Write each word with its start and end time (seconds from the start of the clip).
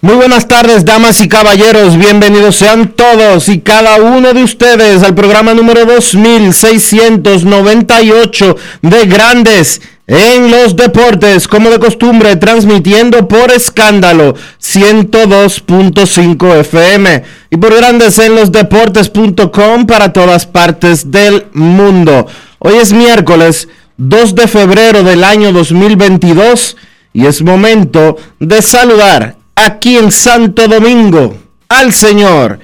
Muy 0.00 0.14
buenas 0.14 0.46
tardes, 0.46 0.84
damas 0.84 1.20
y 1.20 1.28
caballeros. 1.28 1.98
Bienvenidos 1.98 2.54
sean 2.54 2.92
todos 2.92 3.48
y 3.48 3.62
cada 3.62 3.96
uno 3.96 4.32
de 4.32 4.44
ustedes 4.44 5.02
al 5.02 5.16
programa 5.16 5.54
número 5.54 5.86
2698 5.86 8.56
de 8.82 9.06
Grandes 9.06 9.80
en 10.06 10.52
los 10.52 10.76
Deportes, 10.76 11.48
como 11.48 11.70
de 11.70 11.80
costumbre, 11.80 12.36
transmitiendo 12.36 13.26
por 13.26 13.50
escándalo 13.50 14.36
102.5 14.62 16.60
FM 16.60 17.24
y 17.50 17.56
por 17.56 17.74
Grandes 17.74 18.20
en 18.20 18.36
los 18.36 18.52
Deportes.com 18.52 19.86
para 19.88 20.12
todas 20.12 20.46
partes 20.46 21.10
del 21.10 21.46
mundo. 21.54 22.28
Hoy 22.60 22.76
es 22.76 22.92
miércoles 22.92 23.66
2 23.96 24.36
de 24.36 24.46
febrero 24.46 25.02
del 25.02 25.24
año 25.24 25.50
2022 25.50 26.76
y 27.12 27.26
es 27.26 27.42
momento 27.42 28.16
de 28.38 28.62
saludar 28.62 29.37
aquí 29.64 29.96
en 29.96 30.12
Santo 30.12 30.68
Domingo 30.68 31.36
al 31.68 31.92
señor 31.92 32.60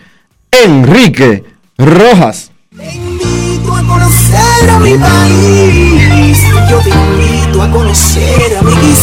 Enrique 0.50 1.44
Rojas. 1.76 2.50
Te 2.76 2.94
invito 2.94 3.74
a 3.74 3.82
conocer 3.82 4.70
a 4.70 4.78
mi 4.78 4.94
país. 4.94 6.38
Yo 6.70 6.78
te 6.78 6.90
invito 6.90 7.62
a 7.62 7.70
conocer 7.70 8.56
a 8.58 8.62
mi 8.62 8.94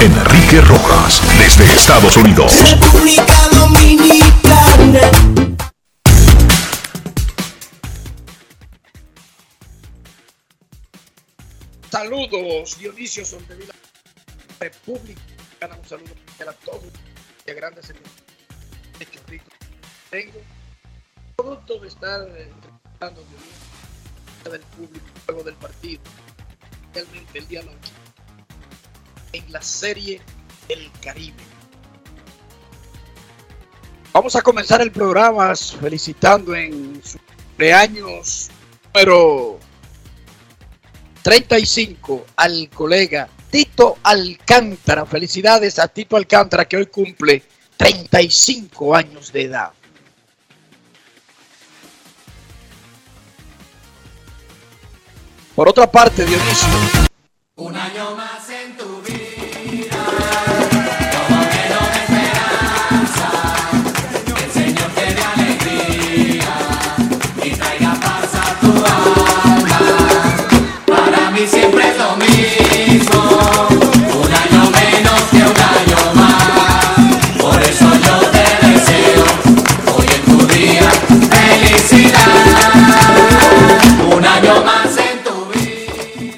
Enrique 0.00 0.60
Rojas, 0.62 1.22
desde 1.38 1.64
Estados 1.72 2.16
Unidos. 2.16 2.52
República 2.70 3.48
Dominicana. 3.52 5.41
Saludos, 12.02 12.76
Dionisio 12.80 13.24
Soldevila, 13.24 13.72
República 14.58 15.20
Dominicana, 15.60 15.76
un 15.80 15.88
saludo 15.88 16.14
a 16.40 16.52
todos 16.52 16.92
de 17.46 17.54
grandes 17.54 17.94
de 18.98 19.06
Chorrito. 19.06 19.44
Tengo 20.10 20.40
producto 21.36 21.78
de 21.78 21.86
estar 21.86 22.22
entrevistando 22.22 23.24
del 24.50 24.60
público 24.62 25.06
luego 25.28 25.44
del 25.44 25.54
partido, 25.54 26.02
realmente 26.92 27.38
el 27.38 27.66
noche, 27.66 27.92
en 29.32 29.52
la 29.52 29.62
serie 29.62 30.20
El 30.68 30.90
Caribe. 31.00 31.44
Vamos 34.12 34.34
a 34.34 34.42
comenzar 34.42 34.80
el 34.80 34.90
programa 34.90 35.54
felicitando 35.54 36.52
en 36.56 37.00
su 37.04 37.20
cumpleaños 37.20 38.50
número 38.92 39.60
35 41.22 42.26
al 42.36 42.68
colega 42.68 43.28
Tito 43.50 43.98
Alcántara. 44.02 45.06
Felicidades 45.06 45.78
a 45.78 45.88
Tito 45.88 46.16
Alcántara 46.16 46.64
que 46.64 46.76
hoy 46.76 46.86
cumple 46.86 47.42
35 47.76 48.94
años 48.94 49.32
de 49.32 49.42
edad. 49.42 49.72
Por 55.54 55.68
otra 55.68 55.90
parte, 55.90 56.24
Dionisio. 56.24 56.68
Un 57.56 57.76
año 57.76 58.16
más 58.16 58.48
en 58.48 58.76
tu 58.76 59.02
vida. 59.02 60.71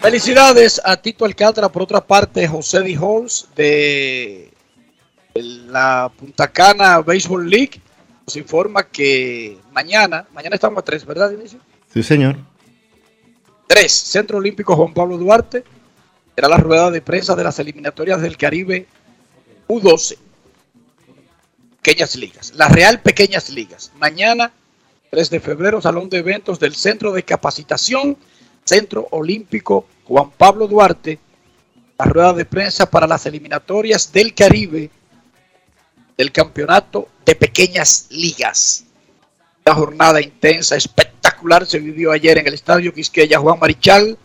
Felicidades 0.05 0.83
a 0.85 0.99
Tito 0.99 1.25
Alcántara. 1.25 1.71
Por 1.71 1.81
otra 1.81 2.07
parte, 2.07 2.47
José 2.47 2.83
Di 2.83 2.95
Halls 2.95 3.49
de 3.57 4.51
la 5.35 6.13
Punta 6.15 6.47
Cana 6.47 7.01
Baseball 7.01 7.49
League 7.49 7.81
nos 8.27 8.37
informa 8.37 8.87
que 8.87 9.57
mañana, 9.73 10.27
mañana 10.35 10.57
estamos 10.57 10.81
a 10.81 10.83
tres, 10.83 11.07
¿verdad, 11.07 11.31
Dionisio? 11.31 11.59
Sí, 11.91 12.03
señor. 12.03 12.37
3. 13.67 13.91
Centro 13.91 14.37
Olímpico 14.37 14.77
Juan 14.77 14.93
Pablo 14.93 15.17
Duarte. 15.17 15.65
Será 16.35 16.49
la 16.49 16.59
rueda 16.59 16.91
de 16.91 17.01
prensa 17.01 17.35
de 17.35 17.45
las 17.45 17.59
eliminatorias 17.59 18.21
del 18.21 18.37
Caribe 18.37 18.87
U12. 19.69 20.19
Pequeñas 21.83 22.15
ligas. 22.17 22.53
La 22.57 22.69
Real 22.69 23.01
Pequeñas 23.01 23.49
Ligas. 23.49 23.91
Mañana, 23.99 24.53
3 25.11 25.31
de 25.31 25.41
febrero, 25.41 25.81
Salón 25.81 26.11
de 26.11 26.19
Eventos 26.19 26.61
del 26.61 26.75
Centro 26.75 27.11
de 27.11 27.23
Capacitación, 27.23 28.19
Centro 28.67 29.09
Olímpico 29.11 29.87
Juan 30.07 30.31
Pablo 30.37 30.67
Duarte. 30.67 31.19
La 31.99 32.07
rueda 32.07 32.33
de 32.33 32.45
prensa 32.45 32.91
para 32.91 33.07
las 33.07 33.25
eliminatorias 33.27 34.13
del 34.13 34.35
Caribe 34.35 34.91
del 36.17 36.33
Campeonato 36.33 37.09
de 37.25 37.37
Pequeñas 37.37 38.07
Ligas. 38.11 38.85
Una 39.65 39.75
jornada 39.75 40.21
intensa, 40.21 40.77
espectacular 40.77 41.67
se 41.67 41.79
vivió 41.79 42.13
ayer 42.13 42.39
en 42.39 42.47
el 42.47 42.55
Estadio 42.55 42.93
Quisqueya 42.93 43.39
Juan 43.39 43.59
Marichal. 43.61 44.19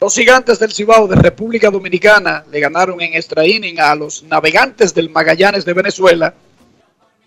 Los 0.00 0.14
gigantes 0.14 0.58
del 0.58 0.72
Cibao 0.72 1.06
de 1.06 1.16
República 1.16 1.70
Dominicana 1.70 2.44
le 2.50 2.60
ganaron 2.60 3.00
en 3.00 3.14
extra 3.14 3.46
inning 3.46 3.78
a 3.80 3.94
los 3.94 4.22
navegantes 4.22 4.94
del 4.94 5.10
Magallanes 5.10 5.64
de 5.64 5.74
Venezuela 5.74 6.34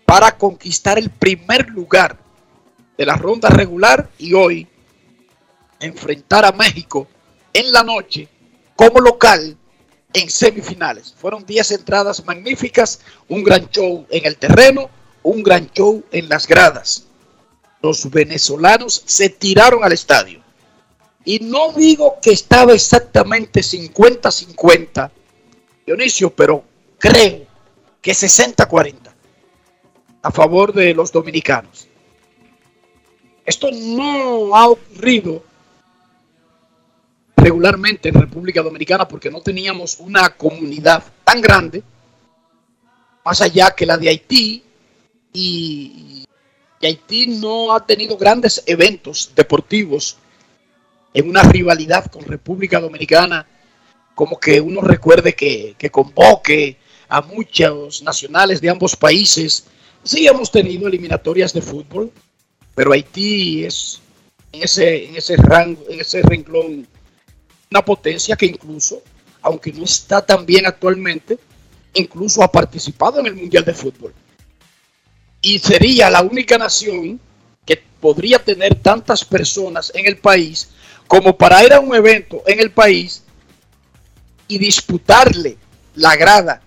para 0.04 0.36
conquistar 0.36 0.98
el 0.98 1.10
primer 1.10 1.68
lugar 1.68 2.16
de 2.96 3.06
la 3.06 3.14
ronda 3.14 3.48
regular 3.48 4.08
y 4.18 4.34
hoy 4.34 4.66
enfrentar 5.80 6.44
a 6.44 6.52
México 6.52 7.06
en 7.58 7.72
la 7.72 7.82
noche 7.82 8.28
como 8.76 9.00
local 9.00 9.56
en 10.12 10.30
semifinales. 10.30 11.14
Fueron 11.16 11.44
10 11.44 11.72
entradas 11.72 12.24
magníficas, 12.24 13.00
un 13.28 13.42
gran 13.44 13.68
show 13.70 14.06
en 14.10 14.26
el 14.26 14.36
terreno, 14.36 14.90
un 15.22 15.42
gran 15.42 15.70
show 15.72 16.02
en 16.12 16.28
las 16.28 16.46
gradas 16.46 17.08
los 17.82 18.10
venezolanos 18.10 19.02
se 19.06 19.28
tiraron 19.28 19.84
al 19.84 19.92
estadio. 19.92 20.40
Y 21.24 21.40
no 21.40 21.72
digo 21.72 22.16
que 22.22 22.30
estaba 22.30 22.72
exactamente 22.72 23.60
50-50, 23.60 25.10
Dionisio, 25.86 26.30
pero 26.30 26.64
creo 26.98 27.46
que 28.00 28.12
60-40 28.12 28.94
a 30.22 30.30
favor 30.30 30.72
de 30.72 30.94
los 30.94 31.12
dominicanos. 31.12 31.88
Esto 33.44 33.70
no 33.72 34.54
ha 34.54 34.68
ocurrido 34.68 35.42
regularmente 37.48 38.10
en 38.10 38.14
República 38.14 38.60
Dominicana 38.62 39.08
porque 39.08 39.30
no 39.30 39.40
teníamos 39.40 39.98
una 40.00 40.28
comunidad 40.36 41.02
tan 41.24 41.40
grande, 41.40 41.82
más 43.24 43.40
allá 43.40 43.70
que 43.70 43.86
la 43.86 43.96
de 43.96 44.10
Haití, 44.10 44.62
y, 45.32 46.24
Haití 46.82 47.26
no 47.26 47.74
ha 47.74 47.86
tenido 47.86 48.18
grandes 48.18 48.62
eventos 48.66 49.32
deportivos 49.34 50.18
en 51.14 51.28
una 51.28 51.42
rivalidad 51.42 52.06
con 52.10 52.22
República 52.24 52.80
Dominicana, 52.80 53.46
como 54.14 54.38
que 54.38 54.60
uno 54.60 54.82
recuerde 54.82 55.34
que, 55.34 55.74
que 55.78 55.90
convoque 55.90 56.76
a 57.08 57.22
muchos 57.22 58.02
nacionales 58.02 58.60
de 58.60 58.68
ambos 58.68 58.94
países. 58.94 59.64
Sí 60.04 60.26
hemos 60.26 60.52
tenido 60.52 60.86
eliminatorias 60.86 61.54
de 61.54 61.62
fútbol, 61.62 62.12
pero 62.74 62.92
Haití 62.92 63.64
es 63.64 64.00
en 64.52 64.62
ese, 64.62 65.06
en 65.06 65.16
ese 65.16 65.36
rango, 65.36 65.82
en 65.88 66.00
ese 66.00 66.22
renglón, 66.22 66.86
una 67.70 67.84
potencia 67.84 68.36
que 68.36 68.46
incluso, 68.46 69.02
aunque 69.42 69.72
no 69.72 69.84
está 69.84 70.24
tan 70.24 70.46
bien 70.46 70.66
actualmente, 70.66 71.38
incluso 71.94 72.42
ha 72.42 72.50
participado 72.50 73.20
en 73.20 73.26
el 73.26 73.34
Mundial 73.34 73.64
de 73.64 73.74
Fútbol. 73.74 74.14
Y 75.40 75.58
sería 75.58 76.10
la 76.10 76.22
única 76.22 76.58
nación 76.58 77.20
que 77.64 77.82
podría 78.00 78.38
tener 78.38 78.74
tantas 78.76 79.24
personas 79.24 79.92
en 79.94 80.06
el 80.06 80.18
país 80.18 80.70
como 81.06 81.36
para 81.36 81.64
ir 81.64 81.72
a 81.72 81.80
un 81.80 81.94
evento 81.94 82.42
en 82.46 82.60
el 82.60 82.70
país 82.70 83.22
y 84.46 84.58
disputarle 84.58 85.56
la 85.94 86.16
grada 86.16 86.62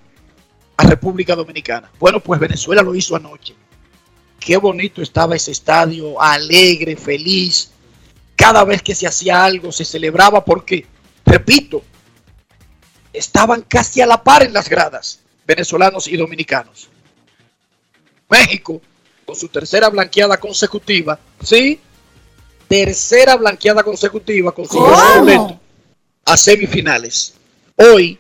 a 0.78 0.84
República 0.84 1.36
Dominicana. 1.36 1.92
Bueno, 2.00 2.20
pues 2.20 2.40
Venezuela 2.40 2.82
lo 2.82 2.96
hizo 2.96 3.16
anoche. 3.16 3.56
Qué 4.40 4.58
bonito 4.58 5.02
estaba 5.02 5.36
ese 5.36 5.52
estadio, 5.52 6.20
alegre, 6.20 6.96
feliz. 6.96 7.72
Cada 8.36 8.64
vez 8.64 8.82
que 8.82 8.96
se 8.96 9.06
hacía 9.06 9.44
algo 9.44 9.72
se 9.72 9.86
celebraba 9.86 10.44
porque, 10.44 10.86
repito, 11.26 11.84
estaban 13.14 13.62
casi 13.62 14.02
a 14.02 14.06
la 14.06 14.24
par 14.24 14.44
en 14.44 14.54
las 14.54 14.70
gradas, 14.70 15.20
venezolanos 15.46 16.08
y 16.08 16.18
dominicanos. 16.18 16.90
México, 18.30 18.82
con 19.26 19.36
su 19.36 19.48
tercera 19.50 19.90
blanqueada 19.90 20.38
consecutiva, 20.38 21.20
sí, 21.44 21.80
tercera 22.68 23.36
blanqueada 23.36 23.84
consecutiva, 23.84 24.54
consiguió 24.54 24.96
su 24.96 25.20
boleto 25.20 25.60
a 26.26 26.38
semifinales. 26.38 27.34
Hoy, 27.76 28.18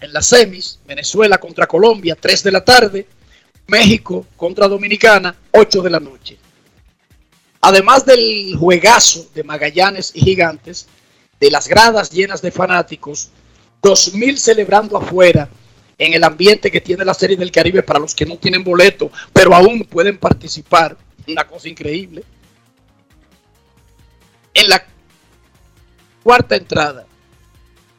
en 0.00 0.12
las 0.12 0.26
semis, 0.26 0.78
Venezuela 0.86 1.38
contra 1.38 1.66
Colombia, 1.66 2.16
3 2.18 2.42
de 2.42 2.52
la 2.52 2.64
tarde, 2.64 3.06
México 3.66 4.26
contra 4.36 4.68
Dominicana, 4.68 5.34
8 5.52 5.82
de 5.82 5.90
la 5.90 6.00
noche. 6.00 6.38
Además 7.60 8.04
del 8.04 8.56
juegazo 8.58 9.28
de 9.34 9.44
Magallanes 9.44 10.10
y 10.14 10.20
Gigantes, 10.20 10.86
de 11.44 11.50
las 11.50 11.68
gradas 11.68 12.08
llenas 12.08 12.40
de 12.40 12.50
fanáticos, 12.50 13.28
2.000 13.82 14.38
celebrando 14.38 14.96
afuera 14.96 15.46
en 15.98 16.14
el 16.14 16.24
ambiente 16.24 16.70
que 16.70 16.80
tiene 16.80 17.04
la 17.04 17.12
Serie 17.12 17.36
del 17.36 17.52
Caribe 17.52 17.82
para 17.82 17.98
los 17.98 18.14
que 18.14 18.24
no 18.24 18.38
tienen 18.38 18.64
boleto, 18.64 19.10
pero 19.30 19.54
aún 19.54 19.84
pueden 19.84 20.16
participar. 20.16 20.96
Una 21.28 21.46
cosa 21.46 21.68
increíble. 21.68 22.24
En 24.54 24.70
la 24.70 24.86
cuarta 26.22 26.56
entrada, 26.56 27.04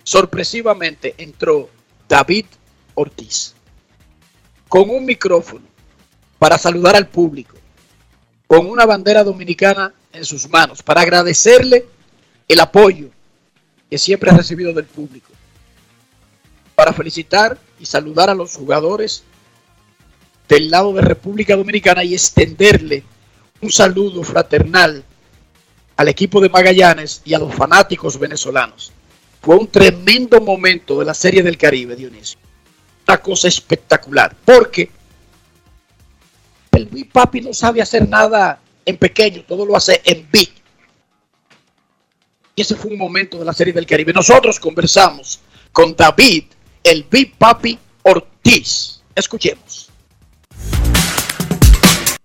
sorpresivamente 0.04 1.14
entró 1.16 1.70
David 2.10 2.46
Ortiz 2.96 3.54
con 4.68 4.90
un 4.90 5.06
micrófono 5.06 5.68
para 6.40 6.58
saludar 6.58 6.96
al 6.96 7.10
público, 7.10 7.56
con 8.48 8.66
una 8.66 8.88
bandera 8.88 9.24
dominicana 9.24 9.94
en 10.12 10.26
sus 10.26 10.50
manos, 10.50 10.82
para 10.82 11.02
agradecerle 11.02 11.86
el 12.48 12.60
apoyo 12.60 13.12
que 13.96 14.00
siempre 14.00 14.30
ha 14.30 14.36
recibido 14.36 14.74
del 14.74 14.84
público, 14.84 15.32
para 16.76 16.92
felicitar 16.92 17.58
y 17.80 17.86
saludar 17.86 18.30
a 18.30 18.36
los 18.36 18.54
jugadores 18.54 19.24
del 20.50 20.70
lado 20.70 20.92
de 20.92 21.02
República 21.02 21.56
Dominicana 21.56 22.04
y 22.04 22.14
extenderle 22.14 23.06
un 23.62 23.72
saludo 23.72 24.22
fraternal 24.24 25.02
al 25.96 26.08
equipo 26.10 26.42
de 26.42 26.50
Magallanes 26.50 27.22
y 27.24 27.36
a 27.36 27.40
los 27.40 27.56
fanáticos 27.56 28.20
venezolanos. 28.20 28.92
Fue 29.42 29.56
un 29.56 29.68
tremendo 29.68 30.42
momento 30.42 31.00
de 31.00 31.06
la 31.06 31.14
Serie 31.14 31.42
del 31.42 31.58
Caribe, 31.58 31.96
Dionisio. 31.96 32.38
Una 33.08 33.20
cosa 33.20 33.48
espectacular, 33.48 34.36
porque 34.44 34.92
el 36.74 36.88
Big 36.88 37.10
Papi 37.14 37.40
no 37.40 37.54
sabe 37.54 37.82
hacer 37.82 38.10
nada 38.10 38.60
en 38.84 38.98
pequeño, 38.98 39.46
todo 39.48 39.66
lo 39.66 39.74
hace 39.78 40.02
en 40.04 40.28
big. 40.30 40.65
Y 42.58 42.62
ese 42.62 42.76
fue 42.76 42.92
un 42.92 42.98
momento 42.98 43.38
de 43.38 43.44
la 43.44 43.52
Serie 43.52 43.74
del 43.74 43.86
Caribe. 43.86 44.14
Nosotros 44.14 44.62
conversamos 44.62 45.42
con 45.74 45.94
David, 45.94 46.46
el 46.82 47.06
Big 47.12 47.36
Papi 47.38 47.78
Ortiz. 48.04 49.02
Escuchemos. 49.14 49.90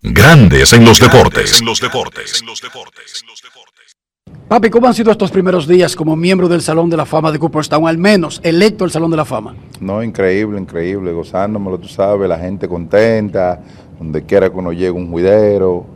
Grandes 0.00 0.72
en 0.72 0.84
los 0.84 1.00
deportes. 1.00 1.58
En 1.58 1.66
los 1.66 1.80
deportes. 1.80 2.44
Papi, 4.46 4.70
¿cómo 4.70 4.86
han 4.86 4.94
sido 4.94 5.10
estos 5.10 5.32
primeros 5.32 5.66
días 5.66 5.96
como 5.96 6.14
miembro 6.14 6.48
del 6.48 6.62
Salón 6.62 6.88
de 6.88 6.96
la 6.96 7.06
Fama 7.06 7.32
de 7.32 7.38
Cooperstown, 7.40 7.88
al 7.88 7.98
menos 7.98 8.40
electo 8.44 8.84
al 8.84 8.92
Salón 8.92 9.10
de 9.10 9.16
la 9.16 9.24
Fama? 9.24 9.56
No, 9.80 10.00
increíble, 10.00 10.60
increíble, 10.60 11.12
gozándomelo, 11.12 11.78
tú 11.78 11.88
sabes, 11.88 12.28
la 12.28 12.38
gente 12.38 12.68
contenta, 12.68 13.60
donde 13.98 14.24
quiera 14.24 14.48
que 14.48 14.56
uno 14.56 14.72
llegue 14.72 14.92
un 14.92 15.10
juidero, 15.10 15.86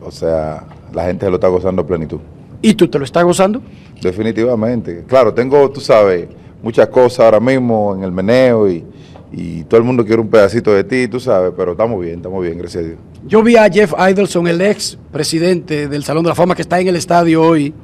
o 0.00 0.10
sea, 0.10 0.64
la 0.94 1.04
gente 1.04 1.26
se 1.26 1.30
lo 1.30 1.36
está 1.36 1.48
gozando 1.48 1.82
a 1.82 1.86
plenitud. 1.86 2.20
¿Y 2.60 2.74
tú 2.74 2.88
te 2.88 2.98
lo 2.98 3.04
estás 3.04 3.24
gozando? 3.24 3.62
Definitivamente. 4.00 5.04
Claro, 5.06 5.32
tengo, 5.32 5.70
tú 5.70 5.80
sabes, 5.80 6.28
muchas 6.62 6.88
cosas 6.88 7.20
ahora 7.20 7.40
mismo 7.40 7.94
en 7.94 8.02
el 8.02 8.12
meneo 8.12 8.68
y, 8.68 8.84
y 9.32 9.64
todo 9.64 9.78
el 9.78 9.84
mundo 9.84 10.04
quiere 10.04 10.20
un 10.20 10.28
pedacito 10.28 10.72
de 10.72 10.84
ti, 10.84 11.08
tú 11.08 11.20
sabes, 11.20 11.52
pero 11.56 11.72
estamos 11.72 12.00
bien, 12.00 12.16
estamos 12.16 12.42
bien, 12.42 12.58
gracias 12.58 12.84
a 12.84 12.86
Dios. 12.86 12.98
Yo 13.26 13.42
vi 13.42 13.56
a 13.56 13.68
Jeff 13.70 13.92
Idelson, 13.98 14.46
el 14.48 14.60
ex 14.60 14.98
presidente 15.12 15.88
del 15.88 16.04
Salón 16.04 16.24
de 16.24 16.30
la 16.30 16.34
Fama, 16.34 16.54
que 16.54 16.62
está 16.62 16.80
en 16.80 16.88
el 16.88 16.96
estadio 16.96 17.42
hoy, 17.42 17.74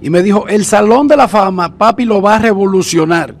y 0.00 0.10
me 0.10 0.22
dijo, 0.22 0.46
el 0.48 0.64
Salón 0.64 1.08
de 1.08 1.16
la 1.16 1.28
Fama, 1.28 1.76
papi, 1.76 2.04
lo 2.04 2.20
va 2.20 2.36
a 2.36 2.38
revolucionar 2.38 3.34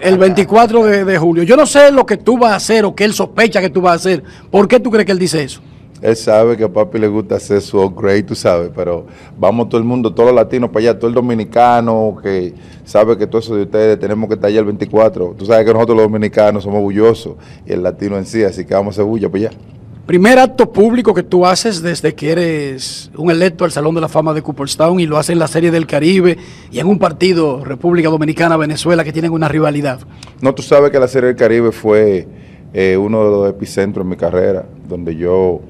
el 0.00 0.18
24 0.18 0.84
de, 0.84 1.04
de 1.04 1.18
julio. 1.18 1.42
Yo 1.42 1.56
no 1.56 1.66
sé 1.66 1.90
lo 1.90 2.04
que 2.04 2.16
tú 2.16 2.38
vas 2.38 2.52
a 2.52 2.56
hacer 2.56 2.84
o 2.84 2.94
que 2.94 3.04
él 3.04 3.14
sospecha 3.14 3.60
que 3.60 3.70
tú 3.70 3.80
vas 3.80 3.92
a 3.92 3.96
hacer. 3.96 4.22
¿Por 4.50 4.68
qué 4.68 4.78
tú 4.78 4.90
crees 4.90 5.06
que 5.06 5.12
él 5.12 5.18
dice 5.18 5.42
eso? 5.42 5.60
Él 6.02 6.16
sabe 6.16 6.56
que 6.56 6.64
a 6.64 6.72
papi 6.72 6.98
le 6.98 7.08
gusta 7.08 7.36
hacer 7.36 7.60
su 7.60 7.80
upgrade, 7.80 8.24
tú 8.24 8.34
sabes, 8.34 8.70
pero 8.74 9.06
vamos 9.38 9.68
todo 9.68 9.78
el 9.78 9.86
mundo, 9.86 10.12
todos 10.12 10.28
los 10.28 10.36
latinos 10.36 10.70
para 10.70 10.80
allá, 10.80 10.98
todo 10.98 11.08
el 11.08 11.14
dominicano 11.14 12.16
que 12.22 12.52
sabe 12.84 13.16
que 13.16 13.26
todo 13.26 13.38
eso 13.38 13.56
de 13.56 13.62
ustedes 13.62 13.98
tenemos 13.98 14.28
que 14.28 14.34
estar 14.34 14.48
allá 14.48 14.60
el 14.60 14.66
24. 14.66 15.34
Tú 15.38 15.46
sabes 15.46 15.64
que 15.64 15.72
nosotros 15.72 15.96
los 15.96 16.06
dominicanos 16.06 16.64
somos 16.64 16.82
bullosos 16.82 17.36
y 17.64 17.72
el 17.72 17.82
latino 17.82 18.18
en 18.18 18.26
sí, 18.26 18.42
así 18.42 18.64
que 18.64 18.74
vamos 18.74 18.92
a 18.92 19.00
hacer 19.00 19.04
bulla 19.04 19.28
para 19.28 19.46
allá. 19.46 19.58
Primer 20.06 20.38
acto 20.38 20.70
público 20.70 21.14
que 21.14 21.22
tú 21.22 21.46
haces 21.46 21.80
desde 21.80 22.14
que 22.14 22.30
eres 22.30 23.10
un 23.16 23.30
electo 23.30 23.64
al 23.64 23.72
Salón 23.72 23.94
de 23.94 24.02
la 24.02 24.08
Fama 24.08 24.34
de 24.34 24.42
Cooperstown 24.42 25.00
y 25.00 25.06
lo 25.06 25.16
haces 25.16 25.30
en 25.30 25.38
la 25.38 25.48
Serie 25.48 25.70
del 25.70 25.86
Caribe 25.86 26.36
y 26.70 26.78
en 26.78 26.88
un 26.88 26.98
partido 26.98 27.64
República 27.64 28.10
Dominicana-Venezuela 28.10 29.02
que 29.02 29.14
tienen 29.14 29.32
una 29.32 29.48
rivalidad. 29.48 30.00
No, 30.42 30.54
tú 30.54 30.62
sabes 30.62 30.90
que 30.90 30.98
la 30.98 31.08
Serie 31.08 31.28
del 31.28 31.36
Caribe 31.36 31.72
fue 31.72 32.28
eh, 32.74 32.98
uno 32.98 33.24
de 33.24 33.30
los 33.30 33.48
epicentros 33.48 34.04
en 34.04 34.10
mi 34.10 34.16
carrera, 34.16 34.66
donde 34.86 35.16
yo 35.16 35.62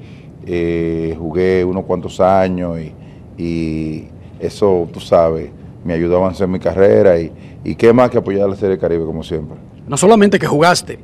eh, 0.45 1.15
jugué 1.17 1.63
unos 1.65 1.85
cuantos 1.85 2.19
años 2.19 2.77
y, 2.79 2.93
y 3.41 4.07
eso, 4.39 4.87
tú 4.91 4.99
sabes, 4.99 5.49
me 5.83 5.93
ayudó 5.93 6.17
a 6.17 6.19
avanzar 6.19 6.45
en 6.45 6.51
mi 6.51 6.59
carrera 6.59 7.19
y, 7.19 7.31
y 7.63 7.75
qué 7.75 7.91
más 7.93 8.09
que 8.09 8.17
apoyar 8.17 8.45
a 8.45 8.47
la 8.49 8.55
Serie 8.55 8.71
del 8.71 8.79
Caribe 8.79 9.05
como 9.05 9.23
siempre. 9.23 9.57
No 9.87 9.97
solamente 9.97 10.39
que 10.39 10.47
jugaste, 10.47 10.99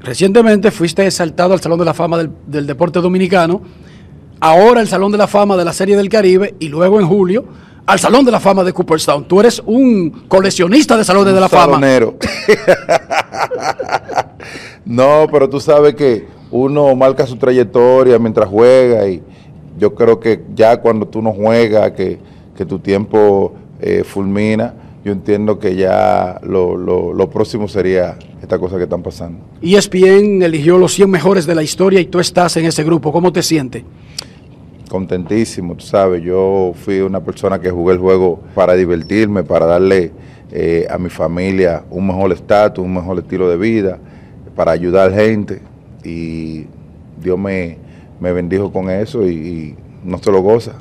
recientemente 0.00 0.70
fuiste 0.70 1.06
exaltado 1.06 1.52
al 1.52 1.60
Salón 1.60 1.78
de 1.78 1.84
la 1.84 1.94
Fama 1.94 2.18
del, 2.18 2.30
del 2.46 2.66
Deporte 2.66 3.00
Dominicano, 3.00 3.60
ahora 4.40 4.80
el 4.80 4.88
Salón 4.88 5.12
de 5.12 5.18
la 5.18 5.26
Fama 5.26 5.56
de 5.56 5.64
la 5.64 5.72
Serie 5.72 5.96
del 5.96 6.08
Caribe 6.08 6.54
y 6.58 6.68
luego 6.68 7.00
en 7.00 7.06
julio 7.06 7.44
al 7.86 8.00
Salón 8.00 8.24
de 8.24 8.32
la 8.32 8.40
Fama 8.40 8.64
de 8.64 8.72
Cooperstown. 8.72 9.26
Tú 9.26 9.40
eres 9.40 9.62
un 9.64 10.10
coleccionista 10.28 10.96
de 10.96 11.04
Salones 11.04 11.34
de 11.34 11.40
la 11.40 11.48
Fama. 11.48 11.74
Salonero. 11.74 12.16
no, 14.84 15.26
pero 15.30 15.48
tú 15.48 15.60
sabes 15.60 15.94
que 15.94 16.26
uno 16.50 16.94
marca 16.94 17.26
su 17.26 17.36
trayectoria 17.36 18.18
mientras 18.18 18.48
juega 18.48 19.08
y 19.08 19.22
yo 19.78 19.94
creo 19.94 20.18
que 20.20 20.42
ya 20.54 20.78
cuando 20.78 21.06
tú 21.06 21.20
no 21.20 21.32
juegas, 21.32 21.92
que, 21.92 22.18
que 22.56 22.64
tu 22.64 22.78
tiempo 22.78 23.52
eh, 23.80 24.04
fulmina, 24.04 24.74
yo 25.04 25.12
entiendo 25.12 25.58
que 25.58 25.76
ya 25.76 26.40
lo, 26.42 26.76
lo, 26.76 27.12
lo 27.12 27.30
próximo 27.30 27.68
sería 27.68 28.18
esta 28.40 28.58
cosa 28.58 28.76
que 28.76 28.84
están 28.84 29.02
pasando. 29.02 29.38
ESPN 29.62 30.42
eligió 30.42 30.78
los 30.78 30.92
100 30.94 31.10
mejores 31.10 31.46
de 31.46 31.54
la 31.54 31.62
historia 31.62 32.00
y 32.00 32.06
tú 32.06 32.20
estás 32.20 32.56
en 32.56 32.64
ese 32.64 32.82
grupo. 32.84 33.12
¿Cómo 33.12 33.32
te 33.32 33.42
sientes? 33.42 33.82
Contentísimo, 34.88 35.74
tú 35.74 35.84
sabes, 35.84 36.22
yo 36.22 36.72
fui 36.84 37.00
una 37.00 37.20
persona 37.20 37.60
que 37.60 37.70
jugué 37.70 37.94
el 37.94 37.98
juego 37.98 38.40
para 38.54 38.74
divertirme, 38.74 39.42
para 39.42 39.66
darle 39.66 40.12
eh, 40.52 40.86
a 40.88 40.96
mi 40.96 41.10
familia 41.10 41.84
un 41.90 42.06
mejor 42.06 42.32
estatus, 42.32 42.84
un 42.84 42.94
mejor 42.94 43.18
estilo 43.18 43.48
de 43.50 43.56
vida, 43.56 43.98
para 44.54 44.72
ayudar 44.72 45.12
gente 45.12 45.60
y 46.06 46.66
Dios 47.20 47.38
me, 47.38 47.78
me 48.20 48.32
bendijo 48.32 48.72
con 48.72 48.90
eso 48.90 49.26
y, 49.26 49.32
y 49.32 49.76
no 50.04 50.18
se 50.18 50.30
lo 50.30 50.40
goza. 50.40 50.72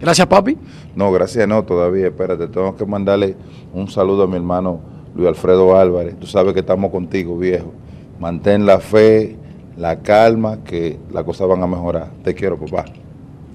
Gracias, 0.00 0.26
papi. 0.26 0.56
No, 0.96 1.12
gracias 1.12 1.46
no, 1.46 1.62
todavía, 1.62 2.06
espérate, 2.06 2.48
tengo 2.48 2.74
que 2.74 2.86
mandarle 2.86 3.36
un 3.74 3.88
saludo 3.90 4.22
a 4.22 4.26
mi 4.26 4.36
hermano 4.36 4.80
Luis 5.14 5.28
Alfredo 5.28 5.76
Álvarez. 5.76 6.18
Tú 6.18 6.26
sabes 6.26 6.54
que 6.54 6.60
estamos 6.60 6.90
contigo, 6.90 7.36
viejo. 7.36 7.72
Mantén 8.18 8.64
la 8.64 8.80
fe, 8.80 9.36
la 9.76 10.00
calma, 10.00 10.64
que 10.64 10.98
las 11.12 11.24
cosas 11.24 11.48
van 11.48 11.62
a 11.62 11.66
mejorar. 11.66 12.10
Te 12.24 12.34
quiero, 12.34 12.58
papá. 12.58 12.86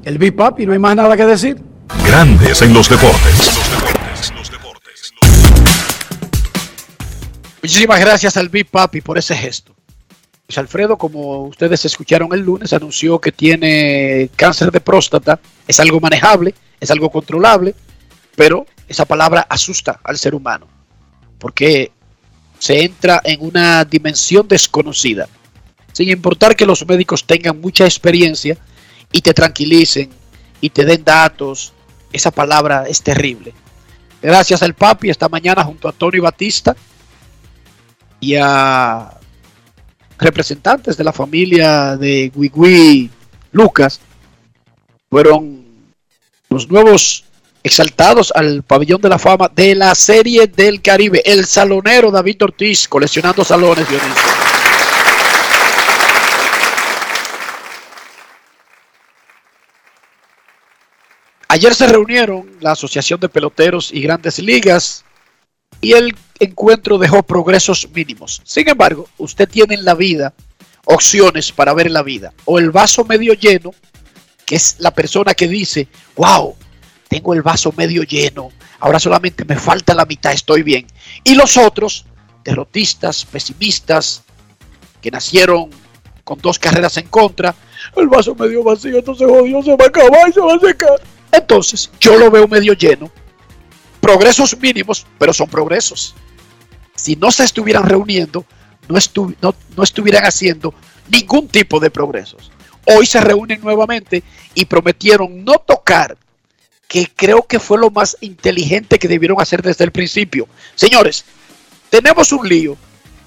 El 0.04 0.18
Big 0.18 0.36
Papi, 0.36 0.66
no 0.66 0.74
hay 0.74 0.80
más 0.80 0.96
nada 0.96 1.18
que 1.18 1.26
decir. 1.26 1.60
Grandes 2.06 2.62
en 2.62 2.74
los 2.74 2.90
deportes. 2.90 3.52
Muchísimas 7.62 8.00
gracias 8.00 8.38
al 8.38 8.50
Big 8.50 8.70
Papi 8.70 9.02
por 9.02 9.18
ese 9.18 9.36
gesto. 9.36 9.75
Alfredo, 10.56 10.98
como 10.98 11.44
ustedes 11.44 11.84
escucharon 11.86 12.30
el 12.34 12.42
lunes, 12.42 12.72
anunció 12.72 13.20
que 13.20 13.32
tiene 13.32 14.30
cáncer 14.36 14.72
de 14.72 14.80
próstata. 14.80 15.40
Es 15.68 15.80
algo 15.80 16.00
manejable, 16.00 16.54
es 16.80 16.92
algo 16.92 17.10
controlable, 17.10 17.76
pero 18.36 18.66
esa 18.88 19.06
palabra 19.06 19.46
asusta 19.50 20.00
al 20.04 20.18
ser 20.18 20.36
humano, 20.36 20.68
porque 21.40 21.92
se 22.60 22.84
entra 22.84 23.22
en 23.24 23.44
una 23.44 23.84
dimensión 23.86 24.48
desconocida. 24.48 25.28
Sin 25.92 26.10
importar 26.10 26.56
que 26.56 26.66
los 26.66 26.86
médicos 26.86 27.26
tengan 27.26 27.60
mucha 27.60 27.86
experiencia 27.86 28.58
y 29.12 29.22
te 29.22 29.34
tranquilicen 29.34 30.10
y 30.62 30.70
te 30.70 30.86
den 30.86 31.04
datos, 31.04 31.74
esa 32.14 32.32
palabra 32.32 32.86
es 32.88 33.02
terrible. 33.02 33.54
Gracias 34.22 34.62
al 34.62 34.74
papi 34.74 35.10
esta 35.10 35.30
mañana 35.30 35.64
junto 35.64 35.88
a 35.88 35.92
Tony 35.92 36.20
Batista 36.20 36.76
y 38.20 38.36
a 38.36 39.12
representantes 40.18 40.98
de 40.98 41.04
la 41.04 41.14
familia 41.14 41.98
de 41.98 42.32
Guigui 42.34 43.10
Lucas 43.52 44.00
fueron 45.10 45.66
los 46.50 46.70
nuevos 46.70 47.26
exaltados 47.64 48.32
al 48.36 48.64
pabellón 48.64 49.02
de 49.02 49.10
la 49.10 49.18
fama 49.18 49.50
de 49.54 49.76
la 49.76 49.96
Serie 49.96 50.48
del 50.48 50.82
Caribe. 50.82 51.22
El 51.26 51.46
salonero 51.46 52.12
David 52.12 52.44
Ortiz 52.44 52.88
coleccionando 52.88 53.44
salones, 53.44 53.88
Dionisio. 53.90 54.24
Ayer 61.48 61.74
se 61.74 61.88
reunieron 61.88 62.52
la 62.60 62.74
Asociación 62.74 63.20
de 63.22 63.30
Peloteros 63.30 63.90
y 63.94 64.02
Grandes 64.02 64.40
Ligas 64.40 65.05
y 65.82 65.94
el 65.94 66.16
encuentro 66.40 66.98
dejó 66.98 67.24
progresos 67.24 67.88
mínimos. 67.94 68.42
Sin 68.44 68.68
embargo, 68.68 69.08
usted 69.18 69.48
tiene 69.48 69.76
en 69.76 69.86
la 69.86 69.94
vida 69.94 70.34
opciones 70.86 71.52
para 71.52 71.74
ver 71.74 71.92
la 71.92 72.04
vida. 72.04 72.34
O 72.46 72.60
el 72.60 72.72
vaso 72.72 73.04
medio 73.06 73.34
lleno, 73.34 73.72
que 74.46 74.56
es 74.56 74.76
la 74.80 74.92
persona 74.92 75.34
que 75.34 75.48
dice, 75.48 75.88
wow, 76.16 76.56
tengo 77.08 77.34
el 77.34 77.42
vaso 77.42 77.74
medio 77.76 78.04
lleno, 78.04 78.52
ahora 78.80 79.00
solamente 79.00 79.46
me 79.46 79.56
falta 79.56 79.94
la 79.94 80.06
mitad, 80.06 80.34
estoy 80.34 80.64
bien. 80.64 80.86
Y 81.24 81.36
los 81.36 81.58
otros, 81.58 82.06
derrotistas, 82.44 83.26
pesimistas, 83.26 84.24
que 85.02 85.12
nacieron 85.12 85.70
con 86.24 86.40
dos 86.40 86.58
carreras 86.58 86.98
en 86.98 87.08
contra, 87.08 87.56
el 87.96 88.08
vaso 88.08 88.34
medio 88.36 88.64
vacío, 88.64 88.98
entonces 88.98 89.28
jodió, 89.28 89.62
se 89.62 89.76
va 89.76 89.86
a 89.86 89.88
acabar 89.88 90.34
se 90.34 90.40
va 90.40 90.56
a 90.56 90.60
secar. 90.60 91.02
Entonces, 91.32 91.92
yo 92.00 92.18
lo 92.18 92.32
veo 92.32 92.48
medio 92.48 92.74
lleno. 92.74 93.12
Progresos 94.06 94.56
mínimos, 94.60 95.04
pero 95.18 95.34
son 95.34 95.50
progresos. 95.50 96.14
Si 96.94 97.16
no 97.16 97.32
se 97.32 97.44
estuvieran 97.44 97.86
reuniendo, 97.90 98.46
no, 98.88 99.00
estu 99.00 99.34
no, 99.42 99.56
no 99.76 99.82
estuvieran 99.82 100.26
haciendo 100.26 100.76
ningún 101.10 101.48
tipo 101.48 101.80
de 101.80 101.90
progresos. 101.90 102.52
Hoy 102.86 103.08
se 103.08 103.20
reúnen 103.20 103.62
nuevamente 103.62 104.22
y 104.54 104.66
prometieron 104.66 105.44
no 105.44 105.54
tocar, 105.54 106.20
que 106.88 107.12
creo 107.16 107.48
que 107.48 107.60
fue 107.60 107.80
lo 107.80 107.90
más 107.90 108.16
inteligente 108.22 109.00
que 109.00 109.08
debieron 109.08 109.42
hacer 109.42 109.64
desde 109.64 109.86
el 109.86 109.92
principio. 109.92 110.48
Señores, 110.76 111.26
tenemos 111.90 112.32
un 112.32 112.48
lío 112.48 112.78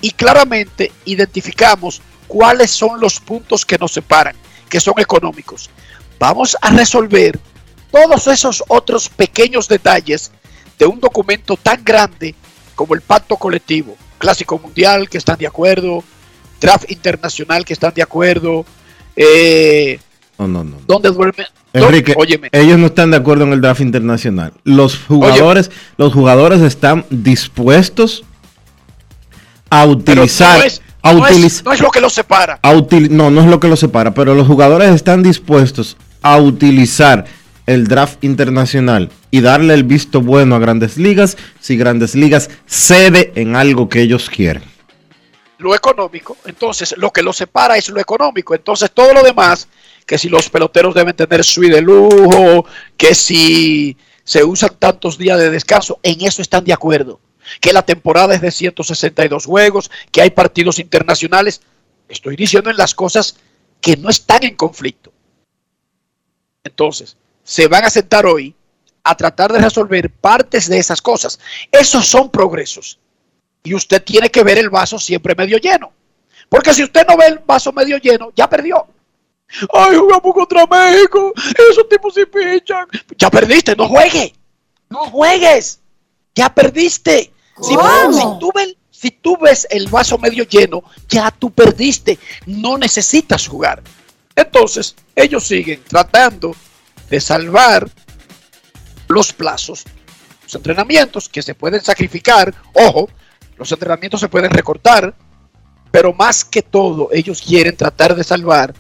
y 0.01 0.13
claramente 0.13 0.93
identificamos 1.07 2.01
cuáles 2.29 2.71
son 2.71 3.01
los 3.01 3.19
puntos 3.19 3.67
que 3.67 3.79
nos 3.79 3.91
separan, 3.91 4.37
que 4.69 4.79
son 4.79 4.95
económicos. 4.99 5.71
Vamos 6.21 6.57
a 6.63 6.71
resolver 6.71 7.37
todos 7.91 8.29
esos 8.29 8.63
otros 8.69 9.09
pequeños 9.09 9.67
detalles 9.67 10.31
de 10.79 10.87
un 10.87 11.01
documento 11.01 11.57
tan 11.57 11.83
grande 11.85 12.35
como 12.75 12.95
el 12.95 13.01
pacto 13.01 13.37
colectivo, 13.37 13.97
clásico 14.19 14.59
mundial 14.59 15.09
que 15.09 15.19
están 15.19 15.37
de 15.39 15.47
acuerdo, 15.47 16.05
draft 16.61 16.91
internacional 16.91 17.65
que 17.65 17.73
están 17.73 17.93
de 17.95 18.03
acuerdo, 18.03 18.65
eh, 19.17 19.99
No, 20.39 20.47
no, 20.47 20.63
no. 20.65 20.77
¿dónde 20.87 21.11
duerme? 21.11 21.47
Enrique, 21.73 22.15
Óyeme, 22.17 22.49
ellos 22.53 22.79
no 22.79 22.87
están 22.87 23.11
de 23.11 23.17
acuerdo 23.17 23.45
en 23.45 23.53
el 23.53 23.61
draft 23.61 23.81
internacional. 23.81 24.53
Los 24.65 24.97
jugadores, 24.99 25.71
los 25.97 26.13
jugadores 26.13 26.61
están 26.63 27.05
dispuestos 27.11 28.25
a 29.71 29.85
utilizar, 29.85 30.59
no 30.59 30.65
es, 30.65 30.81
a 31.03 31.13
no 31.13 31.27
es- 31.27 31.37
utiliz- 31.37 31.65
no 31.65 31.73
es 31.73 31.81
lo 31.81 31.91
que 31.91 32.01
los 32.01 32.13
separa. 32.15 32.59
a 32.63 32.73
util- 32.73 33.11
no, 33.11 33.31
no 33.31 33.41
es 33.43 33.47
lo 33.49 33.61
que 33.61 33.69
los 33.69 33.81
separa, 33.81 34.15
pero 34.15 34.35
los 34.35 34.47
jugadores 34.47 34.95
están 34.95 35.23
dispuestos 35.23 35.97
a 36.23 36.39
utilizar 36.39 37.27
el 37.69 37.87
draft 37.87 38.25
internacional 38.25 39.11
y 39.31 39.43
darle 39.43 39.75
el 39.75 39.85
visto 39.85 40.23
bueno 40.23 40.57
a 40.57 40.59
Grandes 40.59 40.97
Ligas 40.97 41.37
si 41.61 41.77
Grandes 41.77 42.15
Ligas 42.15 42.49
cede 42.67 43.31
en 43.35 43.57
algo 43.57 43.91
que 43.91 44.01
ellos 44.01 44.31
quieren. 44.31 44.63
lo 45.59 45.75
económico, 45.75 46.37
entonces 46.47 46.95
lo 46.97 47.11
que 47.11 47.23
los 47.23 47.37
separa 47.37 47.77
es 47.77 47.91
lo 47.91 48.01
económico, 48.01 48.55
entonces 48.55 48.91
todo 48.93 49.13
lo 49.13 49.23
demás, 49.23 49.69
que 50.07 50.17
si 50.17 50.31
los 50.31 50.49
peloteros 50.49 50.95
deben 50.95 51.15
tener 51.15 51.45
suite 51.45 51.75
de 51.75 51.83
lujo, 51.83 52.65
que 52.97 53.15
si 53.15 53.97
se 54.25 54.45
usan 54.45 54.71
tantos 54.79 55.19
días 55.19 55.39
de 55.39 55.51
descanso, 55.51 55.99
en 56.03 56.25
eso 56.25 56.41
están 56.41 56.65
de 56.65 56.73
acuerdo, 56.73 57.21
que 57.61 57.75
la 57.75 57.83
temporada 57.83 58.35
es 58.35 58.41
de 58.41 58.51
162 58.51 59.45
juegos, 59.45 59.91
que 60.11 60.23
hay 60.23 60.31
partidos 60.31 60.79
internacionales, 60.79 61.61
estoy 62.09 62.37
diciendo 62.37 62.71
en 62.71 62.79
las 62.79 62.95
cosas 62.95 63.37
que 63.83 63.97
no 63.97 64.09
están 64.09 64.45
en 64.45 64.55
conflicto. 64.55 65.13
Entonces, 66.65 67.17
se 67.49 67.67
van 67.67 67.83
a 67.83 67.89
sentar 67.89 68.27
hoy 68.27 68.55
a 69.03 69.17
tratar 69.17 69.51
de 69.51 69.59
resolver 69.59 70.11
partes 70.11 70.69
de 70.69 70.79
esas 70.79 71.01
cosas. 71.01 71.41
Esos 71.73 72.07
son 72.07 72.31
progresos 72.31 72.99
y 73.63 73.73
usted 73.73 74.03
tiene 74.03 74.29
que 74.29 74.45
ver 74.45 74.59
el 74.59 74.69
vaso 74.69 74.99
siempre 74.99 75.35
medio 75.35 75.57
lleno. 75.57 75.91
Porque 76.51 76.75
si 76.75 76.85
usted 76.85 77.07
no 77.09 77.17
ve 77.17 77.27
el 77.29 77.39
vaso 77.39 77.73
medio 77.73 77.97
lleno, 77.97 78.33
ya 78.37 78.51
perdió. 78.51 78.87
Ay, 79.73 79.97
jugamos 79.97 80.35
contra 80.35 80.67
México. 80.67 81.33
Esos 81.71 81.89
tipos 81.89 82.13
sí 82.13 82.27
pichan. 82.27 82.87
Ya 83.17 83.31
perdiste, 83.31 83.75
no 83.75 83.89
juegue. 83.89 84.35
No 84.91 85.07
juegues. 85.07 85.81
Ya 86.35 86.55
perdiste. 86.55 87.33
Si, 87.63 87.75
si 87.75 88.25
tú 88.39 88.53
ves, 88.55 88.77
si 88.91 89.11
tú 89.11 89.39
ves 89.39 89.67
el 89.71 89.89
vaso 89.89 90.19
medio 90.19 90.45
lleno, 90.45 90.83
ya 91.09 91.31
tú 91.31 91.51
perdiste. 91.51 92.19
No 92.45 92.77
necesitas 92.77 93.49
jugar. 93.49 93.83
Entonces, 94.37 94.95
ellos 95.17 95.47
siguen 95.47 95.83
tratando 95.89 96.55
de 97.11 97.21
salvar 97.21 97.89
los 99.09 99.33
plazos, 99.33 99.85
los 100.43 100.55
entrenamientos 100.55 101.29
que 101.29 101.43
se 101.43 101.55
pueden 101.55 101.81
sacrificar. 101.81 102.55
Ojo, 102.75 103.09
los 103.57 103.71
entrenamientos 103.73 104.21
se 104.21 104.29
pueden 104.29 104.51
recortar, 104.51 105.15
pero 105.91 106.13
más 106.13 106.45
que 106.45 106.63
todo, 106.63 107.09
ellos 107.13 107.43
quieren 107.43 107.77
tratar 107.77 108.15
de 108.15 108.25
salvar 108.25 108.75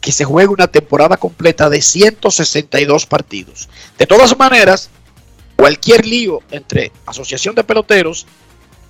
que 0.00 0.12
se 0.12 0.24
juegue 0.24 0.48
una 0.48 0.68
temporada 0.68 1.16
completa 1.16 1.68
de 1.68 1.82
162 1.82 3.06
partidos. 3.06 3.68
De 3.98 4.06
todas 4.06 4.36
maneras, 4.38 4.88
cualquier 5.56 6.06
lío 6.06 6.40
entre 6.50 6.90
asociación 7.04 7.54
de 7.54 7.64
peloteros 7.64 8.26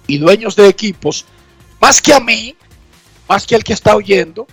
y 0.07 0.19
dueños 0.19 0.55
de 0.55 0.69
equipos, 0.69 1.25
más 1.81 2.01
que 2.01 2.15
a 2.15 2.21
mí, 2.21 2.55
más 3.29 3.47
que 3.47 3.57
al 3.57 3.65
que 3.65 3.73
está 3.73 3.97
oyendo, 3.97 4.47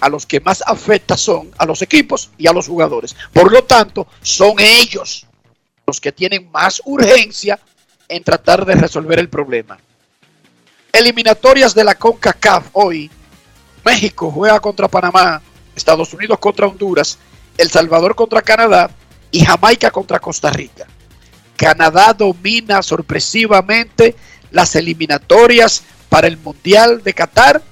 a 0.00 0.08
los 0.08 0.26
que 0.26 0.40
más 0.40 0.62
afecta 0.66 1.16
son 1.16 1.50
a 1.58 1.66
los 1.66 1.82
equipos 1.82 2.30
y 2.38 2.46
a 2.46 2.52
los 2.52 2.66
jugadores. 2.66 3.14
Por 3.32 3.52
lo 3.52 3.64
tanto, 3.64 4.06
son 4.22 4.54
ellos 4.58 5.26
los 5.86 6.00
que 6.00 6.12
tienen 6.12 6.50
más 6.50 6.80
urgencia 6.84 7.58
en 8.08 8.24
tratar 8.24 8.64
de 8.64 8.74
resolver 8.74 9.18
el 9.18 9.28
problema. 9.28 9.78
Eliminatorias 10.92 11.74
de 11.74 11.84
la 11.84 11.94
CONCACAF 11.94 12.68
hoy. 12.72 13.10
México 13.84 14.30
juega 14.30 14.60
contra 14.60 14.88
Panamá, 14.88 15.40
Estados 15.74 16.12
Unidos 16.12 16.38
contra 16.38 16.66
Honduras, 16.66 17.18
El 17.56 17.70
Salvador 17.70 18.14
contra 18.14 18.42
Canadá 18.42 18.90
y 19.30 19.44
Jamaica 19.44 19.90
contra 19.90 20.18
Costa 20.18 20.50
Rica. 20.50 20.86
Canadá 21.56 22.12
domina 22.12 22.82
sorpresivamente 22.82 24.16
las 24.50 24.74
eliminatorias 24.76 25.82
para 26.08 26.26
el 26.26 26.36
Mundial 26.36 27.02
de 27.02 27.14
Qatar 27.14 27.62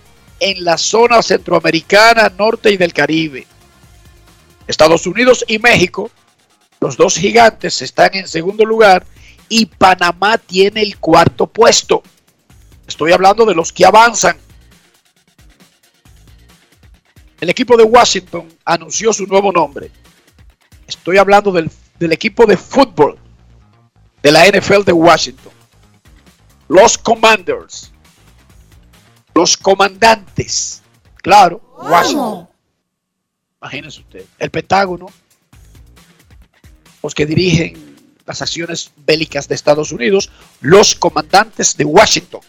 en 0.40 0.64
la 0.64 0.78
zona 0.78 1.22
centroamericana, 1.22 2.32
norte 2.36 2.70
y 2.70 2.76
del 2.76 2.92
Caribe. 2.92 3.46
Estados 4.66 5.06
Unidos 5.06 5.44
y 5.48 5.58
México, 5.58 6.10
los 6.80 6.96
dos 6.96 7.16
gigantes 7.16 7.80
están 7.82 8.10
en 8.14 8.28
segundo 8.28 8.64
lugar 8.64 9.04
y 9.48 9.66
Panamá 9.66 10.38
tiene 10.38 10.82
el 10.82 10.98
cuarto 10.98 11.46
puesto. 11.46 12.02
Estoy 12.86 13.12
hablando 13.12 13.44
de 13.44 13.54
los 13.54 13.72
que 13.72 13.84
avanzan. 13.84 14.38
el 17.40 17.50
equipo 17.50 17.76
de 17.76 17.84
Washington 17.84 18.48
anunció 18.64 19.12
su 19.12 19.26
nuevo 19.26 19.52
nombre. 19.52 19.90
Estoy 20.86 21.18
hablando 21.18 21.52
del, 21.52 21.70
del 21.98 22.12
equipo 22.12 22.46
de 22.46 22.56
fútbol 22.56 23.18
de 24.22 24.32
la 24.32 24.46
NFL 24.46 24.82
de 24.84 24.92
Washington. 24.92 25.52
Los 26.68 26.98
Commanders. 26.98 27.92
Los 29.38 29.56
comandantes. 29.56 30.82
Claro, 31.22 31.60
Washington. 31.80 32.48
Imagínense 33.62 34.00
usted. 34.00 34.24
El 34.36 34.50
Pentágono. 34.50 35.06
Los 37.00 37.14
que 37.14 37.24
dirigen 37.24 37.94
las 38.26 38.42
acciones 38.42 38.90
bélicas 39.06 39.46
de 39.46 39.54
Estados 39.54 39.92
Unidos. 39.92 40.28
Los 40.60 40.96
comandantes 40.96 41.76
de 41.76 41.84
Washington. 41.84 42.40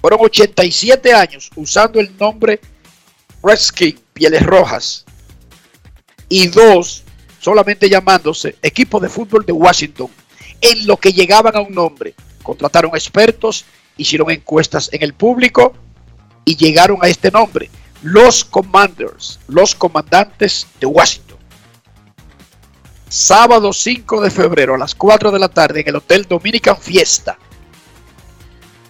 Fueron 0.00 0.18
87 0.22 1.14
años 1.14 1.48
usando 1.54 2.00
el 2.00 2.18
nombre 2.18 2.58
Redskin, 3.40 3.96
Pieles 4.12 4.44
Rojas. 4.44 5.04
Y 6.28 6.48
dos, 6.48 7.04
solamente 7.38 7.88
llamándose 7.88 8.56
Equipo 8.60 8.98
de 8.98 9.08
Fútbol 9.08 9.46
de 9.46 9.52
Washington. 9.52 10.10
En 10.60 10.84
lo 10.84 10.96
que 10.96 11.12
llegaban 11.12 11.54
a 11.54 11.60
un 11.60 11.72
nombre. 11.72 12.16
Contrataron 12.42 12.90
expertos, 12.92 13.64
hicieron 13.96 14.32
encuestas 14.32 14.90
en 14.92 15.04
el 15.04 15.14
público 15.14 15.76
y 16.44 16.56
llegaron 16.56 16.98
a 17.00 17.08
este 17.08 17.30
nombre. 17.30 17.70
Los 18.02 18.44
Commanders, 18.44 19.38
los 19.48 19.74
comandantes 19.74 20.66
de 20.80 20.86
Washington. 20.86 21.38
Sábado 23.08 23.72
5 23.72 24.22
de 24.22 24.30
febrero 24.30 24.74
a 24.74 24.78
las 24.78 24.94
4 24.94 25.30
de 25.30 25.38
la 25.38 25.48
tarde 25.48 25.80
en 25.80 25.88
el 25.88 25.96
Hotel 25.96 26.26
Dominican 26.28 26.76
Fiesta. 26.76 27.38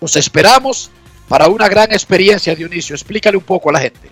Los 0.01 0.17
esperamos 0.17 0.91
para 1.29 1.49
una 1.49 1.69
gran 1.69 1.93
experiencia, 1.93 2.55
Dionisio. 2.55 2.95
Explícale 2.95 3.37
un 3.37 3.43
poco 3.43 3.71
a 3.71 3.73
la 3.73 3.81
gente. 3.81 4.11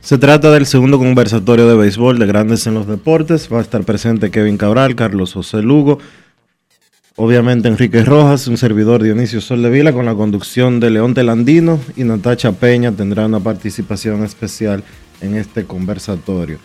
Se 0.00 0.16
trata 0.16 0.50
del 0.50 0.64
segundo 0.64 0.98
conversatorio 0.98 1.68
de 1.68 1.76
béisbol 1.76 2.18
de 2.18 2.26
Grandes 2.26 2.66
en 2.66 2.74
los 2.74 2.86
Deportes. 2.86 3.52
Va 3.52 3.58
a 3.58 3.62
estar 3.62 3.84
presente 3.84 4.30
Kevin 4.30 4.56
Cabral, 4.56 4.96
Carlos 4.96 5.34
José 5.34 5.60
Lugo, 5.60 5.98
obviamente 7.24 7.68
Enrique 7.68 8.02
Rojas, 8.04 8.46
un 8.48 8.56
servidor 8.56 9.02
Dionisio 9.02 9.40
Soldevila 9.40 9.92
con 9.92 10.06
la 10.06 10.14
conducción 10.14 10.80
de 10.80 10.90
León 10.90 11.12
Telandino 11.14 11.78
y 11.96 12.04
Natacha 12.04 12.52
Peña 12.52 12.92
tendrá 12.92 13.26
una 13.26 13.40
participación 13.40 14.24
especial 14.24 14.82
en 15.20 15.36
este 15.36 15.64
conversatorio. 15.64 16.58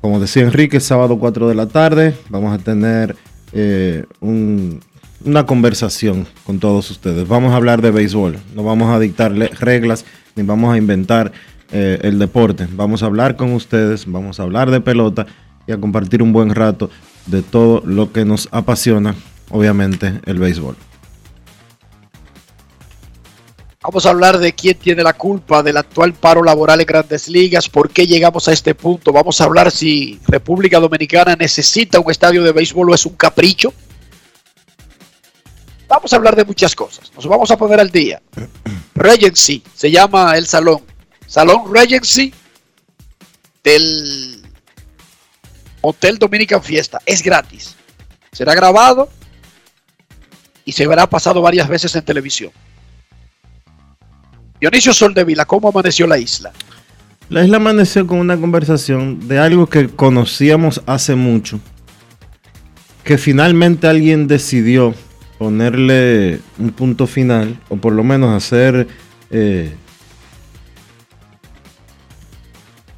Como 0.00 0.20
decía 0.20 0.44
Enrique, 0.44 0.78
sábado 0.80 1.18
4 1.18 1.48
de 1.48 1.54
la 1.54 1.66
tarde 1.66 2.14
vamos 2.28 2.54
a 2.58 2.62
tener 2.62 3.16
eh, 3.52 4.04
un- 4.20 4.80
una 5.24 5.44
conversación 5.44 6.26
con 6.44 6.60
todos 6.60 6.88
ustedes. 6.90 7.26
Vamos 7.26 7.52
a 7.52 7.56
hablar 7.56 7.82
de 7.82 7.90
béisbol, 7.90 8.38
no 8.54 8.62
vamos 8.62 8.88
a 8.94 8.98
dictarle 9.00 9.48
reglas 9.48 10.04
ni 10.36 10.44
vamos 10.44 10.72
a 10.72 10.78
inventar 10.78 11.32
eh, 11.72 11.98
el 12.02 12.18
deporte. 12.18 12.66
Vamos 12.72 13.02
a 13.02 13.06
hablar 13.06 13.36
con 13.36 13.52
ustedes, 13.52 14.04
vamos 14.06 14.38
a 14.40 14.44
hablar 14.44 14.70
de 14.70 14.80
pelota 14.80 15.26
y 15.66 15.72
a 15.72 15.78
compartir 15.78 16.22
un 16.22 16.32
buen 16.32 16.54
rato 16.54 16.90
de 17.26 17.42
todo 17.42 17.82
lo 17.84 18.12
que 18.12 18.24
nos 18.24 18.48
apasiona, 18.50 19.14
obviamente, 19.50 20.20
el 20.26 20.38
béisbol. 20.38 20.76
Vamos 23.82 24.04
a 24.04 24.10
hablar 24.10 24.38
de 24.38 24.52
quién 24.52 24.76
tiene 24.76 25.02
la 25.02 25.14
culpa 25.14 25.62
del 25.62 25.78
actual 25.78 26.12
paro 26.12 26.42
laboral 26.42 26.80
en 26.80 26.86
grandes 26.86 27.28
ligas, 27.28 27.68
por 27.68 27.88
qué 27.88 28.06
llegamos 28.06 28.46
a 28.46 28.52
este 28.52 28.74
punto. 28.74 29.10
Vamos 29.10 29.40
a 29.40 29.44
hablar 29.44 29.70
si 29.70 30.20
República 30.26 30.78
Dominicana 30.78 31.34
necesita 31.34 31.98
un 31.98 32.10
estadio 32.10 32.42
de 32.42 32.52
béisbol 32.52 32.90
o 32.90 32.94
es 32.94 33.06
un 33.06 33.14
capricho. 33.14 33.72
Vamos 35.88 36.12
a 36.12 36.16
hablar 36.16 36.36
de 36.36 36.44
muchas 36.44 36.74
cosas. 36.74 37.10
Nos 37.16 37.26
vamos 37.26 37.50
a 37.50 37.56
poner 37.56 37.80
al 37.80 37.90
día. 37.90 38.20
Regency 38.94 39.62
se 39.74 39.90
llama 39.90 40.36
el 40.36 40.46
salón. 40.46 40.82
Salón 41.26 41.74
Regency 41.74 42.34
del 43.64 44.42
Hotel 45.80 46.18
Dominican 46.18 46.62
Fiesta. 46.62 47.00
Es 47.06 47.22
gratis. 47.22 47.76
Será 48.30 48.54
grabado 48.54 49.08
y 50.70 50.72
se 50.72 50.86
verá 50.86 51.04
pasado 51.08 51.42
varias 51.42 51.68
veces 51.68 51.96
en 51.96 52.04
televisión. 52.04 52.52
Dionisio 54.60 54.92
Soldevila, 54.94 55.44
¿cómo 55.44 55.68
amaneció 55.68 56.06
la 56.06 56.16
isla? 56.16 56.52
La 57.28 57.42
isla 57.42 57.56
amaneció 57.56 58.06
con 58.06 58.20
una 58.20 58.36
conversación 58.36 59.26
de 59.26 59.40
algo 59.40 59.66
que 59.66 59.88
conocíamos 59.88 60.80
hace 60.86 61.16
mucho, 61.16 61.58
que 63.02 63.18
finalmente 63.18 63.88
alguien 63.88 64.28
decidió 64.28 64.94
ponerle 65.38 66.40
un 66.56 66.70
punto 66.70 67.08
final, 67.08 67.58
o 67.68 67.76
por 67.76 67.92
lo 67.92 68.04
menos 68.04 68.32
hacer, 68.32 68.86
eh, 69.32 69.74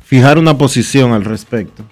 fijar 0.04 0.38
una 0.38 0.58
posición 0.58 1.14
al 1.14 1.24
respecto. 1.24 1.86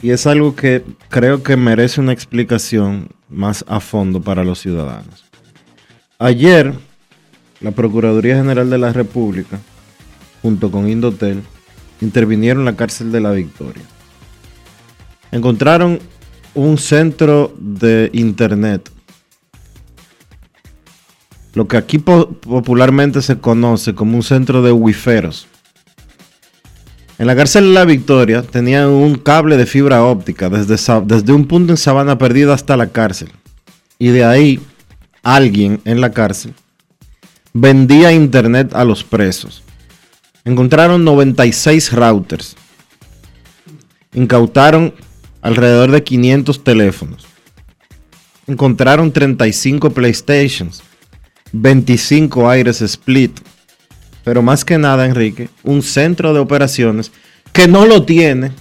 Y 0.00 0.12
es 0.12 0.26
algo 0.26 0.56
que 0.56 0.82
creo 1.10 1.42
que 1.42 1.58
merece 1.58 2.00
una 2.00 2.14
explicación 2.14 3.10
más 3.28 3.64
a 3.68 3.80
fondo 3.80 4.20
para 4.20 4.44
los 4.44 4.60
ciudadanos. 4.60 5.24
Ayer, 6.18 6.72
la 7.60 7.70
Procuraduría 7.72 8.36
General 8.36 8.68
de 8.70 8.78
la 8.78 8.92
República, 8.92 9.58
junto 10.42 10.70
con 10.70 10.88
Indotel, 10.88 11.42
intervinieron 12.00 12.60
en 12.60 12.66
la 12.66 12.76
cárcel 12.76 13.10
de 13.12 13.20
la 13.20 13.32
Victoria. 13.32 13.82
Encontraron 15.32 15.98
un 16.54 16.78
centro 16.78 17.52
de 17.58 18.10
internet, 18.12 18.90
lo 21.54 21.66
que 21.66 21.76
aquí 21.76 21.98
po- 21.98 22.30
popularmente 22.30 23.22
se 23.22 23.38
conoce 23.38 23.94
como 23.94 24.16
un 24.16 24.22
centro 24.22 24.62
de 24.62 24.72
wiferos. 24.72 25.48
En 27.18 27.26
la 27.26 27.36
cárcel 27.36 27.64
de 27.64 27.70
la 27.74 27.84
Victoria 27.84 28.42
tenían 28.42 28.88
un 28.88 29.14
cable 29.16 29.56
de 29.56 29.66
fibra 29.66 30.04
óptica 30.04 30.48
desde, 30.48 30.76
desde 31.04 31.32
un 31.32 31.46
punto 31.46 31.72
en 31.72 31.76
Sabana 31.76 32.18
Perdida 32.18 32.54
hasta 32.54 32.76
la 32.76 32.88
cárcel. 32.88 33.30
Y 33.98 34.08
de 34.08 34.24
ahí 34.24 34.60
alguien 35.22 35.80
en 35.84 36.00
la 36.00 36.10
cárcel 36.12 36.54
vendía 37.52 38.12
internet 38.12 38.74
a 38.74 38.84
los 38.84 39.04
presos. 39.04 39.62
Encontraron 40.44 41.04
96 41.04 41.92
routers. 41.92 42.56
Incautaron 44.12 44.92
alrededor 45.40 45.90
de 45.92 46.02
500 46.02 46.64
teléfonos. 46.64 47.26
Encontraron 48.46 49.12
35 49.12 49.90
PlayStations. 49.90 50.82
25 51.52 52.50
aires 52.50 52.82
split. 52.82 53.40
Pero 54.24 54.42
más 54.42 54.64
que 54.64 54.78
nada, 54.78 55.06
Enrique, 55.06 55.50
un 55.62 55.82
centro 55.82 56.32
de 56.32 56.40
operaciones 56.40 57.12
que 57.52 57.68
no 57.68 57.86
lo 57.86 58.04
tiene. 58.04 58.52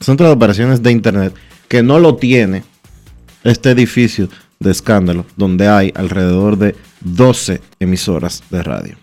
Centro 0.00 0.26
de 0.26 0.32
operaciones 0.32 0.82
de 0.82 0.90
internet 0.90 1.34
que 1.68 1.82
no 1.82 1.98
lo 1.98 2.16
tiene 2.16 2.64
este 3.44 3.70
edificio 3.70 4.28
de 4.58 4.70
escándalo 4.70 5.24
donde 5.36 5.68
hay 5.68 5.92
alrededor 5.94 6.58
de 6.58 6.76
12 7.00 7.60
emisoras 7.80 8.42
de 8.50 8.62
radio. 8.62 8.96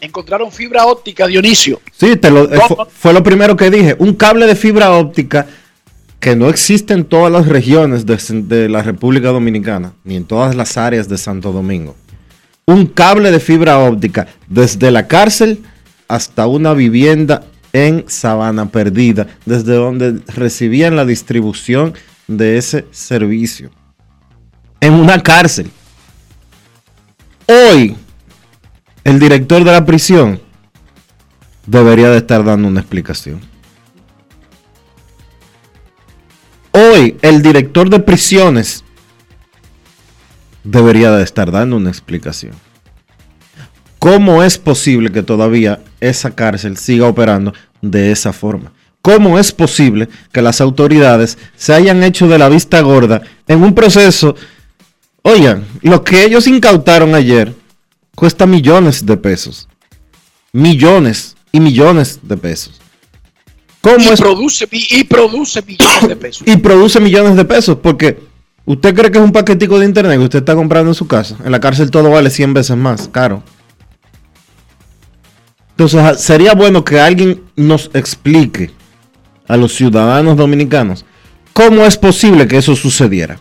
Encontraron 0.00 0.52
fibra 0.52 0.86
óptica, 0.86 1.26
Dionisio. 1.26 1.80
Sí, 1.92 2.16
te 2.16 2.30
lo, 2.30 2.52
eh, 2.52 2.58
fue, 2.90 3.12
lo 3.12 3.22
primero 3.22 3.56
que 3.56 3.70
dije. 3.70 3.96
Un 3.98 4.14
cable 4.14 4.46
de 4.46 4.54
fibra 4.54 4.92
óptica 4.92 5.46
que 6.20 6.36
no 6.36 6.48
existe 6.48 6.94
en 6.94 7.04
todas 7.04 7.32
las 7.32 7.46
regiones 7.46 8.06
de, 8.06 8.16
de 8.42 8.68
la 8.68 8.82
República 8.82 9.28
Dominicana, 9.28 9.92
ni 10.04 10.16
en 10.16 10.24
todas 10.24 10.54
las 10.54 10.76
áreas 10.76 11.08
de 11.08 11.18
Santo 11.18 11.52
Domingo. 11.52 11.96
Un 12.68 12.84
cable 12.84 13.30
de 13.30 13.40
fibra 13.40 13.78
óptica 13.78 14.26
desde 14.46 14.90
la 14.90 15.08
cárcel 15.08 15.64
hasta 16.06 16.46
una 16.46 16.74
vivienda 16.74 17.46
en 17.72 18.04
Sabana 18.08 18.66
Perdida, 18.66 19.26
desde 19.46 19.72
donde 19.72 20.20
recibían 20.34 20.94
la 20.94 21.06
distribución 21.06 21.94
de 22.26 22.58
ese 22.58 22.84
servicio. 22.90 23.70
En 24.80 24.92
una 24.92 25.18
cárcel. 25.22 25.70
Hoy, 27.46 27.96
el 29.02 29.18
director 29.18 29.64
de 29.64 29.72
la 29.72 29.86
prisión 29.86 30.38
debería 31.64 32.10
de 32.10 32.18
estar 32.18 32.44
dando 32.44 32.68
una 32.68 32.80
explicación. 32.80 33.40
Hoy 36.72 37.16
el 37.22 37.40
director 37.40 37.88
de 37.88 38.00
prisiones 38.00 38.84
debería 40.70 41.10
de 41.12 41.24
estar 41.24 41.50
dando 41.50 41.76
una 41.76 41.90
explicación. 41.90 42.52
¿Cómo 43.98 44.42
es 44.42 44.58
posible 44.58 45.10
que 45.10 45.22
todavía 45.22 45.80
esa 46.00 46.30
cárcel 46.30 46.76
siga 46.76 47.08
operando 47.08 47.52
de 47.80 48.12
esa 48.12 48.32
forma? 48.32 48.72
¿Cómo 49.00 49.38
es 49.38 49.50
posible 49.50 50.08
que 50.30 50.42
las 50.42 50.60
autoridades 50.60 51.38
se 51.56 51.72
hayan 51.72 52.02
hecho 52.02 52.28
de 52.28 52.38
la 52.38 52.48
vista 52.48 52.80
gorda 52.80 53.22
en 53.46 53.62
un 53.62 53.74
proceso? 53.74 54.36
Oigan, 55.22 55.64
lo 55.82 56.04
que 56.04 56.24
ellos 56.24 56.46
incautaron 56.46 57.14
ayer 57.14 57.54
cuesta 58.14 58.46
millones 58.46 59.04
de 59.06 59.16
pesos. 59.16 59.68
Millones 60.52 61.36
y 61.50 61.60
millones 61.60 62.20
de 62.22 62.36
pesos. 62.36 62.80
¿Cómo 63.80 63.98
Y 63.98 64.08
es 64.08 64.20
produce, 64.20 64.68
y 64.70 65.04
produce 65.04 65.62
millones 65.62 66.08
de 66.08 66.16
pesos. 66.16 66.42
y 66.46 66.56
produce 66.56 67.00
millones 67.00 67.36
de 67.36 67.44
pesos. 67.44 67.78
Porque 67.82 68.27
usted 68.68 68.94
cree 68.94 69.10
que 69.10 69.18
es 69.18 69.24
un 69.24 69.32
paquetico 69.32 69.78
de 69.78 69.86
internet 69.86 70.18
que 70.18 70.24
usted 70.24 70.38
está 70.40 70.54
comprando 70.54 70.90
en 70.90 70.94
su 70.94 71.06
casa. 71.06 71.36
En 71.44 71.50
la 71.50 71.58
cárcel 71.58 71.90
todo 71.90 72.10
vale 72.10 72.28
100 72.28 72.54
veces 72.54 72.76
más 72.76 73.08
caro. 73.08 73.42
Entonces 75.70 76.00
ah, 76.00 76.14
sería 76.14 76.52
bueno 76.54 76.84
que 76.84 77.00
alguien 77.00 77.42
nos 77.56 77.90
explique 77.94 78.70
a 79.46 79.56
los 79.56 79.74
ciudadanos 79.74 80.36
dominicanos 80.36 81.06
cómo 81.54 81.84
es 81.86 81.96
posible 81.96 82.46
que 82.46 82.58
eso 82.58 82.76
sucediera. 82.76 83.38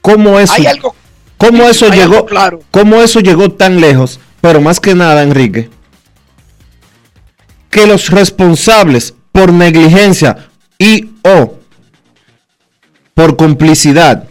¿Cómo 0.00 0.38
eso, 0.40 0.54
Hay 0.54 0.66
algo, 0.66 0.94
cómo 1.36 1.64
eso 1.64 1.86
hay 1.86 2.00
algo 2.00 2.14
llegó, 2.14 2.26
claro. 2.26 2.60
cómo 2.70 2.96
eso 2.96 3.20
llegó 3.20 3.50
tan 3.50 3.80
lejos? 3.80 4.18
Pero 4.40 4.60
más 4.60 4.80
que 4.80 4.94
nada, 4.94 5.22
Enrique, 5.22 5.70
que 7.70 7.86
los 7.86 8.10
responsables 8.10 9.14
por 9.32 9.52
negligencia 9.52 10.48
y 10.78 11.10
o 11.22 11.58
por 13.16 13.34
complicidad 13.38 14.28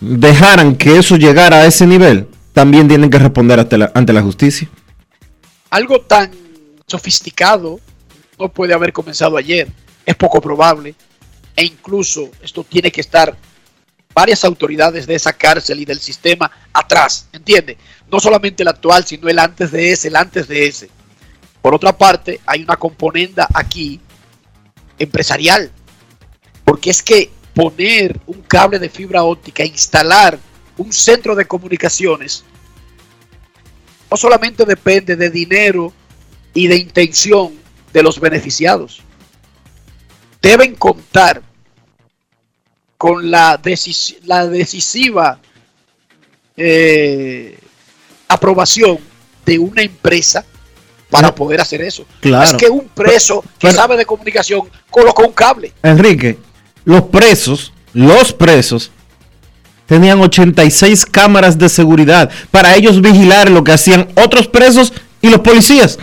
dejaran 0.00 0.76
que 0.76 0.96
eso 0.96 1.16
llegara 1.16 1.56
a 1.56 1.66
ese 1.66 1.88
nivel, 1.88 2.28
también 2.52 2.86
tienen 2.86 3.10
que 3.10 3.18
responder 3.18 3.58
ante 3.58 3.76
la, 3.76 3.90
ante 3.96 4.12
la 4.12 4.22
justicia. 4.22 4.68
algo 5.70 6.00
tan 6.02 6.30
sofisticado 6.86 7.80
no 8.38 8.48
puede 8.48 8.72
haber 8.72 8.92
comenzado 8.92 9.36
ayer. 9.36 9.66
Es 10.06 10.14
poco 10.14 10.40
probable. 10.40 10.94
E 11.56 11.64
incluso 11.64 12.30
esto 12.40 12.62
tiene 12.62 12.92
que 12.92 13.00
estar 13.00 13.36
varias 14.14 14.44
autoridades 14.44 15.08
de 15.08 15.16
esa 15.16 15.32
cárcel 15.32 15.80
y 15.80 15.84
del 15.84 15.98
sistema 15.98 16.48
atrás, 16.72 17.28
¿entiende? 17.32 17.76
No 18.08 18.20
solamente 18.20 18.62
el 18.62 18.68
actual, 18.68 19.04
sino 19.04 19.28
el 19.28 19.38
antes 19.40 19.72
de 19.72 19.90
ese, 19.90 20.06
el 20.06 20.16
antes 20.16 20.46
de 20.46 20.68
ese. 20.68 20.90
Por 21.60 21.74
otra 21.74 21.98
parte, 21.98 22.40
hay 22.46 22.62
una 22.62 22.76
componenda 22.76 23.48
aquí 23.52 24.00
empresarial, 24.96 25.72
porque 26.70 26.90
es 26.90 27.02
que 27.02 27.28
poner 27.52 28.20
un 28.28 28.42
cable 28.42 28.78
de 28.78 28.88
fibra 28.88 29.24
óptica, 29.24 29.64
instalar 29.64 30.38
un 30.76 30.92
centro 30.92 31.34
de 31.34 31.44
comunicaciones, 31.44 32.44
no 34.08 34.16
solamente 34.16 34.64
depende 34.64 35.16
de 35.16 35.30
dinero 35.30 35.92
y 36.54 36.68
de 36.68 36.76
intención 36.76 37.52
de 37.92 38.02
los 38.04 38.20
beneficiados. 38.20 39.02
Deben 40.40 40.76
contar 40.76 41.42
con 42.96 43.28
la, 43.32 43.60
decis- 43.60 44.18
la 44.22 44.46
decisiva 44.46 45.40
eh, 46.56 47.58
aprobación 48.28 48.96
de 49.44 49.58
una 49.58 49.82
empresa 49.82 50.44
para 51.10 51.26
No. 51.30 51.34
poder 51.34 51.60
hacer 51.60 51.82
eso. 51.82 52.06
Claro. 52.20 52.44
Es 52.48 52.54
que 52.54 52.70
un 52.70 52.86
preso 52.90 53.42
que 53.42 53.48
Pero- 53.66 53.72
sabe 53.74 53.96
de 53.96 54.06
comunicación 54.06 54.68
colocó 54.88 55.26
un 55.26 55.32
cable. 55.32 55.72
Enrique, 55.82 56.38
los 56.84 57.02
presos, 57.02 57.72
los 57.92 58.32
presos, 58.32 58.90
tenían 59.86 60.20
86 60.20 61.04
cámaras 61.06 61.58
de 61.58 61.68
seguridad 61.68 62.30
para 62.50 62.76
ellos 62.76 63.00
vigilar 63.00 63.50
lo 63.50 63.64
que 63.64 63.72
hacían 63.72 64.08
otros 64.14 64.46
presos 64.46 64.92
y 65.20 65.30
los 65.30 65.40
policías. 65.40 65.98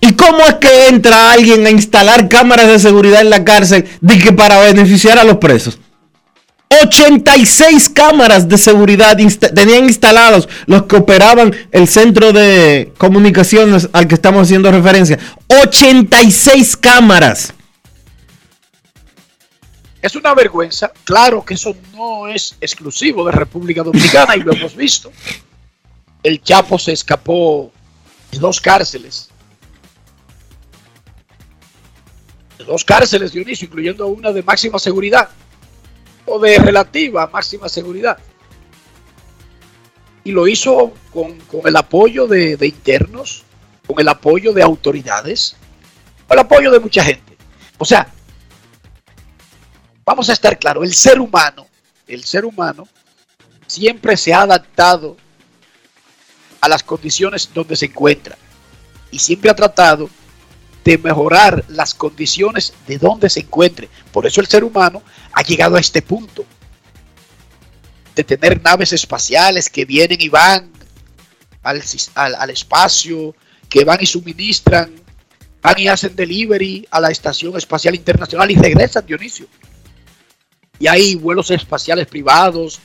¿Y 0.00 0.12
cómo 0.12 0.38
es 0.46 0.54
que 0.54 0.88
entra 0.88 1.32
alguien 1.32 1.66
a 1.66 1.70
instalar 1.70 2.28
cámaras 2.28 2.68
de 2.68 2.78
seguridad 2.78 3.20
en 3.20 3.30
la 3.30 3.44
cárcel 3.44 3.86
de 4.00 4.18
que 4.18 4.32
para 4.32 4.60
beneficiar 4.60 5.18
a 5.18 5.24
los 5.24 5.36
presos? 5.36 5.78
86 6.82 7.88
cámaras 7.88 8.48
de 8.48 8.56
seguridad 8.56 9.18
tenían 9.54 9.84
instalados 9.84 10.48
los 10.66 10.84
que 10.84 10.96
operaban 10.96 11.52
el 11.72 11.88
centro 11.88 12.32
de 12.32 12.92
comunicaciones 12.96 13.88
al 13.92 14.06
que 14.06 14.14
estamos 14.14 14.42
haciendo 14.42 14.70
referencia. 14.70 15.18
86 15.48 16.76
cámaras. 16.76 17.52
Es 20.02 20.16
una 20.16 20.34
vergüenza. 20.34 20.92
Claro 21.04 21.44
que 21.44 21.54
eso 21.54 21.74
no 21.94 22.26
es 22.26 22.56
exclusivo 22.60 23.24
de 23.26 23.32
República 23.32 23.82
Dominicana 23.82 24.36
y 24.36 24.40
lo 24.40 24.52
hemos 24.52 24.74
visto. 24.74 25.12
El 26.22 26.42
Chapo 26.42 26.78
se 26.78 26.92
escapó 26.92 27.70
de 28.30 28.38
dos 28.38 28.60
cárceles. 28.60 29.28
De 32.56 32.64
dos 32.64 32.84
cárceles, 32.84 33.32
Dionisio, 33.32 33.66
incluyendo 33.66 34.06
una 34.06 34.32
de 34.32 34.42
máxima 34.42 34.78
seguridad 34.78 35.28
o 36.26 36.38
de 36.38 36.58
relativa 36.58 37.26
máxima 37.26 37.68
seguridad. 37.68 38.18
Y 40.24 40.32
lo 40.32 40.46
hizo 40.46 40.92
con, 41.12 41.38
con 41.40 41.66
el 41.66 41.76
apoyo 41.76 42.26
de, 42.26 42.56
de 42.56 42.66
internos, 42.66 43.44
con 43.86 43.98
el 44.00 44.08
apoyo 44.08 44.52
de 44.52 44.62
autoridades, 44.62 45.56
con 46.26 46.38
el 46.38 46.44
apoyo 46.44 46.70
de 46.70 46.80
mucha 46.80 47.02
gente. 47.02 47.36
O 47.78 47.84
sea, 47.84 48.12
vamos 50.10 50.28
a 50.28 50.32
estar 50.32 50.58
claros, 50.58 50.82
el 50.82 50.92
ser 50.92 51.20
humano, 51.20 51.68
el 52.08 52.24
ser 52.24 52.44
humano 52.44 52.88
siempre 53.68 54.16
se 54.16 54.34
ha 54.34 54.40
adaptado 54.42 55.16
a 56.60 56.68
las 56.68 56.82
condiciones 56.82 57.48
donde 57.54 57.76
se 57.76 57.86
encuentra 57.86 58.36
y 59.12 59.20
siempre 59.20 59.50
ha 59.52 59.54
tratado 59.54 60.10
de 60.82 60.98
mejorar 60.98 61.64
las 61.68 61.94
condiciones 61.94 62.72
de 62.88 62.98
donde 62.98 63.30
se 63.30 63.38
encuentre. 63.40 63.88
Por 64.10 64.26
eso 64.26 64.40
el 64.40 64.48
ser 64.48 64.64
humano 64.64 65.00
ha 65.32 65.42
llegado 65.42 65.76
a 65.76 65.80
este 65.80 66.02
punto 66.02 66.44
de 68.16 68.24
tener 68.24 68.60
naves 68.60 68.92
espaciales 68.92 69.70
que 69.70 69.84
vienen 69.84 70.20
y 70.20 70.28
van 70.28 70.72
al- 71.62 72.34
al 72.34 72.50
espacio, 72.50 73.36
que 73.68 73.84
van 73.84 73.98
y 74.00 74.06
suministran, 74.06 74.90
van 75.62 75.78
y 75.78 75.86
hacen 75.86 76.16
delivery 76.16 76.88
a 76.90 76.98
la 76.98 77.10
Estación 77.12 77.56
Espacial 77.56 77.94
Internacional 77.94 78.50
y 78.50 78.56
regresan, 78.56 79.06
Dionisio 79.06 79.46
y 80.80 80.88
hay 80.88 81.14
vuelos 81.14 81.50
espaciales 81.52 82.08
privados 82.08 82.80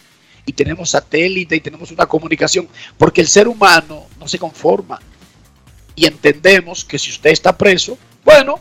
y 0.45 0.53
tenemos 0.53 0.91
satélite 0.91 1.55
y 1.55 1.61
tenemos 1.61 1.89
una 1.91 2.05
comunicación, 2.05 2.67
porque 2.97 3.21
el 3.21 3.27
ser 3.27 3.47
humano 3.47 4.05
no 4.19 4.27
se 4.27 4.37
conforma. 4.37 4.99
Y 5.95 6.05
entendemos 6.05 6.83
que 6.83 6.99
si 6.99 7.09
usted 7.09 7.31
está 7.31 7.57
preso, 7.57 7.97
bueno, 8.23 8.59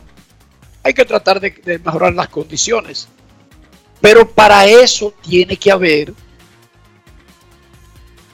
hay 0.81 0.93
que 0.93 1.03
tratar 1.03 1.39
de, 1.41 1.51
de 1.51 1.77
mejorar 1.77 2.13
las 2.13 2.29
condiciones, 2.29 3.09
pero 3.99 4.27
para 4.27 4.65
eso 4.65 5.13
tiene 5.21 5.57
que 5.57 5.69
haber 5.69 6.11
un 6.11 6.15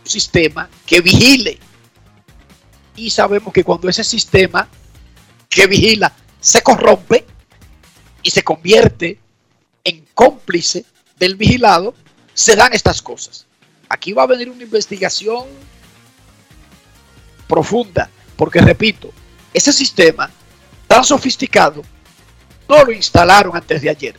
sistema 0.04 0.70
que 0.86 1.02
vigile. 1.02 1.58
Y 2.96 3.10
sabemos 3.10 3.52
que 3.52 3.64
cuando 3.64 3.90
ese 3.90 4.04
sistema 4.04 4.70
que 5.50 5.66
vigila 5.66 6.14
se 6.40 6.62
corrompe 6.62 7.26
y 8.22 8.30
se 8.30 8.44
convierte 8.44 9.20
en 9.84 10.06
cómplice 10.14 10.86
del 11.22 11.36
vigilado, 11.36 11.94
se 12.34 12.56
dan 12.56 12.74
estas 12.74 13.00
cosas. 13.00 13.46
Aquí 13.88 14.12
va 14.12 14.24
a 14.24 14.28
venir 14.28 14.50
una 14.50 14.64
investigación 14.64 15.46
profunda, 17.48 18.10
porque 18.36 18.60
repito, 18.60 19.14
ese 19.54 19.72
sistema 19.72 20.32
tan 20.88 21.04
sofisticado 21.04 21.84
no 22.68 22.84
lo 22.84 22.92
instalaron 22.92 23.56
antes 23.56 23.84
de 23.84 23.90
ayer. 23.92 24.16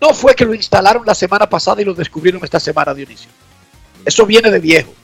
No 0.00 0.14
fue 0.14 0.36
que 0.36 0.44
lo 0.44 0.54
instalaron 0.54 1.02
la 1.04 1.16
semana 1.16 1.50
pasada 1.50 1.82
y 1.82 1.84
lo 1.84 1.92
descubrieron 1.92 2.44
esta 2.44 2.60
semana, 2.60 2.94
Dionisio. 2.94 3.30
Eso 4.04 4.24
viene 4.24 4.52
de 4.52 4.60
viejo. 4.60 4.94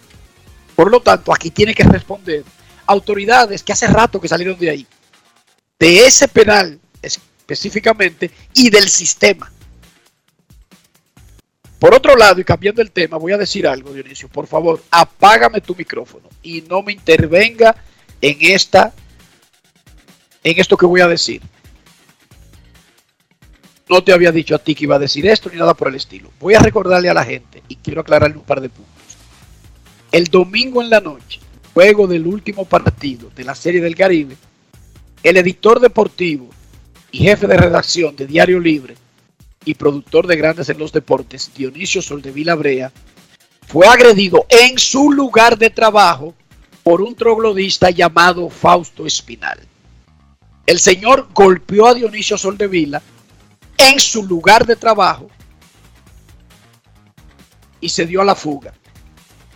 Por 0.76 0.92
lo 0.92 1.00
tanto, 1.00 1.34
aquí 1.34 1.50
tiene 1.50 1.74
que 1.74 1.82
responder 1.82 2.44
autoridades 2.86 3.64
que 3.64 3.72
hace 3.72 3.88
rato 3.88 4.20
que 4.20 4.28
salieron 4.28 4.56
de 4.58 4.70
ahí. 4.70 4.86
De 5.76 6.06
ese 6.06 6.28
penal 6.28 6.78
específicamente 7.48 8.30
y 8.52 8.68
del 8.68 8.86
sistema. 8.88 9.50
Por 11.78 11.94
otro 11.94 12.14
lado, 12.14 12.40
y 12.40 12.44
cambiando 12.44 12.82
el 12.82 12.90
tema, 12.90 13.16
voy 13.16 13.32
a 13.32 13.38
decir 13.38 13.66
algo, 13.66 13.92
Dionisio. 13.92 14.28
Por 14.28 14.46
favor, 14.46 14.82
apágame 14.90 15.62
tu 15.62 15.74
micrófono 15.74 16.28
y 16.42 16.60
no 16.62 16.82
me 16.82 16.92
intervenga 16.92 17.74
en 18.20 18.36
esta, 18.40 18.92
en 20.44 20.60
esto 20.60 20.76
que 20.76 20.84
voy 20.84 21.00
a 21.00 21.08
decir. 21.08 21.40
No 23.88 24.04
te 24.04 24.12
había 24.12 24.32
dicho 24.32 24.54
a 24.54 24.58
ti 24.58 24.74
que 24.74 24.84
iba 24.84 24.96
a 24.96 24.98
decir 24.98 25.26
esto 25.26 25.48
ni 25.48 25.56
nada 25.56 25.72
por 25.72 25.88
el 25.88 25.94
estilo. 25.94 26.30
Voy 26.40 26.54
a 26.54 26.58
recordarle 26.58 27.08
a 27.08 27.14
la 27.14 27.24
gente 27.24 27.62
y 27.68 27.76
quiero 27.76 28.02
aclararle 28.02 28.36
un 28.36 28.44
par 28.44 28.60
de 28.60 28.68
puntos. 28.68 28.92
El 30.12 30.26
domingo 30.26 30.82
en 30.82 30.90
la 30.90 31.00
noche, 31.00 31.40
juego 31.72 32.06
del 32.06 32.26
último 32.26 32.66
partido 32.66 33.30
de 33.34 33.44
la 33.44 33.54
Serie 33.54 33.80
del 33.80 33.94
Caribe, 33.94 34.36
el 35.22 35.36
editor 35.38 35.80
deportivo 35.80 36.50
jefe 37.18 37.48
de 37.48 37.56
redacción 37.56 38.14
de 38.14 38.26
Diario 38.26 38.60
Libre 38.60 38.96
y 39.64 39.74
productor 39.74 40.28
de 40.28 40.36
Grandes 40.36 40.68
en 40.68 40.78
los 40.78 40.92
Deportes, 40.92 41.50
Dionisio 41.54 42.00
Soldevila 42.00 42.54
Brea, 42.54 42.92
fue 43.66 43.86
agredido 43.86 44.46
en 44.48 44.78
su 44.78 45.12
lugar 45.12 45.58
de 45.58 45.68
trabajo 45.68 46.34
por 46.84 47.02
un 47.02 47.16
troglodista 47.16 47.90
llamado 47.90 48.48
Fausto 48.48 49.04
Espinal. 49.04 49.58
El 50.64 50.78
señor 50.78 51.28
golpeó 51.34 51.88
a 51.88 51.94
Dionisio 51.94 52.38
Soldevila 52.38 53.02
en 53.76 53.98
su 53.98 54.24
lugar 54.24 54.64
de 54.64 54.76
trabajo 54.76 55.28
y 57.80 57.88
se 57.88 58.06
dio 58.06 58.22
a 58.22 58.24
la 58.24 58.36
fuga. 58.36 58.72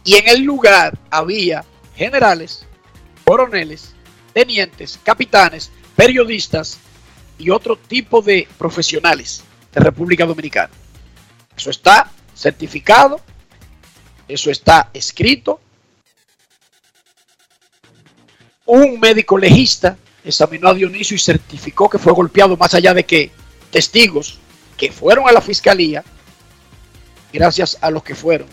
Y 0.05 0.17
en 0.17 0.29
el 0.29 0.43
lugar 0.43 0.99
había 1.11 1.65
generales, 1.95 2.67
coroneles, 3.25 3.95
tenientes, 4.33 4.99
capitanes, 5.05 5.71
periodistas 5.95 6.79
y 7.39 7.51
otro 7.51 7.77
tipo 7.77 8.23
de 8.23 8.49
profesionales 8.59 9.45
de 9.73 9.81
República 9.81 10.27
Dominicana. 10.27 10.71
Eso 11.57 11.71
está 11.71 12.11
certificado 12.35 13.21
Eso 14.29 14.51
está 14.51 14.91
escrito. 14.95 15.61
Un 18.65 18.99
médico 19.01 19.37
legista 19.37 19.97
examinó 20.25 20.69
a 20.69 20.75
Dionisio 20.75 21.17
y 21.17 21.19
certificó 21.19 21.91
que 21.91 21.99
fue 21.99 22.13
golpeado 22.13 22.57
más 22.57 22.73
allá 22.75 22.95
de 22.95 23.05
que 23.05 23.31
testigos 23.71 24.39
que 24.77 24.93
fueron 24.93 25.29
a 25.29 25.33
la 25.33 25.41
fiscalía, 25.41 26.05
gracias 27.33 27.77
a 27.81 27.91
los 27.91 28.03
que 28.03 28.15
fueron, 28.15 28.49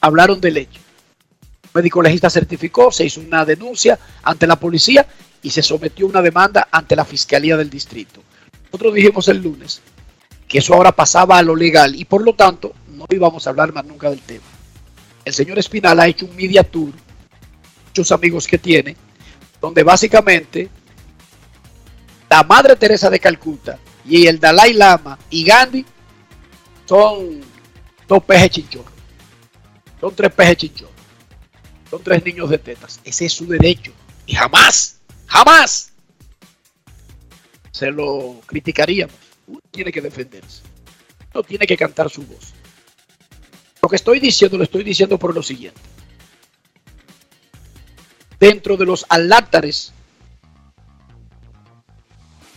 hablaron 0.00 0.40
del 0.40 0.58
hecho. 0.58 0.81
Médico 1.74 2.02
legista 2.02 2.28
certificó, 2.28 2.92
se 2.92 3.04
hizo 3.04 3.20
una 3.20 3.44
denuncia 3.44 3.98
ante 4.22 4.46
la 4.46 4.56
policía 4.56 5.06
y 5.42 5.50
se 5.50 5.62
sometió 5.62 6.06
una 6.06 6.22
demanda 6.22 6.68
ante 6.70 6.94
la 6.94 7.04
fiscalía 7.04 7.56
del 7.56 7.70
distrito. 7.70 8.22
Nosotros 8.66 8.94
dijimos 8.94 9.28
el 9.28 9.42
lunes 9.42 9.80
que 10.46 10.58
eso 10.58 10.74
ahora 10.74 10.92
pasaba 10.92 11.38
a 11.38 11.42
lo 11.42 11.56
legal 11.56 11.94
y 11.96 12.04
por 12.04 12.22
lo 12.22 12.34
tanto 12.34 12.74
no 12.88 13.06
íbamos 13.08 13.46
a 13.46 13.50
hablar 13.50 13.72
más 13.72 13.84
nunca 13.84 14.10
del 14.10 14.20
tema. 14.20 14.44
El 15.24 15.32
señor 15.32 15.58
Espinal 15.58 15.98
ha 16.00 16.06
hecho 16.06 16.26
un 16.26 16.36
media 16.36 16.62
tour, 16.62 16.92
muchos 17.86 18.12
amigos 18.12 18.46
que 18.46 18.58
tiene, 18.58 18.96
donde 19.60 19.82
básicamente 19.82 20.68
la 22.28 22.42
Madre 22.42 22.76
Teresa 22.76 23.08
de 23.08 23.20
Calcuta 23.20 23.78
y 24.04 24.26
el 24.26 24.40
Dalai 24.40 24.72
Lama 24.72 25.18
y 25.30 25.44
Gandhi 25.44 25.84
son 26.86 27.40
dos 28.08 28.24
pejes 28.24 28.50
chinchorros. 28.50 28.92
Son 30.00 30.14
tres 30.14 30.32
pejes 30.32 30.56
chinchorros. 30.56 30.91
Son 31.92 32.02
tres 32.02 32.24
niños 32.24 32.48
de 32.48 32.56
tetas. 32.56 33.00
Ese 33.04 33.26
es 33.26 33.34
su 33.34 33.46
derecho. 33.46 33.92
Y 34.24 34.34
jamás, 34.34 34.96
jamás 35.26 35.92
se 37.70 37.90
lo 37.90 38.40
criticaríamos. 38.46 39.14
Uno 39.46 39.60
tiene 39.70 39.92
que 39.92 40.00
defenderse. 40.00 40.62
Uno 41.34 41.42
tiene 41.42 41.66
que 41.66 41.76
cantar 41.76 42.08
su 42.08 42.22
voz. 42.22 42.54
Lo 43.82 43.90
que 43.90 43.96
estoy 43.96 44.20
diciendo 44.20 44.56
lo 44.56 44.64
estoy 44.64 44.84
diciendo 44.84 45.18
por 45.18 45.34
lo 45.34 45.42
siguiente. 45.42 45.82
Dentro 48.40 48.78
de 48.78 48.86
los 48.86 49.04
alátares 49.10 49.92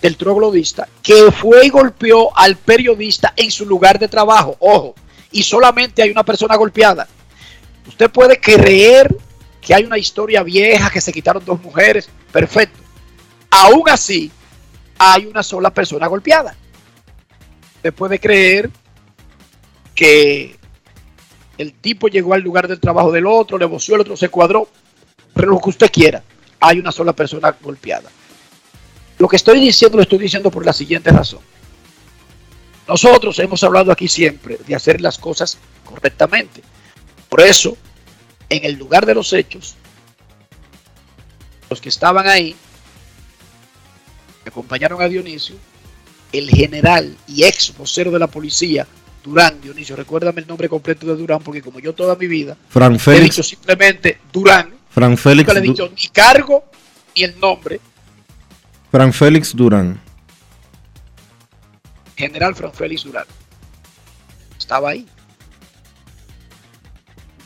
del 0.02 0.16
troglodista 0.16 0.88
que 1.04 1.30
fue 1.34 1.66
y 1.66 1.70
golpeó 1.72 2.34
al 2.38 2.56
periodista 2.56 3.34
en 3.36 3.52
su 3.52 3.66
lugar 3.66 4.00
de 4.00 4.08
trabajo. 4.08 4.56
Ojo, 4.60 4.96
y 5.30 5.44
solamente 5.44 6.02
hay 6.02 6.10
una 6.10 6.24
persona 6.24 6.56
golpeada. 6.56 7.06
Usted 7.86 8.10
puede 8.10 8.40
creer 8.40 9.25
que 9.66 9.74
hay 9.74 9.84
una 9.84 9.98
historia 9.98 10.44
vieja, 10.44 10.92
que 10.92 11.02
se 11.02 11.12
quitaron 11.12 11.44
dos 11.44 11.60
mujeres, 11.60 12.08
perfecto. 12.32 12.80
Aún 13.50 13.90
así, 13.90 14.32
hay 15.00 15.26
una 15.26 15.42
sola 15.42 15.72
persona 15.72 16.06
golpeada. 16.06 16.56
Usted 17.78 17.92
puede 17.92 18.20
creer 18.20 18.70
que 19.96 20.56
el 21.58 21.74
tipo 21.74 22.08
llegó 22.10 22.36
al 22.36 22.42
lugar 22.42 22.68
del 22.68 22.80
trabajo 22.80 23.12
del 23.12 23.26
otro, 23.26 23.58
le 23.58 23.66
voció, 23.66 23.96
el 23.96 24.02
otro 24.02 24.16
se 24.16 24.30
cuadró, 24.30 24.70
pero 25.34 25.50
lo 25.50 25.60
que 25.60 25.70
usted 25.70 25.92
quiera, 25.92 26.22
hay 26.60 26.78
una 26.78 26.92
sola 26.92 27.14
persona 27.14 27.56
golpeada. 27.60 28.12
Lo 29.18 29.28
que 29.28 29.38
estoy 29.38 29.60
diciendo 29.60 29.98
lo 29.98 30.04
estoy 30.04 30.20
diciendo 30.20 30.52
por 30.52 30.64
la 30.64 30.74
siguiente 30.74 31.10
razón. 31.10 31.40
Nosotros 32.88 33.40
hemos 33.40 33.64
hablado 33.64 33.92
aquí 33.92 34.08
siempre 34.08 34.60
de 34.68 34.76
hacer 34.76 35.02
las 35.02 35.18
cosas 35.18 35.58
correctamente. 35.84 36.62
Por 37.30 37.42
eso, 37.42 37.76
en 38.50 38.66
el 38.66 38.76
lugar 38.76 39.06
de 39.06 39.16
los 39.16 39.34
hechos, 39.34 39.76
los 41.70 41.82
que 41.82 41.90
estaban 41.90 42.28
ahí, 42.28 42.56
que 44.44 44.50
acompañaron 44.50 45.02
a 45.02 45.08
Dionisio, 45.08 45.56
el 46.32 46.50
general 46.50 47.16
y 47.28 47.44
ex 47.44 47.76
vocero 47.78 48.12
de 48.12 48.20
la 48.20 48.28
policía, 48.28 48.88
Durán, 49.24 49.60
Dionisio, 49.60 49.96
recuérdame 49.96 50.42
el 50.42 50.48
nombre 50.48 50.70
completo 50.70 51.08
de 51.08 51.16
Durán, 51.16 51.40
porque 51.40 51.62
como 51.62 51.80
yo 51.80 51.94
toda 51.94 52.16
mi 52.16 52.28
vida 52.28 52.56
Fran 52.70 52.96
he 52.96 53.00
Félix, 53.00 53.36
dicho 53.36 53.44
simplemente 53.44 54.20
Durán, 54.32 54.74
Fran 54.92 55.18
Félix, 55.18 55.48
nunca 55.48 55.60
le 55.60 55.66
he 55.66 55.70
dicho 55.70 55.90
ni 55.90 56.08
cargo 56.10 56.66
ni 57.16 57.24
el 57.24 57.40
nombre, 57.40 57.80
Fran 58.92 59.12
Félix 59.12 59.56
Durán. 59.56 60.00
general 62.16 62.56
Fran 62.56 62.72
Félix 62.72 63.04
Durán. 63.04 63.26
Estaba 64.58 64.92
ahí. 64.92 65.06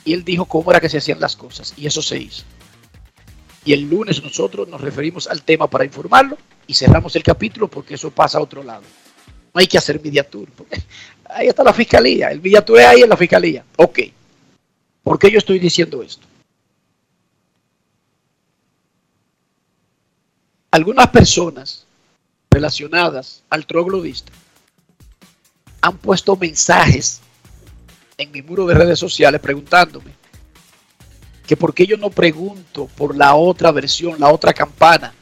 Y 0.09 0.13
él 0.13 0.23
dijo 0.23 0.45
cómo 0.45 0.71
era 0.71 0.79
que 0.79 0.89
se 0.89 0.97
hacían 0.97 1.19
las 1.19 1.35
cosas. 1.35 1.75
Y 1.77 1.85
eso 1.85 2.01
se 2.01 2.17
hizo. 2.17 2.43
Y 3.63 3.73
el 3.73 3.87
lunes 3.87 4.23
nosotros 4.23 4.67
nos 4.67 4.81
referimos 4.81 5.27
al 5.27 5.43
tema 5.43 5.69
para 5.69 5.85
informarlo 5.85 6.35
y 6.65 6.73
cerramos 6.73 7.15
el 7.15 7.21
capítulo 7.21 7.67
porque 7.67 7.93
eso 7.93 8.09
pasa 8.09 8.39
a 8.39 8.41
otro 8.41 8.63
lado. 8.63 8.81
No 9.53 9.59
hay 9.59 9.67
que 9.67 9.77
hacer 9.77 10.03
media 10.03 10.27
tour. 10.27 10.49
porque 10.49 10.81
ahí 11.25 11.45
está 11.45 11.63
la 11.63 11.73
fiscalía. 11.73 12.31
El 12.31 12.41
media 12.41 12.65
tour 12.65 12.79
es 12.79 12.87
ahí 12.87 13.01
en 13.03 13.09
la 13.09 13.17
fiscalía. 13.17 13.63
Ok. 13.77 13.99
¿Por 15.03 15.19
qué 15.19 15.29
yo 15.29 15.37
estoy 15.37 15.59
diciendo 15.59 16.01
esto? 16.01 16.25
Algunas 20.71 21.07
personas 21.09 21.85
relacionadas 22.49 23.43
al 23.47 23.67
troglodista 23.67 24.31
han 25.81 25.99
puesto 25.99 26.35
mensajes 26.35 27.21
en 28.19 28.31
mi 28.31 28.41
muro 28.41 28.65
de 28.67 28.75
redes 28.75 28.99
sociales 28.99 29.39
preguntándome 29.41 30.11
que 31.47 31.57
por 31.57 31.73
qué 31.73 31.87
yo 31.87 31.97
no 31.97 32.11
pregunto 32.11 32.87
por 32.95 33.15
la 33.15 33.33
otra 33.33 33.71
versión, 33.71 34.19
la 34.19 34.31
otra 34.31 34.53
campana, 34.53 35.13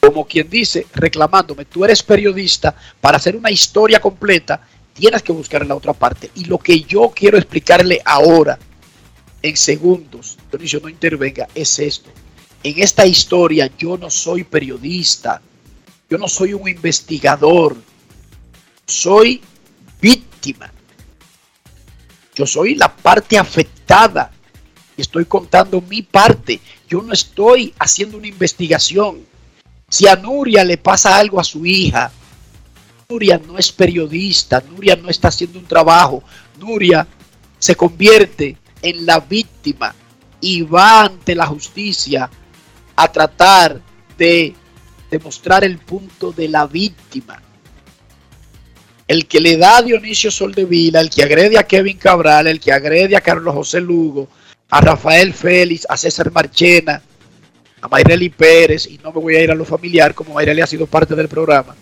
como 0.00 0.26
quien 0.26 0.50
dice, 0.50 0.86
reclamándome, 0.94 1.64
tú 1.64 1.84
eres 1.84 2.02
periodista, 2.02 2.74
para 3.00 3.18
hacer 3.18 3.36
una 3.36 3.52
historia 3.52 4.00
completa, 4.00 4.66
tienes 4.94 5.22
que 5.22 5.32
buscar 5.32 5.62
en 5.62 5.68
la 5.68 5.76
otra 5.76 5.92
parte. 5.92 6.30
Y 6.34 6.46
lo 6.46 6.58
que 6.58 6.80
yo 6.80 7.12
quiero 7.14 7.38
explicarle 7.38 8.00
ahora, 8.04 8.58
en 9.42 9.56
segundos, 9.56 10.38
Dionisio 10.50 10.80
no 10.80 10.88
intervenga, 10.88 11.46
es 11.54 11.78
esto. 11.78 12.10
En 12.64 12.82
esta 12.82 13.06
historia 13.06 13.70
yo 13.78 13.96
no 13.96 14.10
soy 14.10 14.42
periodista, 14.42 15.40
yo 16.10 16.18
no 16.18 16.26
soy 16.26 16.54
un 16.54 16.68
investigador, 16.68 17.76
soy 18.86 19.40
víctima. 20.00 20.72
Yo 22.34 22.46
soy 22.46 22.74
la 22.74 22.94
parte 22.94 23.38
afectada 23.38 24.30
y 24.96 25.02
estoy 25.02 25.24
contando 25.24 25.80
mi 25.80 26.02
parte. 26.02 26.60
Yo 26.88 27.02
no 27.02 27.12
estoy 27.12 27.72
haciendo 27.78 28.18
una 28.18 28.26
investigación. 28.26 29.24
Si 29.88 30.08
a 30.08 30.16
Nuria 30.16 30.64
le 30.64 30.76
pasa 30.76 31.16
algo 31.16 31.38
a 31.38 31.44
su 31.44 31.64
hija, 31.64 32.10
Nuria 33.08 33.40
no 33.46 33.58
es 33.58 33.70
periodista, 33.70 34.62
Nuria 34.68 34.96
no 34.96 35.08
está 35.08 35.28
haciendo 35.28 35.58
un 35.58 35.66
trabajo, 35.66 36.24
Nuria 36.58 37.06
se 37.58 37.76
convierte 37.76 38.56
en 38.82 39.06
la 39.06 39.20
víctima 39.20 39.94
y 40.40 40.62
va 40.62 41.02
ante 41.04 41.34
la 41.34 41.46
justicia 41.46 42.28
a 42.96 43.12
tratar 43.12 43.80
de 44.18 44.54
demostrar 45.10 45.64
el 45.64 45.78
punto 45.78 46.32
de 46.32 46.48
la 46.48 46.66
víctima. 46.66 47.40
El 49.14 49.26
que 49.26 49.40
le 49.40 49.56
da 49.56 49.76
a 49.76 49.82
Dionisio 49.82 50.28
Soldevila, 50.28 51.00
el 51.00 51.08
que 51.08 51.22
agrede 51.22 51.56
a 51.56 51.62
Kevin 51.62 51.98
Cabral, 51.98 52.48
el 52.48 52.58
que 52.58 52.72
agrede 52.72 53.14
a 53.16 53.20
Carlos 53.20 53.54
José 53.54 53.80
Lugo, 53.80 54.26
a 54.68 54.80
Rafael 54.80 55.32
Félix, 55.32 55.86
a 55.88 55.96
César 55.96 56.32
Marchena, 56.32 57.00
a 57.80 57.86
Mayreli 57.86 58.28
Pérez, 58.30 58.88
y 58.88 58.98
no 58.98 59.12
me 59.12 59.20
voy 59.20 59.36
a 59.36 59.40
ir 59.40 59.52
a 59.52 59.54
lo 59.54 59.64
familiar, 59.64 60.16
como 60.16 60.34
Mayreli 60.34 60.62
ha 60.62 60.66
sido 60.66 60.86
parte 60.88 61.14
del 61.14 61.28
programa, 61.28 61.76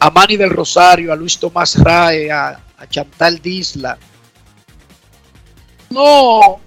a 0.00 0.10
Manny 0.10 0.36
del 0.36 0.50
Rosario, 0.50 1.14
a 1.14 1.16
Luis 1.16 1.38
Tomás 1.38 1.82
Rae, 1.82 2.30
a, 2.30 2.60
a 2.76 2.86
Chantal 2.86 3.40
Disla. 3.40 3.96
No 5.88 6.60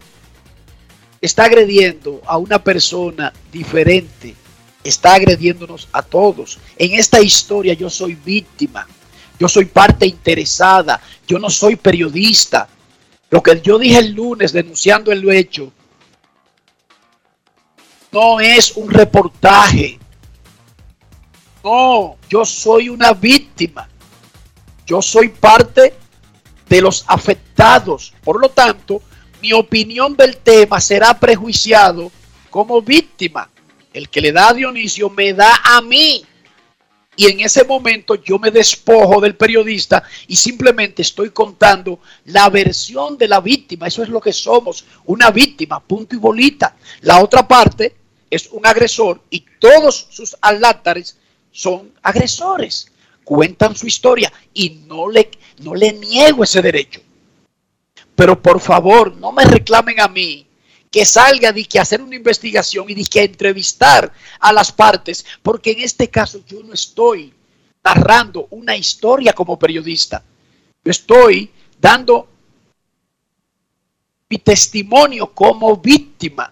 está 1.22 1.46
agrediendo 1.46 2.24
a 2.26 2.40
una 2.40 2.64
persona 2.64 3.32
diferente, 3.52 4.34
está 4.90 5.14
agrediéndonos 5.14 5.88
a 5.92 6.02
todos. 6.02 6.60
En 6.78 6.94
esta 6.94 7.22
historia 7.22 7.74
yo 7.74 7.90
soy 7.90 8.16
víctima, 8.16 8.88
yo 9.40 9.48
soy 9.48 9.66
parte 9.66 10.06
interesada, 10.06 11.02
yo 11.28 11.40
no 11.40 11.50
soy 11.50 11.76
periodista. 11.76 12.68
Lo 13.30 13.44
que 13.44 13.60
yo 13.62 13.78
dije 13.78 14.00
el 14.00 14.14
lunes 14.14 14.54
denunciando 14.54 15.12
el 15.12 15.30
hecho 15.30 15.72
no 18.12 18.40
es 18.40 18.72
un 18.76 18.90
reportaje. 18.90 20.00
No, 21.64 22.16
yo 22.30 22.46
soy 22.46 22.90
una 22.90 23.14
víctima. 23.14 23.90
Yo 24.86 25.02
soy 25.02 25.30
parte 25.30 25.94
de 26.70 26.82
los 26.82 27.04
afectados. 27.08 28.14
Por 28.24 28.40
lo 28.40 28.50
tanto, 28.50 29.02
mi 29.42 29.52
opinión 29.54 30.16
del 30.16 30.38
tema 30.38 30.80
será 30.80 31.20
prejuiciado 31.20 32.12
como 32.50 32.82
víctima. 32.82 33.50
El 33.98 34.10
que 34.10 34.22
le 34.22 34.32
da 34.32 34.50
a 34.50 34.54
Dionisio 34.54 35.10
me 35.10 35.34
da 35.34 35.60
a 35.64 35.82
mí. 35.82 36.24
Y 37.16 37.26
en 37.26 37.40
ese 37.40 37.64
momento 37.64 38.14
yo 38.14 38.38
me 38.38 38.52
despojo 38.52 39.20
del 39.20 39.36
periodista 39.36 40.04
y 40.28 40.36
simplemente 40.36 41.02
estoy 41.02 41.32
contando 41.32 42.00
la 42.26 42.48
versión 42.52 43.18
de 43.18 43.28
la 43.28 43.42
víctima. 43.42 43.88
Eso 43.88 44.04
es 44.04 44.10
lo 44.10 44.22
que 44.22 44.32
somos, 44.32 44.86
una 45.06 45.32
víctima, 45.32 45.80
punto 45.80 46.16
y 46.16 46.20
bolita. 46.20 46.76
La 47.02 47.24
otra 47.24 47.48
parte 47.48 47.96
es 48.30 48.50
un 48.52 48.68
agresor 48.68 49.20
y 49.32 49.44
todos 49.60 50.08
sus 50.12 50.38
alátares 50.42 51.18
son 51.52 51.92
agresores. 52.04 52.92
cuentan 53.24 53.76
su 53.76 53.88
historia 53.88 54.32
y 54.54 54.70
no 54.86 55.10
le, 55.10 55.32
no 55.58 55.74
le 55.74 55.92
niego 55.94 56.44
ese 56.44 56.62
derecho. 56.62 57.02
Pero 58.16 58.40
por 58.40 58.60
favor, 58.60 59.16
no 59.18 59.32
me 59.32 59.44
reclamen 59.44 60.00
a 60.00 60.08
mí 60.08 60.47
que 60.92 61.06
salga 61.06 61.52
de 61.52 61.66
que 61.66 61.80
hacer 61.80 62.02
una 62.02 62.16
investigación 62.16 62.90
y 62.90 62.96
de 62.96 63.06
que 63.06 63.24
entrevistar 63.24 64.12
a 64.40 64.54
las 64.54 64.72
partes, 64.72 65.26
porque 65.44 65.72
en 65.72 65.82
este 65.82 66.10
caso 66.10 66.42
yo 66.46 66.64
no 66.64 66.74
estoy 66.74 67.34
narrando 67.84 68.48
una 68.52 68.76
historia 68.76 69.34
como 69.34 69.58
periodista. 69.58 70.24
Estoy 70.84 71.52
dando 71.80 72.28
mi 74.30 74.38
testimonio 74.40 75.34
como 75.34 75.78
víctima. 75.78 76.52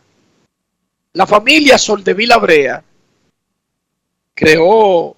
La 1.13 1.25
familia 1.25 1.77
Soldevila 1.77 2.37
Brea 2.37 2.83
creó, 4.33 5.15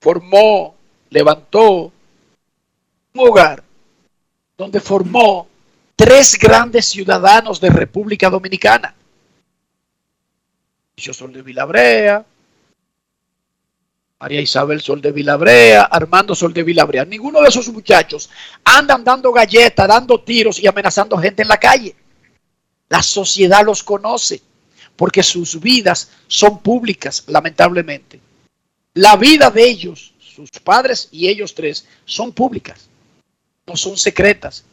formó, 0.00 0.74
levantó 1.10 1.92
un 3.14 3.28
hogar 3.28 3.62
donde 4.56 4.80
formó 4.80 5.48
tres 5.96 6.38
grandes 6.38 6.84
ciudadanos 6.86 7.60
de 7.60 7.70
República 7.70 8.28
Dominicana. 8.28 8.94
Yo 10.98 11.12
Sol 11.12 11.32
de 11.32 11.42
Vilabrea, 11.42 12.24
María 14.18 14.40
Isabel 14.40 14.80
Sol 14.80 15.00
de 15.00 15.12
Vilabrea, 15.12 15.82
Armando 15.82 16.34
Sol 16.34 16.52
de 16.52 16.62
Vilabrea. 16.62 17.04
Ninguno 17.04 17.40
de 17.42 17.48
esos 17.48 17.68
muchachos 17.68 18.30
andan 18.64 19.04
dando 19.04 19.32
galletas, 19.32 19.88
dando 19.88 20.20
tiros 20.20 20.58
y 20.58 20.66
amenazando 20.66 21.18
gente 21.18 21.42
en 21.42 21.48
la 21.48 21.58
calle. 21.58 21.94
La 22.88 23.02
sociedad 23.02 23.64
los 23.64 23.82
conoce 23.82 24.42
porque 24.96 25.22
sus 25.22 25.60
vidas 25.60 26.10
son 26.26 26.60
públicas, 26.60 27.24
lamentablemente. 27.26 28.20
La 28.94 29.16
vida 29.16 29.50
de 29.50 29.68
ellos, 29.68 30.14
sus 30.18 30.50
padres 30.50 31.08
y 31.12 31.28
ellos 31.28 31.54
tres, 31.54 31.86
son 32.06 32.32
públicas, 32.32 32.88
no 33.66 33.76
son 33.76 33.98
secretas. 33.98 34.64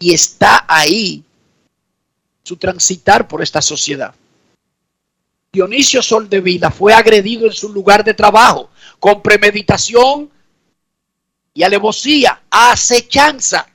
Y 0.00 0.12
está 0.12 0.64
ahí 0.66 1.22
su 2.42 2.56
transitar 2.56 3.28
por 3.28 3.42
esta 3.42 3.62
sociedad. 3.62 4.12
Dionisio 5.52 6.02
Soldevila 6.02 6.70
fue 6.70 6.92
agredido 6.92 7.46
en 7.46 7.52
su 7.52 7.72
lugar 7.72 8.02
de 8.02 8.14
trabajo 8.14 8.70
con 8.98 9.22
premeditación 9.22 10.30
y 11.54 11.62
alevosía, 11.62 12.42
acechanza 12.50 13.66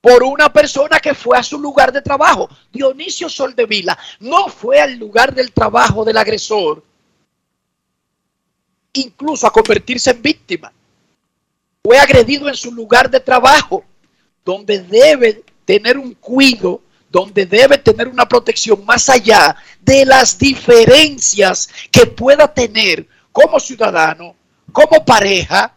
por 0.00 0.22
una 0.22 0.52
persona 0.52 1.00
que 1.00 1.14
fue 1.14 1.38
a 1.38 1.42
su 1.42 1.58
lugar 1.58 1.90
de 1.90 2.02
trabajo. 2.02 2.48
Dionisio 2.70 3.28
Soldevila 3.28 3.98
no 4.20 4.48
fue 4.48 4.78
al 4.78 4.96
lugar 4.96 5.34
del 5.34 5.50
trabajo 5.50 6.04
del 6.04 6.18
agresor, 6.18 6.84
incluso 8.92 9.46
a 9.46 9.52
convertirse 9.52 10.10
en 10.10 10.22
víctima. 10.22 10.72
Fue 11.82 11.98
agredido 11.98 12.48
en 12.48 12.54
su 12.54 12.70
lugar 12.70 13.10
de 13.10 13.20
trabajo, 13.20 13.82
donde 14.44 14.80
debe 14.80 15.44
tener 15.64 15.98
un 15.98 16.14
cuidado 16.14 16.82
donde 17.14 17.46
debe 17.46 17.78
tener 17.78 18.08
una 18.08 18.26
protección 18.26 18.84
más 18.84 19.08
allá 19.08 19.54
de 19.80 20.04
las 20.04 20.36
diferencias 20.36 21.68
que 21.92 22.06
pueda 22.06 22.52
tener 22.52 23.06
como 23.30 23.60
ciudadano, 23.60 24.34
como 24.72 25.04
pareja, 25.04 25.76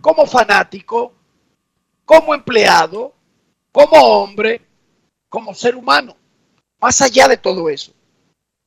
como 0.00 0.24
fanático, 0.26 1.12
como 2.04 2.32
empleado, 2.32 3.12
como 3.72 3.96
hombre, 3.96 4.62
como 5.28 5.52
ser 5.56 5.74
humano, 5.74 6.16
más 6.80 7.02
allá 7.02 7.26
de 7.26 7.36
todo 7.36 7.68
eso. 7.68 7.92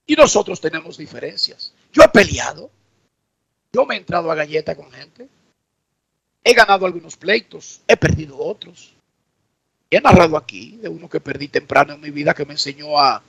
Y 0.06 0.14
nosotros 0.16 0.60
tenemos 0.60 0.98
diferencias. 0.98 1.74
Yo 1.94 2.04
he 2.04 2.10
peleado, 2.10 2.70
yo 3.72 3.86
me 3.86 3.96
he 3.96 3.98
entrado 3.98 4.30
a 4.30 4.36
galleta 4.36 4.76
con 4.76 4.92
gente, 4.92 5.30
he 6.44 6.54
ganado 6.54 6.86
algunos 6.86 7.16
pleitos, 7.16 7.80
he 7.88 7.96
perdido 7.96 8.38
otros 8.38 8.99
he 9.90 10.02
narrado 10.02 10.38
aquí 10.38 10.78
de 10.82 10.90
uno 10.90 11.10
que 11.10 11.20
perdí 11.20 11.48
temprano 11.48 11.94
en 11.94 12.02
mi 12.02 12.12
vida 12.12 12.34
que 12.34 12.46
me 12.46 12.54
enseñó 12.54 13.00
a 13.00 13.22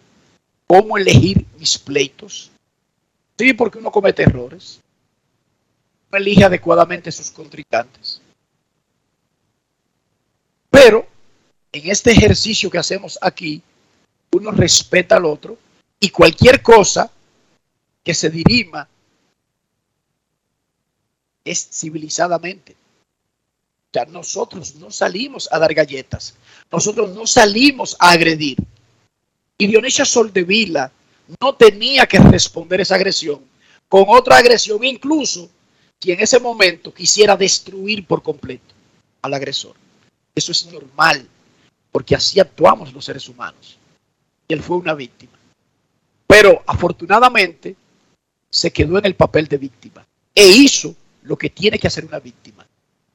cómo 0.67 0.99
elegir 0.99 1.47
mis 1.59 1.79
pleitos. 1.79 2.51
Sí, 3.39 3.55
porque 3.55 3.79
uno 3.79 3.91
comete 3.91 4.23
errores. 4.23 4.81
No 6.13 6.19
elige 6.19 6.45
adecuadamente 6.45 7.11
sus 7.11 7.31
contrincantes. 7.31 8.21
Pero 10.69 11.07
en 11.73 11.91
este 11.91 12.11
ejercicio 12.13 12.71
que 12.71 12.79
hacemos 12.79 13.19
aquí, 13.23 13.63
uno 14.33 14.51
respeta 14.51 15.17
al 15.17 15.25
otro 15.25 15.57
y 15.99 16.11
cualquier 16.11 16.63
cosa 16.63 17.11
que 18.03 18.15
se 18.15 18.31
dirima 18.31 18.89
es 21.45 21.69
civilizadamente. 21.73 22.77
Sea, 23.93 24.05
nosotros 24.07 24.77
no 24.77 24.91
salimos 24.91 25.49
a 25.51 25.59
dar 25.59 25.75
galletas. 25.75 26.35
Nosotros 26.71 27.11
no 27.15 27.27
salimos 27.27 27.97
a 27.99 28.11
agredir. 28.11 28.57
Y 29.59 29.67
Dionisio 29.67 30.05
Soldevila 30.05 30.91
no 31.41 31.55
tenía 31.55 32.07
que 32.07 32.19
responder 32.19 32.81
esa 32.81 32.95
agresión 32.95 33.41
con 33.89 34.05
otra 34.09 34.39
agresión, 34.39 34.85
incluso 34.85 35.51
si 36.01 36.13
en 36.13 36.21
ese 36.21 36.39
momento 36.39 36.95
quisiera 36.95 37.37
destruir 37.37 38.07
por 38.07 38.23
completo 38.23 38.73
al 39.21 39.35
agresor. 39.35 39.75
Eso 40.35 40.53
es 40.53 40.67
normal, 40.67 41.29
porque 41.91 42.15
así 42.15 42.39
actuamos 42.39 42.93
los 42.93 43.05
seres 43.05 43.29
humanos. 43.29 43.77
Y 44.49 44.55
él 44.55 44.63
fue 44.63 44.77
una 44.77 44.95
víctima. 44.95 45.33
Pero 46.27 46.63
afortunadamente 46.67 47.75
se 48.49 48.73
quedó 48.73 48.99
en 48.99 49.07
el 49.07 49.17
papel 49.17 49.49
de 49.49 49.59
víctima 49.59 50.07
e 50.35 50.47
hizo 50.47 50.95
lo 51.25 51.37
que 51.37 51.51
tiene 51.51 51.79
que 51.79 51.89
hacer 51.89 52.05
una 52.05 52.21
víctima. 52.21 52.60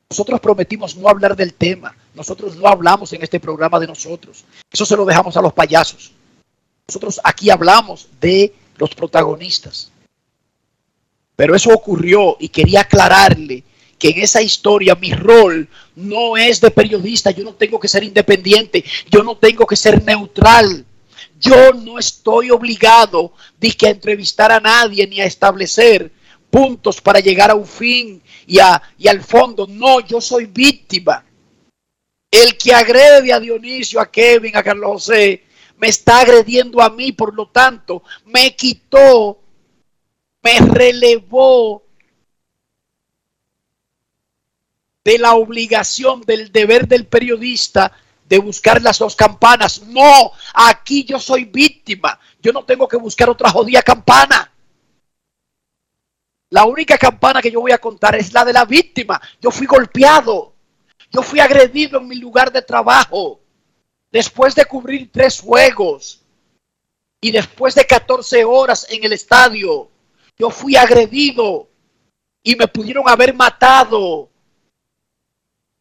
Nosotros 0.09 0.39
prometimos 0.39 0.95
no 0.95 1.09
hablar 1.09 1.35
del 1.35 1.53
tema. 1.53 1.95
Nosotros 2.13 2.55
no 2.55 2.67
hablamos 2.67 3.11
en 3.13 3.23
este 3.23 3.39
programa 3.39 3.79
de 3.79 3.87
nosotros. 3.87 4.45
Eso 4.71 4.85
se 4.85 4.95
lo 4.95 5.05
dejamos 5.05 5.35
a 5.35 5.41
los 5.41 5.53
payasos. 5.53 6.11
Nosotros 6.87 7.19
aquí 7.23 7.49
hablamos 7.49 8.07
de 8.21 8.53
los 8.77 8.93
protagonistas. 8.93 9.91
Pero 11.35 11.55
eso 11.55 11.71
ocurrió 11.73 12.37
y 12.39 12.49
quería 12.49 12.81
aclararle 12.81 13.63
que 13.97 14.09
en 14.09 14.21
esa 14.21 14.41
historia 14.41 14.95
mi 14.95 15.11
rol 15.13 15.67
no 15.95 16.37
es 16.37 16.61
de 16.61 16.71
periodista. 16.71 17.31
Yo 17.31 17.43
no 17.43 17.53
tengo 17.53 17.79
que 17.79 17.87
ser 17.87 18.03
independiente. 18.03 18.83
Yo 19.09 19.23
no 19.23 19.35
tengo 19.35 19.65
que 19.65 19.75
ser 19.75 20.03
neutral. 20.03 20.85
Yo 21.39 21.73
no 21.73 21.97
estoy 21.97 22.51
obligado 22.51 23.33
de 23.59 23.71
que 23.71 23.87
a 23.87 23.91
entrevistar 23.91 24.51
a 24.51 24.59
nadie 24.59 25.07
ni 25.07 25.19
a 25.19 25.25
establecer 25.25 26.11
puntos 26.55 27.01
para 27.01 27.19
llegar 27.19 27.51
a 27.51 27.55
un 27.55 27.67
fin 27.67 28.23
y, 28.47 28.59
al 28.59 29.21
fondo. 29.21 29.67
No, 29.67 29.99
yo 29.99 30.21
soy 30.21 30.45
víctima. 30.45 31.25
El 32.31 32.57
que 32.57 32.73
agrede 32.73 33.33
a 33.33 33.41
Dionisio, 33.41 33.99
a 33.99 34.09
Kevin, 34.09 34.55
a 34.55 34.63
Carlos 34.63 34.89
José, 34.89 35.43
me 35.77 35.87
está 35.89 36.21
agrediendo 36.21 36.81
a 36.81 36.89
mí, 36.89 37.11
por 37.11 37.35
lo 37.35 37.49
tanto, 37.49 38.03
me 38.27 38.55
quitó, 38.55 39.37
me 40.41 40.59
relevó 40.59 41.83
de 45.03 45.17
la 45.19 45.33
obligación, 45.35 46.21
del 46.21 46.53
deber 46.53 46.87
del 46.87 47.05
periodista 47.05 47.91
de 48.29 48.37
buscar 48.37 48.81
las 48.81 48.99
dos 48.99 49.17
campanas. 49.17 49.81
No, 49.81 50.31
aquí 50.53 51.03
yo 51.03 51.19
soy 51.19 51.43
víctima. 51.43 52.17
Yo 52.41 52.53
no 52.53 52.63
tengo 52.63 52.87
que 52.87 52.95
buscar 52.95 53.29
otra 53.29 53.49
jodida 53.49 53.81
campana. 53.81 54.54
La 56.55 56.63
única 56.63 56.97
campana 56.97 57.41
que 57.41 57.51
yo 57.51 57.59
voy 57.59 57.73
a 57.73 57.79
contar 57.79 58.15
es 58.15 58.31
la 58.31 58.45
de 58.45 58.53
la 58.53 58.63
víctima. 58.63 59.21
Yo 59.41 59.51
fui 59.51 59.67
golpeado. 59.67 60.53
Yo 61.11 61.21
fui 61.21 61.41
agredido 61.41 61.99
en 61.99 62.07
mi 62.07 62.15
lugar 62.15 62.49
de 62.49 62.61
trabajo. 62.61 63.41
Después 64.09 64.55
de 64.55 64.63
cubrir 64.63 65.11
tres 65.11 65.41
juegos 65.41 66.23
y 67.19 67.31
después 67.31 67.75
de 67.75 67.83
14 67.83 68.45
horas 68.45 68.87
en 68.89 69.03
el 69.03 69.11
estadio, 69.11 69.91
yo 70.37 70.49
fui 70.49 70.77
agredido 70.77 71.67
y 72.41 72.55
me 72.55 72.69
pudieron 72.69 73.03
haber 73.09 73.34
matado. 73.34 74.30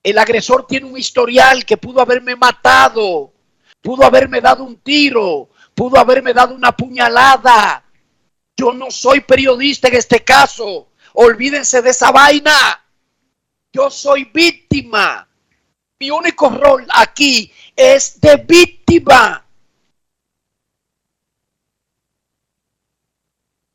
El 0.02 0.18
agresor 0.18 0.66
tiene 0.66 0.86
un 0.86 0.98
historial 0.98 1.64
que 1.64 1.76
pudo 1.76 2.00
haberme 2.00 2.34
matado, 2.34 3.32
pudo 3.80 4.04
haberme 4.04 4.40
dado 4.40 4.64
un 4.64 4.76
tiro, 4.78 5.50
pudo 5.72 6.00
haberme 6.00 6.32
dado 6.32 6.52
una 6.52 6.72
puñalada, 6.76 7.83
yo 8.56 8.72
no 8.72 8.90
soy 8.90 9.20
periodista 9.20 9.88
en 9.88 9.96
este 9.96 10.22
caso. 10.22 10.88
Olvídense 11.14 11.82
de 11.82 11.90
esa 11.90 12.10
vaina. 12.10 12.84
Yo 13.72 13.90
soy 13.90 14.24
víctima. 14.24 15.28
Mi 15.98 16.10
único 16.10 16.48
rol 16.48 16.86
aquí 16.92 17.52
es 17.74 18.20
de 18.20 18.36
víctima. 18.36 19.44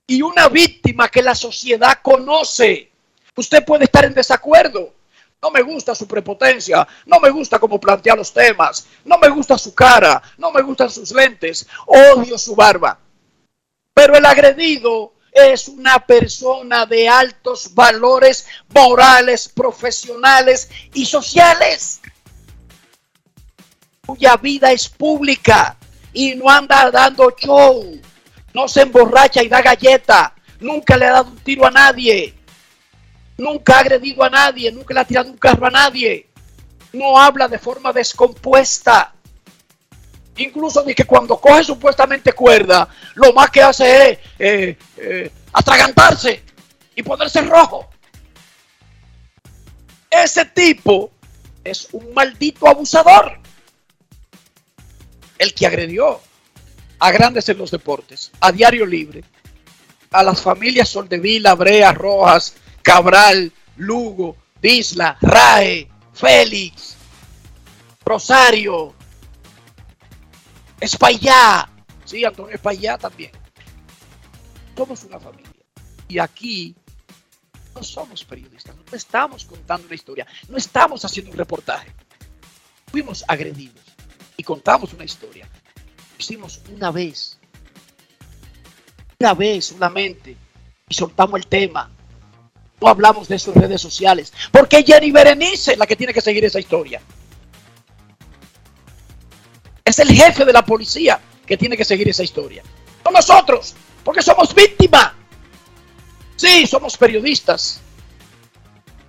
Y 0.07 0.21
una 0.21 0.49
víctima 0.49 1.09
que 1.09 1.21
la 1.21 1.35
sociedad 1.35 1.99
conoce. 2.01 2.91
Usted 3.35 3.63
puede 3.63 3.85
estar 3.85 4.05
en 4.05 4.13
desacuerdo. 4.13 4.93
No 5.41 5.51
me 5.51 5.61
gusta 5.61 5.95
su 5.95 6.05
prepotencia, 6.05 6.85
no 7.05 7.19
me 7.21 7.29
gusta 7.29 7.59
cómo 7.59 7.79
plantea 7.79 8.13
los 8.13 8.33
temas, 8.33 8.87
no 9.05 9.17
me 9.17 9.29
gusta 9.29 9.57
su 9.57 9.73
cara, 9.73 10.21
no 10.37 10.51
me 10.51 10.61
gustan 10.61 10.89
sus 10.89 11.11
lentes, 11.11 11.65
odio 11.85 12.37
su 12.37 12.55
barba. 12.55 12.99
Pero 13.99 14.15
el 14.15 14.25
agredido 14.25 15.11
es 15.29 15.67
una 15.67 15.99
persona 15.99 16.85
de 16.85 17.09
altos 17.09 17.75
valores 17.75 18.47
morales, 18.73 19.49
profesionales 19.49 20.69
y 20.93 21.05
sociales, 21.05 21.99
cuya 24.05 24.37
vida 24.37 24.71
es 24.71 24.87
pública 24.87 25.75
y 26.13 26.33
no 26.35 26.49
anda 26.49 26.89
dando 26.89 27.35
show, 27.37 27.99
no 28.53 28.69
se 28.69 28.83
emborracha 28.83 29.43
y 29.43 29.49
da 29.49 29.61
galleta, 29.61 30.33
nunca 30.61 30.95
le 30.95 31.05
ha 31.05 31.11
dado 31.11 31.31
un 31.31 31.39
tiro 31.39 31.65
a 31.65 31.71
nadie, 31.71 32.33
nunca 33.37 33.75
ha 33.75 33.79
agredido 33.79 34.23
a 34.23 34.29
nadie, 34.29 34.71
nunca 34.71 34.93
le 34.93 34.99
ha 35.01 35.05
tirado 35.05 35.29
un 35.29 35.37
carro 35.37 35.65
a 35.65 35.71
nadie, 35.71 36.29
no 36.93 37.19
habla 37.19 37.49
de 37.49 37.59
forma 37.59 37.91
descompuesta. 37.91 39.13
Incluso 40.39 40.83
de 40.83 40.95
que 40.95 41.05
cuando 41.05 41.37
coge 41.37 41.63
supuestamente 41.63 42.33
cuerda, 42.33 42.87
lo 43.15 43.33
más 43.33 43.49
que 43.49 43.61
hace 43.61 44.11
es 44.11 44.19
eh, 44.39 44.77
eh, 44.97 45.31
atragantarse 45.51 46.43
y 46.95 47.03
ponerse 47.03 47.41
rojo. 47.41 47.89
Ese 50.09 50.45
tipo 50.45 51.11
es 51.63 51.89
un 51.91 52.13
maldito 52.13 52.67
abusador. 52.67 53.37
El 55.37 55.53
que 55.53 55.67
agredió 55.67 56.21
a 56.99 57.11
grandes 57.11 57.47
en 57.49 57.57
los 57.57 57.71
deportes, 57.71 58.31
a 58.39 58.51
Diario 58.51 58.85
Libre, 58.85 59.23
a 60.11 60.23
las 60.23 60.41
familias 60.41 60.89
Soldevila, 60.89 61.55
Brea, 61.55 61.93
Rojas, 61.93 62.55
Cabral, 62.81 63.51
Lugo, 63.77 64.35
Disla, 64.61 65.17
Rae, 65.21 65.89
Félix, 66.13 66.95
Rosario, 68.05 68.95
Espaillá. 70.79 71.69
Sí, 72.05 72.23
Antonio 72.25 72.55
Espaillá 72.55 72.97
también. 72.97 73.31
Somos 74.75 75.03
una 75.03 75.19
familia. 75.19 75.51
Y 76.07 76.19
aquí 76.19 76.75
no 77.75 77.83
somos 77.83 78.23
periodistas, 78.25 78.75
no 78.75 78.83
estamos 78.91 79.45
contando 79.45 79.85
una 79.85 79.95
historia, 79.95 80.25
no 80.47 80.57
estamos 80.57 81.05
haciendo 81.05 81.31
un 81.31 81.37
reportaje. 81.37 81.91
Fuimos 82.91 83.23
agredidos 83.27 83.83
y 84.37 84.43
contamos 84.43 84.93
una 84.93 85.03
historia. 85.03 85.47
Lo 85.47 86.17
hicimos 86.17 86.61
una 86.73 86.91
vez. 86.91 87.37
Una 89.19 89.33
vez 89.33 89.65
solamente. 89.65 90.35
Y 90.87 90.93
soltamos 90.93 91.39
el 91.39 91.47
tema. 91.47 91.91
No 92.81 92.87
hablamos 92.87 93.27
de 93.27 93.35
en 93.35 93.53
redes 93.53 93.81
sociales. 93.81 94.33
Porque 94.51 94.83
Jenny 94.83 95.11
Berenice 95.11 95.73
es 95.73 95.77
la 95.77 95.85
que 95.85 95.95
tiene 95.95 96.13
que 96.13 96.21
seguir 96.21 96.45
esa 96.45 96.59
historia. 96.59 97.01
El 99.99 100.11
jefe 100.11 100.45
de 100.45 100.53
la 100.53 100.63
policía 100.63 101.19
que 101.45 101.57
tiene 101.57 101.75
que 101.75 101.83
seguir 101.83 102.07
esa 102.07 102.23
historia. 102.23 102.63
No 103.03 103.11
nosotros, 103.11 103.75
porque 104.03 104.21
somos 104.21 104.53
víctimas. 104.53 105.11
Sí, 106.35 106.65
somos 106.65 106.95
periodistas. 106.97 107.81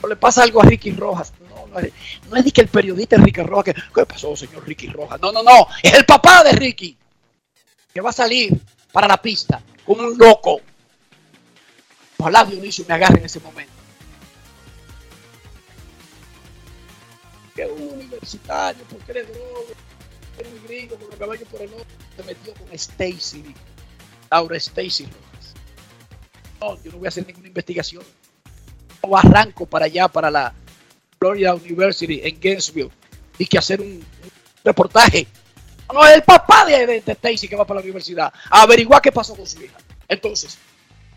No 0.02 0.08
le 0.08 0.16
pasa 0.16 0.42
algo 0.42 0.60
a 0.60 0.64
Ricky 0.64 0.90
Rojas. 0.92 1.32
No, 1.48 1.66
no 1.68 1.78
es, 1.78 1.92
no 2.28 2.36
es 2.36 2.44
de 2.44 2.50
que 2.50 2.62
el 2.62 2.68
periodista 2.68 3.16
Ricky 3.16 3.42
Rojas. 3.42 3.74
Que, 3.74 3.82
¿Qué 3.94 4.06
pasó, 4.06 4.34
señor 4.34 4.66
Ricky 4.66 4.88
Rojas? 4.88 5.20
No, 5.20 5.30
no, 5.30 5.42
no. 5.42 5.66
Es 5.82 5.92
el 5.92 6.04
papá 6.04 6.42
de 6.42 6.52
Ricky. 6.52 6.96
Que 7.92 8.00
va 8.00 8.10
a 8.10 8.14
salir 8.14 8.60
para 8.92 9.06
la 9.06 9.20
pista 9.20 9.62
como 9.84 10.02
un 10.02 10.18
loco. 10.18 10.60
Ojalá 12.18 12.44
Dionisio 12.44 12.84
me 12.88 12.94
agarre 12.94 13.18
en 13.18 13.26
ese 13.26 13.40
momento. 13.40 13.72
Que 17.54 17.66
un 17.66 17.92
universitario, 17.94 18.84
porque 18.90 19.10
eres 19.12 19.28
droga, 19.32 19.74
un 20.46 20.66
gringo, 20.66 20.96
con 20.96 21.08
los 21.08 21.16
caballos 21.16 21.48
por 21.48 21.62
el 21.62 21.70
norte, 21.70 21.94
se 22.16 22.22
metió 22.22 22.54
con 22.54 22.68
Stacy, 22.72 23.54
Laura 24.30 24.56
Stacy 24.56 25.04
Rojas. 25.04 25.54
No, 26.60 26.82
yo 26.82 26.92
no 26.92 26.98
voy 26.98 27.06
a 27.06 27.08
hacer 27.08 27.26
ninguna 27.26 27.48
investigación. 27.48 28.02
No 29.06 29.16
arranco 29.16 29.66
para 29.66 29.86
allá, 29.86 30.08
para 30.08 30.30
la 30.30 30.54
Florida 31.18 31.54
University 31.54 32.20
en 32.22 32.38
Gainesville, 32.40 32.90
y 33.38 33.46
que 33.46 33.58
hacer 33.58 33.80
un, 33.80 34.04
reportaje. 34.64 35.26
No, 35.92 36.06
es 36.06 36.14
el 36.14 36.22
papá 36.22 36.64
de, 36.66 36.86
de, 36.86 37.00
de 37.00 37.12
Stacy 37.12 37.48
que 37.48 37.56
va 37.56 37.66
para 37.66 37.80
la 37.80 37.84
universidad 37.84 38.32
a 38.50 38.62
averiguar 38.62 39.02
qué 39.02 39.10
pasó 39.10 39.34
con 39.34 39.46
su 39.46 39.62
hija. 39.62 39.78
Entonces, 40.08 40.58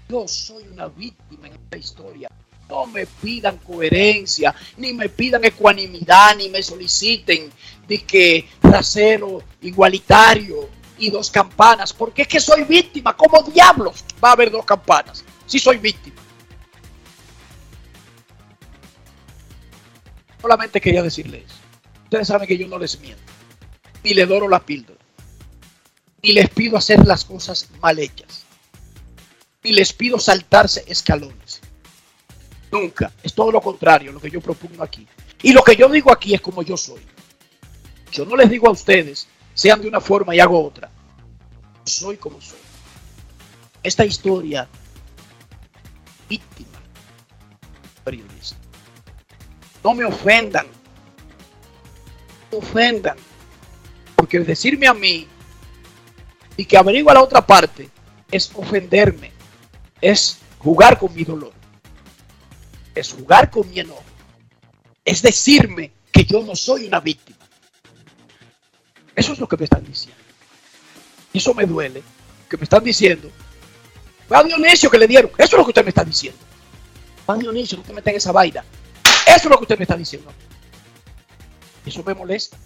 yo 0.09 0.27
soy 0.27 0.63
una 0.67 0.87
víctima 0.87 1.47
en 1.47 1.53
esta 1.53 1.77
historia. 1.77 2.29
No 2.69 2.87
me 2.87 3.05
pidan 3.05 3.57
coherencia, 3.57 4.55
ni 4.77 4.93
me 4.93 5.09
pidan 5.09 5.43
ecuanimidad, 5.43 6.35
ni 6.37 6.49
me 6.49 6.63
soliciten 6.63 7.51
de 7.87 8.03
que 8.03 8.47
rasero 8.61 9.43
igualitario 9.61 10.69
y 10.97 11.09
dos 11.09 11.29
campanas, 11.29 11.93
porque 11.93 12.23
es 12.23 12.27
que 12.27 12.39
soy 12.39 12.63
víctima. 12.63 13.15
¿Cómo 13.15 13.43
diablos 13.43 14.03
va 14.23 14.29
a 14.29 14.33
haber 14.33 14.49
dos 14.49 14.65
campanas 14.65 15.23
si 15.45 15.59
soy 15.59 15.77
víctima? 15.77 16.15
Solamente 20.41 20.81
quería 20.81 21.03
decirles, 21.03 21.43
ustedes 22.03 22.27
saben 22.27 22.47
que 22.47 22.57
yo 22.57 22.67
no 22.67 22.77
les 22.77 22.99
miento, 22.99 23.23
ni 24.03 24.13
les 24.13 24.27
doro 24.27 24.49
la 24.49 24.59
píldora, 24.59 24.99
ni 26.21 26.33
les 26.33 26.49
pido 26.49 26.77
hacer 26.77 27.05
las 27.05 27.23
cosas 27.23 27.69
mal 27.81 27.97
hechas 27.99 28.43
y 29.63 29.71
les 29.71 29.93
pido 29.93 30.19
saltarse 30.19 30.83
escalones. 30.87 31.42
Nunca. 32.73 33.11
Es 33.21 33.33
todo 33.33 33.51
lo 33.51 33.61
contrario 33.61 34.11
lo 34.11 34.19
que 34.19 34.29
yo 34.29 34.41
propongo 34.41 34.83
aquí. 34.83 35.07
Y 35.41 35.53
lo 35.53 35.63
que 35.63 35.75
yo 35.75 35.87
digo 35.89 36.11
aquí 36.11 36.33
es 36.33 36.41
como 36.41 36.63
yo 36.63 36.75
soy. 36.75 37.01
Yo 38.11 38.25
no 38.25 38.35
les 38.35 38.49
digo 38.49 38.67
a 38.67 38.71
ustedes, 38.71 39.27
sean 39.53 39.81
de 39.81 39.87
una 39.87 40.01
forma 40.01 40.35
y 40.35 40.39
hago 40.39 40.63
otra. 40.63 40.89
Soy 41.85 42.17
como 42.17 42.41
soy. 42.41 42.59
Esta 43.81 44.05
historia, 44.05 44.67
víctima, 46.29 46.79
periodista. 48.03 48.57
No 49.83 49.93
me 49.93 50.05
ofendan. 50.05 50.65
No 52.51 52.59
me 52.59 52.65
ofendan. 52.65 53.17
Porque 54.15 54.39
decirme 54.39 54.87
a 54.87 54.93
mí 54.93 55.27
y 56.55 56.65
que 56.65 56.77
averigua 56.77 57.13
la 57.13 57.23
otra 57.23 57.45
parte 57.45 57.89
es 58.31 58.51
ofenderme 58.55 59.33
es 60.03 60.39
jugar 60.59 60.99
con 60.99 61.13
mi 61.13 61.23
dolor, 61.23 61.52
es 62.95 63.13
jugar 63.13 63.49
con 63.49 63.69
mi 63.69 63.79
enojo, 63.79 64.03
es 65.03 65.21
decirme 65.21 65.91
que 66.11 66.23
yo 66.25 66.43
no 66.43 66.55
soy 66.55 66.85
una 66.85 66.99
víctima. 66.99 67.39
Eso 69.15 69.33
es 69.33 69.39
lo 69.39 69.47
que 69.47 69.57
me 69.57 69.65
están 69.65 69.83
diciendo. 69.83 70.21
Eso 71.33 71.53
me 71.53 71.65
duele, 71.65 72.03
que 72.49 72.57
me 72.57 72.63
están 72.63 72.83
diciendo, 72.83 73.29
fue 74.27 74.37
a 74.37 74.43
Dionisio 74.43 74.89
que 74.89 74.97
le 74.97 75.07
dieron, 75.07 75.31
eso 75.37 75.43
es 75.43 75.53
lo 75.53 75.63
que 75.63 75.71
usted 75.71 75.83
me 75.83 75.89
está 75.89 76.03
diciendo. 76.03 76.39
Fue 77.25 77.35
a 77.35 77.37
Dionisio 77.37 77.77
que 77.77 77.81
usted 77.81 77.93
mete 77.93 78.09
en 78.11 78.17
esa 78.17 78.31
vaina. 78.31 78.63
Eso 79.27 79.37
es 79.37 79.45
lo 79.45 79.57
que 79.57 79.63
usted 79.63 79.77
me 79.77 79.83
está 79.83 79.95
diciendo. 79.95 80.31
Eso 81.85 82.03
me 82.03 82.13
molesta. 82.13 82.57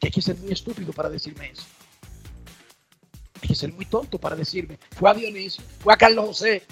Que 0.00 0.08
hay 0.08 0.10
que 0.12 0.22
ser 0.22 0.36
muy 0.36 0.52
estúpido 0.52 0.92
para 0.92 1.08
decirme 1.08 1.50
eso. 1.50 1.64
Hay 3.42 3.48
que 3.48 3.54
ser 3.54 3.72
muy 3.72 3.86
tonto 3.86 4.18
para 4.18 4.36
decirme. 4.36 4.78
Fue 4.96 5.10
a 5.10 5.14
Dionisio, 5.14 5.62
fue 5.80 5.94
a 5.94 5.96
Carlos 5.96 6.26
José, 6.26 6.62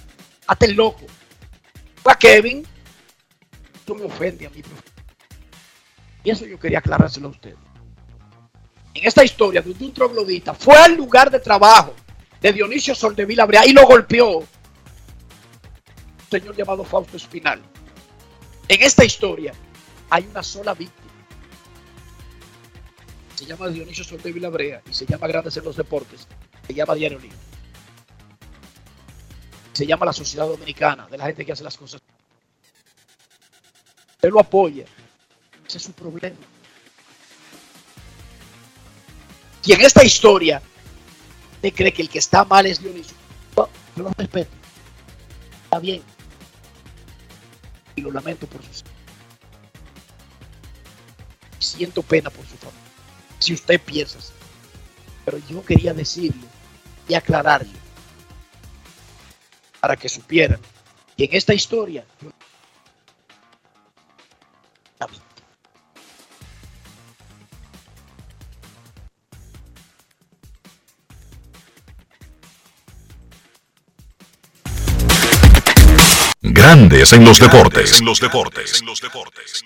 hasta 0.47 0.67
el 0.67 0.75
loco. 0.75 1.07
A 2.11 2.17
Kevin. 2.17 2.67
Esto 3.75 3.95
me 3.95 4.05
ofende 4.05 4.47
a 4.47 4.51
mí. 4.51 4.63
Y 6.25 6.31
eso 6.31 6.45
yo 6.47 6.59
quería 6.59 6.79
aclarárselo 6.79 7.29
a 7.29 7.31
usted. 7.31 7.55
En 8.95 9.07
esta 9.07 9.23
historia 9.23 9.61
de 9.63 9.71
un 9.71 9.93
troglodita 9.93 10.55
fue 10.55 10.77
al 10.77 10.97
lugar 10.97 11.31
de 11.31 11.39
trabajo 11.39 11.95
de 12.41 12.53
Dionisio 12.53 12.95
Soldevila 12.95 13.45
Brea 13.45 13.67
y 13.67 13.73
lo 13.73 13.87
golpeó. 13.87 14.39
Un 14.39 14.47
señor 16.31 16.57
llamado 16.57 16.85
Fausto 16.85 17.17
Espinal. 17.17 17.61
En 18.69 18.83
esta 18.83 19.05
historia 19.05 19.53
hay 20.11 20.27
una 20.31 20.43
sola 20.43 20.75
víctima. 20.75 21.13
Se 23.35 23.45
llama 23.45 23.69
Dionisio 23.69 24.03
Soldevila 24.03 24.49
Brea 24.49 24.83
y 24.89 24.95
se 24.95 25.07
llama 25.07 25.27
Grandes 25.29 25.57
en 25.57 25.65
los 25.65 25.77
Deportes 25.77 26.27
se 26.67 26.75
llama 26.75 26.95
Diario 26.95 27.19
Libre. 27.19 27.46
Se 29.77 29.87
llama 29.87 30.07
la 30.07 30.13
Sociedad 30.15 30.47
Dominicana, 30.47 31.07
de 31.07 31.19
la 31.19 31.27
gente 31.27 31.45
que 31.45 31.53
hace 31.53 31.63
las 31.63 31.77
cosas. 31.77 32.01
Usted 34.13 34.31
lo 34.31 34.41
apoya. 34.41 34.87
Ese 35.67 35.77
es 35.77 35.85
su 35.85 35.93
problema. 35.93 36.35
Y 39.67 39.73
en 39.75 39.83
esta 39.83 40.03
historia, 40.03 40.63
usted 41.57 41.75
cree 41.75 41.93
que 41.93 42.01
el 42.01 42.09
que 42.09 42.21
está 42.21 42.43
mal 42.47 42.65
es 42.65 42.81
Dionisio. 42.81 43.15
No, 43.55 43.69
yo 43.95 44.05
lo 44.05 44.11
respeto. 44.17 44.51
Está 45.65 45.79
bien. 45.79 46.03
Y 47.97 48.01
lo 48.01 48.11
lamento 48.13 48.47
por 48.47 48.65
sus. 48.65 48.83
Siento 51.59 52.01
pena 52.03 52.31
por 52.31 52.47
su 52.47 52.57
familia. 52.57 52.81
Si 53.41 53.53
usted 53.53 53.79
piensa 53.79 54.21
así. 54.21 54.33
Pero 55.27 55.37
yo 55.51 55.63
quería 55.63 55.93
decirle 55.93 56.47
y 57.07 57.13
aclararle 57.13 57.86
para 59.87 59.97
que 59.97 60.09
supieran. 60.09 60.59
Y 61.17 61.27
en 61.27 61.31
esta 61.33 61.55
historia, 61.55 62.05
yo... 62.21 62.33
Grandes 76.43 77.13
en 77.13 77.25
los 77.25 77.39
deportes. 77.39 78.01
En 78.01 78.07
los 78.07 78.19
deportes. 78.19 78.81
En 78.81 78.87
los 78.87 79.01
deportes. 79.01 79.63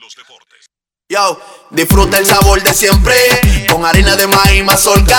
Yo, 1.11 1.41
disfruta 1.71 2.19
el 2.19 2.25
sabor 2.25 2.63
de 2.63 2.73
siempre 2.73 3.17
con 3.69 3.85
harina 3.85 4.15
de 4.15 4.29
maíz 4.29 4.65
mazorca 4.65 5.19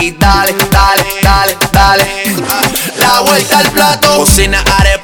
y 0.00 0.12
dale, 0.12 0.54
dale, 0.70 1.04
dale, 1.24 1.56
dale. 1.72 2.06
La 2.98 3.18
vuelta 3.18 3.58
al 3.58 3.68
plato, 3.72 4.18
cocina 4.18 4.62
arepa, 4.78 5.03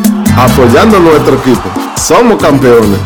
Apoyando 0.37 0.97
a 0.97 0.99
nuestro 0.99 1.35
equipo. 1.35 1.69
Somos 1.95 2.41
campeones. 2.41 2.99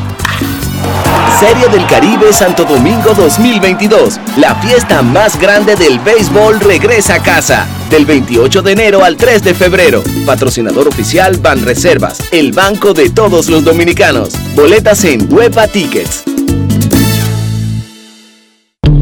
Serie 1.39 1.67
del 1.67 1.85
Caribe 1.87 2.31
Santo 2.31 2.63
Domingo 2.63 3.13
2022. 3.13 4.19
La 4.37 4.55
fiesta 4.55 5.01
más 5.01 5.37
grande 5.39 5.75
del 5.75 5.99
béisbol 5.99 6.59
regresa 6.59 7.15
a 7.15 7.23
casa. 7.23 7.67
Del 7.89 8.05
28 8.05 8.61
de 8.61 8.71
enero 8.71 9.03
al 9.03 9.17
3 9.17 9.43
de 9.43 9.53
febrero. 9.53 10.03
Patrocinador 10.25 10.87
oficial 10.87 11.37
Ban 11.37 11.61
Reservas, 11.63 12.19
el 12.31 12.51
banco 12.53 12.93
de 12.93 13.09
todos 13.09 13.49
los 13.49 13.63
dominicanos. 13.63 14.29
Boletas 14.55 15.03
en 15.03 15.31
Huepa 15.31 15.67
Tickets. 15.67 16.23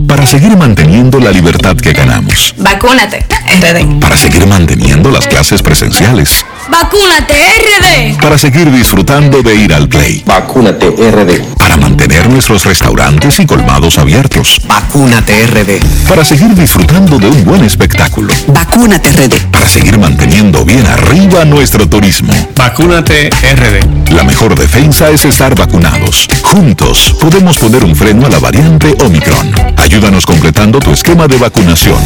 Para 0.08 0.26
seguir 0.26 0.56
manteniendo 0.58 1.20
la 1.20 1.32
libertad 1.32 1.76
que 1.76 1.92
ganamos. 1.94 2.56
Vacúnate, 2.58 3.26
RD. 3.62 4.00
Para 4.00 4.18
seguir 4.18 4.48
manteniendo 4.48 5.12
las 5.12 5.28
clases 5.28 5.62
presenciales. 5.62 6.46
Vacúnate, 6.70 7.34
RD. 7.36 8.22
Para 8.22 8.38
seguir 8.38 8.72
disfrutando 8.72 9.42
de 9.42 9.56
ir 9.56 9.74
al 9.74 9.90
play. 9.90 10.24
Vacúnate 10.26 10.88
RD. 10.88 11.56
Para 11.58 11.76
mantener 11.78 12.30
nuestros 12.30 12.64
restaurantes 12.64 13.40
y 13.40 13.46
colmados 13.46 13.98
abiertos. 13.98 14.62
Vacúnate 14.68 15.46
RD. 15.48 16.08
Para 16.08 16.24
seguir 16.24 16.56
disfrutando 16.56 17.20
de 17.20 17.28
un 17.28 17.44
buen 17.44 17.64
espectáculo. 17.64 18.34
Vacúnate 18.48 19.12
RD. 19.12 19.52
Para 19.52 19.68
seguir 19.68 19.98
manteniendo 19.98 20.64
bien 20.64 20.86
arriba 20.88 21.44
nuestro 21.46 21.88
turismo. 21.88 22.34
Vacúnate 22.56 23.30
RD. 23.30 24.12
La 24.14 24.24
mejor 24.24 24.58
defensa 24.58 25.10
es 25.10 25.26
estar 25.26 25.56
vacunados. 25.56 26.28
Juntos 26.44 27.16
podemos 27.20 27.58
poner 27.58 27.84
un 27.84 27.96
freno 27.96 28.26
a 28.26 28.30
la 28.30 28.40
variante 28.40 28.96
Omicron. 29.04 29.54
Ayúdanos 29.78 30.26
completando 30.26 30.80
tu 30.80 30.92
esquema 30.92 31.28
de 31.28 31.38
vacunación. 31.38 32.00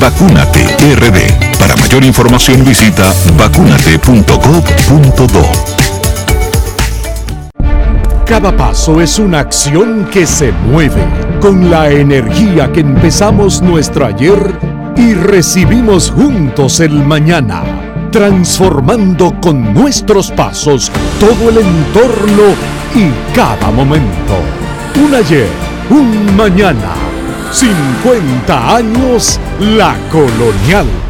Vacúnate 0.00 0.64
RD. 0.96 1.58
Para 1.58 1.76
mayor 1.76 2.04
información 2.04 2.64
visita 2.64 3.12
Cada 8.26 8.56
paso 8.56 9.00
es 9.00 9.18
una 9.18 9.40
acción 9.40 10.08
que 10.12 10.26
se 10.26 10.52
mueve 10.52 11.02
con 11.40 11.70
la 11.70 11.90
energía 11.90 12.70
que 12.72 12.80
empezamos 12.80 13.60
nuestro 13.60 14.06
ayer 14.06 14.38
y 14.96 15.14
recibimos 15.14 16.10
juntos 16.10 16.80
el 16.80 16.92
mañana, 16.92 17.62
transformando 18.12 19.34
con 19.40 19.74
nuestros 19.74 20.30
pasos 20.30 20.92
todo 21.18 21.50
el 21.50 21.58
entorno 21.58 22.54
y 22.94 23.10
cada 23.34 23.70
momento. 23.70 24.36
Un 25.04 25.14
ayer, 25.14 25.48
un 25.90 26.36
mañana, 26.36 26.94
50 27.52 28.76
años 28.76 29.40
la 29.58 29.96
colonial. 30.10 31.09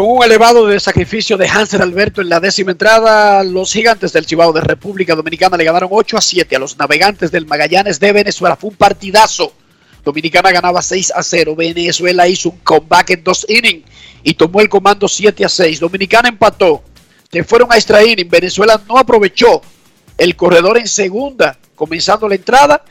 Con 0.00 0.12
un 0.12 0.24
elevado 0.24 0.66
de 0.66 0.80
sacrificio 0.80 1.36
de 1.36 1.46
Hanser 1.46 1.82
Alberto 1.82 2.22
en 2.22 2.30
la 2.30 2.40
décima 2.40 2.70
entrada, 2.70 3.44
los 3.44 3.70
gigantes 3.70 4.14
del 4.14 4.24
Cibao 4.24 4.50
de 4.50 4.62
República 4.62 5.14
Dominicana 5.14 5.58
le 5.58 5.64
ganaron 5.64 5.90
8 5.92 6.16
a 6.16 6.22
7 6.22 6.56
a 6.56 6.58
los 6.58 6.78
navegantes 6.78 7.30
del 7.30 7.44
Magallanes 7.44 8.00
de 8.00 8.10
Venezuela. 8.10 8.56
Fue 8.56 8.70
un 8.70 8.76
partidazo. 8.76 9.52
Dominicana 10.02 10.52
ganaba 10.52 10.80
6 10.80 11.12
a 11.14 11.22
0. 11.22 11.54
Venezuela 11.54 12.26
hizo 12.26 12.48
un 12.48 12.56
comeback 12.60 13.10
en 13.10 13.24
dos 13.24 13.44
innings 13.46 13.84
y 14.22 14.32
tomó 14.32 14.62
el 14.62 14.70
comando 14.70 15.06
7 15.06 15.44
a 15.44 15.50
6. 15.50 15.80
Dominicana 15.80 16.30
empató. 16.30 16.82
Se 17.30 17.44
fueron 17.44 17.70
a 17.70 17.76
extra 17.76 18.02
inning. 18.02 18.30
Venezuela 18.30 18.80
no 18.88 18.96
aprovechó 18.96 19.60
el 20.16 20.34
corredor 20.34 20.78
en 20.78 20.88
segunda, 20.88 21.58
comenzando 21.74 22.26
la 22.26 22.36
entrada. 22.36 22.82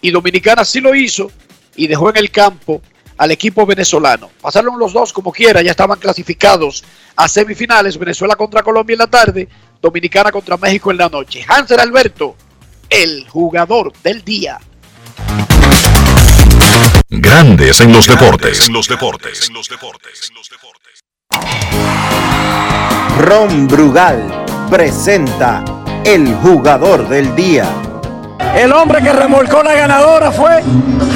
Y 0.00 0.12
Dominicana 0.12 0.64
sí 0.64 0.80
lo 0.80 0.94
hizo 0.94 1.32
y 1.74 1.88
dejó 1.88 2.10
en 2.10 2.18
el 2.18 2.30
campo 2.30 2.80
al 3.16 3.30
equipo 3.30 3.64
venezolano. 3.66 4.30
Pasaron 4.40 4.78
los 4.78 4.92
dos 4.92 5.12
como 5.12 5.32
quiera, 5.32 5.62
ya 5.62 5.70
estaban 5.70 5.98
clasificados 5.98 6.84
a 7.16 7.28
semifinales. 7.28 7.98
Venezuela 7.98 8.36
contra 8.36 8.62
Colombia 8.62 8.94
en 8.94 8.98
la 8.98 9.06
tarde, 9.06 9.48
Dominicana 9.80 10.30
contra 10.30 10.56
México 10.56 10.90
en 10.90 10.98
la 10.98 11.08
noche. 11.08 11.44
Hanser 11.46 11.80
Alberto, 11.80 12.36
el 12.88 13.28
jugador 13.28 13.92
del 14.02 14.22
día. 14.22 14.58
Grandes 17.08 17.80
en 17.80 17.92
los 17.92 18.06
deportes. 18.06 18.70
Ron 23.18 23.68
Brugal 23.68 24.44
presenta 24.68 25.64
el 26.04 26.34
jugador 26.36 27.08
del 27.08 27.34
día. 27.36 27.93
El 28.38 28.72
hombre 28.72 29.02
que 29.02 29.12
remolcó 29.12 29.62
la 29.62 29.74
ganadora 29.74 30.30
fue 30.30 30.62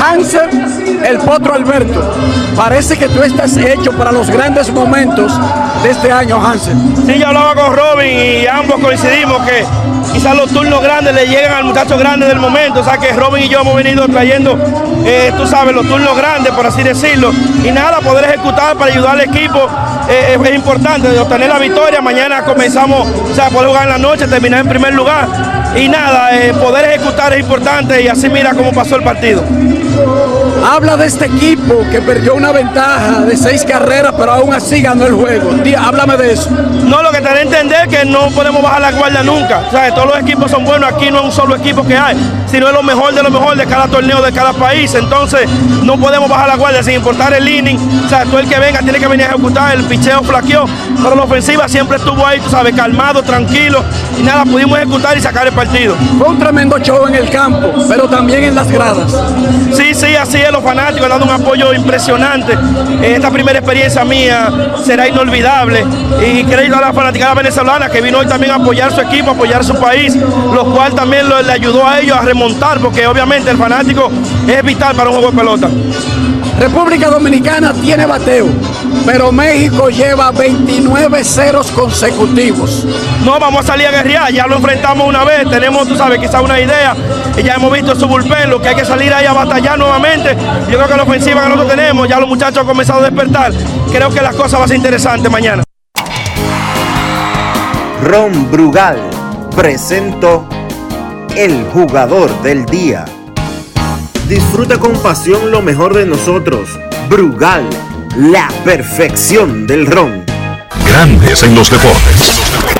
Hanser 0.02 0.50
el 1.04 1.18
Potro 1.18 1.54
Alberto. 1.54 2.02
Parece 2.56 2.96
que 2.96 3.08
tú 3.08 3.22
estás 3.22 3.56
hecho 3.56 3.92
para 3.92 4.12
los 4.12 4.28
grandes 4.30 4.72
momentos 4.72 5.32
de 5.82 5.90
este 5.90 6.10
año, 6.10 6.44
Hanser. 6.44 6.74
Sí, 7.06 7.18
yo 7.18 7.28
hablaba 7.28 7.54
con 7.54 7.76
Robin 7.76 8.18
y 8.42 8.46
ambos 8.46 8.80
coincidimos 8.80 9.40
que 9.46 9.64
quizás 10.12 10.36
los 10.36 10.50
turnos 10.50 10.82
grandes 10.82 11.14
le 11.14 11.26
llegan 11.26 11.52
al 11.52 11.64
muchacho 11.64 11.98
grande 11.98 12.26
del 12.26 12.38
momento. 12.38 12.80
O 12.80 12.84
sea 12.84 12.98
que 12.98 13.12
Robin 13.12 13.44
y 13.44 13.48
yo 13.48 13.60
hemos 13.60 13.74
venido 13.74 14.06
trayendo, 14.08 14.58
eh, 15.04 15.32
tú 15.36 15.46
sabes, 15.46 15.74
los 15.74 15.86
turnos 15.86 16.16
grandes, 16.16 16.52
por 16.52 16.66
así 16.66 16.82
decirlo. 16.82 17.30
Y 17.64 17.70
nada, 17.70 18.00
poder 18.00 18.24
ejecutar 18.24 18.76
para 18.76 18.92
ayudar 18.92 19.12
al 19.12 19.22
equipo 19.22 19.68
eh, 20.08 20.38
es 20.42 20.54
importante, 20.54 21.18
obtener 21.18 21.48
la 21.48 21.58
victoria. 21.58 22.00
Mañana 22.00 22.42
comenzamos, 22.44 23.06
o 23.30 23.34
sea, 23.34 23.50
poder 23.50 23.68
jugar 23.68 23.84
en 23.84 23.90
la 23.90 23.98
noche, 23.98 24.26
terminar 24.26 24.60
en 24.60 24.68
primer 24.68 24.94
lugar. 24.94 25.28
Y 25.76 25.88
nada, 25.88 26.36
eh, 26.36 26.52
poder 26.54 26.86
ejecutar 26.90 27.32
es 27.34 27.40
importante 27.40 28.02
y 28.02 28.08
así 28.08 28.28
mira 28.28 28.54
cómo 28.54 28.72
pasó 28.72 28.96
el 28.96 29.02
partido. 29.02 29.44
Habla 30.64 30.96
de 30.96 31.06
este 31.06 31.26
equipo 31.26 31.84
que 31.90 32.00
perdió 32.00 32.34
una 32.34 32.52
ventaja 32.52 33.20
de 33.22 33.36
seis 33.36 33.64
carreras, 33.64 34.12
pero 34.16 34.32
aún 34.32 34.52
así 34.52 34.80
ganó 34.80 35.06
el 35.06 35.14
juego. 35.14 35.52
Día, 35.64 35.82
háblame 35.84 36.16
de 36.16 36.32
eso. 36.32 36.50
No, 36.50 37.02
lo 37.02 37.10
que 37.10 37.20
te 37.20 37.28
que 37.28 37.40
entender 37.42 37.88
es 37.88 37.98
que 37.98 38.04
no 38.04 38.28
podemos 38.30 38.62
bajar 38.62 38.80
la 38.80 38.92
guardia 38.92 39.22
nunca. 39.22 39.64
O 39.68 39.70
sea, 39.70 39.94
todos 39.94 40.08
los 40.08 40.18
equipos 40.18 40.50
son 40.50 40.64
buenos, 40.64 40.92
aquí 40.92 41.10
no 41.10 41.18
es 41.18 41.24
un 41.26 41.32
solo 41.32 41.56
equipo 41.56 41.86
que 41.86 41.96
hay, 41.96 42.16
sino 42.50 42.66
es 42.68 42.72
lo 42.72 42.82
mejor 42.82 43.14
de 43.14 43.22
lo 43.22 43.30
mejor 43.30 43.56
de 43.56 43.66
cada 43.66 43.86
torneo 43.88 44.22
de 44.22 44.32
cada 44.32 44.52
país. 44.52 44.94
Entonces, 44.94 45.48
no 45.82 45.98
podemos 45.98 46.28
bajar 46.28 46.48
la 46.48 46.56
guardia 46.56 46.82
sin 46.82 46.94
importar 46.94 47.32
el 47.34 47.48
inning. 47.48 47.78
O 48.04 48.08
sea, 48.08 48.24
todo 48.24 48.38
el 48.38 48.48
que 48.48 48.58
venga 48.58 48.80
tiene 48.80 48.98
que 48.98 49.06
venir 49.06 49.26
a 49.26 49.30
ejecutar, 49.30 49.76
el 49.76 49.84
picheo 49.84 50.22
flaqueó, 50.22 50.64
pero 51.02 51.14
la 51.14 51.22
ofensiva 51.22 51.68
siempre 51.68 51.98
estuvo 51.98 52.26
ahí, 52.26 52.40
tú 52.40 52.50
sabes, 52.50 52.74
calmado, 52.74 53.22
tranquilo. 53.22 53.84
Y 54.18 54.22
nada, 54.22 54.44
pudimos 54.44 54.78
ejecutar 54.78 55.16
y 55.16 55.20
sacar 55.20 55.46
el 55.46 55.52
partido. 55.52 55.94
Fue 56.18 56.28
un 56.28 56.38
tremendo 56.38 56.78
show 56.78 57.06
en 57.06 57.14
el 57.14 57.28
campo, 57.30 57.72
pero 57.88 58.08
también 58.08 58.44
en 58.44 58.54
las 58.54 58.70
gradas. 58.70 59.12
Sí, 59.72 59.94
sí, 59.94 60.16
así 60.16 60.38
es, 60.38 60.47
los 60.52 60.62
fanáticos 60.62 61.04
han 61.04 61.10
dado 61.10 61.24
un 61.24 61.30
apoyo 61.30 61.72
impresionante. 61.74 62.56
Esta 63.02 63.30
primera 63.30 63.58
experiencia 63.58 64.04
mía 64.04 64.48
será 64.84 65.08
inolvidable 65.08 65.84
y 66.26 66.44
creo 66.44 66.76
a 66.76 66.80
la 66.80 66.92
fanaticada 66.92 67.34
venezolana 67.34 67.88
que 67.88 68.00
vino 68.00 68.18
hoy 68.18 68.26
también 68.26 68.52
a 68.52 68.56
apoyar 68.56 68.92
su 68.92 69.00
equipo, 69.00 69.30
apoyar 69.30 69.64
su 69.64 69.74
país, 69.78 70.14
lo 70.16 70.64
cual 70.66 70.94
también 70.94 71.28
lo- 71.28 71.40
le 71.42 71.52
ayudó 71.52 71.86
a 71.86 72.00
ellos 72.00 72.16
a 72.16 72.22
remontar, 72.22 72.78
porque 72.80 73.06
obviamente 73.06 73.50
el 73.50 73.56
fanático 73.56 74.10
es 74.46 74.62
vital 74.62 74.94
para 74.96 75.10
un 75.10 75.16
juego 75.16 75.30
de 75.32 75.36
pelota. 75.38 75.68
República 76.58 77.08
Dominicana 77.08 77.72
tiene 77.72 78.04
bateo, 78.04 78.48
pero 79.06 79.30
México 79.30 79.90
lleva 79.90 80.32
29 80.32 81.22
ceros 81.22 81.70
consecutivos. 81.70 82.84
No 83.24 83.38
vamos 83.38 83.64
a 83.64 83.66
salir 83.68 83.86
a 83.86 83.92
guerrear, 83.92 84.32
ya 84.32 84.44
lo 84.46 84.56
enfrentamos 84.56 85.06
una 85.06 85.22
vez, 85.22 85.48
tenemos, 85.48 85.86
tú 85.86 85.94
sabes, 85.96 86.18
quizá 86.18 86.40
una 86.40 86.58
idea, 86.58 86.96
y 87.38 87.42
ya 87.42 87.54
hemos 87.54 87.72
visto 87.72 87.94
su 87.94 88.06
bullpen, 88.08 88.50
lo 88.50 88.60
que 88.60 88.68
hay 88.68 88.74
que 88.74 88.84
salir 88.84 89.12
ahí 89.12 89.26
a 89.26 89.32
batallar 89.32 89.78
nuevamente. 89.78 90.36
Yo 90.68 90.76
creo 90.76 90.88
que 90.88 90.96
la 90.96 91.02
ofensiva 91.04 91.42
que 91.42 91.48
nosotros 91.48 91.70
tenemos, 91.70 92.08
ya 92.08 92.18
los 92.18 92.28
muchachos 92.28 92.58
han 92.58 92.66
comenzado 92.66 93.00
a 93.00 93.02
despertar. 93.04 93.52
Creo 93.92 94.10
que 94.10 94.20
las 94.20 94.34
cosas 94.34 94.54
van 94.54 94.62
a 94.62 94.68
ser 94.68 94.76
interesantes 94.76 95.30
mañana. 95.30 95.62
Ron 98.02 98.50
Brugal 98.50 98.98
presento 99.54 100.48
el 101.36 101.64
jugador 101.72 102.30
del 102.42 102.64
día. 102.66 103.04
Disfruta 104.28 104.78
con 104.78 104.92
pasión 104.98 105.50
lo 105.50 105.62
mejor 105.62 105.94
de 105.94 106.06
nosotros. 106.06 106.78
Brugal, 107.08 107.64
la 108.16 108.48
perfección 108.64 109.66
del 109.66 109.86
ron. 109.86 110.24
Grandes 110.86 111.42
en 111.42 111.54
los 111.54 111.70
deportes. 111.70 112.77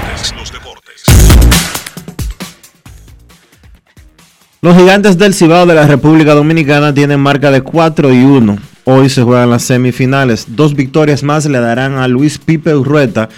Los 4.60 4.76
gigantes 4.76 5.16
del 5.16 5.34
Cibao 5.34 5.66
de 5.66 5.74
la 5.76 5.86
República 5.86 6.34
Dominicana 6.34 6.92
tienen 6.92 7.20
marca 7.20 7.52
de 7.52 7.62
4 7.62 8.12
y 8.12 8.24
1. 8.24 8.58
Hoy 8.86 9.08
se 9.08 9.22
juegan 9.22 9.50
las 9.50 9.62
semifinales. 9.62 10.46
Dos 10.56 10.74
victorias 10.74 11.22
más 11.22 11.46
le 11.46 11.60
darán 11.60 11.94
a 11.94 12.08
Luis 12.08 12.38
Pipe 12.38 12.74
Urrueta 12.74 13.28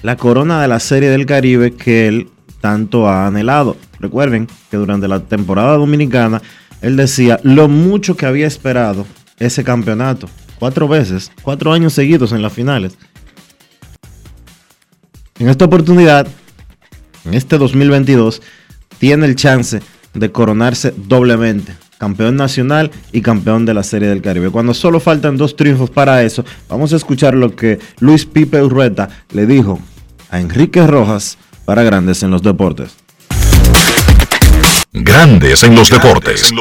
la 0.00 0.16
corona 0.16 0.62
de 0.62 0.68
la 0.68 0.80
Serie 0.80 1.10
del 1.10 1.26
Caribe 1.26 1.74
que 1.74 2.08
él 2.08 2.30
tanto 2.62 3.06
ha 3.06 3.26
anhelado. 3.26 3.76
Recuerden 3.98 4.48
que 4.70 4.78
durante 4.78 5.06
la 5.06 5.20
temporada 5.20 5.76
dominicana 5.76 6.40
él 6.80 6.96
decía 6.96 7.38
lo 7.42 7.68
mucho 7.68 8.16
que 8.16 8.24
había 8.24 8.46
esperado 8.46 9.04
ese 9.38 9.62
campeonato. 9.62 10.30
Cuatro 10.58 10.88
veces, 10.88 11.30
cuatro 11.42 11.74
años 11.74 11.92
seguidos 11.92 12.32
en 12.32 12.40
las 12.40 12.54
finales. 12.54 12.96
En 15.38 15.50
esta 15.50 15.66
oportunidad, 15.66 16.26
en 17.26 17.34
este 17.34 17.58
2022, 17.58 18.40
tiene 18.98 19.26
el 19.26 19.36
chance 19.36 19.82
de 20.14 20.32
coronarse 20.32 20.94
doblemente. 20.96 21.74
Campeón 21.98 22.36
nacional 22.36 22.90
y 23.12 23.20
campeón 23.20 23.66
de 23.66 23.74
la 23.74 23.82
Serie 23.82 24.08
del 24.08 24.22
Caribe. 24.22 24.50
Cuando 24.50 24.72
solo 24.72 25.00
faltan 25.00 25.36
dos 25.36 25.54
triunfos 25.54 25.90
para 25.90 26.22
eso, 26.22 26.44
vamos 26.68 26.92
a 26.92 26.96
escuchar 26.96 27.34
lo 27.34 27.54
que 27.54 27.78
Luis 27.98 28.24
Pipe 28.24 28.62
Urrueta 28.62 29.08
le 29.32 29.46
dijo 29.46 29.78
a 30.30 30.40
Enrique 30.40 30.86
Rojas 30.86 31.36
para 31.66 31.82
Grandes 31.82 32.22
en 32.22 32.30
los 32.30 32.42
Deportes. 32.42 32.96
Grandes 34.92 35.62
en 35.62 35.76
los 35.76 35.88
deportes. 35.88 36.52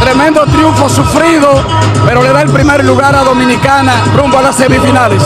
Tremendo 0.00 0.44
triunfo 0.44 0.88
sufrido, 0.88 1.64
pero 2.04 2.22
le 2.22 2.28
da 2.28 2.42
el 2.42 2.50
primer 2.50 2.84
lugar 2.84 3.14
a 3.16 3.24
Dominicana 3.24 4.04
rumbo 4.16 4.38
a 4.38 4.42
las 4.42 4.56
semifinales. 4.56 5.22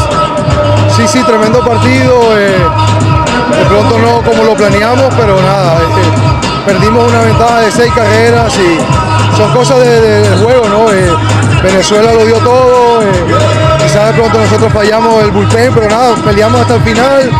Sí, 0.97 1.03
sí, 1.09 1.23
tremendo 1.25 1.61
partido. 1.65 2.39
eh, 2.39 2.57
de 3.61 3.67
pronto 3.67 3.99
no 3.99 4.23
como 4.23 4.45
lo 4.45 4.55
planeamos, 4.55 5.07
pero 5.17 5.41
nada. 5.41 5.79
eh, 5.79 6.63
perdimos 6.67 7.09
una 7.11 7.23
ventaja 7.23 7.61
de 7.61 7.71
seis 7.73 7.93
carreras 7.95 8.53
y 8.59 9.37
son 9.37 9.53
cosas 9.53 9.79
de- 9.81 10.01
del 10.01 10.43
juego, 10.45 10.69
¿no? 10.69 10.93
Eh, 10.93 11.11
Venezuela 11.63 12.13
lo 12.13 12.25
dio 12.25 12.37
todo. 12.39 13.03
eh, 13.03 13.07
quizás 13.83 14.07
de 14.09 14.13
pronto 14.15 14.39
nosotros 14.39 14.73
fallamos 14.73 15.23
el 15.25 15.31
bullpen, 15.31 15.73
pero 15.75 15.89
nada, 15.89 16.15
peleamos 16.25 16.61
hasta 16.61 16.75
el 16.77 16.83
final. 16.83 17.31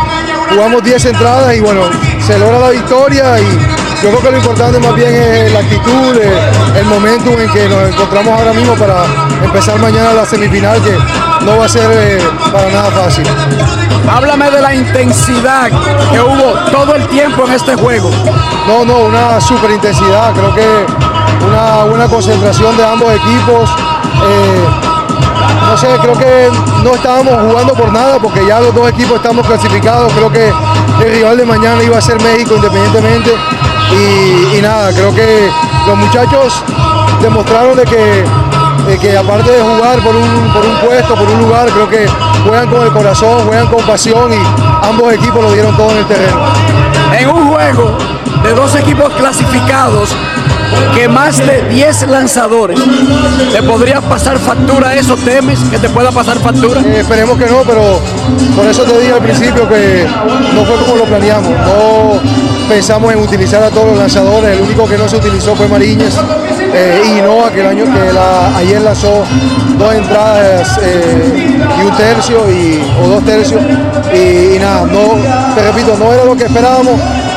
Jugamos 0.49 0.83
10 0.83 1.05
entradas 1.05 1.55
y 1.55 1.59
bueno, 1.61 1.81
se 2.25 2.37
logra 2.37 2.59
la 2.59 2.69
victoria 2.69 3.39
y 3.39 3.45
yo 4.01 4.09
creo 4.09 4.21
que 4.21 4.31
lo 4.31 4.37
importante 4.37 4.79
más 4.79 4.95
bien 4.95 5.13
es 5.13 5.53
la 5.53 5.59
actitud, 5.59 6.17
eh, 6.19 6.51
el 6.75 6.85
momentum 6.85 7.39
en 7.39 7.49
que 7.51 7.69
nos 7.69 7.89
encontramos 7.89 8.39
ahora 8.39 8.53
mismo 8.53 8.73
para 8.73 9.03
empezar 9.43 9.79
mañana 9.79 10.13
la 10.13 10.25
semifinal 10.25 10.81
que 10.81 10.97
no 11.45 11.57
va 11.57 11.65
a 11.65 11.69
ser 11.69 11.89
eh, 11.93 12.19
para 12.51 12.71
nada 12.71 12.89
fácil. 12.91 13.25
Háblame 14.09 14.49
de 14.49 14.61
la 14.61 14.73
intensidad 14.73 15.69
que 16.11 16.19
hubo 16.19 16.53
todo 16.71 16.95
el 16.95 17.07
tiempo 17.09 17.45
en 17.45 17.53
este 17.53 17.75
juego. 17.75 18.09
No, 18.67 18.83
no, 18.85 18.99
una 19.01 19.39
super 19.39 19.69
intensidad, 19.69 20.33
creo 20.33 20.55
que 20.55 20.85
una 21.47 21.83
buena 21.83 22.07
concentración 22.07 22.75
de 22.77 22.85
ambos 22.85 23.13
equipos. 23.13 23.69
eh, 24.25 24.65
no 25.67 25.77
sé, 25.77 25.87
creo 26.01 26.17
que 26.17 26.49
no 26.83 26.95
estábamos 26.95 27.33
jugando 27.49 27.73
por 27.73 27.93
nada 27.93 28.19
porque 28.19 28.45
ya 28.45 28.59
los 28.59 28.73
dos 28.73 28.89
equipos 28.89 29.17
estamos 29.17 29.45
clasificados. 29.45 30.11
Creo 30.13 30.31
que 30.31 30.51
el 31.05 31.11
rival 31.13 31.37
de 31.37 31.45
mañana 31.45 31.81
iba 31.83 31.97
a 31.97 32.01
ser 32.01 32.21
México 32.21 32.55
independientemente. 32.55 33.31
Y, 33.91 34.57
y 34.57 34.61
nada, 34.61 34.91
creo 34.93 35.13
que 35.13 35.49
los 35.87 35.97
muchachos 35.97 36.63
demostraron 37.21 37.75
de 37.77 37.83
que, 37.85 38.25
que 38.99 39.17
aparte 39.17 39.51
de 39.51 39.61
jugar 39.61 39.99
por 39.99 40.15
un, 40.15 40.53
por 40.53 40.65
un 40.65 40.77
puesto, 40.79 41.15
por 41.15 41.29
un 41.29 41.41
lugar, 41.41 41.69
creo 41.69 41.89
que 41.89 42.07
juegan 42.47 42.69
con 42.69 42.83
el 42.83 42.91
corazón, 42.91 43.45
juegan 43.45 43.67
con 43.67 43.85
pasión 43.85 44.31
y 44.33 44.37
ambos 44.87 45.13
equipos 45.13 45.43
lo 45.43 45.51
dieron 45.51 45.75
todo 45.75 45.91
en 45.91 45.97
el 45.97 46.05
terreno. 46.05 46.37
En 47.17 47.29
un 47.29 47.47
juego 47.49 47.97
de 48.43 48.53
dos 48.53 48.75
equipos 48.75 49.13
clasificados, 49.13 50.15
que 50.95 51.07
más 51.07 51.37
de 51.37 51.63
10 51.69 52.07
lanzadores, 52.07 52.79
¿te 53.51 53.61
podría 53.63 54.01
pasar 54.01 54.37
factura 54.39 54.95
eso? 54.95 55.15
¿Temes 55.17 55.59
que 55.69 55.77
te 55.77 55.89
pueda 55.89 56.11
pasar 56.11 56.39
factura? 56.39 56.81
Eh, 56.81 56.99
esperemos 57.01 57.37
que 57.37 57.45
no, 57.45 57.61
pero 57.65 57.99
por 58.55 58.65
eso 58.65 58.83
te 58.83 58.99
dije 58.99 59.13
al 59.13 59.21
principio 59.21 59.67
que 59.67 60.07
no 60.53 60.65
fue 60.65 60.75
como 60.77 60.95
lo 60.97 61.05
planeamos. 61.05 61.49
No 61.49 62.50
pensamos 62.71 63.11
en 63.11 63.19
utilizar 63.19 63.61
a 63.61 63.69
todos 63.69 63.87
los 63.87 63.97
lanzadores. 63.97 64.57
El 64.57 64.63
único 64.63 64.87
que 64.87 64.97
no 64.97 65.05
se 65.07 65.17
utilizó 65.17 65.53
fue 65.57 65.67
Mariñez 65.67 66.15
eh, 66.73 67.01
y 67.05 67.19
Hinoa, 67.19 67.51
que 67.51 67.59
el 67.59 67.67
año 67.67 67.83
que 67.83 68.17
ayer 68.57 68.81
lanzó 68.81 69.25
dos 69.77 69.93
entradas 69.93 70.79
eh, 70.81 71.59
y 71.77 71.81
un 71.81 71.97
tercio 71.97 72.49
y, 72.49 72.81
o 73.03 73.09
dos 73.09 73.25
tercios. 73.25 73.61
Y, 74.13 74.55
y 74.55 74.59
nada, 74.59 74.85
no, 74.85 75.15
te 75.53 75.63
repito, 75.63 75.97
no 75.97 76.13
era 76.13 76.23
lo 76.23 76.33
que 76.33 76.45
esperábamos. 76.45 76.93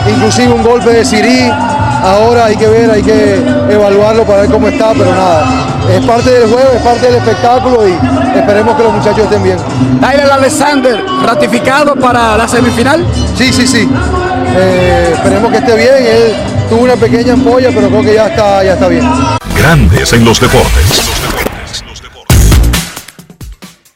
Inclusive 0.08 0.52
un 0.52 0.62
golpe 0.62 0.90
de 0.90 1.04
Siri. 1.04 1.50
Ahora 1.50 2.44
hay 2.46 2.56
que 2.56 2.68
ver, 2.68 2.90
hay 2.90 3.02
que 3.02 3.42
evaluarlo 3.70 4.24
para 4.24 4.42
ver 4.42 4.50
cómo 4.50 4.68
está, 4.68 4.92
pero 4.92 5.10
nada. 5.10 5.63
Es 5.90 6.04
parte 6.06 6.30
del 6.30 6.48
juego, 6.48 6.70
es 6.74 6.82
parte 6.82 7.06
del 7.06 7.16
espectáculo 7.16 7.88
y 7.88 7.92
esperemos 8.36 8.76
que 8.76 8.82
los 8.82 8.92
muchachos 8.92 9.24
estén 9.24 9.42
bien. 9.42 9.58
Tyler 10.00 10.30
Alexander, 10.30 11.04
ratificado 11.22 11.94
para 11.94 12.36
la 12.36 12.48
semifinal. 12.48 13.04
Sí, 13.36 13.52
sí, 13.52 13.66
sí. 13.66 13.88
Eh, 14.56 15.10
esperemos 15.14 15.50
que 15.50 15.58
esté 15.58 15.76
bien. 15.76 16.06
Él 16.06 16.34
tuvo 16.68 16.82
una 16.82 16.96
pequeña 16.96 17.34
ampolla, 17.34 17.70
pero 17.74 17.88
creo 17.88 18.02
que 18.02 18.14
ya 18.14 18.26
está, 18.28 18.64
ya 18.64 18.74
está 18.74 18.88
bien. 18.88 19.04
Grandes 19.56 20.12
en 20.12 20.24
los 20.24 20.40
deportes. 20.40 21.10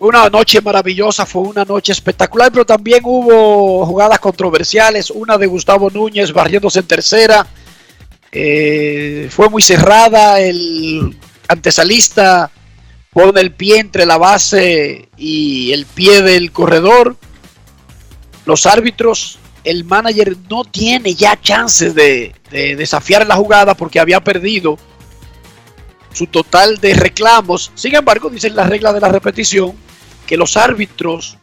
Una 0.00 0.28
noche 0.28 0.60
maravillosa, 0.60 1.26
fue 1.26 1.42
una 1.42 1.64
noche 1.64 1.90
espectacular, 1.90 2.52
pero 2.52 2.64
también 2.64 3.00
hubo 3.04 3.84
jugadas 3.84 4.20
controversiales. 4.20 5.10
Una 5.10 5.36
de 5.36 5.46
Gustavo 5.46 5.90
Núñez 5.90 6.32
barriéndose 6.32 6.78
en 6.80 6.86
tercera. 6.86 7.46
Eh, 8.30 9.28
fue 9.30 9.48
muy 9.48 9.60
cerrada. 9.60 10.38
El 10.38 11.16
antesalista 11.48 12.50
pone 13.12 13.40
el 13.40 13.52
pie 13.52 13.78
entre 13.78 14.06
la 14.06 14.18
base 14.18 15.08
y 15.16 15.72
el 15.72 15.86
pie 15.86 16.22
del 16.22 16.52
corredor. 16.52 17.16
Los 18.44 18.66
árbitros, 18.66 19.38
el 19.64 19.84
manager 19.84 20.36
no 20.48 20.64
tiene 20.64 21.14
ya 21.14 21.40
chances 21.40 21.94
de, 21.94 22.34
de 22.50 22.76
desafiar 22.76 23.26
la 23.26 23.36
jugada 23.36 23.74
porque 23.74 24.00
había 24.00 24.20
perdido 24.20 24.78
su 26.12 26.26
total 26.26 26.78
de 26.78 26.94
reclamos. 26.94 27.72
Sin 27.74 27.94
embargo, 27.94 28.30
dicen 28.30 28.54
las 28.54 28.68
reglas 28.68 28.94
de 28.94 29.00
la 29.00 29.08
repetición 29.08 29.74
que 30.26 30.36
los 30.36 30.56
árbitros, 30.56 31.38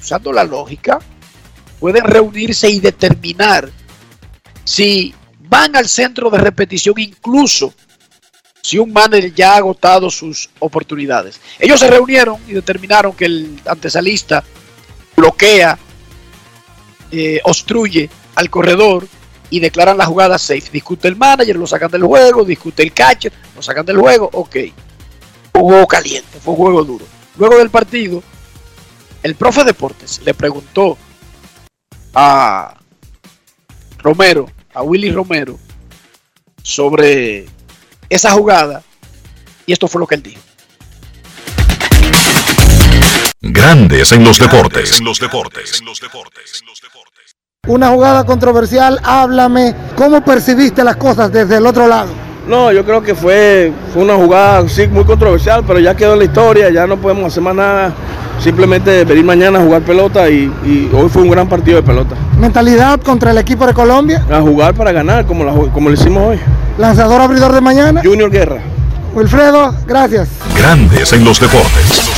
usando 0.00 0.32
la 0.32 0.44
lógica, 0.44 1.00
pueden 1.78 2.04
reunirse 2.04 2.70
y 2.70 2.80
determinar 2.80 3.70
si 4.64 5.14
van 5.40 5.76
al 5.76 5.88
centro 5.88 6.30
de 6.30 6.38
repetición 6.38 6.94
incluso 6.98 7.72
si 8.66 8.78
un 8.78 8.92
manager 8.92 9.32
ya 9.32 9.52
ha 9.52 9.58
agotado 9.58 10.10
sus 10.10 10.50
oportunidades. 10.58 11.40
Ellos 11.60 11.78
se 11.78 11.88
reunieron 11.88 12.36
y 12.48 12.52
determinaron 12.52 13.12
que 13.12 13.26
el 13.26 13.60
antesalista 13.64 14.42
bloquea, 15.14 15.78
eh, 17.12 17.40
obstruye 17.44 18.10
al 18.34 18.50
corredor 18.50 19.06
y 19.50 19.60
declaran 19.60 19.96
la 19.96 20.06
jugada 20.06 20.36
safe. 20.36 20.68
Discute 20.72 21.06
el 21.06 21.14
manager, 21.14 21.54
lo 21.54 21.68
sacan 21.68 21.92
del 21.92 22.02
juego, 22.02 22.44
discute 22.44 22.82
el 22.82 22.92
catcher, 22.92 23.32
lo 23.54 23.62
sacan 23.62 23.86
del 23.86 23.98
juego, 23.98 24.28
ok. 24.32 24.56
Fue 25.52 25.62
un 25.62 25.68
juego 25.68 25.86
caliente, 25.86 26.40
fue 26.40 26.54
un 26.54 26.58
juego 26.58 26.84
duro. 26.84 27.04
Luego 27.38 27.58
del 27.58 27.70
partido, 27.70 28.20
el 29.22 29.36
profe 29.36 29.62
Deportes 29.62 30.22
le 30.24 30.34
preguntó 30.34 30.98
a 32.14 32.76
Romero, 33.98 34.50
a 34.74 34.82
Willy 34.82 35.12
Romero, 35.12 35.56
sobre 36.64 37.46
esa 38.08 38.30
jugada 38.32 38.82
y 39.66 39.72
esto 39.72 39.88
fue 39.88 40.00
lo 40.00 40.06
que 40.06 40.14
él 40.16 40.22
dijo. 40.22 40.40
Grandes 43.40 44.12
en 44.12 44.24
los 44.24 44.38
deportes. 44.38 45.00
Una 47.66 47.88
jugada 47.88 48.24
controversial, 48.24 49.00
háblame, 49.02 49.74
¿cómo 49.96 50.24
percibiste 50.24 50.84
las 50.84 50.96
cosas 50.96 51.32
desde 51.32 51.56
el 51.56 51.66
otro 51.66 51.88
lado? 51.88 52.10
No, 52.46 52.70
yo 52.70 52.84
creo 52.84 53.02
que 53.02 53.14
fue, 53.14 53.72
fue 53.92 54.04
una 54.04 54.14
jugada 54.14 54.68
sí, 54.68 54.86
muy 54.86 55.04
controversial, 55.04 55.64
pero 55.66 55.80
ya 55.80 55.96
quedó 55.96 56.12
en 56.12 56.20
la 56.20 56.24
historia, 56.26 56.70
ya 56.70 56.86
no 56.86 56.96
podemos 56.96 57.26
hacer 57.26 57.42
más 57.42 57.56
nada. 57.56 57.92
Simplemente 58.38 59.04
venir 59.04 59.24
mañana 59.24 59.58
a 59.58 59.62
jugar 59.62 59.82
pelota 59.82 60.28
y, 60.30 60.52
y 60.64 60.90
hoy 60.94 61.08
fue 61.08 61.22
un 61.22 61.30
gran 61.30 61.48
partido 61.48 61.78
de 61.78 61.82
pelota. 61.82 62.14
Mentalidad 62.38 63.00
contra 63.00 63.32
el 63.32 63.38
equipo 63.38 63.66
de 63.66 63.74
Colombia. 63.74 64.24
A 64.30 64.40
jugar 64.40 64.74
para 64.74 64.92
ganar, 64.92 65.26
como, 65.26 65.42
la, 65.42 65.52
como 65.72 65.88
lo 65.88 65.94
hicimos 65.94 66.22
hoy. 66.22 66.38
Lanzador 66.78 67.22
abridor 67.22 67.52
de 67.54 67.60
mañana. 67.60 68.02
Junior 68.04 68.30
Guerra. 68.30 68.60
Wilfredo, 69.14 69.74
gracias. 69.86 70.28
Grandes 70.56 71.12
en 71.14 71.24
los 71.24 71.40
deportes. 71.40 72.10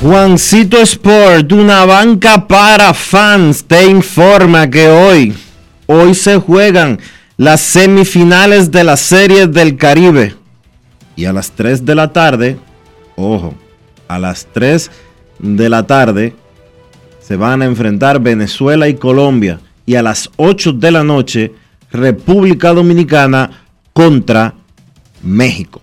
Juancito 0.00 0.78
Sport, 0.78 1.52
una 1.52 1.84
banca 1.84 2.46
para 2.46 2.94
fans, 2.94 3.64
te 3.64 3.84
informa 3.84 4.70
que 4.70 4.88
hoy, 4.88 5.36
hoy 5.86 6.14
se 6.14 6.38
juegan 6.38 6.98
las 7.36 7.60
semifinales 7.60 8.70
de 8.70 8.84
la 8.84 8.96
Serie 8.96 9.46
del 9.46 9.76
Caribe. 9.76 10.34
Y 11.16 11.26
a 11.26 11.32
las 11.32 11.50
3 11.50 11.84
de 11.84 11.94
la 11.94 12.12
tarde, 12.12 12.56
ojo, 13.18 13.54
a 14.06 14.18
las 14.18 14.46
3 14.52 14.90
de 15.40 15.68
la 15.68 15.86
tarde 15.86 16.34
se 17.20 17.36
van 17.36 17.62
a 17.62 17.66
enfrentar 17.66 18.20
Venezuela 18.20 18.88
y 18.88 18.94
Colombia. 18.94 19.60
Y 19.84 19.96
a 19.96 20.02
las 20.02 20.30
8 20.36 20.72
de 20.74 20.90
la 20.90 21.04
noche, 21.04 21.52
República 21.90 22.72
Dominicana 22.72 23.50
contra 23.92 24.54
México. 25.22 25.82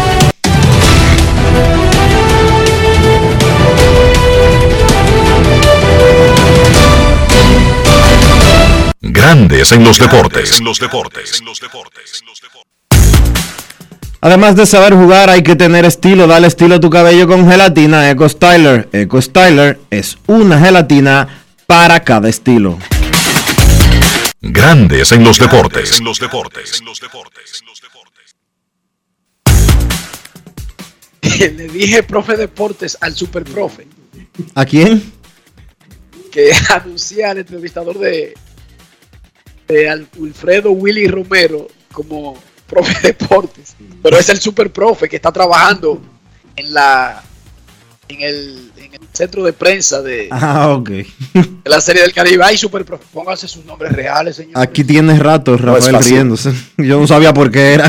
Grandes 9.03 9.71
en 9.71 9.83
los 9.83 9.97
deportes. 9.97 10.61
Además 14.21 14.55
de 14.55 14.67
saber 14.67 14.93
jugar, 14.93 15.31
hay 15.31 15.41
que 15.41 15.55
tener 15.55 15.85
estilo. 15.85 16.27
Dale 16.27 16.45
estilo 16.45 16.75
a 16.75 16.79
tu 16.79 16.91
cabello 16.91 17.27
con 17.27 17.49
gelatina 17.49 18.11
Eco 18.11 18.29
Styler. 18.29 18.87
Eco 18.91 19.19
Styler 19.19 19.79
es 19.89 20.19
una 20.27 20.59
gelatina 20.59 21.43
para 21.65 22.03
cada 22.03 22.29
estilo. 22.29 22.77
Grandes 24.39 25.11
en 25.11 25.23
los 25.23 25.39
deportes. 25.39 25.99
Le 31.39 31.67
dije 31.69 32.03
profe 32.03 32.37
deportes 32.37 32.97
al 33.01 33.15
super 33.15 33.43
profe 33.43 33.87
¿A 34.53 34.65
quién? 34.65 35.11
que 36.31 36.51
anuncia 36.69 37.31
al 37.31 37.39
entrevistador 37.39 37.97
de, 37.97 38.33
de 39.71 39.89
Al- 39.89 40.07
Wilfredo 40.17 40.71
Willy 40.71 41.07
Romero 41.07 41.67
como 41.91 42.37
profe 42.67 43.07
deportes, 43.07 43.75
pero 44.03 44.17
es 44.17 44.29
el 44.29 44.39
super 44.39 44.71
profe 44.71 45.09
que 45.09 45.15
está 45.17 45.31
trabajando 45.31 46.01
en 46.55 46.73
la 46.73 47.23
en 48.07 48.21
el, 48.21 48.71
en 48.75 48.93
el 48.93 48.99
centro 49.13 49.41
de 49.43 49.53
prensa 49.53 50.01
de, 50.01 50.27
Ah, 50.31 50.69
ok. 50.73 50.89
de 50.89 51.05
la 51.63 51.79
serie 51.79 52.01
del 52.01 52.11
Caribe. 52.13 52.43
Ay, 52.43 52.57
super 52.57 52.83
profe, 52.83 53.05
pónganse 53.13 53.47
sus 53.47 53.63
nombres 53.63 53.93
reales, 53.93 54.35
señor. 54.35 54.57
Aquí 54.57 54.83
tienes 54.83 55.17
rato, 55.19 55.55
Rafael, 55.57 55.95
fácil. 55.95 56.11
riéndose. 56.15 56.51
Yo 56.77 56.99
no 56.99 57.07
sabía 57.07 57.33
por 57.33 57.49
qué 57.51 57.73
era. 57.75 57.85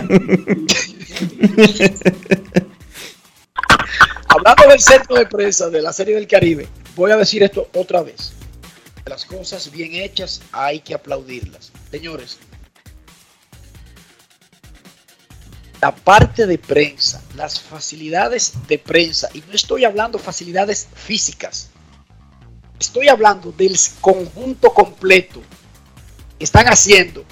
Hablando 4.29 4.69
del 4.69 4.81
centro 4.81 5.17
de 5.17 5.27
prensa 5.27 5.69
de 5.71 5.83
la 5.83 5.93
serie 5.93 6.15
del 6.15 6.27
Caribe, 6.27 6.69
voy 6.97 7.11
a 7.11 7.17
decir 7.17 7.43
esto 7.43 7.69
otra 7.75 8.03
vez. 8.03 8.33
Las 9.07 9.25
cosas 9.25 9.71
bien 9.71 9.95
hechas 9.95 10.41
hay 10.53 10.81
que 10.81 10.95
aplaudirlas. 10.95 11.73
Señores, 11.91 12.39
la 15.83 15.93
parte 15.93 16.47
de 16.47 16.59
prensa, 16.59 17.21
las 17.35 17.61
facilidades 17.61 18.53
de 18.69 18.79
prensa, 18.79 19.29
y 19.35 19.41
no 19.41 19.53
estoy 19.53 19.85
hablando 19.85 20.19
facilidades 20.21 20.87
físicas, 20.95 21.71
estoy 22.79 23.09
hablando 23.09 23.51
del 23.51 23.77
conjunto 24.01 24.73
completo 24.73 25.43
que 26.39 26.45
están 26.45 26.67
haciendo 26.67 27.25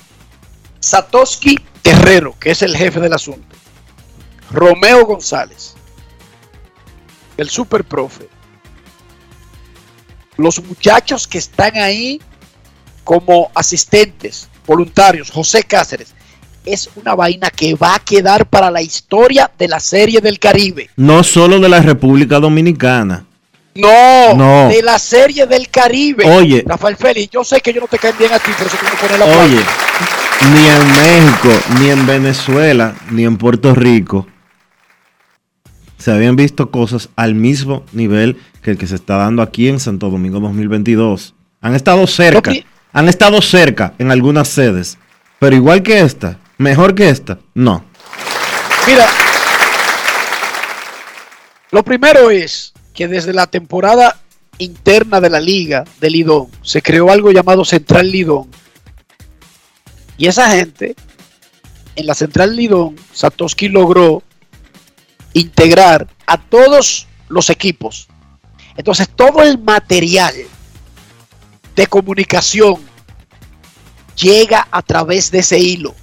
Satoshi 0.81 1.57
Terrero, 1.83 2.37
que 2.41 2.51
es 2.51 2.63
el 2.63 2.77
jefe 2.77 2.99
del 2.99 3.13
asunto, 3.13 3.57
Romeo 4.51 5.07
González, 5.07 5.75
el 7.37 7.49
super 7.49 7.85
profe, 7.85 8.29
los 10.41 10.63
muchachos 10.65 11.27
que 11.29 11.39
están 11.39 11.77
ahí 11.77 12.21
como 13.05 13.51
asistentes 13.55 14.49
voluntarios, 14.67 15.31
José 15.31 15.65
Cáceres, 15.65 16.15
es 16.65 16.91
una 16.95 17.15
vaina 17.15 17.51
que 17.51 17.75
va 17.75 17.95
a 17.95 17.99
quedar 17.99 18.47
para 18.47 18.71
la 18.71 18.83
historia 18.83 19.51
de 19.59 19.69
la 19.69 19.81
serie 19.81 20.21
del 20.21 20.39
Caribe. 20.39 20.91
No 20.97 21.23
solo 21.25 21.59
de 21.59 21.69
la 21.69 21.81
República 21.81 22.39
Dominicana. 22.39 23.25
No, 23.75 24.35
No. 24.35 24.69
de 24.69 24.83
la 24.83 24.99
serie 24.99 25.47
del 25.47 25.69
Caribe. 25.71 26.25
Oye. 26.29 26.65
Rafael 26.67 26.97
Félix, 26.97 27.31
yo 27.31 27.45
sé 27.45 27.61
que 27.61 27.73
yo 27.73 27.81
no 27.81 27.87
te 27.87 27.99
caen 27.99 28.17
bien 28.19 28.33
a 28.33 28.39
ti, 28.39 28.51
pero 28.57 28.69
eso 28.69 28.77
tú 28.79 28.85
me 28.85 29.01
pones 29.01 29.19
la 29.19 29.43
Oye, 29.43 29.61
ni 30.53 30.67
en 30.67 30.87
México, 30.89 31.49
ni 31.79 31.91
en 31.91 32.07
Venezuela, 32.07 32.95
ni 33.11 33.25
en 33.25 33.37
Puerto 33.39 33.75
Rico 33.75 34.27
se 36.01 36.11
habían 36.11 36.35
visto 36.35 36.71
cosas 36.71 37.11
al 37.15 37.35
mismo 37.35 37.85
nivel 37.93 38.39
que 38.63 38.71
el 38.71 38.79
que 38.79 38.87
se 38.87 38.95
está 38.95 39.17
dando 39.17 39.43
aquí 39.43 39.69
en 39.69 39.79
Santo 39.79 40.09
Domingo 40.09 40.41
2022. 40.41 41.35
Han 41.61 41.75
estado 41.75 42.07
cerca, 42.07 42.53
han 42.95 43.09
estado 43.09 43.43
cerca 43.43 43.93
en 43.99 44.11
algunas 44.11 44.49
sedes, 44.49 44.97
pero 45.39 45.55
igual 45.55 45.83
que 45.83 46.01
esta, 46.01 46.39
mejor 46.57 46.95
que 46.95 47.11
esta, 47.11 47.39
no. 47.53 47.85
Mira, 48.87 49.07
lo 51.71 51.85
primero 51.85 52.31
es 52.31 52.73
que 52.95 53.07
desde 53.07 53.35
la 53.35 53.47
temporada 53.47 54.17
interna 54.57 55.21
de 55.21 55.29
la 55.29 55.39
liga 55.39 55.85
de 56.01 56.09
Lidón 56.09 56.47
se 56.63 56.81
creó 56.81 57.11
algo 57.11 57.31
llamado 57.31 57.63
Central 57.63 58.11
Lidón. 58.11 58.49
Y 60.17 60.29
esa 60.29 60.51
gente, 60.51 60.97
en 61.95 62.07
la 62.07 62.15
Central 62.15 62.57
Lidón, 62.57 62.97
Satoshi 63.13 63.69
logró 63.69 64.23
integrar 65.33 66.09
a 66.27 66.39
todos 66.39 67.07
los 67.29 67.51
equipos. 67.51 68.09
Entonces, 68.77 69.09
todo 69.09 69.43
el 69.43 69.59
material 69.59 70.35
de 71.77 71.87
comunicación 71.87 72.77
llega 74.17 74.67
a 74.71 74.83
través 74.83 75.31
de 75.31 75.39
ese 75.39 75.59
hilo. 75.59 75.95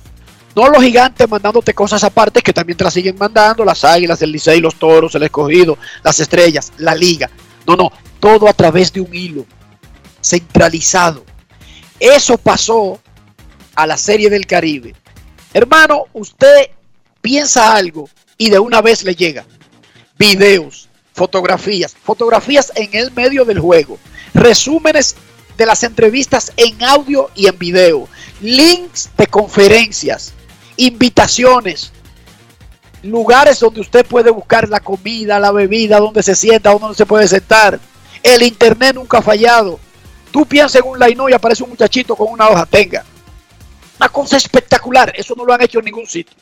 No 0.56 0.70
los 0.70 0.82
gigantes 0.82 1.30
mandándote 1.30 1.74
cosas 1.74 2.04
aparte 2.04 2.42
que 2.42 2.54
también 2.54 2.78
te 2.78 2.84
las 2.84 2.94
siguen 2.94 3.16
mandando, 3.18 3.64
las 3.64 3.84
águilas, 3.84 4.22
el 4.22 4.32
Licey, 4.32 4.60
los 4.60 4.76
toros, 4.76 5.14
el 5.14 5.24
escogido, 5.24 5.78
las 6.04 6.20
estrellas, 6.20 6.74
la 6.78 6.96
liga. 6.96 7.30
No, 7.68 7.76
no, 7.76 7.92
todo 8.20 8.48
a 8.48 8.54
través 8.54 8.92
de 8.92 9.02
un 9.02 9.14
hilo 9.14 9.46
centralizado. 10.22 11.24
Eso 12.00 12.38
pasó 12.38 13.00
a 13.76 13.86
la 13.86 13.98
serie 13.98 14.30
del 14.30 14.48
Caribe. 14.48 14.96
Hermano, 15.54 16.06
usted 16.14 16.72
piensa 17.22 17.76
algo 17.76 18.10
y 18.38 18.50
de 18.50 18.60
una 18.60 18.82
vez 18.82 19.04
le 19.04 19.16
llega. 19.16 19.46
Videos, 20.18 20.90
fotografías, 21.14 21.96
fotografías 21.96 22.72
en 22.76 22.90
el 22.94 23.12
medio 23.12 23.46
del 23.46 23.60
juego, 23.60 24.00
resúmenes 24.34 25.16
de 25.58 25.66
las 25.66 25.84
entrevistas 25.84 26.52
en 26.58 26.82
audio 26.84 27.30
y 27.36 27.48
en 27.48 27.58
video, 27.58 28.08
links 28.42 29.10
de 29.18 29.28
conferencias, 29.28 30.34
invitaciones, 30.78 31.92
lugares 33.02 33.60
donde 33.60 33.82
usted 33.82 34.06
puede 34.06 34.30
buscar 34.30 34.70
la 34.70 34.80
comida, 34.80 35.40
la 35.40 35.52
bebida, 35.52 36.00
donde 36.00 36.24
se 36.24 36.36
sienta, 36.36 36.72
donde 36.72 36.96
se 36.96 37.06
puede 37.06 37.28
sentar. 37.28 37.80
El 38.22 38.44
internet 38.44 38.96
nunca 38.96 39.20
ha 39.20 39.22
fallado. 39.22 39.80
Tú 40.32 40.46
piensas 40.46 40.82
en 40.82 40.88
un 40.88 41.00
line 41.00 41.24
y 41.30 41.34
aparece 41.34 41.64
un 41.64 41.70
muchachito 41.70 42.16
con 42.16 42.32
una 42.32 42.50
hoja, 42.50 42.66
tenga. 42.66 43.04
Una 44.00 44.10
cosa 44.10 44.38
espectacular. 44.38 45.12
Eso 45.16 45.34
no 45.36 45.46
lo 45.46 45.54
han 45.54 45.62
hecho 45.62 45.80
en 45.80 45.86
ningún 45.86 46.06
sitio. 46.06 46.36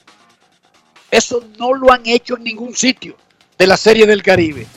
Eso 1.12 1.44
no 1.58 1.74
lo 1.74 1.92
han 1.92 2.02
hecho 2.06 2.36
en 2.38 2.44
ningún 2.44 2.76
sitio 2.76 3.16
de 3.58 3.68
la 3.68 3.78
serie 3.78 4.06
del 4.06 4.22
Caribe. 4.24 4.68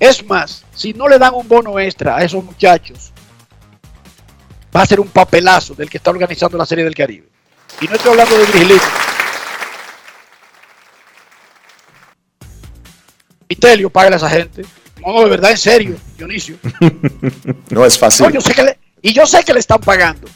Es 0.00 0.24
más, 0.26 0.64
si 0.74 0.92
no 0.92 1.08
le 1.08 1.18
dan 1.18 1.34
un 1.34 1.46
bono 1.48 1.78
extra 1.78 2.16
a 2.16 2.22
esos 2.24 2.42
muchachos, 2.44 3.12
va 4.74 4.82
a 4.82 4.86
ser 4.86 5.00
un 5.00 5.08
papelazo 5.08 5.74
del 5.74 5.88
que 5.88 5.96
está 5.96 6.10
organizando 6.10 6.58
la 6.58 6.66
Serie 6.66 6.84
del 6.84 6.94
Caribe. 6.94 7.26
Y 7.80 7.86
no 7.88 7.94
estoy 7.94 8.10
hablando 8.12 8.36
de 8.38 8.44
Virgilito. 8.44 8.84
Vitelio, 13.48 13.90
págale 13.90 14.14
a 14.16 14.18
esa 14.18 14.30
gente. 14.30 14.64
No, 15.00 15.12
no, 15.12 15.22
de 15.22 15.30
verdad, 15.30 15.50
en 15.52 15.58
serio, 15.58 15.96
Dionisio. 16.16 16.56
No 17.70 17.84
es 17.84 17.98
fácil. 17.98 18.26
No, 18.26 18.32
yo 18.32 18.40
sé 18.40 18.54
que 18.54 18.62
le- 18.64 18.78
y 19.02 19.12
yo 19.12 19.26
sé 19.26 19.42
que 19.44 19.52
le 19.52 19.60
están 19.60 19.80
pagando. 19.80 20.28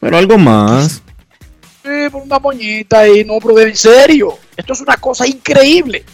Pero 0.00 0.16
algo 0.16 0.38
más. 0.38 1.02
Por 2.10 2.22
una 2.22 2.40
moñita 2.40 3.06
y 3.06 3.24
no, 3.24 3.38
pero 3.38 3.60
en 3.60 3.76
serio. 3.76 4.36
Esto 4.56 4.72
es 4.72 4.80
una 4.80 4.96
cosa 4.96 5.24
increíble. 5.24 6.04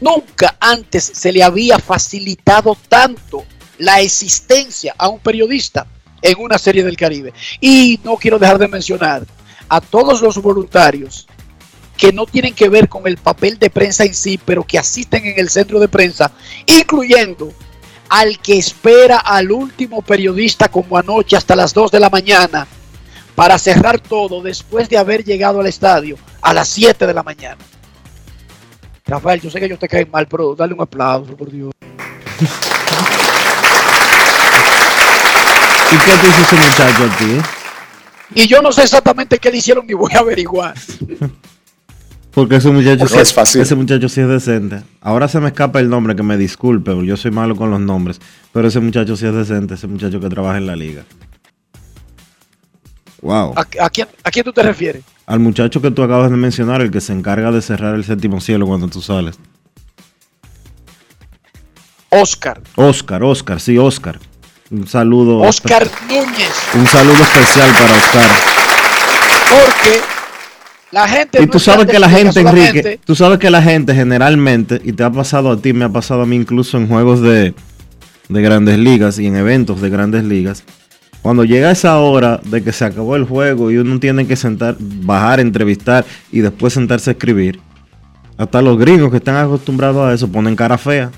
Nunca 0.00 0.56
antes 0.60 1.10
se 1.12 1.32
le 1.32 1.42
había 1.42 1.80
facilitado 1.80 2.76
tanto 2.88 3.44
la 3.78 4.00
existencia 4.00 4.94
a 4.96 5.08
un 5.08 5.18
periodista 5.18 5.88
en 6.22 6.38
una 6.38 6.56
serie 6.56 6.84
del 6.84 6.96
Caribe. 6.96 7.32
Y 7.60 7.98
no 8.04 8.16
quiero 8.16 8.38
dejar 8.38 8.58
de 8.58 8.68
mencionar 8.68 9.26
a 9.68 9.80
todos 9.80 10.20
los 10.20 10.40
voluntarios 10.40 11.26
que 11.96 12.12
no 12.12 12.26
tienen 12.26 12.54
que 12.54 12.68
ver 12.68 12.88
con 12.88 13.08
el 13.08 13.16
papel 13.16 13.58
de 13.58 13.70
prensa 13.70 14.04
en 14.04 14.14
sí, 14.14 14.38
pero 14.38 14.62
que 14.62 14.78
asisten 14.78 15.26
en 15.26 15.40
el 15.40 15.48
centro 15.48 15.80
de 15.80 15.88
prensa, 15.88 16.30
incluyendo 16.66 17.52
al 18.08 18.38
que 18.38 18.56
espera 18.56 19.18
al 19.18 19.50
último 19.50 20.00
periodista 20.02 20.68
como 20.68 20.96
anoche 20.96 21.36
hasta 21.36 21.56
las 21.56 21.74
2 21.74 21.90
de 21.90 21.98
la 21.98 22.10
mañana 22.10 22.68
para 23.36 23.56
cerrar 23.58 24.00
todo 24.00 24.42
después 24.42 24.88
de 24.88 24.98
haber 24.98 25.22
llegado 25.24 25.60
al 25.60 25.66
estadio 25.68 26.16
a 26.42 26.52
las 26.52 26.66
7 26.68 27.06
de 27.06 27.14
la 27.14 27.22
mañana. 27.22 27.58
Rafael, 29.06 29.40
yo 29.40 29.50
sé 29.50 29.60
que 29.60 29.68
yo 29.68 29.78
te 29.78 29.86
cae 29.86 30.04
mal, 30.06 30.26
pero 30.26 30.56
dale 30.56 30.74
un 30.74 30.80
aplauso, 30.82 31.36
por 31.36 31.48
Dios. 31.52 31.70
¿Y 35.92 35.96
qué 35.98 36.12
te 36.20 36.28
hizo 36.28 36.40
ese 36.42 36.56
muchacho 36.56 37.04
a 37.04 37.16
ti? 37.18 37.38
Y 38.34 38.46
yo 38.48 38.60
no 38.60 38.72
sé 38.72 38.82
exactamente 38.82 39.38
qué 39.38 39.50
le 39.50 39.58
hicieron 39.58 39.86
ni 39.86 39.94
voy 39.94 40.12
a 40.14 40.18
averiguar. 40.18 40.74
Porque 42.32 42.56
ese 42.56 42.70
muchacho, 42.70 42.98
Porque 43.00 43.14
sí- 43.14 43.20
es 43.20 43.32
fácil. 43.32 43.60
ese 43.62 43.74
muchacho 43.76 44.08
sí 44.08 44.20
es 44.20 44.28
decente. 44.28 44.82
Ahora 45.00 45.28
se 45.28 45.38
me 45.40 45.48
escapa 45.48 45.78
el 45.80 45.88
nombre, 45.88 46.16
que 46.16 46.22
me 46.22 46.36
disculpe, 46.36 46.90
porque 46.92 47.06
yo 47.06 47.16
soy 47.16 47.30
malo 47.30 47.54
con 47.56 47.70
los 47.70 47.80
nombres. 47.80 48.20
Pero 48.52 48.68
ese 48.68 48.80
muchacho 48.80 49.16
sí 49.16 49.26
es 49.26 49.32
decente, 49.34 49.74
ese 49.74 49.86
muchacho 49.86 50.20
que 50.20 50.28
trabaja 50.28 50.58
en 50.58 50.66
la 50.66 50.74
liga. 50.76 51.04
Wow. 53.26 53.54
¿A, 53.56 53.66
a 53.84 53.90
quién, 53.90 54.06
¿A 54.22 54.30
quién 54.30 54.44
tú 54.44 54.52
te 54.52 54.62
refieres? 54.62 55.02
Al 55.26 55.40
muchacho 55.40 55.82
que 55.82 55.90
tú 55.90 56.04
acabas 56.04 56.30
de 56.30 56.36
mencionar, 56.36 56.80
el 56.80 56.92
que 56.92 57.00
se 57.00 57.12
encarga 57.12 57.50
de 57.50 57.60
cerrar 57.60 57.96
el 57.96 58.04
séptimo 58.04 58.40
cielo 58.40 58.66
cuando 58.66 58.86
tú 58.86 59.02
sales. 59.02 59.36
Oscar. 62.08 62.60
Oscar, 62.76 63.24
Oscar, 63.24 63.60
sí, 63.60 63.76
Oscar. 63.78 64.20
Un 64.70 64.86
saludo. 64.86 65.40
Oscar 65.40 65.88
Núñez. 66.08 66.52
Un 66.74 66.86
saludo 66.86 67.20
especial 67.20 67.72
para 67.72 67.94
Oscar. 67.96 68.30
Porque 69.50 70.00
la 70.92 71.08
gente. 71.08 71.42
Y 71.42 71.46
tú 71.48 71.58
sabes 71.58 71.86
que 71.86 71.98
la 71.98 72.08
gente, 72.08 72.40
Enrique, 72.40 73.00
tú 73.04 73.16
sabes 73.16 73.40
que 73.40 73.50
la 73.50 73.60
gente 73.60 73.92
generalmente, 73.92 74.80
y 74.84 74.92
te 74.92 75.02
ha 75.02 75.10
pasado 75.10 75.50
a 75.50 75.56
ti, 75.60 75.72
me 75.72 75.84
ha 75.84 75.88
pasado 75.88 76.22
a 76.22 76.26
mí 76.26 76.36
incluso 76.36 76.78
en 76.78 76.86
juegos 76.86 77.20
de, 77.22 77.54
de 78.28 78.42
grandes 78.42 78.78
ligas 78.78 79.18
y 79.18 79.26
en 79.26 79.34
eventos 79.34 79.80
de 79.80 79.90
grandes 79.90 80.22
ligas, 80.22 80.62
cuando 81.26 81.42
llega 81.42 81.72
esa 81.72 81.98
hora 81.98 82.40
de 82.44 82.62
que 82.62 82.70
se 82.70 82.84
acabó 82.84 83.16
el 83.16 83.24
juego 83.24 83.72
y 83.72 83.78
uno 83.78 83.98
tiene 83.98 84.28
que 84.28 84.36
sentar, 84.36 84.76
bajar, 84.78 85.40
entrevistar 85.40 86.04
y 86.30 86.38
después 86.38 86.72
sentarse 86.72 87.10
a 87.10 87.14
escribir, 87.14 87.58
hasta 88.38 88.62
los 88.62 88.78
gringos 88.78 89.10
que 89.10 89.16
están 89.16 89.34
acostumbrados 89.34 90.08
a 90.08 90.14
eso 90.14 90.28
ponen 90.28 90.54
cara 90.54 90.78
fea. 90.78 91.10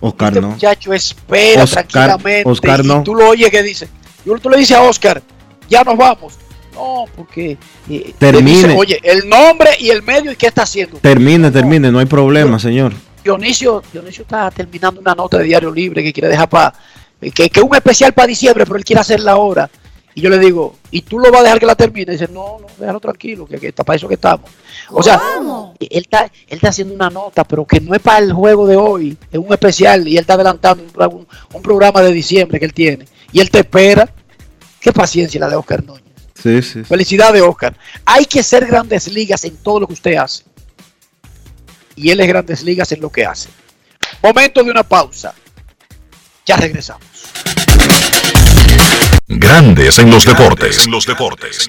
Oscar 0.00 0.28
Este 0.28 0.40
no. 0.40 0.48
muchacho 0.52 0.94
espera 0.94 1.64
Oscar- 1.64 1.86
tranquilamente. 1.86 2.48
Oscar 2.50 2.80
y 2.82 2.88
no. 2.88 3.02
tú 3.02 3.14
lo 3.14 3.28
oyes 3.28 3.50
que 3.50 3.62
dice. 3.62 3.86
Y 4.24 4.30
tú 4.40 4.48
le 4.48 4.56
dices 4.56 4.78
a 4.78 4.80
Oscar, 4.80 5.22
ya 5.68 5.84
nos 5.84 5.98
vamos. 5.98 6.38
No, 6.72 7.04
porque. 7.14 7.58
eh, 7.90 8.14
te 8.18 8.32
Termine. 8.32 8.50
dice, 8.56 8.74
Oye, 8.78 8.98
el 9.02 9.28
nombre 9.28 9.72
y 9.78 9.90
el 9.90 10.02
medio 10.02 10.32
y 10.32 10.36
qué 10.36 10.46
está 10.46 10.62
haciendo. 10.62 10.96
Termine, 11.02 11.50
termine, 11.50 11.92
no 11.92 11.98
hay 11.98 12.06
problema, 12.06 12.58
señor. 12.58 12.94
Dionisio, 13.22 13.82
Dionisio 13.92 14.22
está 14.22 14.50
terminando 14.50 15.02
una 15.02 15.14
nota 15.14 15.36
de 15.36 15.44
diario 15.44 15.70
libre 15.70 16.02
que 16.02 16.14
quiere 16.14 16.28
dejar 16.28 16.48
para. 16.48 16.72
Que, 17.32 17.48
que 17.50 17.60
un 17.60 17.74
especial 17.74 18.12
para 18.12 18.26
diciembre, 18.26 18.64
pero 18.64 18.76
él 18.76 18.84
quiere 18.84 19.00
hacerla 19.00 19.32
ahora. 19.32 19.70
Y 20.16 20.20
yo 20.20 20.30
le 20.30 20.38
digo, 20.38 20.76
¿y 20.92 21.02
tú 21.02 21.18
lo 21.18 21.30
vas 21.32 21.40
a 21.40 21.44
dejar 21.44 21.58
que 21.58 21.66
la 21.66 21.74
termine? 21.74 22.12
Y 22.12 22.16
dice, 22.16 22.28
no, 22.32 22.58
no, 22.60 22.66
déjalo 22.78 23.00
tranquilo, 23.00 23.46
que, 23.46 23.58
que 23.58 23.68
está 23.68 23.82
para 23.82 23.96
eso 23.96 24.06
que 24.06 24.14
estamos. 24.14 24.48
O 24.90 25.02
sea, 25.02 25.20
él 25.80 25.88
está, 26.04 26.24
él 26.24 26.30
está 26.56 26.68
haciendo 26.68 26.94
una 26.94 27.10
nota, 27.10 27.42
pero 27.42 27.66
que 27.66 27.80
no 27.80 27.94
es 27.94 28.00
para 28.00 28.18
el 28.18 28.32
juego 28.32 28.64
de 28.66 28.76
hoy, 28.76 29.16
es 29.32 29.38
un 29.38 29.52
especial 29.52 30.06
y 30.06 30.12
él 30.12 30.20
está 30.20 30.34
adelantando 30.34 30.84
un, 30.84 30.90
pro- 30.90 31.08
un- 31.10 31.26
un 31.52 31.62
programa 31.62 32.00
de 32.02 32.12
diciembre 32.12 32.60
que 32.60 32.64
él 32.66 32.72
tiene. 32.74 33.06
Y 33.32 33.40
él 33.40 33.50
te 33.50 33.58
espera. 33.60 34.08
Qué 34.80 34.92
paciencia 34.92 35.40
la 35.40 35.48
de 35.48 35.56
Oscar 35.56 35.82
Núñez. 35.82 36.04
Sí, 36.34 36.62
sí. 36.62 36.70
sí. 36.74 36.84
Felicidades, 36.84 37.42
Oscar. 37.42 37.76
Hay 38.04 38.26
que 38.26 38.42
ser 38.44 38.66
grandes 38.66 39.08
ligas 39.12 39.42
en 39.44 39.56
todo 39.56 39.80
lo 39.80 39.86
que 39.88 39.94
usted 39.94 40.14
hace. 40.16 40.44
Y 41.96 42.10
él 42.10 42.20
es 42.20 42.28
grandes 42.28 42.62
ligas 42.62 42.92
en 42.92 43.00
lo 43.00 43.10
que 43.10 43.24
hace. 43.24 43.48
Momento 44.22 44.62
de 44.62 44.70
una 44.70 44.82
pausa. 44.82 45.34
Ya 46.46 46.56
regresamos. 46.56 47.02
Grandes 49.26 49.98
en 49.98 50.10
los 50.10 50.24
deportes. 50.24 50.84
En 50.84 50.90
los 50.90 51.06
deportes. 51.06 51.68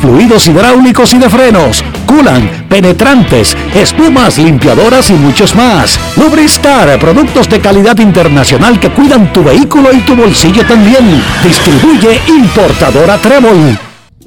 fluidos 0.00 0.46
hidráulicos 0.46 1.12
y 1.14 1.18
de 1.18 1.28
frenos, 1.28 1.84
culan, 2.06 2.66
penetrantes, 2.68 3.56
espumas, 3.74 4.38
limpiadoras 4.38 5.10
y 5.10 5.14
muchos 5.14 5.54
más. 5.54 5.98
Lubristar, 6.16 6.98
productos 6.98 7.48
de 7.48 7.60
calidad 7.60 7.98
internacional 7.98 8.78
que 8.80 8.90
cuidan 8.90 9.32
tu 9.32 9.42
vehículo 9.44 9.92
y 9.92 10.00
tu 10.00 10.14
bolsillo 10.14 10.64
también. 10.66 11.22
Distribuye 11.42 12.20
importadora 12.28 13.18
Trébol. 13.18 13.78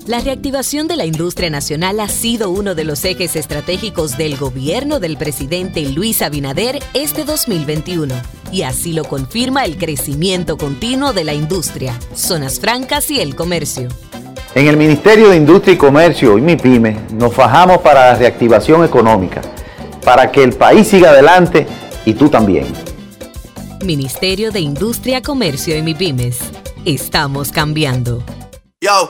La 0.08 0.20
reactivación 0.20 0.88
de 0.88 0.96
la 0.96 1.06
industria 1.06 1.52
nacional 1.52 2.00
ha 2.00 2.08
sido 2.08 2.50
uno 2.50 2.74
de 2.74 2.84
los 2.86 3.06
ejes 3.06 3.36
estratégicos 3.36 4.18
del 4.18 4.36
gobierno 4.36 5.00
del 5.00 5.16
presidente 5.16 5.88
Luis 5.90 6.24
Abinader 6.24 6.80
este 6.96 7.24
2021. 7.24 8.16
Y 8.52 8.64
así 8.64 8.94
lo 8.94 9.04
confirma 9.04 9.64
el 9.64 9.78
crecimiento 9.78 10.58
continuo 10.58 11.14
de 11.14 11.24
la 11.24 11.34
industria, 11.34 11.98
zonas 12.16 12.60
francas 12.60 13.12
y 13.12 13.20
el 13.20 13.36
comercio. 13.36 13.90
En 14.54 14.68
el 14.68 14.76
Ministerio 14.76 15.30
de 15.30 15.38
Industria 15.38 15.76
y 15.76 15.78
Comercio 15.78 16.38
y 16.38 16.42
MIPYME 16.42 16.98
nos 17.14 17.34
fajamos 17.34 17.78
para 17.78 18.12
la 18.12 18.16
reactivación 18.16 18.84
económica, 18.84 19.42
para 20.04 20.30
que 20.30 20.44
el 20.44 20.52
país 20.52 20.90
siga 20.90 21.12
adelante 21.12 21.66
y 22.04 22.14
tú 22.16 22.28
también. 22.28 22.66
Ministerio 23.86 24.52
de 24.52 24.60
Industria, 24.60 25.22
Comercio 25.22 25.78
y 25.78 25.82
MIPIMES. 25.82 26.40
Estamos 26.84 27.54
cambiando. 27.54 28.24
Yo, 28.82 29.10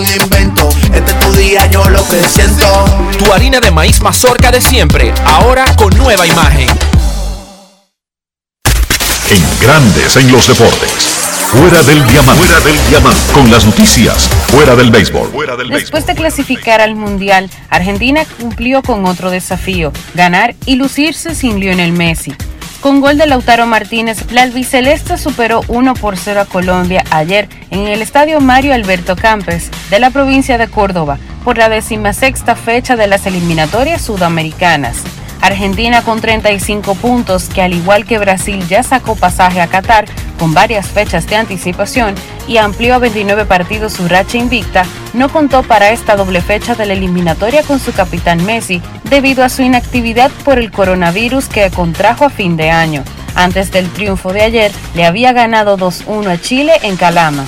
invento. 0.09 0.69
Este 0.93 1.11
es 1.11 1.19
tu 1.19 1.31
día, 1.33 1.65
yo 1.67 1.87
lo 1.89 2.07
que 2.07 2.21
siento. 2.27 2.85
Tu 3.17 3.31
harina 3.31 3.59
de 3.59 3.71
maíz 3.71 4.01
mazorca 4.01 4.51
de 4.51 4.61
siempre, 4.61 5.13
ahora 5.25 5.65
con 5.75 5.95
nueva 5.97 6.25
imagen. 6.25 6.67
En 9.29 9.59
Grandes 9.61 10.17
en 10.17 10.31
los 10.31 10.47
deportes. 10.47 11.21
Fuera 11.51 11.83
del 11.83 12.05
diamante. 12.07 12.45
Fuera 12.45 12.59
del 12.61 12.87
diamante. 12.89 13.33
Con 13.33 13.51
las 13.51 13.65
noticias. 13.65 14.29
Fuera 14.47 14.75
del 14.75 14.89
béisbol. 14.89 15.29
Fuera 15.31 15.57
del 15.57 15.69
Después 15.69 16.05
de 16.05 16.15
clasificar 16.15 16.79
al 16.79 16.95
Mundial, 16.95 17.49
Argentina 17.69 18.23
cumplió 18.39 18.81
con 18.81 19.05
otro 19.05 19.29
desafío, 19.29 19.91
ganar 20.13 20.55
y 20.65 20.75
lucirse 20.75 21.35
sin 21.35 21.59
Lionel 21.59 21.91
Messi. 21.91 22.33
Con 22.81 22.99
gol 22.99 23.19
de 23.19 23.27
Lautaro 23.27 23.67
Martínez, 23.67 24.31
la 24.31 24.41
albiceleste 24.41 25.19
superó 25.19 25.61
1 25.67 25.93
por 25.93 26.17
0 26.17 26.41
a 26.41 26.45
Colombia 26.45 27.03
ayer 27.11 27.47
en 27.69 27.81
el 27.87 28.01
estadio 28.01 28.41
Mario 28.41 28.73
Alberto 28.73 29.15
Campes 29.15 29.69
de 29.91 29.99
la 29.99 30.09
provincia 30.09 30.57
de 30.57 30.67
Córdoba 30.67 31.19
por 31.43 31.59
la 31.59 31.69
decimasexta 31.69 32.55
fecha 32.55 32.95
de 32.95 33.05
las 33.05 33.27
eliminatorias 33.27 34.01
sudamericanas. 34.01 35.03
Argentina 35.41 36.03
con 36.03 36.21
35 36.21 36.95
puntos, 36.95 37.49
que 37.49 37.61
al 37.61 37.73
igual 37.73 38.05
que 38.05 38.19
Brasil 38.19 38.65
ya 38.67 38.83
sacó 38.83 39.15
pasaje 39.15 39.59
a 39.59 39.67
Qatar 39.67 40.05
con 40.39 40.53
varias 40.53 40.87
fechas 40.87 41.27
de 41.27 41.35
anticipación 41.35 42.15
y 42.47 42.57
amplió 42.57 42.95
a 42.95 42.99
29 42.99 43.45
partidos 43.45 43.93
su 43.93 44.07
racha 44.07 44.37
invicta, 44.37 44.85
no 45.13 45.29
contó 45.29 45.63
para 45.63 45.91
esta 45.91 46.15
doble 46.15 46.41
fecha 46.41 46.75
de 46.75 46.85
la 46.85 46.93
eliminatoria 46.93 47.63
con 47.63 47.79
su 47.79 47.91
capitán 47.91 48.43
Messi 48.45 48.81
debido 49.03 49.43
a 49.43 49.49
su 49.49 49.61
inactividad 49.61 50.31
por 50.43 50.57
el 50.57 50.71
coronavirus 50.71 51.47
que 51.47 51.69
contrajo 51.69 52.25
a 52.25 52.29
fin 52.29 52.57
de 52.57 52.71
año. 52.71 53.03
Antes 53.35 53.71
del 53.71 53.89
triunfo 53.89 54.33
de 54.33 54.41
ayer, 54.41 54.71
le 54.93 55.05
había 55.05 55.33
ganado 55.33 55.77
2-1 55.77 56.31
a 56.31 56.41
Chile 56.41 56.73
en 56.83 56.97
Calama. 56.97 57.45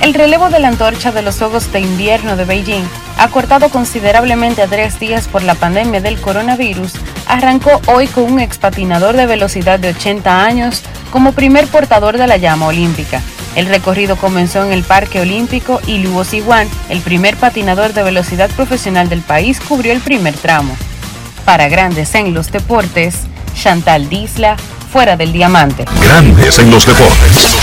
El 0.00 0.14
relevo 0.14 0.48
de 0.48 0.60
la 0.60 0.68
antorcha 0.68 1.10
de 1.10 1.22
los 1.22 1.38
Juegos 1.38 1.72
de 1.72 1.80
Invierno 1.80 2.36
de 2.36 2.44
Beijing, 2.44 2.84
acortado 3.18 3.68
considerablemente 3.68 4.62
a 4.62 4.68
tres 4.68 5.00
días 5.00 5.26
por 5.26 5.42
la 5.42 5.56
pandemia 5.56 6.00
del 6.00 6.20
coronavirus, 6.20 6.92
arrancó 7.26 7.82
hoy 7.86 8.06
con 8.06 8.24
un 8.24 8.40
expatinador 8.40 9.16
de 9.16 9.26
velocidad 9.26 9.80
de 9.80 9.90
80 9.90 10.44
años 10.44 10.82
como 11.10 11.32
primer 11.32 11.66
portador 11.66 12.16
de 12.16 12.28
la 12.28 12.36
llama 12.36 12.68
olímpica. 12.68 13.20
El 13.56 13.66
recorrido 13.66 14.16
comenzó 14.16 14.64
en 14.64 14.72
el 14.72 14.84
Parque 14.84 15.20
Olímpico 15.20 15.80
y 15.86 15.98
Luo 15.98 16.22
Siwan, 16.22 16.68
el 16.90 17.00
primer 17.00 17.36
patinador 17.36 17.92
de 17.92 18.04
velocidad 18.04 18.50
profesional 18.50 19.08
del 19.08 19.22
país, 19.22 19.58
cubrió 19.58 19.92
el 19.92 20.00
primer 20.00 20.34
tramo. 20.34 20.76
Para 21.44 21.68
Grandes 21.68 22.14
en 22.14 22.34
los 22.34 22.52
Deportes, 22.52 23.22
Chantal 23.60 24.08
Disla, 24.08 24.56
fuera 24.92 25.16
del 25.16 25.32
diamante. 25.32 25.86
Grandes 26.00 26.58
en 26.60 26.70
los 26.70 26.86
deportes. 26.86 27.56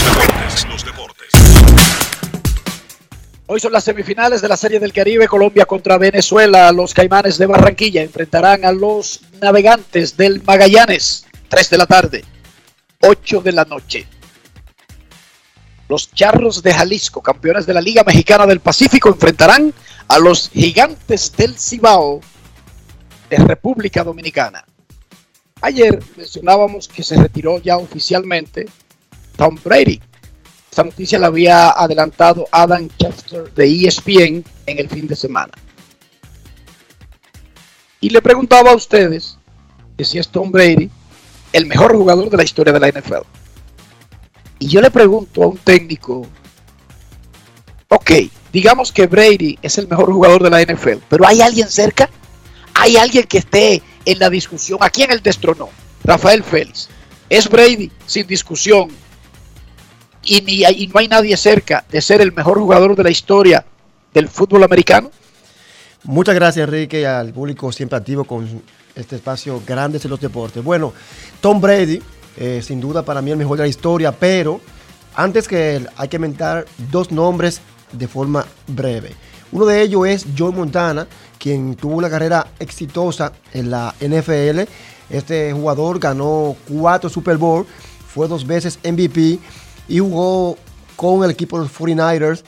Hoy 3.48 3.60
son 3.60 3.74
las 3.74 3.84
semifinales 3.84 4.42
de 4.42 4.48
la 4.48 4.58
Serie 4.58 4.80
del 4.80 4.92
Caribe, 4.92 5.28
Colombia 5.28 5.68
contra 5.68 6.00
Venezuela. 6.00 6.72
Los 6.72 6.96
Caimanes 6.96 7.38
de 7.38 7.46
Barranquilla 7.46 8.02
enfrentarán 8.02 8.66
a 8.66 8.72
los 8.72 9.22
Navegantes 9.40 10.18
del 10.18 10.42
Magallanes. 10.42 11.28
3 11.48 11.70
de 11.70 11.78
la 11.78 11.86
tarde, 11.86 12.26
8 13.02 13.42
de 13.42 13.52
la 13.52 13.64
noche. 13.66 14.08
Los 15.88 16.12
Charros 16.12 16.64
de 16.64 16.74
Jalisco, 16.74 17.22
campeones 17.22 17.68
de 17.68 17.76
la 17.76 17.82
Liga 17.82 18.04
Mexicana 18.04 18.48
del 18.48 18.62
Pacífico, 18.62 19.10
enfrentarán 19.10 19.72
a 20.08 20.18
los 20.18 20.50
Gigantes 20.50 21.32
del 21.38 21.56
Cibao 21.56 22.22
de 23.30 23.38
República 23.38 24.04
Dominicana. 24.04 24.66
Ayer 25.62 26.02
mencionábamos 26.18 26.88
que 26.88 27.04
se 27.04 27.16
retiró 27.16 27.60
ya 27.60 27.78
oficialmente 27.78 28.66
Tom 29.38 29.56
Brady. 29.64 30.02
Esta 30.76 30.84
noticia 30.84 31.18
la 31.18 31.28
había 31.28 31.70
adelantado 31.70 32.50
Adam 32.52 32.90
Chester 32.98 33.50
de 33.54 33.88
ESPN 33.88 34.44
en 34.66 34.78
el 34.78 34.90
fin 34.90 35.08
de 35.08 35.16
semana. 35.16 35.54
Y 38.02 38.10
le 38.10 38.22
preguntaba 38.22 38.72
a 38.72 38.76
ustedes 38.76 39.38
que 39.98 40.04
si 40.04 40.20
es 40.20 40.28
Tom 40.28 40.52
Brady 40.52 40.90
el 41.54 41.66
mejor 41.66 41.96
jugador 41.96 42.30
de 42.30 42.36
la 42.36 42.44
historia 42.44 42.74
de 42.74 42.82
la 42.82 42.90
NFL. 42.90 43.24
Y 44.60 44.68
yo 44.68 44.82
le 44.82 44.92
pregunto 44.92 45.44
a 45.44 45.48
un 45.48 45.58
técnico, 45.60 46.28
ok, 47.88 48.12
digamos 48.52 48.92
que 48.92 49.08
Brady 49.08 49.58
es 49.62 49.78
el 49.78 49.88
mejor 49.88 50.12
jugador 50.12 50.44
de 50.44 50.50
la 50.50 50.62
NFL, 50.62 50.98
pero 51.08 51.26
¿hay 51.26 51.40
alguien 51.40 51.70
cerca? 51.70 52.10
¿Hay 52.74 52.98
alguien 52.98 53.24
que 53.28 53.38
esté 53.38 53.82
en 54.04 54.20
la 54.20 54.30
discusión? 54.30 54.80
¿A 54.82 54.90
quién 54.90 55.10
él 55.10 55.22
destronó? 55.24 55.70
Rafael 56.04 56.44
Félix. 56.44 56.90
¿Es 57.30 57.50
Brady? 57.50 57.90
Sin 58.06 58.28
discusión. 58.28 59.05
Y, 60.26 60.90
no 60.92 61.00
hay 61.00 61.08
nadie 61.08 61.38
cerca 61.38 61.86
de 61.90 62.02
ser 62.02 62.22
el 62.22 62.34
mejor 62.34 62.60
jugador 62.60 62.96
de 62.96 63.04
la 63.04 63.12
historia 63.12 63.64
del 64.14 64.28
fútbol 64.28 64.64
americano. 64.64 65.12
Muchas 66.04 66.36
gracias, 66.36 66.68
Enrique, 66.68 67.06
al 67.06 67.32
público 67.32 67.72
siempre 67.72 67.98
activo 67.98 68.24
con 68.24 68.62
este 68.96 69.18
espacio 69.18 69.62
Grandes 69.66 70.04
en 70.06 70.12
los 70.12 70.20
Deportes. 70.20 70.64
Bueno, 70.64 70.94
Tom 71.42 71.62
Brady, 71.62 72.02
sin 72.62 72.82
duda 72.82 73.04
para 73.04 73.22
mí 73.22 73.32
el 73.32 73.38
mejor 73.38 73.58
de 73.58 73.64
la 73.64 73.68
historia, 73.68 74.12
pero 74.12 74.62
antes 75.16 75.48
que 75.48 75.78
él 75.78 75.90
hay 75.96 76.08
que 76.08 76.20
mentar 76.20 76.66
dos 76.92 77.12
nombres 77.12 77.62
de 77.92 78.08
forma 78.08 78.46
breve. 78.68 79.14
Uno 79.52 79.66
de 79.66 79.82
ellos 79.82 80.08
es 80.08 80.26
Joe 80.38 80.52
Montana, 80.52 81.08
quien 81.38 81.76
tuvo 81.76 81.96
una 81.96 82.10
carrera 82.10 82.48
exitosa 82.60 83.32
en 83.54 83.72
la 83.72 83.94
NFL. 84.00 84.62
Este 85.10 85.54
jugador 85.54 86.00
ganó 86.00 86.56
cuatro 86.68 87.10
Super 87.10 87.38
Bowl, 87.38 87.66
fue 88.14 88.28
dos 88.28 88.46
veces 88.46 88.80
MVP 88.84 89.40
y 89.88 90.00
jugó 90.00 90.58
con 90.96 91.24
el 91.24 91.32
equipo 91.32 91.58
de 91.58 91.66
los 91.66 91.74
49ers 91.74 92.44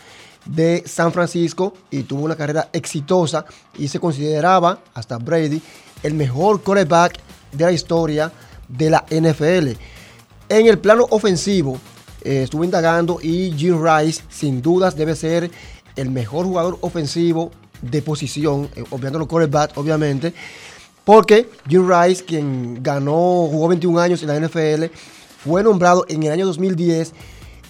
de 0.45 0.83
San 0.85 1.11
Francisco 1.11 1.73
y 1.91 2.03
tuvo 2.03 2.23
una 2.23 2.35
carrera 2.35 2.69
exitosa 2.71 3.45
y 3.77 3.87
se 3.87 3.99
consideraba, 3.99 4.79
hasta 4.93 5.17
Brady, 5.17 5.61
el 6.03 6.13
mejor 6.13 6.61
quarterback 6.61 7.19
de 7.51 7.65
la 7.65 7.71
historia 7.71 8.31
de 8.67 8.89
la 8.89 9.05
NFL. 9.09 9.71
En 10.49 10.67
el 10.67 10.79
plano 10.79 11.05
ofensivo, 11.09 11.77
eh, 12.23 12.43
estuve 12.43 12.65
indagando 12.65 13.19
y 13.21 13.53
Jim 13.57 13.83
Rice, 13.83 14.23
sin 14.29 14.61
dudas, 14.61 14.95
debe 14.95 15.15
ser 15.15 15.51
el 15.95 16.09
mejor 16.11 16.45
jugador 16.45 16.77
ofensivo 16.81 17.51
de 17.81 18.01
posición, 18.01 18.69
eh, 18.75 18.83
obviando 18.89 19.19
los 19.19 19.27
quarterbacks, 19.27 19.77
obviamente, 19.77 20.33
porque 21.03 21.49
Jim 21.67 21.89
Rice, 21.89 22.23
quien 22.23 22.81
ganó, 22.81 23.47
jugó 23.49 23.67
21 23.69 23.99
años 23.99 24.21
en 24.23 24.27
la 24.27 24.35
NFL, 24.35 24.85
fue 25.47 25.63
nombrado 25.63 26.05
en 26.09 26.23
el 26.23 26.31
año 26.31 26.45
2010 26.45 27.13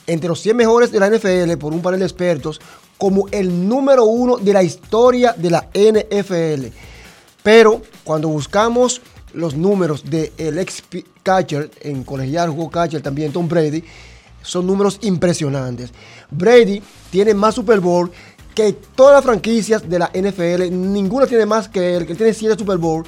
entre 0.07 0.29
los 0.29 0.39
100 0.41 0.57
mejores 0.57 0.91
de 0.91 0.99
la 0.99 1.09
NFL 1.09 1.57
por 1.57 1.73
un 1.73 1.81
panel 1.81 1.99
de 1.99 2.05
expertos 2.05 2.59
como 2.97 3.27
el 3.31 3.67
número 3.67 4.05
uno 4.05 4.37
de 4.37 4.53
la 4.53 4.63
historia 4.63 5.33
de 5.33 5.49
la 5.51 5.67
NFL. 5.73 6.67
Pero 7.43 7.81
cuando 8.03 8.29
buscamos 8.29 9.01
los 9.33 9.55
números 9.55 10.03
del 10.09 10.57
ex 10.57 10.83
catcher, 11.21 11.69
en 11.81 12.03
colegial 12.03 12.49
jugó 12.49 12.69
catcher 12.69 13.01
también 13.01 13.31
Tom 13.31 13.47
Brady, 13.47 13.83
son 14.41 14.65
números 14.65 14.97
impresionantes. 15.01 15.91
Brady 16.31 16.81
tiene 17.11 17.33
más 17.33 17.55
Super 17.55 17.79
Bowl 17.79 18.11
que 18.55 18.73
todas 18.73 19.13
las 19.13 19.23
franquicias 19.23 19.87
de 19.87 19.99
la 19.99 20.09
NFL, 20.13 20.71
ninguna 20.71 21.27
tiene 21.27 21.45
más 21.45 21.69
que 21.69 21.95
él, 21.95 22.07
que 22.07 22.15
tiene 22.15 22.33
7 22.33 22.55
Super 22.57 22.77
Bowl. 22.77 23.05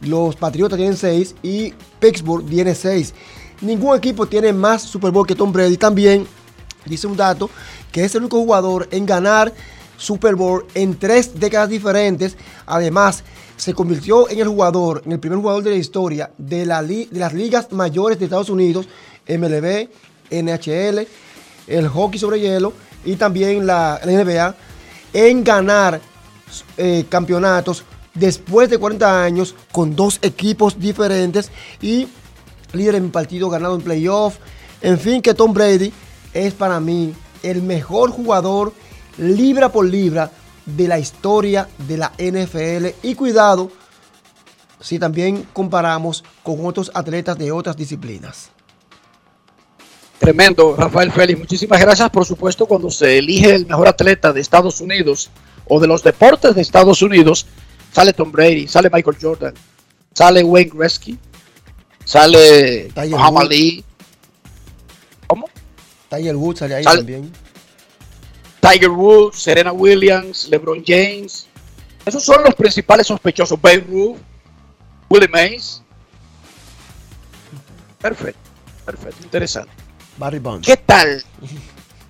Los 0.00 0.34
Patriotas 0.34 0.76
tienen 0.76 0.96
6 0.96 1.36
y 1.42 1.72
Pittsburgh 2.00 2.44
tiene 2.48 2.74
6. 2.74 3.14
Ningún 3.60 3.96
equipo 3.96 4.26
tiene 4.26 4.52
más 4.52 4.82
Super 4.82 5.10
Bowl 5.10 5.26
que 5.26 5.34
Tom 5.34 5.52
Brady. 5.52 5.76
También 5.76 6.26
dice 6.84 7.06
un 7.06 7.16
dato 7.16 7.50
que 7.90 8.04
es 8.04 8.14
el 8.14 8.22
único 8.22 8.38
jugador 8.38 8.88
en 8.90 9.06
ganar 9.06 9.52
Super 9.96 10.34
Bowl 10.34 10.66
en 10.74 10.98
tres 10.98 11.38
décadas 11.38 11.68
diferentes. 11.68 12.36
Además, 12.66 13.24
se 13.56 13.72
convirtió 13.72 14.28
en 14.28 14.38
el 14.38 14.48
jugador, 14.48 15.02
en 15.06 15.12
el 15.12 15.20
primer 15.20 15.38
jugador 15.38 15.62
de 15.62 15.70
la 15.70 15.76
historia 15.76 16.30
de, 16.36 16.66
la 16.66 16.82
de 16.82 17.08
las 17.12 17.32
ligas 17.32 17.72
mayores 17.72 18.18
de 18.18 18.26
Estados 18.26 18.50
Unidos, 18.50 18.88
MLB, 19.26 19.88
NHL, 20.30 21.06
el 21.66 21.88
hockey 21.88 22.20
sobre 22.20 22.40
hielo 22.40 22.72
y 23.04 23.16
también 23.16 23.66
la, 23.66 24.00
la 24.04 24.12
NBA, 24.12 24.54
en 25.14 25.42
ganar 25.42 26.00
eh, 26.76 27.06
campeonatos 27.08 27.84
después 28.14 28.68
de 28.68 28.78
40 28.78 29.22
años 29.22 29.54
con 29.72 29.96
dos 29.96 30.18
equipos 30.22 30.78
diferentes 30.78 31.50
y 31.80 32.08
líder 32.72 32.96
en 32.96 33.10
partido 33.10 33.50
ganado 33.50 33.74
en 33.76 33.82
playoff. 33.82 34.36
En 34.80 34.98
fin, 34.98 35.22
que 35.22 35.34
Tom 35.34 35.52
Brady 35.52 35.92
es 36.34 36.54
para 36.54 36.80
mí 36.80 37.14
el 37.42 37.62
mejor 37.62 38.10
jugador 38.10 38.72
libra 39.18 39.70
por 39.70 39.86
libra 39.86 40.30
de 40.64 40.88
la 40.88 40.98
historia 40.98 41.68
de 41.86 41.96
la 41.96 42.12
NFL. 42.18 42.86
Y 43.02 43.14
cuidado 43.14 43.70
si 44.80 44.98
también 44.98 45.46
comparamos 45.52 46.22
con 46.42 46.64
otros 46.66 46.90
atletas 46.94 47.38
de 47.38 47.50
otras 47.50 47.76
disciplinas. 47.76 48.50
Tremendo, 50.18 50.74
Rafael 50.76 51.12
Félix. 51.12 51.38
Muchísimas 51.38 51.80
gracias. 51.80 52.10
Por 52.10 52.24
supuesto, 52.24 52.66
cuando 52.66 52.90
se 52.90 53.18
elige 53.18 53.54
el 53.54 53.66
mejor 53.66 53.88
atleta 53.88 54.32
de 54.32 54.40
Estados 54.40 54.80
Unidos 54.80 55.30
o 55.66 55.78
de 55.78 55.86
los 55.86 56.02
deportes 56.02 56.54
de 56.54 56.62
Estados 56.62 57.02
Unidos, 57.02 57.46
sale 57.92 58.12
Tom 58.12 58.32
Brady, 58.32 58.66
sale 58.66 58.90
Michael 58.92 59.16
Jordan, 59.20 59.54
sale 60.14 60.42
Wayne 60.42 60.70
Gretzky, 60.74 61.18
sale 62.06 62.88
Muhammad 63.10 63.42
Ali. 63.46 63.84
¿Cómo? 65.26 65.50
Tiger 66.08 66.36
Woods 66.36 66.60
sale 66.60 66.76
ahí 66.76 66.84
sale 66.84 66.98
también. 66.98 67.32
Tiger 68.60 68.90
Woods, 68.90 69.38
Serena 69.38 69.72
Williams, 69.72 70.48
LeBron 70.48 70.82
James. 70.86 71.46
Esos 72.06 72.24
son 72.24 72.42
los 72.44 72.54
principales 72.54 73.08
sospechosos. 73.08 73.60
Babe 73.60 73.84
Ruth, 73.88 74.16
Willie 75.10 75.28
Mays. 75.28 75.82
Perfecto, 78.00 78.40
perfecto, 78.84 79.22
interesante. 79.24 79.72
Barry 80.16 80.38
Bonds. 80.38 80.66
¿Qué 80.66 80.76
tal? 80.76 81.24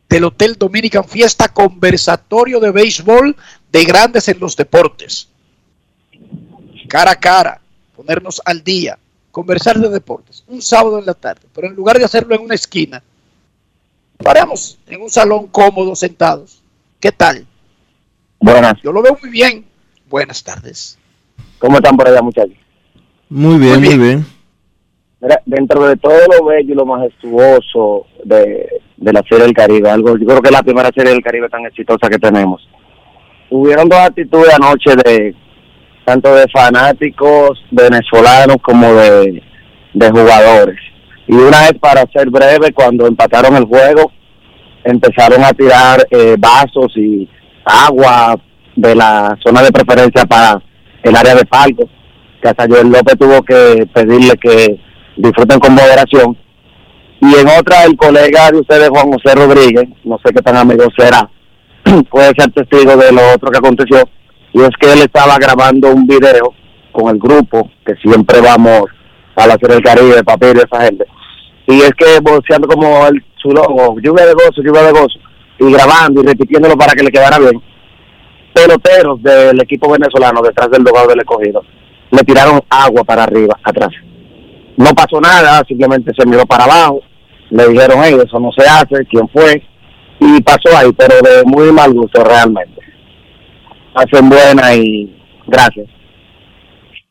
del 0.09 0.23
Hotel 0.23 0.55
Dominican 0.57 1.05
Fiesta, 1.05 1.49
conversatorio 1.49 2.59
de 2.59 2.71
béisbol 2.71 3.35
de 3.71 3.83
grandes 3.85 4.27
en 4.27 4.39
los 4.39 4.55
deportes. 4.55 5.29
Cara 6.87 7.11
a 7.11 7.15
cara, 7.15 7.61
ponernos 7.95 8.41
al 8.43 8.63
día, 8.63 8.97
conversar 9.31 9.77
de 9.77 9.89
deportes, 9.89 10.43
un 10.47 10.61
sábado 10.61 10.97
en 10.97 11.05
la 11.05 11.13
tarde, 11.13 11.41
pero 11.53 11.67
en 11.67 11.75
lugar 11.75 11.99
de 11.99 12.05
hacerlo 12.05 12.33
en 12.33 12.41
una 12.41 12.55
esquina, 12.55 13.03
paramos 14.17 14.79
en 14.87 15.01
un 15.01 15.09
salón 15.09 15.47
cómodo, 15.47 15.95
sentados. 15.95 16.63
¿Qué 16.99 17.11
tal? 17.11 17.45
Buenas. 18.39 18.81
Yo 18.81 18.91
lo 18.91 19.01
veo 19.01 19.17
muy 19.21 19.29
bien. 19.29 19.65
Buenas 20.09 20.43
tardes. 20.43 20.97
¿Cómo 21.59 21.77
están 21.77 21.95
por 21.95 22.07
allá, 22.07 22.21
muchachos? 22.21 22.57
Muy 23.29 23.59
bien, 23.59 23.81
muy 23.81 23.97
bien. 23.97 24.25
Mira, 25.21 25.41
dentro 25.45 25.87
de 25.87 25.97
todo 25.97 26.17
lo 26.31 26.45
bello 26.45 26.73
y 26.73 26.75
lo 26.75 26.85
majestuoso 26.85 28.07
de, 28.23 28.81
de 28.99 29.13
la 29.13 29.23
Serie 29.29 29.45
del 29.45 29.53
Caribe, 29.53 29.89
algo, 29.89 30.17
yo 30.17 30.25
creo 30.25 30.41
que 30.41 30.49
es 30.49 30.55
la 30.55 30.63
primera 30.63 30.89
Serie 30.93 31.13
del 31.13 31.23
Caribe 31.23 31.49
tan 31.49 31.65
exitosa 31.65 32.09
que 32.09 32.19
tenemos. 32.19 32.67
Hubieron 33.49 33.87
dos 33.87 33.99
actitudes 33.99 34.53
anoche 34.53 34.95
de 34.95 35.35
tanto 36.05 36.35
de 36.35 36.45
fanáticos 36.51 37.63
venezolanos 37.71 38.57
como 38.61 38.93
de, 38.93 39.41
de 39.93 40.09
jugadores. 40.09 40.79
Y 41.27 41.33
una 41.33 41.61
vez 41.61 41.73
para 41.79 42.03
ser 42.11 42.29
breve, 42.29 42.73
cuando 42.73 43.05
empataron 43.05 43.55
el 43.55 43.65
juego, 43.65 44.11
empezaron 44.83 45.43
a 45.43 45.51
tirar 45.51 46.05
eh, 46.09 46.35
vasos 46.37 46.91
y 46.95 47.29
agua 47.63 48.35
de 48.75 48.95
la 48.95 49.37
zona 49.43 49.61
de 49.61 49.71
preferencia 49.71 50.25
para 50.25 50.61
el 51.03 51.15
área 51.15 51.35
de 51.35 51.45
palco, 51.45 51.87
que 52.41 52.49
Joel 52.67 52.89
López 52.89 53.15
tuvo 53.19 53.41
que 53.43 53.87
pedirle 53.93 54.33
que 54.41 54.79
disfruten 55.17 55.59
con 55.59 55.73
moderación. 55.73 56.37
Y 57.21 57.35
en 57.35 57.47
otra, 57.59 57.83
el 57.83 57.97
colega 57.97 58.49
de 58.51 58.59
ustedes, 58.59 58.89
Juan 58.89 59.11
José 59.11 59.35
Rodríguez, 59.35 59.89
no 60.05 60.17
sé 60.23 60.33
qué 60.33 60.41
tan 60.41 60.55
amigo 60.55 60.85
será, 60.97 61.29
puede 62.09 62.31
ser 62.37 62.51
testigo 62.53 62.95
de 62.95 63.11
lo 63.11 63.21
otro 63.33 63.51
que 63.51 63.57
aconteció, 63.57 63.97
y 64.53 64.61
es 64.61 64.69
que 64.79 64.93
él 64.93 64.99
estaba 64.99 65.37
grabando 65.37 65.93
un 65.93 66.07
video 66.07 66.53
con 66.91 67.09
el 67.13 67.19
grupo, 67.19 67.69
que 67.85 67.95
siempre 67.95 68.39
vamos 68.39 68.83
a 69.35 69.47
la 69.47 69.57
Serie 69.59 69.75
del 69.75 69.83
Caribe, 69.83 70.23
papel 70.23 70.57
y 70.57 70.59
esa 70.59 70.85
gente, 70.85 71.05
y 71.67 71.81
es 71.81 71.91
que 71.91 72.19
boceando 72.21 72.67
como 72.67 73.05
el, 73.07 73.23
su 73.41 73.49
logo, 73.49 73.99
lluvia 74.01 74.25
de 74.25 74.33
gozo, 74.33 74.61
lluvia 74.63 74.83
de 74.83 74.91
gozo, 74.91 75.19
y 75.59 75.71
grabando 75.71 76.21
y 76.21 76.25
repitiéndolo 76.25 76.77
para 76.77 76.93
que 76.93 77.03
le 77.03 77.11
quedara 77.11 77.37
bien, 77.37 77.61
peloteros 78.53 79.21
del 79.21 79.61
equipo 79.61 79.91
venezolano 79.91 80.41
detrás 80.41 80.71
del 80.71 80.83
dogado 80.83 81.07
del 81.09 81.19
escogido 81.19 81.63
le 82.11 82.23
tiraron 82.23 82.59
agua 82.69 83.03
para 83.03 83.23
arriba, 83.23 83.57
atrás. 83.63 83.89
No 84.77 84.91
pasó 84.91 85.19
nada, 85.21 85.61
simplemente 85.67 86.11
se 86.17 86.25
miró 86.25 86.45
para 86.45 86.63
abajo, 86.63 87.01
le 87.49 87.67
dijeron, 87.67 87.99
hey, 88.03 88.15
eso 88.23 88.39
no 88.39 88.51
se 88.51 88.67
hace, 88.67 89.05
quién 89.09 89.27
fue, 89.29 89.63
y 90.19 90.41
pasó 90.41 90.75
ahí, 90.75 90.91
pero 90.93 91.15
de 91.21 91.43
muy 91.45 91.71
mal 91.71 91.93
gusto 91.93 92.23
realmente. 92.23 92.81
Hacen 93.95 94.29
buena 94.29 94.75
y 94.75 95.21
gracias. 95.47 95.87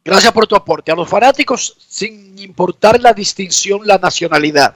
Gracias 0.05 0.33
por 0.33 0.47
tu 0.47 0.57
aporte. 0.57 0.91
A 0.91 0.95
los 0.95 1.09
fanáticos, 1.09 1.77
sin 1.87 2.39
importar 2.39 3.01
la 3.01 3.13
distinción, 3.13 3.81
la 3.85 3.99
nacionalidad, 3.99 4.75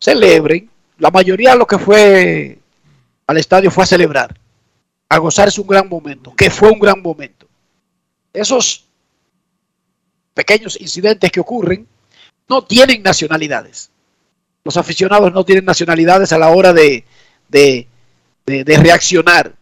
celebren. 0.00 0.70
La 0.98 1.10
mayoría 1.10 1.52
de 1.52 1.58
lo 1.58 1.66
que 1.66 1.78
fue 1.78 2.58
al 3.26 3.36
estadio 3.36 3.70
fue 3.70 3.84
a 3.84 3.86
celebrar, 3.86 4.38
a 5.08 5.18
gozarse 5.18 5.60
un 5.60 5.66
gran 5.66 5.88
momento, 5.88 6.34
que 6.36 6.50
fue 6.50 6.70
un 6.70 6.78
gran 6.78 7.02
momento. 7.02 7.46
Esos 8.32 8.84
pequeños 10.34 10.80
incidentes 10.80 11.30
que 11.30 11.40
ocurren 11.40 11.86
no 12.48 12.62
tienen 12.62 13.02
nacionalidades. 13.02 13.90
Los 14.64 14.76
aficionados 14.76 15.32
no 15.32 15.44
tienen 15.44 15.64
nacionalidades 15.64 16.32
a 16.32 16.38
la 16.38 16.48
hora 16.48 16.72
de, 16.72 17.04
de, 17.48 17.86
de, 18.46 18.64
de 18.64 18.76
reaccionar 18.78 19.52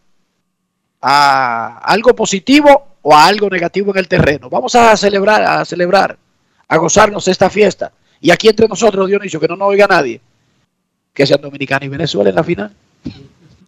a 1.01 1.79
algo 1.79 2.15
positivo 2.15 2.87
o 3.01 3.13
a 3.13 3.25
algo 3.25 3.49
negativo 3.49 3.91
en 3.91 3.97
el 3.97 4.07
terreno. 4.07 4.49
Vamos 4.49 4.73
a 4.75 4.95
celebrar, 4.95 5.43
a 5.43 5.65
celebrar, 5.65 6.17
a 6.69 6.77
gozarnos 6.77 7.27
esta 7.27 7.49
fiesta. 7.49 7.91
Y 8.21 8.31
aquí 8.31 8.47
entre 8.47 8.69
nosotros, 8.69 9.07
Dionisio, 9.09 9.41
que 9.41 9.47
no 9.49 9.57
nos 9.57 9.67
oiga 9.67 9.85
nadie, 9.85 10.21
que 11.13 11.27
sean 11.27 11.41
Dominicana 11.41 11.85
y 11.85 11.89
Venezuela 11.89 12.29
en 12.29 12.35
la 12.37 12.43
final. 12.45 12.71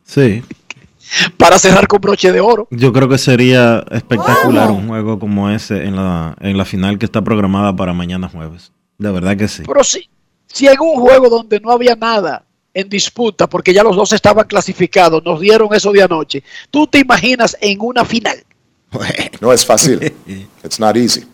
Sí. 0.05 0.41
Para 1.37 1.59
cerrar 1.59 1.87
con 1.87 1.99
broche 1.99 2.31
de 2.31 2.39
oro. 2.39 2.67
Yo 2.71 2.93
creo 2.93 3.09
que 3.09 3.17
sería 3.17 3.83
espectacular 3.91 4.71
un 4.71 4.87
juego 4.87 5.19
como 5.19 5.49
ese 5.49 5.83
en 5.83 5.97
la, 5.97 6.37
en 6.39 6.57
la 6.57 6.63
final 6.63 6.97
que 6.97 7.05
está 7.05 7.21
programada 7.21 7.75
para 7.75 7.91
mañana 7.91 8.29
jueves. 8.29 8.71
De 8.97 9.11
verdad 9.11 9.35
que 9.35 9.49
sí. 9.49 9.63
Pero 9.67 9.83
sí, 9.83 10.07
si 10.55 10.67
en 10.69 10.79
un 10.79 10.95
juego 11.01 11.27
donde 11.27 11.59
no 11.59 11.69
había 11.71 11.97
nada 11.97 12.45
en 12.73 12.87
disputa, 12.87 13.45
porque 13.45 13.73
ya 13.73 13.83
los 13.83 13.93
dos 13.93 14.13
estaban 14.13 14.47
clasificados, 14.47 15.21
nos 15.25 15.41
dieron 15.41 15.67
eso 15.73 15.91
de 15.91 16.01
anoche, 16.01 16.43
¿tú 16.71 16.87
te 16.87 16.99
imaginas 16.99 17.57
en 17.59 17.77
una 17.81 18.05
final? 18.05 18.37
No 19.41 19.51
es 19.51 19.65
fácil. 19.65 19.99
It's 20.63 20.79
not 20.79 20.95
easy. 20.95 21.25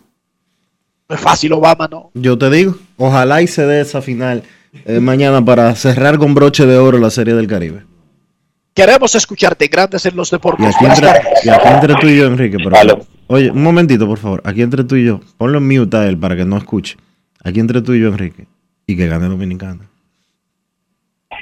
No 1.07 1.15
es 1.15 1.22
fácil, 1.22 1.53
Obama, 1.53 1.88
¿no? 1.88 2.10
Yo 2.15 2.35
te 2.35 2.49
digo, 2.49 2.76
ojalá 2.98 3.43
y 3.43 3.48
se 3.48 3.64
dé 3.68 3.81
esa 3.81 4.02
final 4.02 4.41
eh, 4.85 4.99
mañana 4.99 5.45
para 5.45 5.76
cerrar 5.76 6.18
con 6.18 6.34
broche 6.34 6.65
de 6.65 6.80
oro 6.80 6.98
la 6.98 7.11
Serie 7.11 7.35
del 7.35 7.45
Caribe. 7.45 7.84
Queremos 8.73 9.14
escucharte, 9.14 9.68
grandes 9.68 10.03
en 10.07 10.15
los 10.15 10.30
Y 10.30 10.35
deportes. 10.35 10.65
aquí, 10.76 10.85
Buenas 10.85 10.98
entre, 10.99 11.22
y 11.43 11.49
aquí 11.49 11.68
entre 11.68 11.95
tú 11.95 12.07
y 12.07 12.18
yo, 12.18 12.26
Enrique. 12.26 12.57
Pero, 12.64 13.06
oye, 13.27 13.52
un 13.52 13.61
momentito, 13.61 14.07
por 14.07 14.18
favor. 14.18 14.41
Aquí 14.45 14.64
entre 14.64 14.84
tú 14.84 14.95
y 14.95 15.06
yo. 15.06 15.19
Ponlo 15.38 15.60
en 15.60 15.68
mute 15.68 15.95
a 15.98 16.07
él 16.07 16.18
para 16.18 16.35
que 16.35 16.45
no 16.45 16.57
escuche. 16.57 16.98
Aquí 17.43 17.60
entre 17.60 17.84
tú 17.84 17.93
y 17.93 17.99
yo, 18.02 18.07
Enrique. 18.07 18.48
Y 18.91 18.97
que 18.97 19.07
gane 19.07 19.27
Dominicana. 19.30 19.88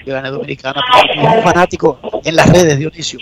Que 0.06 0.12
gane 0.12 0.30
Dominicana, 0.30 0.82
porque 0.92 1.20
es 1.20 1.36
un 1.38 1.42
fanático 1.44 2.00
en 2.24 2.36
las 2.36 2.48
redes, 2.50 2.78
Dionisio. 2.78 3.20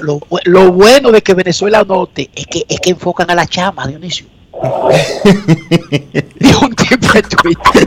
Lo, 0.00 0.02
lo 0.02 0.20
bu- 0.20 0.40
lo 0.44 0.72
bueno 0.72 1.10
de 1.12 1.20
que 1.22 1.34
Venezuela 1.34 1.84
note 1.86 2.30
es 2.34 2.46
que, 2.46 2.64
es 2.66 2.80
que 2.80 2.90
enfocan 2.90 3.30
a 3.30 3.34
la 3.34 3.46
chama, 3.46 3.86
Dionisio. 3.86 4.24
Dijo 6.40 6.64
un 6.66 6.74
tipo 6.74 7.06
en 7.14 7.22
Twitter. 7.28 7.86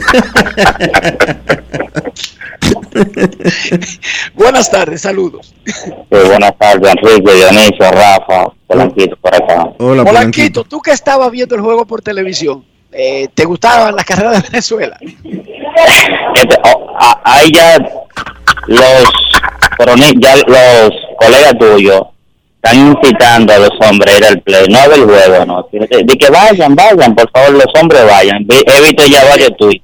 Buenas 4.35 4.69
tardes, 4.72 5.01
saludos. 5.01 5.53
Sí, 5.65 5.91
buenas 6.09 6.57
tardes, 6.57 6.93
Enrique, 7.01 7.34
Dionisio, 7.34 7.91
Rafa, 7.91 8.47
Polanquito 8.67 9.15
por 9.17 9.34
acá. 9.35 9.69
Hola, 9.80 10.03
Polanquito, 10.03 10.63
tú 10.63 10.81
que 10.81 10.91
estabas 10.91 11.31
viendo 11.31 11.55
el 11.55 11.61
juego 11.61 11.85
por 11.85 12.01
televisión, 12.01 12.63
eh, 12.97 13.27
¿te 13.34 13.45
gustaban 13.45 13.95
las 13.95 14.05
carreras 14.05 14.41
de 14.43 14.49
Venezuela? 14.49 14.97
Oh, 16.63 16.95
a- 16.99 17.22
ahí 17.23 17.51
ya 17.53 17.77
los, 18.67 19.03
ya 20.19 20.35
los 20.47 20.89
colegas 21.17 21.57
tuyos 21.59 22.01
están 22.63 22.88
incitando 22.88 23.53
a 23.53 23.57
los 23.59 23.69
hombres 23.81 24.15
a 24.15 24.17
ir 24.17 24.26
al 24.26 24.41
play, 24.41 24.65
no 24.69 24.89
del 24.89 25.03
juego, 25.05 25.45
no. 25.45 25.67
De, 25.72 26.17
que 26.17 26.30
vayan, 26.31 26.76
vayan, 26.76 27.13
por 27.13 27.30
favor, 27.31 27.51
los 27.51 27.65
hombres 27.80 28.05
vayan. 28.09 28.45
He 28.49 28.81
visto 28.81 29.05
ya 29.05 29.23
varios 29.26 29.55
tweets. 29.57 29.84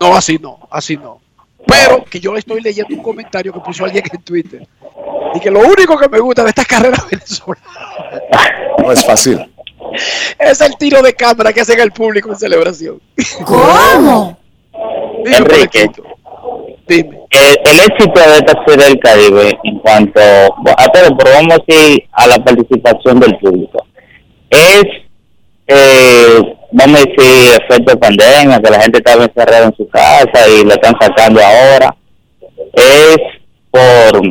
No, 0.00 0.16
así 0.16 0.38
no, 0.40 0.58
así 0.70 0.96
no. 0.96 1.20
Pero 1.66 2.04
que 2.04 2.18
yo 2.18 2.34
estoy 2.36 2.60
leyendo 2.60 2.94
un 2.96 3.02
comentario 3.02 3.52
que 3.52 3.60
puso 3.60 3.84
alguien 3.84 4.02
en 4.12 4.20
Twitter 4.22 4.66
Y 5.32 5.38
que 5.38 5.48
lo 5.48 5.60
único 5.60 5.96
que 5.96 6.08
me 6.08 6.18
gusta 6.18 6.42
de 6.42 6.48
esta 6.48 6.64
carrera 6.64 6.96
venezolana 7.08 7.62
No 8.78 8.90
es 8.90 9.04
fácil. 9.06 9.48
Es 10.38 10.60
el 10.60 10.76
tiro 10.76 11.02
de 11.02 11.14
cámara 11.14 11.52
que 11.52 11.60
hacen 11.60 11.80
el 11.80 11.92
público 11.92 12.30
en 12.30 12.36
celebración. 12.36 13.00
¿Cómo? 13.44 14.38
Dime, 15.24 15.36
Enrique, 15.36 15.90
Dime. 16.88 17.20
el, 17.30 17.58
el 17.64 17.80
éxito 17.80 18.20
de 18.20 18.36
esta 18.38 18.64
serie 18.66 18.86
del 18.86 18.98
Caribe 18.98 19.58
en 19.62 19.78
cuanto 19.78 20.20
a 20.20 20.88
todo, 20.88 21.16
pero 21.16 21.30
vamos 21.34 21.58
a 21.58 21.72
ir 21.72 22.08
a 22.12 22.26
la 22.26 22.38
participación 22.42 23.20
del 23.20 23.38
público. 23.38 23.86
Es, 24.50 24.84
eh, 25.68 26.56
vamos 26.72 27.00
a 27.00 27.04
decir, 27.04 27.60
efecto 27.62 27.98
pandemia, 27.98 28.60
que 28.60 28.70
la 28.70 28.80
gente 28.80 28.98
estaba 28.98 29.24
encerrada 29.24 29.66
en 29.66 29.76
su 29.76 29.88
casa 29.88 30.48
y 30.48 30.64
lo 30.64 30.72
están 30.72 30.94
sacando 31.00 31.40
ahora. 31.40 31.96
Es 32.74 33.16
por, 33.70 34.26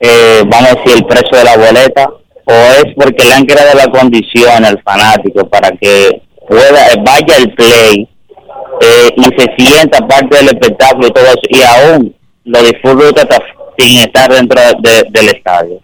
eh, 0.00 0.42
vamos 0.46 0.70
a 0.70 0.74
decir, 0.74 0.98
el 0.98 1.06
precio 1.06 1.38
de 1.38 1.44
la 1.44 1.56
boleta, 1.56 2.10
o 2.48 2.52
es 2.52 2.94
porque 2.96 3.24
le 3.24 3.34
han 3.34 3.44
creado 3.44 3.74
la 3.76 3.86
condición 3.88 4.64
al 4.64 4.80
fanático 4.82 5.46
para 5.48 5.70
que 5.72 6.22
pueda, 6.48 6.86
vaya 7.04 7.36
al 7.36 7.52
play 7.54 8.08
eh, 8.80 9.10
y 9.16 9.22
se 9.24 9.46
sienta 9.56 9.98
parte 10.06 10.36
del 10.38 10.48
espectáculo 10.48 11.08
y 11.08 11.10
todo 11.12 11.24
eso, 11.26 11.40
y 11.50 11.62
aún 11.62 12.16
lo 12.44 12.62
disfruta 12.62 13.22
hasta 13.22 13.38
sin 13.76 13.98
estar 14.00 14.32
dentro 14.32 14.60
de- 14.80 15.06
del 15.10 15.28
estadio. 15.28 15.80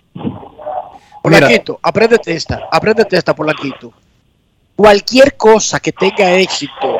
Polanquito, 1.23 1.79
apréndete 1.83 2.33
esta, 2.35 2.61
apréndete 2.71 3.17
esta, 3.17 3.35
Polanquito. 3.35 3.93
Cualquier 4.77 5.37
cosa 5.37 5.79
que 5.81 5.93
tenga 5.93 6.33
éxito 6.35 6.97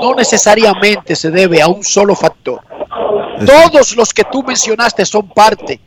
no 0.00 0.14
necesariamente 0.14 1.16
se 1.16 1.30
debe 1.30 1.60
a 1.60 1.66
un 1.68 1.82
solo 1.82 2.14
factor. 2.14 2.60
Todos 3.44 3.96
los 3.96 4.14
que 4.14 4.24
tú 4.24 4.42
mencionaste 4.42 5.04
son 5.04 5.28
parte 5.28 5.80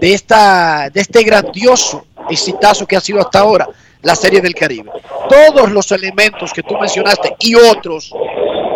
de 0.00 0.14
esta 0.14 0.88
de 0.90 1.00
este 1.00 1.22
grandioso 1.22 2.06
exitazo 2.30 2.86
que 2.86 2.96
ha 2.96 3.00
sido 3.00 3.20
hasta 3.20 3.40
ahora 3.40 3.68
la 4.02 4.14
Serie 4.14 4.40
del 4.40 4.54
Caribe. 4.54 4.90
Todos 5.28 5.70
los 5.72 5.90
elementos 5.92 6.52
que 6.52 6.62
tú 6.62 6.76
mencionaste 6.78 7.34
y 7.40 7.54
otros 7.54 8.12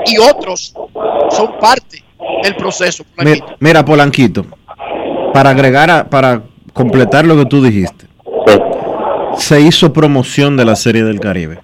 y 0.07 0.19
otros 0.19 0.75
son 1.31 1.59
parte 1.61 2.03
del 2.43 2.57
proceso. 2.57 3.05
Mi- 3.19 3.41
Mira, 3.61 3.85
Polanquito, 3.85 4.45
para 5.33 5.51
agregar, 5.51 5.91
a- 5.91 6.05
para 6.11 6.43
completar 6.73 7.25
lo 7.25 7.37
que 7.37 7.47
tú 7.47 7.63
dijiste, 7.63 8.07
se 9.39 9.61
hizo 9.61 9.93
promoción 9.93 10.57
de 10.57 10.65
la 10.65 10.77
Serie 10.77 11.05
del 11.05 11.21
Caribe. 11.21 11.61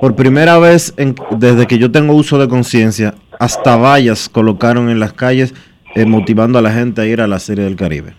Por 0.00 0.14
primera 0.14 0.58
vez 0.58 0.94
en- 0.96 1.14
desde 1.30 1.66
que 1.66 1.78
yo 1.78 1.90
tengo 1.90 2.14
uso 2.14 2.38
de 2.38 2.48
conciencia, 2.48 3.14
hasta 3.38 3.76
vallas 3.76 4.28
colocaron 4.28 4.88
en 4.88 5.00
las 5.00 5.12
calles 5.12 5.54
eh, 5.94 6.04
motivando 6.04 6.58
a 6.58 6.62
la 6.62 6.70
gente 6.70 7.00
a 7.00 7.06
ir 7.06 7.20
a 7.20 7.26
la 7.26 7.38
Serie 7.38 7.64
del 7.64 7.76
Caribe. 7.76 8.14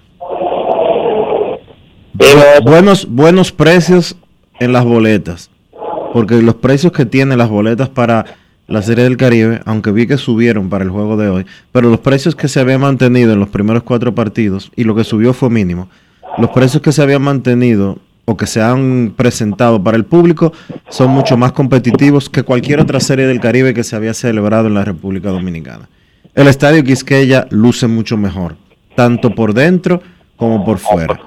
Bu- 2.18 2.64
buenos, 2.64 3.08
buenos 3.10 3.52
precios 3.52 4.16
en 4.60 4.74
las 4.74 4.84
boletas, 4.86 5.50
porque 6.14 6.42
los 6.42 6.56
precios 6.56 6.92
que 6.92 7.06
tienen 7.06 7.38
las 7.38 7.50
boletas 7.50 7.90
para 7.90 8.26
la 8.68 8.82
Serie 8.82 9.04
del 9.04 9.18
Caribe, 9.18 9.62
aunque 9.66 9.92
vi 9.92 10.08
que 10.08 10.18
subieron 10.18 10.70
para 10.70 10.84
el 10.84 10.90
juego 10.90 11.16
de 11.16 11.30
hoy, 11.30 11.46
pero 11.72 11.90
los 11.90 12.00
precios 12.00 12.36
que 12.36 12.48
se 12.48 12.60
habían 12.60 12.82
mantenido 12.82 13.34
en 13.34 13.40
los 13.40 13.50
primeros 13.50 13.84
cuatro 13.84 14.16
partidos 14.16 14.72
y 14.76 14.84
lo 14.84 14.96
que 14.96 15.04
subió 15.04 15.34
fue 15.34 15.50
mínimo, 15.50 15.90
los 16.38 16.50
precios 16.50 16.82
que 16.82 16.92
se 16.92 17.02
habían 17.02 17.22
mantenido 17.22 18.00
o 18.26 18.36
que 18.36 18.48
se 18.48 18.62
han 18.62 19.14
presentado 19.16 19.82
para 19.82 19.96
el 19.96 20.04
público 20.04 20.52
son 20.90 21.12
mucho 21.12 21.38
más 21.38 21.54
competitivos 21.54 22.30
que 22.30 22.44
cualquier 22.44 22.82
otra 22.82 23.00
serie 23.00 23.26
del 23.26 23.40
Caribe 23.40 23.74
que 23.74 23.84
se 23.84 23.96
había 23.96 24.14
celebrado 24.14 24.68
en 24.68 24.74
la 24.74 24.84
República 24.84 25.30
Dominicana. 25.30 25.88
El 26.36 26.48
estadio 26.48 26.84
Quisqueya 26.84 27.48
luce 27.52 27.88
mucho 27.88 28.18
mejor, 28.18 28.56
tanto 28.96 29.34
por 29.34 29.54
dentro 29.54 30.02
como 30.36 30.66
por 30.66 30.78
fuera. 30.80 31.20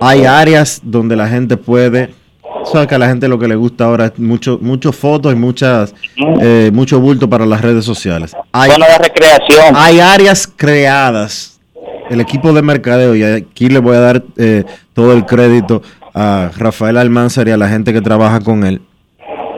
Hay 0.00 0.24
áreas 0.24 0.80
donde 0.82 1.14
la 1.16 1.28
gente 1.28 1.56
puede, 1.56 2.14
sabes 2.70 2.86
que 2.88 2.94
a 2.94 2.98
la 2.98 3.08
gente 3.08 3.28
lo 3.28 3.38
que 3.38 3.48
le 3.48 3.54
gusta 3.54 3.84
ahora 3.84 4.06
es 4.06 4.18
mucho, 4.18 4.58
mucho 4.62 4.92
fotos 4.92 5.32
y 5.32 5.36
muchas, 5.36 5.94
eh, 6.40 6.70
mucho 6.72 7.00
bulto 7.00 7.28
para 7.28 7.44
las 7.46 7.60
redes 7.60 7.84
sociales. 7.84 8.34
Hay, 8.52 8.70
Zona 8.70 8.86
de 8.86 8.98
recreación. 8.98 9.74
hay 9.74 10.00
áreas 10.00 10.46
creadas. 10.56 11.60
El 12.08 12.20
equipo 12.20 12.52
de 12.52 12.62
mercadeo, 12.62 13.14
y 13.14 13.22
aquí 13.22 13.68
le 13.68 13.78
voy 13.78 13.96
a 13.96 14.00
dar 14.00 14.24
eh, 14.36 14.64
todo 14.94 15.12
el 15.12 15.26
crédito 15.26 15.82
a 16.12 16.50
Rafael 16.56 16.96
Almanzar 16.96 17.46
y 17.46 17.52
a 17.52 17.56
la 17.56 17.68
gente 17.68 17.92
que 17.92 18.00
trabaja 18.00 18.40
con 18.40 18.64
él, 18.64 18.80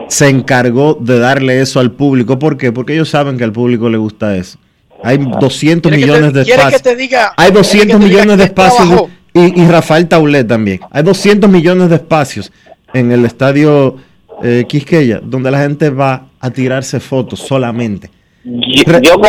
se 0.07 0.29
encargó 0.29 0.95
de 0.99 1.17
darle 1.17 1.61
eso 1.61 1.79
al 1.79 1.91
público. 1.91 2.37
¿Por 2.37 2.57
qué? 2.57 2.71
Porque 2.71 2.93
ellos 2.93 3.09
saben 3.09 3.37
que 3.37 3.43
al 3.43 3.51
público 3.53 3.89
le 3.89 3.97
gusta 3.97 4.35
eso. 4.35 4.59
Hay 5.03 5.17
200 5.17 5.89
¿Quieres 5.91 6.05
que 6.05 6.11
te- 6.11 6.11
millones 6.19 6.33
de 6.33 6.43
quieres 6.43 6.65
que 6.65 6.75
espacios. 6.75 6.81
te 6.83 6.95
diga- 6.95 7.33
Hay 7.37 7.51
quieres 7.51 7.69
que 7.71 7.77
200 7.77 7.99
te 7.99 8.05
diga 8.05 8.21
millones 8.21 8.37
de 8.37 8.43
espacios. 8.43 9.01
Y, 9.33 9.61
y 9.61 9.67
Rafael 9.67 10.07
Taulet 10.07 10.47
también. 10.47 10.79
Hay 10.91 11.03
200 11.03 11.49
millones 11.49 11.89
de 11.89 11.95
espacios 11.95 12.51
en 12.93 13.11
el 13.11 13.25
estadio 13.25 13.97
eh, 14.43 14.65
Quisqueya, 14.67 15.19
donde 15.23 15.51
la 15.51 15.59
gente 15.59 15.89
va 15.89 16.27
a 16.39 16.49
tirarse 16.51 16.99
fotos 16.99 17.39
solamente. 17.39 18.09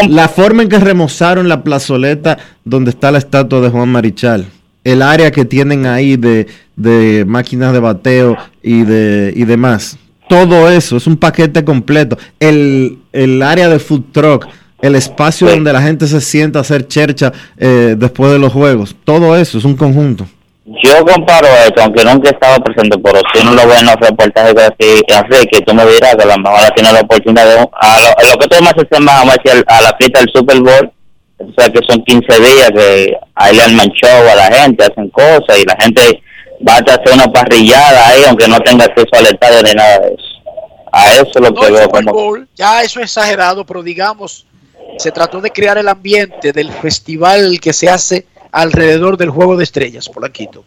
La 0.08 0.28
forma 0.28 0.62
en 0.64 0.68
que 0.68 0.78
remozaron 0.78 1.48
la 1.48 1.62
plazoleta 1.62 2.36
donde 2.64 2.90
está 2.90 3.12
la 3.12 3.18
estatua 3.18 3.60
de 3.60 3.68
Juan 3.68 3.88
Marichal, 3.88 4.46
el 4.82 5.02
área 5.02 5.30
que 5.30 5.44
tienen 5.44 5.86
ahí 5.86 6.16
de, 6.16 6.48
de 6.74 7.24
máquinas 7.24 7.72
de 7.72 7.78
bateo 7.78 8.36
y, 8.62 8.82
de, 8.82 9.32
y 9.36 9.44
demás, 9.44 9.98
todo 10.28 10.68
eso 10.68 10.96
es 10.96 11.06
un 11.06 11.16
paquete 11.16 11.64
completo. 11.64 12.18
El, 12.40 12.98
el 13.12 13.40
área 13.42 13.68
de 13.68 13.78
food 13.78 14.02
truck, 14.10 14.48
el 14.84 14.96
espacio 14.96 15.48
donde 15.48 15.72
la 15.72 15.80
gente 15.80 16.06
se 16.06 16.20
sienta 16.20 16.58
a 16.58 16.62
hacer 16.62 16.86
chercha 16.86 17.32
eh, 17.56 17.94
después 17.96 18.30
de 18.32 18.38
los 18.38 18.52
juegos, 18.52 18.94
todo 19.04 19.34
eso 19.34 19.56
es 19.56 19.64
un 19.64 19.76
conjunto. 19.76 20.26
Yo 20.66 21.04
comparo 21.06 21.46
esto, 21.66 21.82
aunque 21.82 22.04
nunca 22.04 22.28
he 22.28 22.32
estado 22.32 22.62
presente, 22.62 22.98
pero 22.98 23.18
si 23.32 23.40
uno 23.40 23.54
lo 23.54 23.66
ve 23.66 23.78
en 23.78 23.86
los 23.86 23.96
reportajes 23.96 24.54
así, 24.56 25.02
así 25.08 25.46
que 25.50 25.62
tú 25.62 25.74
me 25.74 25.86
dirás 25.86 26.14
que 26.16 26.24
a 26.24 26.36
lo 26.36 26.38
mejor 26.38 26.64
ha 26.64 26.70
tenido 26.74 26.92
la 26.92 27.00
oportunidad 27.00 27.46
de... 27.46 27.52
A 27.52 28.00
lo, 28.00 28.08
a 28.08 28.30
lo 28.30 28.38
que 28.38 28.48
tú 28.48 28.62
más 28.62 28.74
se 28.76 28.86
llama 28.90 29.12
vamos 29.14 29.34
a 29.34 29.42
decir, 29.42 29.64
a 29.66 29.80
la 29.80 29.96
fiesta 29.98 30.20
del 30.20 30.30
Super 30.34 30.60
Bowl, 30.60 30.92
o 31.38 31.52
sea 31.56 31.72
que 31.72 31.80
son 31.88 32.04
15 32.04 32.40
días 32.40 32.70
que 32.74 33.16
ahí 33.36 33.56
le 33.56 33.62
arman 33.62 33.88
show 33.88 34.28
a 34.30 34.34
la 34.34 34.54
gente, 34.54 34.84
hacen 34.84 35.08
cosas 35.08 35.58
y 35.58 35.64
la 35.64 35.76
gente 35.80 36.22
va 36.66 36.74
a 36.74 36.78
hacer 36.78 37.14
una 37.14 37.26
parrillada 37.32 38.08
ahí, 38.08 38.22
aunque 38.28 38.48
no 38.48 38.60
tenga 38.60 38.84
acceso 38.84 39.08
al 39.12 39.26
estadio 39.26 39.62
ni 39.62 39.72
nada 39.72 39.98
de 40.00 40.08
eso. 40.08 40.34
A 40.92 41.12
eso 41.14 41.30
es 41.34 41.40
lo 41.40 41.50
No 41.50 41.60
que 41.60 41.72
veo 41.72 41.88
como... 41.88 42.12
Bowl, 42.12 42.48
ya 42.54 42.82
eso 42.82 43.00
es 43.00 43.06
exagerado, 43.06 43.64
pero 43.64 43.82
digamos, 43.82 44.46
se 44.98 45.12
trató 45.12 45.40
de 45.40 45.50
crear 45.50 45.78
el 45.78 45.88
ambiente 45.88 46.52
del 46.52 46.70
festival 46.72 47.58
que 47.60 47.72
se 47.72 47.88
hace 47.88 48.26
alrededor 48.52 49.16
del 49.16 49.30
Juego 49.30 49.56
de 49.56 49.64
Estrellas, 49.64 50.08
Polanquito. 50.08 50.64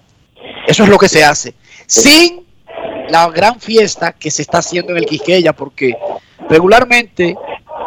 Eso 0.68 0.84
es 0.84 0.90
lo 0.90 0.98
que 0.98 1.10
se 1.10 1.24
hace. 1.24 1.54
Sin 1.86 2.46
la 3.10 3.30
gran 3.30 3.60
fiesta 3.60 4.12
que 4.12 4.30
se 4.30 4.42
está 4.42 4.58
haciendo 4.60 4.92
en 4.92 4.98
el 4.98 5.06
Quisqueya, 5.06 5.54
porque 5.54 5.96
regularmente 6.50 7.36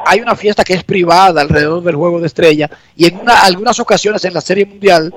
hay 0.07 0.21
una 0.21 0.35
fiesta 0.35 0.65
que 0.65 0.73
es 0.73 0.83
privada 0.83 1.43
alrededor 1.43 1.83
del 1.83 1.95
Juego 1.97 2.21
de 2.21 2.27
Estrellas 2.27 2.71
y 2.97 3.07
en 3.07 3.19
una- 3.19 3.41
algunas 3.43 3.79
ocasiones 3.79 4.25
en 4.25 4.33
la 4.33 4.41
Serie 4.41 4.65
Mundial 4.65 5.15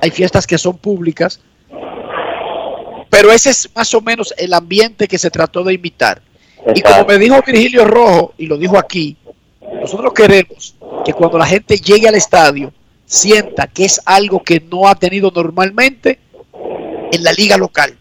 hay 0.00 0.10
fiestas 0.10 0.46
que 0.46 0.56
son 0.56 0.78
públicas, 0.78 1.40
pero 3.10 3.32
ese 3.32 3.50
es 3.50 3.68
más 3.74 3.92
o 3.94 4.00
menos 4.00 4.32
el 4.38 4.54
ambiente 4.54 5.08
que 5.08 5.18
se 5.18 5.30
trató 5.30 5.64
de 5.64 5.74
imitar. 5.74 6.22
Y 6.74 6.80
como 6.80 7.04
me 7.06 7.18
dijo 7.18 7.40
Virgilio 7.44 7.84
Rojo, 7.84 8.34
y 8.38 8.46
lo 8.46 8.56
dijo 8.56 8.78
aquí, 8.78 9.16
nosotros 9.80 10.12
queremos 10.14 10.74
que 11.04 11.12
cuando 11.12 11.38
la 11.38 11.46
gente 11.46 11.76
llegue 11.76 12.08
al 12.08 12.14
estadio 12.14 12.72
sienta 13.04 13.66
que 13.66 13.84
es 13.84 14.00
algo 14.04 14.42
que 14.42 14.60
no 14.70 14.86
ha 14.86 14.94
tenido 14.94 15.32
normalmente 15.34 16.18
en 17.12 17.24
la 17.24 17.32
liga 17.32 17.56
local. 17.56 17.96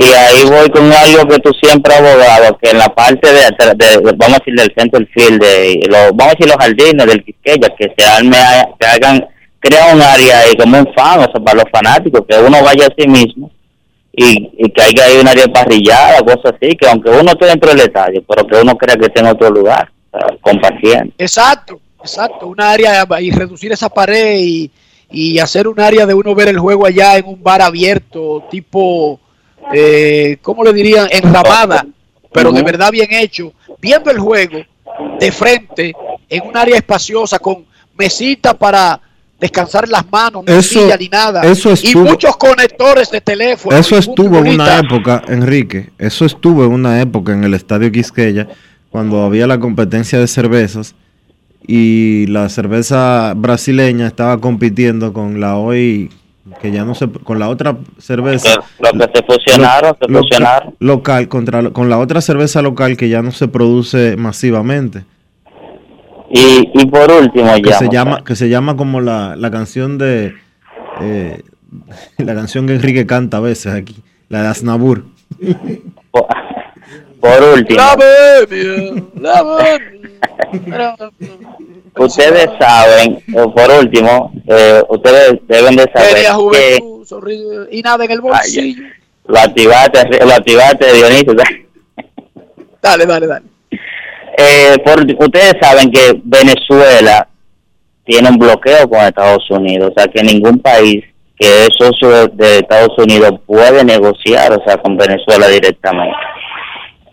Y 0.00 0.04
ahí 0.04 0.44
voy 0.46 0.68
con 0.70 0.90
algo 0.92 1.28
que 1.28 1.38
tú 1.38 1.50
siempre 1.62 1.94
has 1.94 2.00
abogado, 2.00 2.58
que 2.60 2.70
en 2.70 2.78
la 2.78 2.88
parte 2.88 3.28
de, 3.32 3.40
de- 3.40 3.74
de- 3.74 4.12
vamos 4.16 4.36
a 4.36 4.38
decir, 4.38 4.54
del 4.54 4.72
center 4.76 5.06
field, 5.14 5.40
de, 5.40 5.80
lo- 5.88 6.12
vamos 6.14 6.32
a 6.34 6.36
decir 6.36 6.46
los 6.46 6.56
jardines 6.56 7.06
del 7.06 7.24
Quisqueya, 7.24 7.68
que 7.78 7.92
se 7.96 8.04
arme, 8.04 8.36
que 8.80 8.86
hagan, 8.86 9.26
crea 9.60 9.94
un 9.94 10.00
área 10.02 10.40
ahí 10.40 10.56
como 10.56 10.78
un 10.78 10.88
fan, 10.94 11.20
o 11.20 11.24
sea, 11.30 11.40
para 11.44 11.58
los 11.62 11.70
fanáticos, 11.70 12.22
que 12.28 12.36
uno 12.38 12.62
vaya 12.64 12.86
a 12.86 12.94
sí 12.98 13.06
mismo 13.06 13.50
y, 14.12 14.50
y 14.58 14.70
que 14.70 14.82
haya 14.82 15.04
ahí 15.04 15.18
un 15.18 15.28
área 15.28 15.46
parrillada, 15.46 16.20
cosas 16.20 16.54
así, 16.60 16.74
que 16.74 16.88
aunque 16.88 17.10
uno 17.10 17.32
esté 17.32 17.46
dentro 17.46 17.70
del 17.70 17.80
estadio, 17.80 18.24
pero 18.26 18.46
que 18.46 18.56
uno 18.56 18.76
crea 18.76 18.96
que 18.96 19.06
esté 19.06 19.20
en 19.20 19.26
otro 19.26 19.50
lugar, 19.50 19.90
sea, 20.18 20.36
compartiendo. 20.40 21.12
Exacto, 21.18 21.80
exacto, 22.00 22.46
un 22.46 22.60
área 22.60 23.06
y 23.20 23.30
reducir 23.30 23.72
esa 23.72 23.88
pared 23.88 24.38
y, 24.38 24.70
y 25.10 25.38
hacer 25.38 25.68
un 25.68 25.78
área 25.80 26.06
de 26.06 26.14
uno 26.14 26.34
ver 26.34 26.48
el 26.48 26.58
juego 26.58 26.86
allá 26.86 27.16
en 27.16 27.26
un 27.26 27.42
bar 27.42 27.62
abierto, 27.62 28.44
tipo, 28.50 29.20
eh, 29.72 30.38
¿cómo 30.42 30.64
le 30.64 30.72
dirían? 30.72 31.08
Enramada, 31.10 31.86
pero 32.32 32.52
de 32.52 32.62
verdad 32.62 32.90
bien 32.90 33.12
hecho, 33.12 33.52
viendo 33.80 34.10
el 34.10 34.18
juego 34.18 34.58
de 35.18 35.32
frente 35.32 35.94
en 36.28 36.42
un 36.46 36.56
área 36.56 36.76
espaciosa 36.76 37.38
con 37.38 37.64
mesita 37.96 38.54
para 38.54 39.00
descansar 39.38 39.86
las 39.88 40.10
manos, 40.10 40.44
no 40.46 40.52
Eso- 40.52 40.80
silla 40.80 40.96
ni 40.96 41.08
nada, 41.08 41.42
eso 41.42 41.74
y 41.82 41.94
muchos 41.94 42.36
conectores 42.36 43.10
de 43.10 43.20
teléfono. 43.20 43.76
Eso 43.76 43.98
estuvo 43.98 44.38
en 44.38 44.54
una 44.54 44.78
época, 44.78 45.22
Enrique, 45.28 45.90
eso 45.98 46.24
estuvo 46.24 46.64
en 46.64 46.72
una 46.72 47.00
época 47.00 47.32
en 47.32 47.44
el 47.44 47.52
Estadio 47.54 47.92
Quisqueya, 47.92 48.48
cuando 48.96 49.22
había 49.24 49.46
la 49.46 49.60
competencia 49.60 50.18
de 50.18 50.26
cervezas 50.26 50.94
y 51.66 52.26
la 52.28 52.48
cerveza 52.48 53.34
brasileña 53.36 54.06
estaba 54.06 54.38
compitiendo 54.40 55.12
con 55.12 55.38
la 55.38 55.58
hoy 55.58 56.08
que 56.62 56.70
ya 56.72 56.86
no 56.86 56.94
se 56.94 57.06
con 57.06 57.38
la 57.38 57.50
otra 57.50 57.76
cerveza 57.98 58.58
Lo 58.80 58.90
que 58.98 59.12
se 59.14 59.22
fusionaron, 59.22 59.94
se 60.00 60.10
lo- 60.10 60.20
fusionaron. 60.20 60.74
local 60.78 61.28
contra 61.28 61.68
con 61.72 61.90
la 61.90 61.98
otra 61.98 62.22
cerveza 62.22 62.62
local 62.62 62.96
que 62.96 63.10
ya 63.10 63.20
no 63.20 63.32
se 63.32 63.48
produce 63.48 64.16
masivamente 64.16 65.04
Y, 66.30 66.70
y 66.72 66.86
por 66.86 67.10
último, 67.12 67.52
que 67.56 67.68
ya. 67.68 67.78
se 67.78 67.90
llama 67.90 68.24
que 68.24 68.34
se 68.34 68.48
llama 68.48 68.78
como 68.78 69.02
la, 69.02 69.36
la 69.36 69.50
canción 69.50 69.98
de 69.98 70.32
eh, 71.02 71.42
la 72.16 72.34
canción 72.34 72.66
que 72.66 72.76
Enrique 72.76 73.04
canta 73.04 73.36
a 73.36 73.40
veces 73.40 73.74
aquí 73.74 73.96
la 74.30 74.40
de 74.40 74.48
Aznabur 74.48 75.04
Por 77.20 77.42
último, 77.42 77.78
La 77.80 77.96
bebia, 77.96 79.02
la 79.20 79.42
bebia. 80.62 81.10
ustedes 81.96 82.48
saben, 82.58 83.22
o 83.34 83.52
por 83.54 83.70
último, 83.70 84.32
eh, 84.46 84.82
ustedes 84.88 85.40
deben 85.48 85.76
de 85.76 85.84
saber 85.94 86.14
que 86.14 86.30
juventud, 86.30 87.06
sonríe, 87.06 87.68
y 87.70 87.80
nada 87.82 88.04
en 88.04 88.10
el 88.10 88.20
bolsillo. 88.20 88.82
lo 89.26 89.38
activaste, 89.38 90.24
lo 90.24 90.32
activaste, 90.32 90.92
Dionisio. 90.92 91.34
Dale, 92.82 93.04
dale, 93.04 93.26
dale. 93.26 93.46
Eh, 94.38 94.76
por, 94.84 95.00
ustedes 95.00 95.54
saben 95.60 95.90
que 95.90 96.20
Venezuela 96.22 97.26
tiene 98.04 98.28
un 98.28 98.38
bloqueo 98.38 98.88
con 98.88 99.00
Estados 99.00 99.50
Unidos, 99.50 99.90
o 99.90 99.98
sea 99.98 100.06
que 100.06 100.22
ningún 100.22 100.60
país 100.60 101.02
que 101.38 101.64
es 101.64 101.68
socio 101.76 102.28
de 102.28 102.58
Estados 102.58 102.96
Unidos 102.98 103.40
puede 103.44 103.84
negociar, 103.84 104.52
o 104.52 104.62
sea, 104.64 104.76
con 104.78 104.96
Venezuela 104.96 105.48
directamente. 105.48 106.16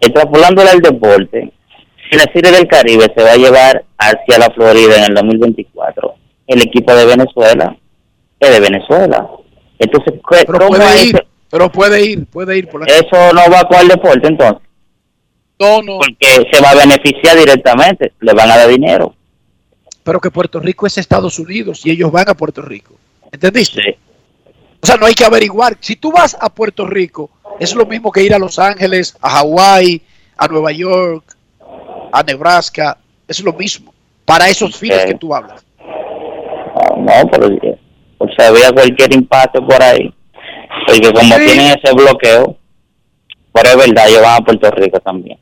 Extrapolándole 0.05 0.69
al 0.69 0.79
deporte, 0.81 1.51
si 2.09 2.17
la 2.17 2.25
Serie 2.33 2.51
del 2.51 2.67
Caribe 2.67 3.11
se 3.15 3.23
va 3.23 3.31
a 3.31 3.37
llevar 3.37 3.85
hacia 3.97 4.37
la 4.39 4.49
Florida 4.53 4.97
en 4.97 5.03
el 5.05 5.13
2024, 5.15 6.15
el 6.47 6.61
equipo 6.61 6.93
de 6.93 7.05
Venezuela 7.05 7.75
es 8.39 8.49
de 8.51 8.59
Venezuela. 8.59 9.27
Entonces, 9.79 10.13
¿qué- 10.29 10.43
Pero 10.45 10.59
¿cómo 10.59 10.69
puede 10.69 10.93
es 10.95 11.05
ir, 11.05 11.27
pero 11.49 11.71
puede 11.71 12.05
ir, 12.05 12.25
puede 12.25 12.57
ir 12.57 12.67
por 12.69 12.81
la 12.81 12.87
eso 12.95 13.33
no 13.33 13.41
va 13.51 13.63
con 13.67 13.79
el 13.79 13.87
deporte 13.87 14.27
entonces? 14.27 14.61
No, 15.59 15.81
no. 15.81 15.99
Porque 15.99 16.49
se 16.51 16.61
va 16.61 16.71
a 16.71 16.75
beneficiar 16.75 17.37
directamente, 17.37 18.11
le 18.19 18.33
van 18.33 18.51
a 18.51 18.57
dar 18.57 18.67
dinero. 18.67 19.15
Pero 20.03 20.19
que 20.19 20.29
Puerto 20.31 20.59
Rico 20.59 20.85
es 20.85 20.97
Estados 20.97 21.39
Unidos 21.39 21.85
y 21.85 21.91
ellos 21.91 22.11
van 22.11 22.27
a 22.27 22.33
Puerto 22.33 22.61
Rico. 22.61 22.95
¿Entendiste? 23.31 23.97
O 24.81 24.85
sea, 24.85 24.97
no 24.97 25.05
hay 25.05 25.13
que 25.13 25.23
averiguar. 25.23 25.77
Si 25.79 25.95
tú 25.95 26.11
vas 26.11 26.35
a 26.37 26.49
Puerto 26.49 26.85
Rico, 26.85 27.29
es 27.63 27.75
lo 27.75 27.85
mismo 27.85 28.11
que 28.11 28.23
ir 28.23 28.33
a 28.33 28.39
Los 28.39 28.59
Ángeles, 28.59 29.17
a 29.21 29.29
Hawái, 29.29 30.01
a 30.37 30.47
Nueva 30.47 30.71
York, 30.71 31.35
a 32.11 32.23
Nebraska. 32.23 32.97
Es 33.27 33.39
lo 33.41 33.53
mismo. 33.53 33.93
Para 34.25 34.47
esos 34.49 34.75
fines 34.77 35.05
que 35.05 35.15
tú 35.15 35.33
hablas. 35.33 35.65
Ah, 35.79 36.95
No, 36.97 37.29
pero 37.31 37.47
eh, 37.47 37.79
o 38.17 38.27
sea, 38.37 38.47
había 38.49 38.71
cualquier 38.71 39.13
impacto 39.13 39.65
por 39.65 39.81
ahí. 39.81 40.13
Porque 40.87 41.11
como 41.13 41.35
Sí. 41.35 41.45
tienen 41.45 41.77
ese 41.77 41.93
bloqueo, 41.93 42.57
pero 43.51 43.69
es 43.69 43.77
verdad, 43.77 44.07
ellos 44.09 44.21
van 44.21 44.41
a 44.41 44.45
Puerto 44.45 44.71
Rico 44.71 44.99
también. 44.99 45.37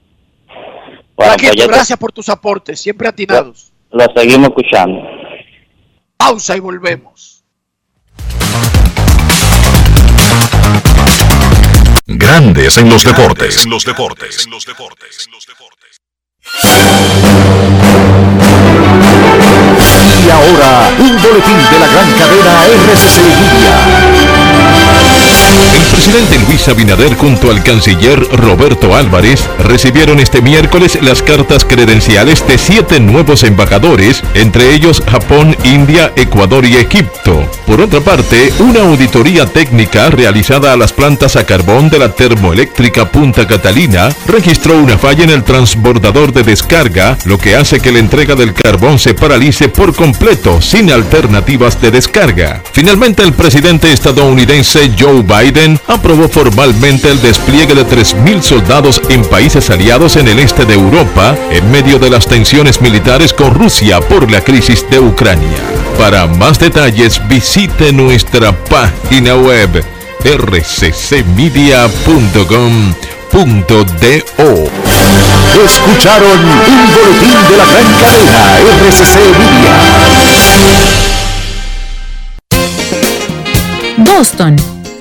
Bueno, 1.15 1.33
Paquito, 1.33 1.53
pues 1.53 1.65
te- 1.67 1.73
gracias 1.73 1.99
por 1.99 2.11
tus 2.11 2.29
aportes, 2.29 2.79
siempre 2.81 3.07
atinados. 3.07 3.71
lo 3.91 4.05
seguimos 4.15 4.49
escuchando. 4.49 5.01
Pausa 6.17 6.57
y 6.57 6.59
volvemos. 6.59 7.40
Grandes 12.17 12.77
en 12.77 12.89
los 12.89 13.03
deportes. 13.03 13.63
En 13.63 13.69
los 13.69 13.85
deportes. 13.85 14.47
Y 20.23 20.29
ahora, 20.29 20.91
un 20.99 21.21
boletín 21.21 21.57
de 21.71 21.79
la 21.79 21.87
gran 21.87 22.11
cadena 22.13 22.65
RCC 22.65 23.17
Media. 23.39 23.75
Presidente 25.91 26.39
Luis 26.47 26.69
Abinader 26.69 27.15
junto 27.15 27.51
al 27.51 27.61
canciller 27.63 28.17
Roberto 28.31 28.95
Álvarez 28.95 29.49
recibieron 29.59 30.21
este 30.21 30.41
miércoles 30.41 30.97
las 31.01 31.21
cartas 31.21 31.65
credenciales 31.65 32.47
de 32.47 32.57
siete 32.57 33.01
nuevos 33.01 33.43
embajadores, 33.43 34.23
entre 34.33 34.73
ellos 34.73 35.03
Japón, 35.11 35.55
India, 35.65 36.13
Ecuador 36.15 36.65
y 36.65 36.77
Egipto. 36.77 37.45
Por 37.67 37.81
otra 37.81 37.99
parte, 37.99 38.53
una 38.59 38.81
auditoría 38.81 39.45
técnica 39.45 40.09
realizada 40.09 40.71
a 40.71 40.77
las 40.77 40.93
plantas 40.93 41.35
a 41.35 41.45
carbón 41.45 41.89
de 41.89 41.99
la 41.99 42.09
termoeléctrica 42.09 43.11
Punta 43.11 43.45
Catalina 43.45 44.15
registró 44.27 44.77
una 44.77 44.97
falla 44.97 45.25
en 45.25 45.29
el 45.29 45.43
transbordador 45.43 46.31
de 46.31 46.43
descarga, 46.43 47.17
lo 47.25 47.37
que 47.37 47.55
hace 47.57 47.81
que 47.81 47.91
la 47.91 47.99
entrega 47.99 48.35
del 48.35 48.53
carbón 48.53 48.97
se 48.97 49.13
paralice 49.13 49.67
por 49.67 49.93
completo 49.93 50.61
sin 50.61 50.89
alternativas 50.89 51.81
de 51.81 51.91
descarga. 51.91 52.63
Finalmente, 52.71 53.23
el 53.23 53.33
presidente 53.33 53.91
estadounidense 53.91 54.91
Joe 54.97 55.21
Biden 55.21 55.80
aprobó 55.87 56.27
formalmente 56.29 57.09
el 57.09 57.21
despliegue 57.21 57.75
de 57.75 57.85
3.000 57.85 58.41
soldados 58.41 59.01
en 59.09 59.23
países 59.25 59.69
aliados 59.69 60.15
en 60.15 60.27
el 60.27 60.39
este 60.39 60.65
de 60.65 60.73
Europa 60.73 61.35
en 61.51 61.69
medio 61.71 61.99
de 61.99 62.09
las 62.09 62.25
tensiones 62.27 62.81
militares 62.81 63.33
con 63.33 63.53
Rusia 63.53 63.99
por 64.01 64.31
la 64.31 64.41
crisis 64.41 64.85
de 64.89 64.99
Ucrania. 64.99 65.57
Para 65.97 66.27
más 66.27 66.59
detalles 66.59 67.21
visite 67.27 67.91
nuestra 67.93 68.51
página 68.65 69.35
web 69.35 69.83
rccmedia.com.do. 70.23 71.41
Escucharon 75.65 76.39
un 76.39 76.91
boletín 76.93 77.37
de 77.49 77.57
la 77.57 77.65
gran 77.65 77.87
cadena 77.99 78.59
RCC 78.87 79.15
Media. 79.37 79.75
Boston, 83.97 84.55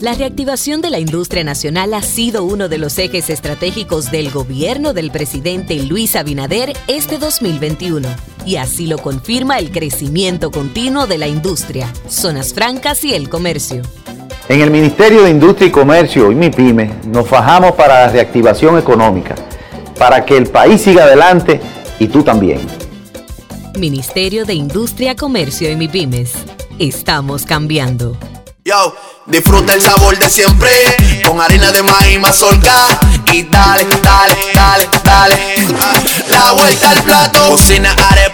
La 0.00 0.12
reactivación 0.12 0.80
de 0.80 0.90
la 0.90 0.98
industria 0.98 1.44
nacional 1.44 1.94
ha 1.94 2.02
sido 2.02 2.44
uno 2.44 2.68
de 2.68 2.78
los 2.78 2.98
ejes 2.98 3.30
estratégicos 3.30 4.10
del 4.10 4.30
gobierno 4.30 4.92
del 4.92 5.10
presidente 5.10 5.76
Luis 5.76 6.16
Abinader 6.16 6.72
este 6.88 7.16
2021. 7.18 8.08
Y 8.44 8.56
así 8.56 8.86
lo 8.86 8.98
confirma 8.98 9.58
el 9.58 9.70
crecimiento 9.70 10.50
continuo 10.50 11.06
de 11.06 11.18
la 11.18 11.28
industria, 11.28 11.90
zonas 12.08 12.52
francas 12.52 13.04
y 13.04 13.14
el 13.14 13.28
comercio. 13.28 13.82
En 14.48 14.60
el 14.60 14.70
Ministerio 14.70 15.22
de 15.22 15.30
Industria 15.30 15.68
y 15.68 15.70
Comercio 15.70 16.30
y 16.30 16.34
MIPYME 16.34 16.90
nos 17.06 17.28
fajamos 17.28 17.72
para 17.72 18.06
la 18.06 18.12
reactivación 18.12 18.76
económica, 18.76 19.36
para 19.96 20.24
que 20.26 20.36
el 20.36 20.48
país 20.48 20.82
siga 20.82 21.04
adelante 21.04 21.60
y 21.98 22.08
tú 22.08 22.22
también. 22.22 22.60
Ministerio 23.78 24.44
de 24.44 24.54
Industria, 24.54 25.14
Comercio 25.16 25.70
y 25.70 25.76
MIPIMES. 25.76 26.32
Estamos 26.78 27.44
cambiando. 27.44 28.18
Yo, 28.66 28.96
disfruta 29.26 29.74
el 29.74 29.82
sabor 29.82 30.18
de 30.18 30.26
siempre 30.26 30.70
con 31.22 31.38
harina 31.38 31.70
de 31.70 31.82
maíz 31.82 32.18
mazorca 32.18 32.98
y 33.30 33.42
dale, 33.42 33.84
dale, 34.02 34.36
dale, 34.54 34.88
dale. 35.04 35.36
La 36.30 36.52
vuelta 36.52 36.90
al 36.92 37.02
plato, 37.02 37.50
cocina 37.50 37.94
arepa, 38.10 38.33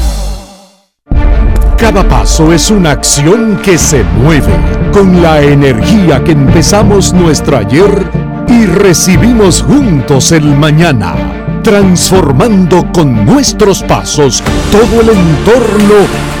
Cada 1.81 2.07
paso 2.07 2.53
es 2.53 2.69
una 2.69 2.91
acción 2.91 3.59
que 3.63 3.75
se 3.75 4.03
mueve 4.03 4.53
con 4.93 5.19
la 5.19 5.41
energía 5.41 6.23
que 6.23 6.33
empezamos 6.33 7.11
nuestro 7.11 7.57
ayer 7.57 8.07
y 8.47 8.67
recibimos 8.67 9.63
juntos 9.63 10.31
el 10.31 10.43
mañana, 10.43 11.15
transformando 11.63 12.85
con 12.93 13.25
nuestros 13.25 13.81
pasos 13.81 14.43
todo 14.71 15.01
el 15.01 15.09
entorno 15.09 15.95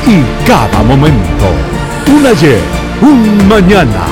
y 0.05 0.45
cada 0.45 0.83
momento. 0.83 1.49
Un 2.05 2.27
ayer, 2.27 2.61
un 3.01 3.47
mañana. 3.47 4.05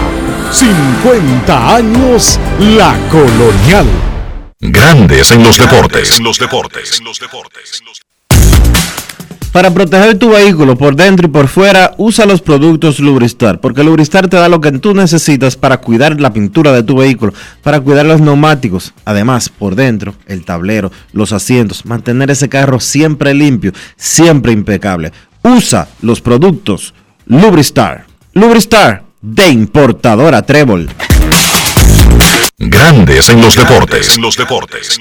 50 0.51 1.75
años 1.75 2.39
La 2.75 2.97
Colonial. 3.11 3.85
Grandes 4.59 5.29
en 5.29 5.43
los 5.43 5.59
deportes. 5.59 6.17
En 6.17 6.23
los 6.23 6.39
deportes. 6.39 7.03
Para 9.51 9.73
proteger 9.73 10.19
tu 10.19 10.29
vehículo 10.29 10.77
por 10.77 10.95
dentro 10.95 11.27
y 11.27 11.31
por 11.31 11.47
fuera, 11.47 11.95
usa 11.97 12.25
los 12.25 12.41
productos 12.41 12.99
Lubristar, 12.99 13.59
porque 13.59 13.83
Lubristar 13.83 14.27
te 14.27 14.37
da 14.37 14.47
lo 14.47 14.61
que 14.61 14.71
tú 14.73 14.93
necesitas 14.93 15.55
para 15.55 15.77
cuidar 15.77 16.21
la 16.21 16.31
pintura 16.31 16.71
de 16.71 16.83
tu 16.83 16.97
vehículo, 16.97 17.33
para 17.63 17.81
cuidar 17.81 18.05
los 18.05 18.21
neumáticos, 18.21 18.93
además 19.05 19.49
por 19.49 19.73
dentro, 19.73 20.13
el 20.27 20.45
tablero, 20.45 20.91
los 21.13 21.33
asientos, 21.33 21.85
mantener 21.85 22.29
ese 22.29 22.47
carro 22.47 22.79
siempre 22.79 23.33
limpio, 23.33 23.73
siempre 23.97 24.51
impecable. 24.51 25.11
Usa 25.43 25.87
los 26.01 26.21
productos 26.21 26.93
Lubristar. 27.25 28.05
Lubristar 28.33 29.03
de 29.21 29.49
importadora 29.49 30.43
Trébol. 30.43 30.89
Grandes 32.57 33.29
en 33.29 33.41
los 33.41 33.55
deportes. 33.55 34.15
En 34.15 34.21
los 34.21 34.37
deportes. 34.37 34.99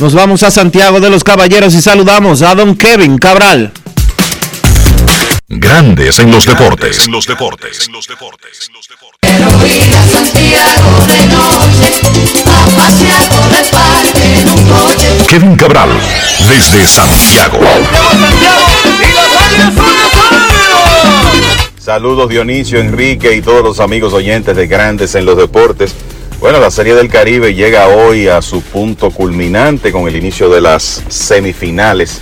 Nos 0.00 0.12
vamos 0.12 0.42
a 0.42 0.50
Santiago 0.50 0.98
de 0.98 1.08
los 1.08 1.22
Caballeros 1.22 1.72
y 1.74 1.80
saludamos 1.80 2.42
a 2.42 2.54
don 2.54 2.74
Kevin 2.76 3.16
Cabral. 3.16 3.72
Grandes 5.48 6.18
en 6.18 6.32
los 6.32 6.44
deportes. 6.46 7.06
En 7.06 7.12
los 7.12 7.26
deportes. 7.26 7.88
Kevin 15.28 15.56
Cabral, 15.56 15.90
desde 16.48 16.86
Santiago. 16.86 17.60
Saludos 21.78 22.28
Dionisio, 22.30 22.80
Enrique 22.80 23.36
y 23.36 23.42
todos 23.42 23.62
los 23.62 23.78
amigos 23.78 24.12
oyentes 24.12 24.56
de 24.56 24.66
Grandes 24.66 25.14
en 25.14 25.24
los 25.24 25.36
Deportes. 25.36 25.94
Bueno, 26.40 26.60
la 26.60 26.70
Serie 26.70 26.94
del 26.94 27.08
Caribe 27.08 27.54
llega 27.54 27.88
hoy 27.88 28.28
a 28.28 28.42
su 28.42 28.60
punto 28.60 29.10
culminante 29.10 29.92
con 29.92 30.06
el 30.08 30.16
inicio 30.16 30.50
de 30.50 30.60
las 30.60 31.02
semifinales 31.08 32.20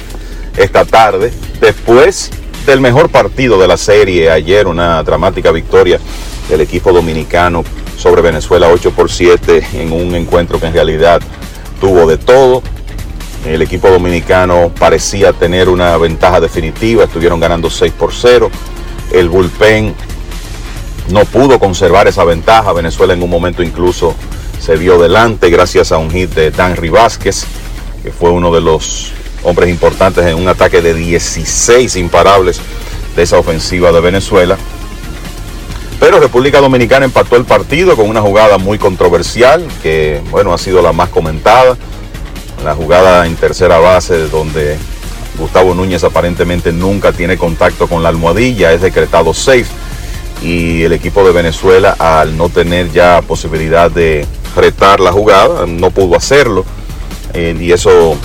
esta 0.57 0.85
tarde. 0.85 1.33
Después 1.61 2.31
del 2.67 2.81
mejor 2.81 3.09
partido 3.09 3.61
de 3.61 3.67
la 3.67 3.77
serie 3.77 4.31
ayer, 4.31 4.69
una 4.69 5.03
dramática 5.03 5.51
victoria 5.51 5.99
del 6.49 6.61
equipo 6.61 6.93
dominicano 6.93 7.65
sobre 7.97 8.23
Venezuela 8.23 8.69
8 8.69 8.93
por 8.93 9.11
7 9.11 9.67
en 9.75 9.93
un 9.93 10.15
encuentro 10.15 10.61
que 10.61 10.67
en 10.67 10.75
realidad 10.75 11.21
tuvo 11.81 12.07
de 12.07 12.19
todo. 12.19 12.63
El 13.45 13.61
equipo 13.63 13.89
dominicano 13.89 14.71
parecía 14.79 15.33
tener 15.33 15.69
una 15.69 15.97
ventaja 15.97 16.41
definitiva, 16.41 17.05
estuvieron 17.05 17.41
ganando 17.41 17.69
6 17.69 17.93
por 17.99 18.13
0. 18.15 18.51
El 19.11 19.29
bullpen 19.29 19.95
no 21.11 21.25
pudo 21.25 21.59
conservar 21.59 22.09
esa 22.09 22.25
ventaja. 22.25 22.73
Venezuela 22.73 23.15
en 23.15 23.23
un 23.23 23.31
momento 23.31 23.63
incluso 23.63 24.15
se 24.61 24.77
vio 24.77 24.99
delante 24.99 25.51
gracias 25.51 25.93
a 25.93 25.99
un 25.99 26.11
hit 26.11 26.31
de 26.35 26.51
Dan 26.51 26.77
Vázquez, 26.91 27.45
que 28.03 28.13
fue 28.13 28.31
uno 28.31 28.53
de 28.53 28.61
los 28.61 29.13
hombres 29.43 29.69
importantes 29.69 30.25
en 30.27 30.37
un 30.37 30.49
ataque 30.49 30.81
de 30.81 30.95
16 30.95 31.97
imparables 31.97 32.61
de 33.17 33.23
esa 33.23 33.39
ofensiva 33.39 33.91
de 33.91 34.01
Venezuela. 34.01 34.57
Pero 35.99 36.19
República 36.19 36.61
Dominicana 36.61 37.05
empató 37.05 37.37
el 37.37 37.45
partido 37.45 37.97
con 37.97 38.09
una 38.09 38.21
jugada 38.21 38.59
muy 38.59 38.79
controversial, 38.79 39.65
que 39.83 40.21
bueno, 40.31 40.53
ha 40.53 40.59
sido 40.59 40.83
la 40.83 40.93
más 40.93 41.09
comentada. 41.11 41.77
La 42.65 42.75
jugada 42.75 43.27
en 43.27 43.35
tercera 43.37 43.79
base 43.79 44.29
donde 44.29 44.79
Gustavo 45.39 45.75
Núñez 45.75 46.05
aparentemente 46.05 46.73
nunca 46.73 47.13
tiene 47.13 47.37
contacto 47.37 47.89
con 47.89 48.03
la 48.03 48.09
almohadilla, 48.09 48.73
es 48.73 48.81
decretado 48.81 49.35
safe 49.35 49.67
y 50.43 50.83
el 50.83 50.93
equipo 50.93 51.25
de 51.25 51.33
Venezuela 51.33 51.97
al 51.99 52.37
no 52.37 52.49
tener 52.49 52.91
ya 52.91 53.23
posibilidad 53.23 53.91
de 53.91 54.27
retar 54.57 55.01
la 55.01 55.13
jugada 55.13 55.67
no 55.67 55.91
pudo 55.91 56.17
hacerlo 56.17 56.65
eh, 57.35 57.57
y 57.59 57.73
eso 57.73 58.17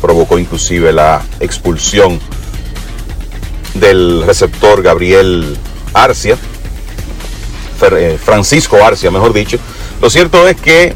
provocó 0.00 0.38
inclusive 0.38 0.92
la 0.92 1.22
expulsión 1.40 2.18
del 3.74 4.24
receptor 4.26 4.82
Gabriel 4.82 5.56
Arcia, 5.94 6.36
eh, 7.96 8.18
Francisco 8.22 8.84
Arcia 8.84 9.10
mejor 9.10 9.32
dicho. 9.32 9.58
Lo 10.00 10.10
cierto 10.10 10.46
es 10.46 10.56
que 10.60 10.94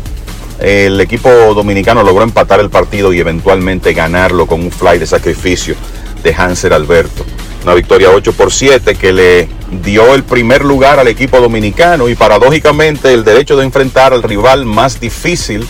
el 0.59 1.01
equipo 1.01 1.29
dominicano 1.55 2.03
logró 2.03 2.23
empatar 2.25 2.61
el 2.61 2.71
partido 2.71 3.13
y 3.13 3.21
eventualmente 3.21 3.93
ganarlo 3.95 4.47
con 4.47 4.61
un 4.61 4.71
fly 4.71 4.99
de 4.99 5.07
sacrificio 5.07 5.75
de 6.23 6.35
Hanser 6.35 6.73
Alberto. 6.73 7.25
Una 7.63 7.75
victoria 7.75 8.11
8 8.11 8.33
por 8.33 8.53
7 8.53 8.95
que 8.95 9.13
le 9.13 9.49
dio 9.83 10.15
el 10.15 10.23
primer 10.23 10.65
lugar 10.65 10.99
al 10.99 11.09
equipo 11.09 11.41
dominicano 11.41 12.09
y 12.09 12.15
paradójicamente 12.15 13.13
el 13.13 13.25
derecho 13.25 13.57
de 13.57 13.65
enfrentar 13.65 14.13
al 14.13 14.23
rival 14.23 14.65
más 14.65 15.01
difícil 15.01 15.67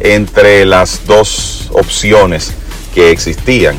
entre 0.00 0.64
las 0.64 1.06
dos 1.06 1.68
opciones 1.72 2.52
que 2.94 3.10
existían, 3.10 3.76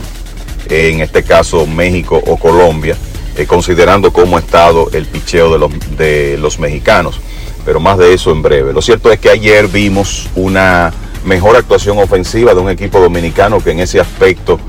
en 0.69 1.01
este 1.01 1.23
caso 1.23 1.65
México 1.65 2.21
o 2.27 2.37
Colombia, 2.37 2.95
eh, 3.35 3.45
considerando 3.47 4.13
cómo 4.13 4.37
ha 4.37 4.39
estado 4.39 4.89
el 4.93 5.05
picheo 5.05 5.51
de 5.51 5.59
los, 5.59 5.97
de 5.97 6.37
los 6.37 6.59
mexicanos. 6.59 7.19
Pero 7.65 7.79
más 7.79 7.97
de 7.97 8.13
eso 8.13 8.31
en 8.31 8.41
breve. 8.41 8.73
Lo 8.73 8.81
cierto 8.81 9.11
es 9.11 9.19
que 9.19 9.29
ayer 9.29 9.67
vimos 9.67 10.27
una 10.35 10.93
mejor 11.25 11.55
actuación 11.55 11.97
ofensiva 11.99 12.53
de 12.53 12.61
un 12.61 12.69
equipo 12.69 12.99
dominicano 12.99 13.59
que 13.59 13.71
en 13.71 13.79
ese 13.79 13.99
aspecto 13.99 14.59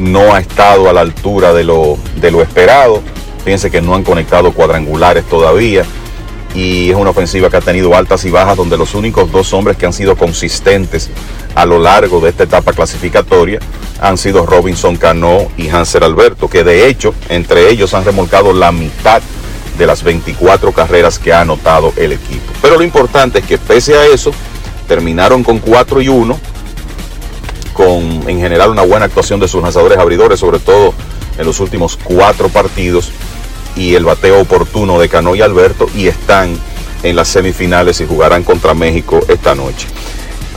no 0.00 0.34
ha 0.34 0.40
estado 0.40 0.88
a 0.88 0.92
la 0.92 1.02
altura 1.02 1.52
de 1.52 1.64
lo, 1.64 1.98
de 2.16 2.30
lo 2.30 2.42
esperado. 2.42 3.02
Fíjense 3.44 3.70
que 3.70 3.80
no 3.80 3.94
han 3.94 4.02
conectado 4.02 4.52
cuadrangulares 4.52 5.24
todavía. 5.24 5.84
Y 6.54 6.90
es 6.90 6.96
una 6.96 7.10
ofensiva 7.10 7.48
que 7.48 7.58
ha 7.58 7.60
tenido 7.60 7.94
altas 7.94 8.24
y 8.24 8.30
bajas, 8.30 8.56
donde 8.56 8.76
los 8.76 8.94
únicos 8.94 9.30
dos 9.30 9.52
hombres 9.52 9.76
que 9.76 9.86
han 9.86 9.92
sido 9.92 10.16
consistentes 10.16 11.08
a 11.54 11.64
lo 11.64 11.78
largo 11.78 12.20
de 12.20 12.30
esta 12.30 12.44
etapa 12.44 12.72
clasificatoria 12.72 13.60
han 14.00 14.18
sido 14.18 14.46
Robinson 14.46 14.96
Cano 14.96 15.48
y 15.56 15.68
Hanser 15.68 16.02
Alberto, 16.02 16.48
que 16.48 16.64
de 16.64 16.88
hecho 16.88 17.14
entre 17.28 17.70
ellos 17.70 17.94
han 17.94 18.04
remolcado 18.04 18.52
la 18.52 18.72
mitad 18.72 19.22
de 19.78 19.86
las 19.86 20.02
24 20.02 20.72
carreras 20.72 21.18
que 21.18 21.32
ha 21.32 21.42
anotado 21.42 21.92
el 21.96 22.12
equipo. 22.12 22.52
Pero 22.60 22.76
lo 22.76 22.82
importante 22.82 23.40
es 23.40 23.44
que 23.44 23.58
pese 23.58 23.96
a 23.96 24.06
eso, 24.06 24.32
terminaron 24.88 25.44
con 25.44 25.58
4 25.58 26.02
y 26.02 26.08
1, 26.08 26.38
con 27.80 28.28
en 28.28 28.38
general 28.38 28.68
una 28.68 28.82
buena 28.82 29.06
actuación 29.06 29.40
de 29.40 29.48
sus 29.48 29.62
lanzadores 29.62 29.96
abridores, 29.96 30.38
sobre 30.38 30.58
todo 30.58 30.92
en 31.38 31.46
los 31.46 31.60
últimos 31.60 31.96
cuatro 31.96 32.50
partidos, 32.50 33.10
y 33.74 33.94
el 33.94 34.04
bateo 34.04 34.38
oportuno 34.38 35.00
de 35.00 35.08
Cano 35.08 35.34
y 35.34 35.40
Alberto, 35.40 35.88
y 35.94 36.06
están 36.06 36.54
en 37.02 37.16
las 37.16 37.28
semifinales 37.28 38.02
y 38.02 38.06
jugarán 38.06 38.42
contra 38.42 38.74
México 38.74 39.20
esta 39.28 39.54
noche. 39.54 39.86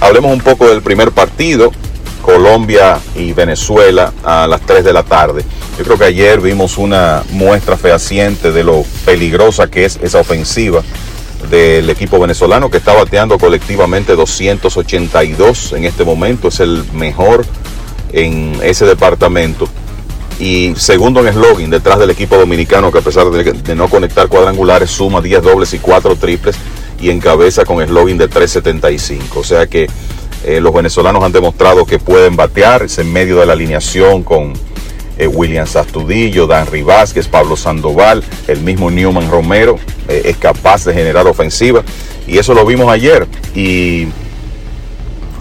Hablemos 0.02 0.34
un 0.34 0.42
poco 0.42 0.68
del 0.68 0.82
primer 0.82 1.12
partido, 1.12 1.72
Colombia 2.22 3.00
y 3.16 3.32
Venezuela 3.32 4.12
a 4.26 4.46
las 4.46 4.60
3 4.60 4.84
de 4.84 4.92
la 4.92 5.04
tarde. 5.04 5.46
Yo 5.78 5.86
creo 5.86 5.98
que 5.98 6.06
ayer 6.06 6.42
vimos 6.42 6.78
una 6.78 7.24
muestra 7.32 7.78
fehaciente 7.78 8.52
de 8.52 8.66
lo 8.66 8.84
peligrosa 9.06 9.68
que 9.68 9.86
es 9.86 9.98
esa 10.02 10.20
ofensiva 10.20 10.84
del 11.50 11.90
equipo 11.90 12.20
venezolano 12.20 12.70
que 12.70 12.78
está 12.78 12.94
bateando 12.94 13.38
colectivamente 13.38 14.16
282 14.16 15.74
en 15.74 15.86
este 15.86 16.04
momento, 16.04 16.48
es 16.48 16.60
el 16.60 16.84
mejor 16.94 17.46
en 18.12 18.60
ese 18.64 18.86
departamento. 18.86 19.68
Y 20.40 20.74
segundo 20.76 21.26
en 21.26 21.34
slogan 21.34 21.70
detrás 21.70 22.00
del 22.00 22.10
equipo 22.10 22.38
dominicano 22.38 22.92
que 22.92 23.00
a 23.00 23.02
pesar 23.02 23.30
de, 23.30 23.76
no 23.76 23.88
conectar 23.88 24.28
cuadrangulares 24.28 24.90
suma 24.90 25.22
10 25.22 25.42
dobles 25.42 25.74
y 25.74 25.80
4 25.80 26.16
triples 26.16 26.56
y 27.00 27.10
encabeza 27.10 27.66
con 27.66 27.82
eslogan 27.82 28.18
de 28.18 28.28
375. 28.28 29.40
O 29.40 29.44
sea 29.44 29.68
que 29.68 29.88
eh, 30.44 30.60
los 30.60 30.74
venezolanos 30.74 31.24
han 31.24 31.32
demostrado 31.32 31.86
que 31.86 32.00
pueden 32.00 32.36
batear 32.36 32.88
en 32.98 33.14
medio 33.14 33.40
de 33.40 33.46
la 33.46 33.54
alineación 33.54 34.24
con 34.24 34.54
eh, 35.18 35.28
William 35.28 35.68
Sastudillo, 35.68 36.48
Dan 36.48 36.68
Vázquez, 36.86 37.28
Pablo 37.28 37.56
Sandoval, 37.56 38.24
el 38.48 38.62
mismo 38.62 38.90
Newman 38.90 39.30
Romero, 39.30 39.78
eh, 40.08 40.24
es 40.26 40.38
capaz 40.38 40.86
de 40.86 40.94
generar 40.94 41.28
ofensiva. 41.28 41.84
Y 42.28 42.38
eso 42.38 42.54
lo 42.54 42.66
vimos 42.66 42.90
ayer. 42.90 43.28
Y 43.54 44.08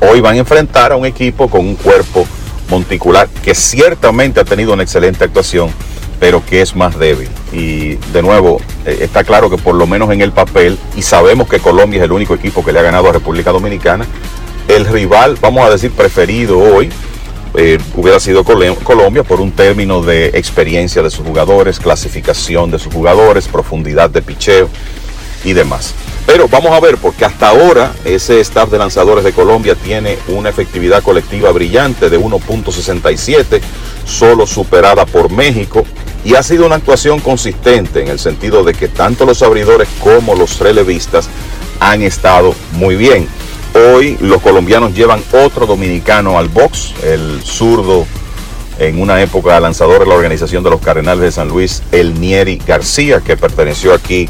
hoy 0.01 0.21
van 0.21 0.35
a 0.37 0.39
enfrentar 0.39 0.93
a 0.93 0.97
un 0.97 1.07
equipo 1.07 1.49
con 1.49 1.61
un 1.61 1.77
cuerpo 1.77 2.27
monticular 2.69 3.29
que 3.43 3.55
ciertamente 3.55 4.41
ha 4.41 4.45
tenido 4.45 4.73
una 4.73 4.83
excelente 4.83 5.25
actuación, 5.25 5.71
pero 6.19 6.45
que 6.45 6.63
es 6.63 6.75
más 6.75 6.99
débil. 6.99 7.29
Y 7.53 7.97
de 8.13 8.23
nuevo, 8.23 8.61
está 8.85 9.25
claro 9.25 9.51
que 9.51 9.59
por 9.59 9.75
lo 9.75 9.87
menos 9.87 10.11
en 10.11 10.23
el 10.23 10.33
papel, 10.33 10.79
y 10.97 11.03
sabemos 11.03 11.49
que 11.49 11.61
Colombia 11.61 11.99
es 11.99 12.05
el 12.05 12.13
único 12.13 12.35
equipo 12.35 12.65
que 12.65 12.73
le 12.73 12.79
ha 12.79 12.83
ganado 12.83 13.09
a 13.09 13.13
República 13.13 13.53
Dominicana, 13.53 14.07
el 14.69 14.87
rival, 14.87 15.37
vamos 15.41 15.67
a 15.67 15.71
decir, 15.71 15.91
preferido 15.91 16.59
hoy 16.59 16.91
eh, 17.55 17.79
hubiera 17.97 18.19
sido 18.21 18.45
Colombia 18.45 19.23
por 19.23 19.41
un 19.41 19.53
término 19.53 20.03
de 20.03 20.29
experiencia 20.29 21.03
de 21.03 21.11
sus 21.11 21.27
jugadores, 21.27 21.79
clasificación 21.79 22.71
de 22.71 22.79
sus 22.79 22.93
jugadores, 22.93 23.49
profundidad 23.49 24.11
de 24.11 24.23
picheo 24.23 24.69
y 25.45 25.53
demás. 25.53 25.95
Pero 26.27 26.49
vamos 26.49 26.73
a 26.73 26.81
ver, 26.81 26.97
porque 26.99 27.25
hasta 27.25 27.49
ahora 27.49 27.93
ese 28.05 28.41
staff 28.41 28.71
de 28.71 28.79
lanzadores 28.79 29.25
de 29.25 29.33
Colombia 29.33 29.75
tiene 29.75 30.17
una 30.29 30.49
efectividad 30.49 31.03
colectiva 31.03 31.51
brillante 31.51 32.09
de 32.09 32.19
1.67, 32.19 33.61
solo 34.05 34.47
superada 34.47 35.05
por 35.05 35.31
México 35.31 35.85
y 36.25 36.35
ha 36.35 36.43
sido 36.43 36.67
una 36.67 36.77
actuación 36.77 37.21
consistente 37.21 38.01
en 38.01 38.09
el 38.09 38.19
sentido 38.19 38.63
de 38.65 38.75
que 38.75 38.89
tanto 38.89 39.27
los 39.27 39.43
abridores 39.43 39.89
como 40.01 40.35
los 40.35 40.59
relevistas 40.61 41.29
han 41.81 42.03
estado 42.03 42.55
muy 42.73 42.97
bien. 42.97 43.27
Hoy 43.75 44.19
los 44.21 44.43
colombianos 44.43 44.95
llevan 44.95 45.23
otro 45.33 45.67
dominicano 45.67 46.39
al 46.39 46.49
box, 46.49 46.93
el 47.03 47.41
zurdo 47.43 48.07
en 48.79 49.01
una 49.01 49.23
época 49.23 49.59
lanzador 49.61 50.01
de 50.01 50.07
la 50.07 50.15
organización 50.15 50.63
de 50.63 50.71
los 50.71 50.81
Cardenales 50.81 51.23
de 51.23 51.33
San 51.33 51.49
Luis, 51.49 51.83
el 51.91 52.21
Nieri 52.21 52.61
García, 52.67 53.21
que 53.21 53.37
perteneció 53.37 53.95
aquí 53.95 54.29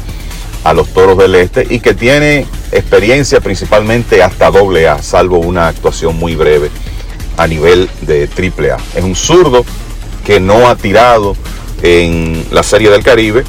a 0.63 0.73
los 0.73 0.93
Toros 0.93 1.17
del 1.17 1.35
Este 1.35 1.67
y 1.69 1.81
que 1.81 1.93
tiene 1.93 2.45
experiencia 2.71 3.41
principalmente 3.41 4.23
hasta 4.23 4.49
doble 4.49 4.87
A, 4.87 5.01
salvo 5.03 5.39
una 5.39 5.67
actuación 5.67 6.17
muy 6.17 6.35
breve 6.35 6.69
a 7.35 7.45
nivel 7.45 7.89
de 8.01 8.27
triple 8.27 8.71
A. 8.71 8.77
Es 8.95 9.03
un 9.03 9.15
zurdo 9.15 9.65
que 10.25 10.39
no 10.39 10.69
ha 10.69 10.77
tirado 10.77 11.35
en 11.81 12.45
la 12.51 12.63
Serie 12.63 12.89
del 12.89 13.03
Caribe 13.03 13.43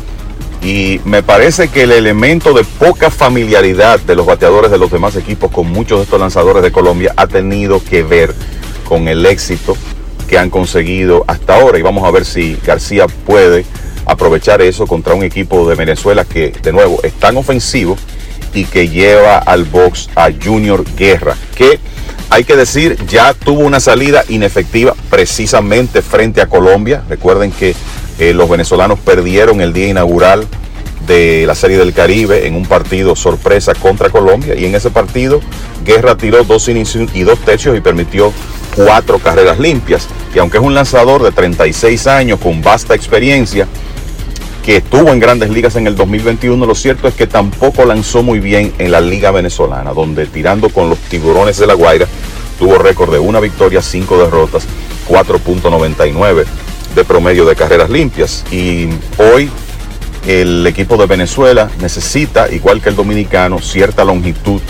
y 0.65 0.99
me 1.05 1.23
parece 1.23 1.69
que 1.69 1.82
el 1.82 1.93
elemento 1.93 2.55
de 2.55 2.65
poca 2.65 3.11
familiaridad 3.11 4.01
de 4.01 4.16
los 4.16 4.24
bateadores 4.24 4.70
de 4.70 4.78
los 4.78 4.91
demás 4.91 5.15
equipos 5.15 5.51
con 5.51 5.70
muchos 5.70 5.99
de 5.99 6.05
estos 6.05 6.19
lanzadores 6.19 6.62
de 6.62 6.73
Colombia 6.73 7.12
ha 7.19 7.27
tenido 7.27 7.85
que 7.85 8.03
ver 8.03 8.35
con 8.89 9.07
el 9.07 9.27
éxito 9.27 9.77
que 10.27 10.39
han 10.39 10.49
conseguido 10.49 11.23
hasta 11.27 11.57
ahora 11.57 11.78
y 11.78 11.82
vamos 11.82 12.03
a 12.05 12.11
ver 12.11 12.24
si 12.24 12.57
García 12.65 13.07
puede 13.27 13.66
aprovechar 14.07 14.62
eso 14.62 14.86
contra 14.86 15.12
un 15.12 15.23
equipo 15.23 15.69
de 15.69 15.74
Venezuela 15.74 16.24
que 16.24 16.51
de 16.62 16.73
nuevo 16.73 16.99
es 17.03 17.12
tan 17.12 17.36
ofensivo 17.36 17.99
y 18.55 18.65
que 18.65 18.89
lleva 18.89 19.36
al 19.36 19.65
box 19.65 20.09
a 20.15 20.31
Junior 20.32 20.82
Guerra, 20.97 21.36
que 21.57 21.78
hay 22.31 22.45
que 22.45 22.57
decir 22.57 22.97
ya 23.07 23.35
tuvo 23.35 23.61
una 23.61 23.81
salida 23.81 24.24
inefectiva 24.31 24.95
precisamente 25.11 26.01
frente 26.01 26.41
a 26.41 26.47
Colombia. 26.47 27.03
Recuerden 27.09 27.53
que 27.53 27.74
eh, 28.19 28.32
los 28.32 28.49
venezolanos 28.49 28.99
perdieron 28.99 29.61
el 29.61 29.73
día 29.73 29.89
inaugural 29.89 30.47
de 31.07 31.45
la 31.47 31.55
Serie 31.55 31.77
del 31.77 31.93
Caribe 31.93 32.47
en 32.47 32.55
un 32.55 32.66
partido 32.66 33.15
sorpresa 33.15 33.74
contra 33.74 34.11
Colombia 34.11 34.55
y 34.55 34.65
en 34.65 34.74
ese 34.74 34.91
partido 34.91 35.41
Guerra 35.85 36.16
tiró 36.16 36.43
dos 36.45 36.69
inicios 36.69 37.11
y 37.15 37.23
dos 37.23 37.39
tercios 37.41 37.77
y 37.77 37.81
permitió 37.81 38.32
cuatro 38.74 39.19
carreras 39.19 39.59
limpias. 39.59 40.09
Y 40.35 40.39
aunque 40.39 40.59
es 40.59 40.65
un 40.65 40.74
lanzador 40.74 41.23
de 41.23 41.31
36 41.31 42.07
años 42.07 42.41
con 42.41 42.62
vasta 42.62 42.95
experiencia, 42.95 43.69
que 44.65 44.78
estuvo 44.78 45.12
en 45.12 45.20
grandes 45.20 45.51
ligas 45.51 45.77
en 45.77 45.86
el 45.86 45.95
2021, 45.95 46.65
lo 46.65 46.74
cierto 46.74 47.07
es 47.07 47.15
que 47.15 47.27
tampoco 47.27 47.85
lanzó 47.85 48.23
muy 48.23 48.41
bien 48.41 48.73
en 48.78 48.91
la 48.91 49.03
liga 49.03 49.31
venezolana, 49.31 49.93
donde 49.93 50.27
tirando 50.27 50.70
con 50.70 50.89
los 50.89 50.99
tiburones 51.01 51.59
de 51.59 51.66
la 51.66 51.74
Guaira 51.74 52.07
tuvo 52.59 52.78
récord 52.78 53.12
de 53.12 53.19
una 53.19 53.41
victoria, 53.41 53.82
cinco 53.82 54.16
derrotas, 54.16 54.66
4.99 55.07 56.47
de 56.95 57.05
promedio 57.05 57.45
de 57.45 57.57
carreras 57.57 57.91
limpias. 57.91 58.45
Y 58.51 58.89
hoy 59.19 59.51
el 60.27 60.66
equipo 60.66 60.97
de 60.97 61.07
Venezuela 61.07 61.71
necesita, 61.81 62.51
igual 62.51 62.81
que 62.81 62.89
el 62.89 62.97
dominicano, 62.97 63.61
cierta 63.61 64.05
longitud 64.05 64.61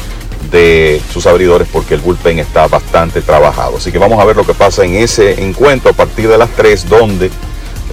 de 0.50 1.00
sus 1.12 1.26
abridores 1.26 1.66
porque 1.72 1.94
el 1.94 2.00
bullpen 2.00 2.38
está 2.38 2.66
bastante 2.68 3.22
trabajado. 3.22 3.78
Así 3.78 3.90
que 3.92 3.98
vamos 3.98 4.20
a 4.20 4.24
ver 4.24 4.36
lo 4.36 4.44
que 4.44 4.54
pasa 4.54 4.84
en 4.84 4.94
ese 4.94 5.42
encuentro 5.42 5.90
a 5.90 5.94
partir 5.94 6.28
de 6.28 6.38
las 6.38 6.50
3, 6.50 6.88
donde 6.88 7.30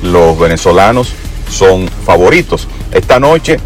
los 0.02 0.38
venezolanos 0.40 1.14
son 1.49 1.88
favoritos. 2.06 2.68
Esta 2.91 3.20
noche, 3.20 3.58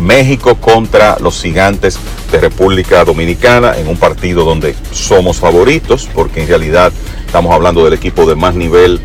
México 0.00 0.56
contra 0.56 1.16
los 1.20 1.40
gigantes 1.40 1.98
de 2.30 2.40
República 2.40 3.04
Dominicana 3.04 3.76
en 3.78 3.88
un 3.88 3.96
partido 3.96 4.44
donde 4.44 4.74
somos 4.90 5.38
favoritos, 5.38 6.08
porque 6.14 6.42
en 6.42 6.48
realidad 6.48 6.92
estamos 7.24 7.54
hablando 7.54 7.84
del 7.84 7.94
equipo 7.94 8.26
de 8.26 8.34
más 8.34 8.54
nivel 8.54 9.00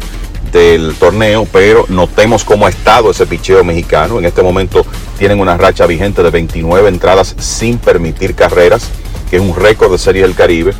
del 0.51 0.95
torneo, 0.95 1.47
pero 1.51 1.85
notemos 1.89 2.43
cómo 2.43 2.65
ha 2.65 2.69
estado 2.69 3.11
ese 3.11 3.25
picheo 3.25 3.63
mexicano. 3.63 4.19
En 4.19 4.25
este 4.25 4.41
momento 4.41 4.85
tienen 5.17 5.39
una 5.39 5.55
racha 5.57 5.87
vigente 5.87 6.23
de 6.23 6.29
29 6.29 6.89
entradas 6.89 7.35
sin 7.39 7.77
permitir 7.77 8.35
carreras, 8.35 8.89
que 9.29 9.37
es 9.37 9.41
un 9.41 9.55
récord 9.55 9.91
de 9.91 9.97
Serie 9.97 10.23
del 10.23 10.35
Caribe. 10.35 10.73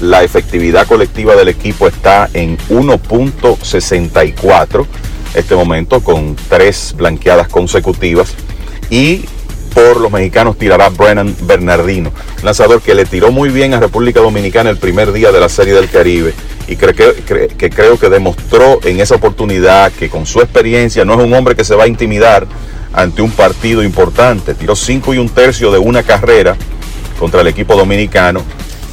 La 0.00 0.22
efectividad 0.22 0.86
colectiva 0.86 1.36
del 1.36 1.48
equipo 1.48 1.88
está 1.88 2.30
en 2.32 2.56
1.64 2.68 4.86
este 5.34 5.54
momento 5.54 6.00
con 6.00 6.36
tres 6.48 6.94
blanqueadas 6.96 7.48
consecutivas 7.48 8.32
y 8.90 9.26
por 9.78 10.00
los 10.00 10.10
mexicanos 10.10 10.58
tirará 10.58 10.88
Brennan 10.88 11.36
Bernardino, 11.42 12.10
lanzador 12.42 12.82
que 12.82 12.94
le 12.94 13.04
tiró 13.04 13.30
muy 13.30 13.48
bien 13.48 13.74
a 13.74 13.80
República 13.80 14.20
Dominicana 14.20 14.70
el 14.70 14.76
primer 14.76 15.12
día 15.12 15.30
de 15.30 15.38
la 15.38 15.48
Serie 15.48 15.72
del 15.72 15.88
Caribe 15.88 16.34
y 16.66 16.74
que, 16.74 17.70
creo 17.70 17.96
que 17.96 18.08
demostró 18.08 18.80
en 18.82 18.98
esa 18.98 19.14
oportunidad 19.14 19.92
que 19.92 20.10
con 20.10 20.26
su 20.26 20.40
experiencia 20.40 21.04
no 21.04 21.14
es 21.14 21.20
un 21.20 21.32
hombre 21.32 21.54
que 21.54 21.62
se 21.62 21.76
va 21.76 21.84
a 21.84 21.86
intimidar 21.86 22.46
ante 22.92 23.22
un 23.22 23.30
partido 23.30 23.84
importante. 23.84 24.54
Tiró 24.54 24.74
cinco 24.74 25.14
y 25.14 25.18
un 25.18 25.28
tercio 25.28 25.70
de 25.70 25.78
una 25.78 26.02
carrera 26.02 26.56
contra 27.18 27.42
el 27.42 27.46
equipo 27.46 27.76
dominicano 27.76 28.42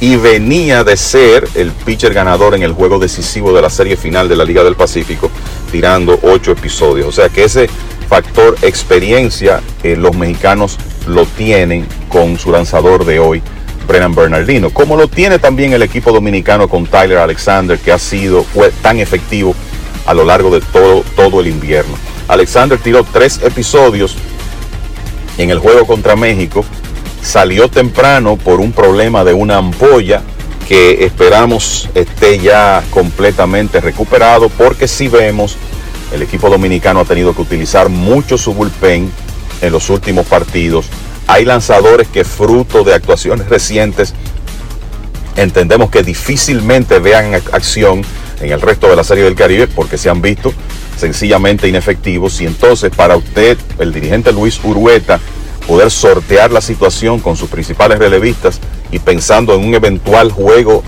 y 0.00 0.14
venía 0.16 0.84
de 0.84 0.96
ser 0.96 1.48
el 1.54 1.72
pitcher 1.72 2.14
ganador 2.14 2.54
en 2.54 2.62
el 2.62 2.72
juego 2.72 3.00
decisivo 3.00 3.52
de 3.52 3.62
la 3.62 3.70
serie 3.70 3.96
final 3.96 4.28
de 4.28 4.36
la 4.36 4.44
Liga 4.44 4.62
del 4.62 4.76
Pacífico, 4.76 5.30
tirando 5.72 6.18
ocho 6.22 6.52
episodios. 6.52 7.08
O 7.08 7.12
sea 7.12 7.28
que 7.28 7.44
ese 7.44 7.68
factor 8.08 8.56
experiencia 8.62 9.60
los 9.94 10.16
mexicanos 10.16 10.78
lo 11.06 11.24
tienen 11.26 11.86
con 12.08 12.38
su 12.38 12.50
lanzador 12.50 13.04
de 13.04 13.20
hoy, 13.20 13.42
Brennan 13.86 14.14
Bernardino, 14.14 14.70
como 14.70 14.96
lo 14.96 15.06
tiene 15.06 15.38
también 15.38 15.72
el 15.72 15.82
equipo 15.82 16.10
dominicano 16.10 16.68
con 16.68 16.86
Tyler 16.86 17.18
Alexander, 17.18 17.78
que 17.78 17.92
ha 17.92 17.98
sido 17.98 18.42
fue 18.42 18.72
tan 18.82 18.98
efectivo 18.98 19.54
a 20.06 20.14
lo 20.14 20.24
largo 20.24 20.50
de 20.50 20.60
todo, 20.60 21.04
todo 21.14 21.40
el 21.40 21.46
invierno. 21.46 21.94
Alexander 22.28 22.78
tiró 22.78 23.04
tres 23.04 23.40
episodios 23.42 24.16
en 25.38 25.50
el 25.50 25.58
juego 25.58 25.86
contra 25.86 26.16
México, 26.16 26.64
salió 27.22 27.68
temprano 27.68 28.36
por 28.36 28.60
un 28.60 28.72
problema 28.72 29.22
de 29.22 29.34
una 29.34 29.58
ampolla 29.58 30.22
que 30.66 31.04
esperamos 31.04 31.88
esté 31.94 32.40
ya 32.40 32.82
completamente 32.90 33.80
recuperado 33.80 34.48
porque 34.48 34.88
si 34.88 35.06
vemos 35.06 35.56
el 36.12 36.22
equipo 36.22 36.48
dominicano 36.48 37.00
ha 37.00 37.04
tenido 37.04 37.34
que 37.34 37.42
utilizar 37.42 37.88
mucho 37.88 38.38
su 38.38 38.54
bullpen 38.54 39.10
en 39.60 39.72
los 39.72 39.90
últimos 39.90 40.26
partidos. 40.26 40.86
Hay 41.26 41.44
lanzadores 41.44 42.08
que 42.08 42.24
fruto 42.24 42.84
de 42.84 42.94
actuaciones 42.94 43.48
recientes 43.48 44.14
entendemos 45.36 45.90
que 45.90 46.02
difícilmente 46.02 46.98
vean 46.98 47.34
acción 47.34 48.02
en 48.40 48.52
el 48.52 48.60
resto 48.60 48.88
de 48.88 48.96
la 48.96 49.04
Serie 49.04 49.24
del 49.24 49.34
Caribe 49.34 49.66
porque 49.66 49.98
se 49.98 50.08
han 50.08 50.22
visto 50.22 50.52
sencillamente 50.96 51.68
inefectivos 51.68 52.40
y 52.40 52.46
entonces 52.46 52.90
para 52.94 53.16
usted, 53.16 53.58
el 53.78 53.92
dirigente 53.92 54.32
Luis 54.32 54.58
Urueta, 54.62 55.20
poder 55.66 55.90
sortear 55.90 56.52
la 56.52 56.60
situación 56.60 57.18
con 57.20 57.36
sus 57.36 57.50
principales 57.50 57.98
relevistas 57.98 58.60
y 58.90 58.98
pensando 58.98 59.54
en 59.54 59.64
un 59.64 59.74
eventual 59.74 60.30
juego 60.30 60.82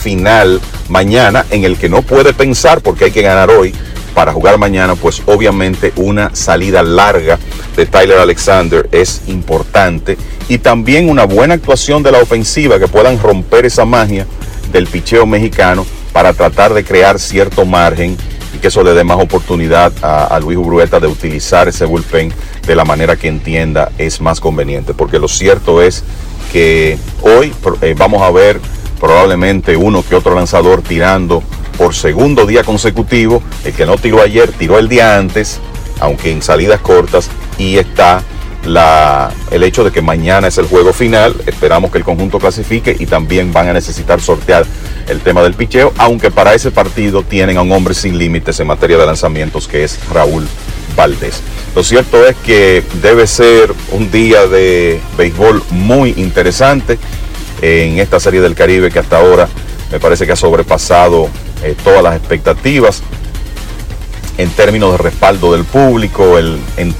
final 0.00 0.60
mañana 0.88 1.44
en 1.50 1.64
el 1.64 1.76
que 1.76 1.88
no 1.88 2.02
puede 2.02 2.32
pensar 2.32 2.80
porque 2.80 3.06
hay 3.06 3.10
que 3.10 3.22
ganar 3.22 3.50
hoy 3.50 3.74
para 4.14 4.32
jugar 4.32 4.58
mañana, 4.58 4.94
pues 4.94 5.22
obviamente 5.26 5.92
una 5.96 6.34
salida 6.34 6.82
larga 6.82 7.38
de 7.76 7.86
Tyler 7.86 8.18
Alexander 8.18 8.88
es 8.92 9.22
importante 9.26 10.16
y 10.48 10.58
también 10.58 11.08
una 11.08 11.24
buena 11.24 11.54
actuación 11.54 12.02
de 12.02 12.12
la 12.12 12.18
ofensiva 12.18 12.78
que 12.78 12.88
puedan 12.88 13.18
romper 13.20 13.64
esa 13.64 13.84
magia 13.84 14.26
del 14.72 14.86
picheo 14.86 15.26
mexicano 15.26 15.86
para 16.12 16.32
tratar 16.32 16.74
de 16.74 16.84
crear 16.84 17.18
cierto 17.18 17.64
margen 17.64 18.16
y 18.54 18.58
que 18.58 18.68
eso 18.68 18.82
le 18.82 18.92
dé 18.92 19.04
más 19.04 19.18
oportunidad 19.18 19.92
a, 20.02 20.38
Luis 20.40 20.58
Ubrueta 20.58 21.00
de 21.00 21.06
utilizar 21.06 21.68
ese 21.68 21.86
bullpen 21.86 22.32
de 22.66 22.76
la 22.76 22.84
manera 22.84 23.16
que 23.16 23.28
entienda 23.28 23.90
es 23.96 24.20
más 24.20 24.40
conveniente. 24.40 24.92
Porque 24.92 25.18
lo 25.18 25.28
cierto 25.28 25.80
es 25.80 26.04
que 26.52 26.98
hoy 27.22 27.52
eh, 27.80 27.94
vamos 27.96 28.20
a 28.22 28.30
ver 28.30 28.60
probablemente 29.00 29.76
uno 29.76 30.04
que 30.06 30.14
otro 30.14 30.34
lanzador 30.34 30.82
tirando 30.82 31.42
por 31.76 31.94
segundo 31.94 32.46
día 32.46 32.64
consecutivo. 32.64 33.42
El 33.64 33.72
que 33.72 33.86
no 33.86 33.96
tiró 33.96 34.22
ayer, 34.22 34.52
tiró 34.52 34.78
el 34.78 34.88
día 34.88 35.16
antes, 35.16 35.60
aunque 36.00 36.30
en 36.30 36.42
salidas 36.42 36.80
cortas, 36.80 37.28
y 37.58 37.76
está 37.76 38.22
la, 38.66 39.32
el 39.50 39.62
hecho 39.64 39.84
de 39.84 39.90
que 39.90 40.02
mañana 40.02 40.48
es 40.48 40.58
el 40.58 40.66
juego 40.66 40.92
final. 40.92 41.34
Esperamos 41.46 41.90
que 41.90 41.98
el 41.98 42.04
conjunto 42.04 42.38
clasifique 42.38 42.96
y 42.98 43.06
también 43.06 43.52
van 43.52 43.68
a 43.68 43.72
necesitar 43.72 44.20
sortear 44.20 44.64
el 45.08 45.20
tema 45.20 45.42
del 45.42 45.54
picheo, 45.54 45.92
aunque 45.98 46.30
para 46.30 46.54
ese 46.54 46.70
partido 46.70 47.22
tienen 47.22 47.56
a 47.56 47.62
un 47.62 47.72
hombre 47.72 47.94
sin 47.94 48.18
límites 48.18 48.58
en 48.60 48.66
materia 48.66 48.98
de 48.98 49.06
lanzamientos 49.06 49.66
que 49.66 49.84
es 49.84 49.98
Raúl 50.12 50.46
Valdés. 50.96 51.40
Lo 51.74 51.82
cierto 51.82 52.24
es 52.26 52.36
que 52.36 52.82
debe 53.00 53.26
ser 53.26 53.72
un 53.92 54.10
día 54.10 54.46
de 54.46 55.00
béisbol 55.16 55.62
muy 55.70 56.14
interesante 56.16 56.98
en 57.60 57.98
esta 57.98 58.20
serie 58.20 58.40
del 58.40 58.54
Caribe 58.54 58.90
que 58.90 58.98
hasta 58.98 59.18
ahora 59.18 59.48
me 59.92 60.00
parece 60.00 60.26
que 60.26 60.32
ha 60.32 60.36
sobrepasado 60.36 61.28
eh, 61.62 61.76
todas 61.84 62.02
las 62.02 62.16
expectativas 62.16 63.02
en 64.38 64.48
términos 64.50 64.92
de 64.92 64.98
respaldo 64.98 65.52
del 65.52 65.64
público, 65.64 66.38
el, 66.38 66.58
el 66.78 66.94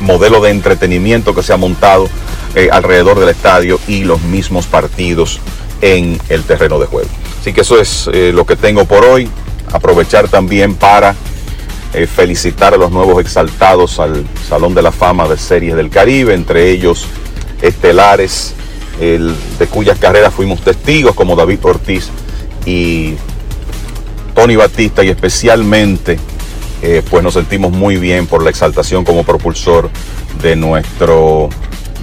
modelo 0.00 0.40
de 0.40 0.50
entretenimiento 0.50 1.34
que 1.34 1.42
se 1.42 1.52
ha 1.52 1.58
montado 1.58 2.08
eh, 2.54 2.70
alrededor 2.72 3.20
del 3.20 3.28
estadio 3.28 3.78
y 3.86 4.04
los 4.04 4.22
mismos 4.22 4.66
partidos 4.66 5.40
en 5.82 6.18
el 6.30 6.42
terreno 6.44 6.78
de 6.78 6.86
juego. 6.86 7.10
Así 7.38 7.52
que 7.52 7.60
eso 7.60 7.78
es 7.78 8.08
eh, 8.12 8.32
lo 8.32 8.46
que 8.46 8.56
tengo 8.56 8.86
por 8.86 9.04
hoy. 9.04 9.28
Aprovechar 9.70 10.28
también 10.28 10.74
para 10.74 11.14
felicitar 12.14 12.72
a 12.72 12.78
los 12.78 12.90
nuevos 12.90 13.20
exaltados 13.20 14.00
al 14.00 14.24
Salón 14.48 14.74
de 14.74 14.80
la 14.80 14.92
Fama 14.92 15.28
de 15.28 15.36
Series 15.36 15.76
del 15.76 15.90
Caribe, 15.90 16.32
entre 16.32 16.70
ellos 16.70 17.06
estelares, 17.60 18.54
el, 19.00 19.34
de 19.58 19.66
cuyas 19.66 19.98
carreras 19.98 20.32
fuimos 20.34 20.60
testigos, 20.60 21.14
como 21.14 21.36
David 21.36 21.58
Ortiz 21.62 22.08
y 22.66 23.14
Tony 24.34 24.56
Batista, 24.56 25.04
y 25.04 25.08
especialmente 25.08 26.18
eh, 26.82 27.02
pues 27.08 27.22
nos 27.22 27.34
sentimos 27.34 27.72
muy 27.72 27.96
bien 27.96 28.26
por 28.26 28.42
la 28.42 28.50
exaltación 28.50 29.04
como 29.04 29.24
propulsor 29.24 29.90
de 30.42 30.56
nuestro 30.56 31.48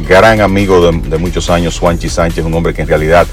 gran 0.07 0.39
amigo 0.39 0.91
de, 0.91 1.17
muchos 1.17 1.49
años, 1.49 1.77
Juanchi 1.77 2.07
Sánchez, 2.07 2.45
un 2.45 2.53
hombre 2.53 2.73
que 2.73 2.81
en 2.81 2.87
realidad 2.87 3.27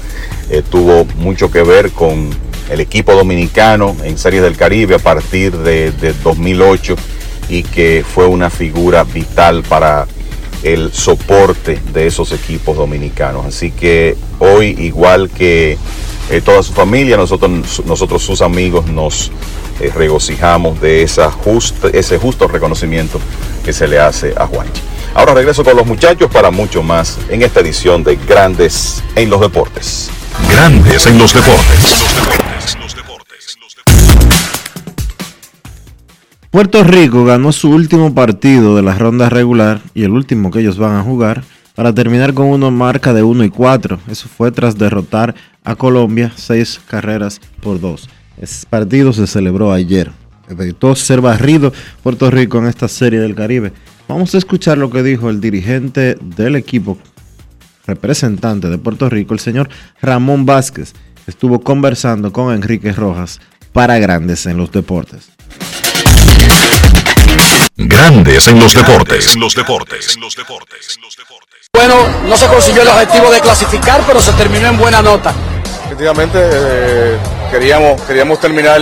eh, 0.49 0.61
tuvo 0.69 1.05
mucho 1.17 1.49
que 1.49 1.63
ver 1.63 1.91
con 1.91 2.29
el 2.69 2.81
equipo 2.81 3.13
dominicano 3.13 3.95
en 4.03 4.17
Series 4.17 4.43
del 4.43 4.57
Caribe 4.57 4.95
a 4.95 4.99
partir 4.99 5.55
de, 5.55 5.91
de 5.93 6.13
2008 6.21 6.95
y 7.49 7.63
que 7.63 8.03
fue 8.05 8.25
una 8.25 8.49
figura 8.49 9.05
vital 9.05 9.63
para 9.63 10.05
el 10.63 10.91
soporte 10.93 11.79
de 11.93 12.07
esos 12.07 12.31
equipos 12.31 12.75
dominicanos. 12.75 13.45
Así 13.45 13.71
que 13.71 14.17
hoy, 14.39 14.75
igual 14.79 15.29
que 15.29 15.77
eh, 16.29 16.41
toda 16.41 16.63
su 16.63 16.73
familia, 16.73 17.17
nosotros, 17.17 17.83
nosotros 17.85 18.21
sus 18.21 18.41
amigos 18.41 18.87
nos 18.87 19.31
eh, 19.79 19.91
regocijamos 19.95 20.81
de 20.81 21.03
ese 21.03 22.17
justo 22.17 22.47
reconocimiento 22.47 23.19
que 23.63 23.73
se 23.73 23.87
le 23.87 23.99
hace 23.99 24.33
a 24.37 24.47
Juanchi. 24.47 24.81
Ahora 25.13 25.33
regreso 25.33 25.63
con 25.63 25.75
los 25.75 25.85
muchachos 25.85 26.29
para 26.31 26.51
mucho 26.51 26.83
más 26.83 27.17
en 27.29 27.41
esta 27.41 27.61
edición 27.61 28.03
de 28.03 28.17
Grandes 28.17 29.03
en 29.15 29.29
los 29.29 29.41
Deportes. 29.41 30.09
Grandes 30.49 31.07
en 31.07 31.17
los 31.17 31.33
deportes. 31.33 32.03
Puerto 36.57 36.83
Rico 36.83 37.23
ganó 37.23 37.51
su 37.51 37.69
último 37.69 38.15
partido 38.15 38.75
de 38.75 38.81
la 38.81 38.95
ronda 38.95 39.29
regular 39.29 39.79
y 39.93 40.01
el 40.01 40.09
último 40.09 40.49
que 40.49 40.61
ellos 40.61 40.79
van 40.79 40.95
a 40.95 41.03
jugar 41.03 41.43
para 41.75 41.93
terminar 41.93 42.33
con 42.33 42.47
una 42.47 42.71
marca 42.71 43.13
de 43.13 43.21
1 43.21 43.43
y 43.43 43.51
4. 43.51 43.99
Eso 44.09 44.27
fue 44.27 44.49
tras 44.49 44.75
derrotar 44.75 45.35
a 45.63 45.75
Colombia 45.75 46.33
seis 46.35 46.81
carreras 46.87 47.39
por 47.61 47.79
dos. 47.79 48.09
Ese 48.41 48.65
partido 48.65 49.13
se 49.13 49.27
celebró 49.27 49.71
ayer. 49.71 50.11
Evitó 50.49 50.95
ser 50.95 51.21
barrido 51.21 51.71
Puerto 52.01 52.31
Rico 52.31 52.57
en 52.57 52.65
esta 52.65 52.87
serie 52.87 53.19
del 53.19 53.35
Caribe. 53.35 53.71
Vamos 54.07 54.33
a 54.33 54.39
escuchar 54.39 54.79
lo 54.79 54.89
que 54.89 55.03
dijo 55.03 55.29
el 55.29 55.39
dirigente 55.39 56.17
del 56.19 56.55
equipo 56.55 56.97
representante 57.85 58.67
de 58.67 58.79
Puerto 58.79 59.11
Rico, 59.11 59.35
el 59.35 59.39
señor 59.39 59.69
Ramón 60.01 60.47
Vázquez. 60.47 60.95
Estuvo 61.27 61.61
conversando 61.61 62.33
con 62.33 62.51
Enrique 62.51 62.93
Rojas 62.93 63.41
para 63.73 63.99
Grandes 63.99 64.47
en 64.47 64.57
los 64.57 64.71
Deportes. 64.71 65.37
Grandes 67.75 68.47
en 68.47 68.59
los 68.59 68.73
deportes. 68.73 69.33
En 69.33 69.39
los 69.39 69.55
deportes. 69.55 70.17
Bueno, 71.73 71.95
no 72.27 72.37
se 72.37 72.47
consiguió 72.47 72.81
el 72.81 72.87
objetivo 72.87 73.29
de 73.29 73.39
clasificar, 73.39 74.01
pero 74.07 74.19
se 74.19 74.31
terminó 74.33 74.67
en 74.67 74.77
buena 74.77 75.01
nota. 75.01 75.33
Efectivamente, 75.85 76.39
eh, 76.41 77.17
queríamos, 77.51 78.01
queríamos 78.01 78.39
terminar 78.39 78.81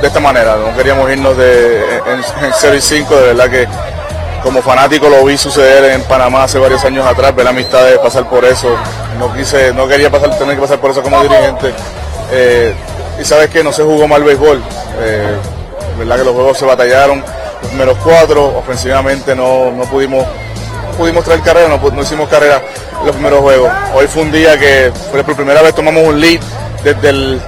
de 0.00 0.06
esta 0.06 0.20
manera, 0.20 0.56
no 0.56 0.74
queríamos 0.74 1.10
irnos 1.10 1.36
de, 1.36 1.96
en, 2.06 2.44
en 2.44 2.52
0 2.58 2.74
y 2.74 2.80
5, 2.80 3.14
de 3.14 3.22
verdad 3.34 3.50
que 3.50 3.68
como 4.42 4.62
fanático 4.62 5.08
lo 5.08 5.24
vi 5.24 5.36
suceder 5.36 5.92
en 5.92 6.02
Panamá 6.04 6.44
hace 6.44 6.58
varios 6.58 6.84
años 6.84 7.06
atrás, 7.06 7.34
ver 7.34 7.44
la 7.44 7.50
amistad 7.50 7.84
de 7.84 7.98
pasar 7.98 8.28
por 8.28 8.44
eso, 8.44 8.74
no 9.18 9.32
quise, 9.34 9.72
no 9.74 9.86
quería 9.86 10.10
pasar, 10.10 10.36
tener 10.38 10.54
que 10.54 10.62
pasar 10.62 10.80
por 10.80 10.90
eso 10.90 11.02
como 11.02 11.22
dirigente. 11.22 11.72
Eh, 12.32 12.74
y 13.20 13.24
sabes 13.24 13.50
que 13.50 13.62
no 13.62 13.72
se 13.72 13.82
jugó 13.82 14.08
mal 14.08 14.24
béisbol, 14.24 14.62
eh, 15.00 15.36
verdad 15.98 16.16
que 16.18 16.24
los 16.24 16.34
juegos 16.34 16.58
se 16.58 16.64
batallaron, 16.64 17.24
los 17.62 17.68
primeros 17.68 17.98
cuatro, 18.02 18.46
ofensivamente 18.58 19.34
no, 19.34 19.70
no 19.72 19.84
pudimos 19.84 20.26
pudimos 21.00 21.24
traer 21.24 21.40
carrera, 21.40 21.68
no, 21.68 22.02
hicimos 22.02 22.28
carrera 22.28 22.62
los 23.04 23.14
primeros 23.14 23.40
juegos. 23.40 23.70
Hoy 23.94 24.06
fue 24.06 24.22
un 24.22 24.32
día 24.32 24.58
que 24.58 24.92
por 25.10 25.34
primera 25.34 25.62
vez 25.62 25.74
tomamos 25.74 26.04
un 26.06 26.20
lead 26.20 26.40
desde 26.84 27.08
el, 27.08 27.40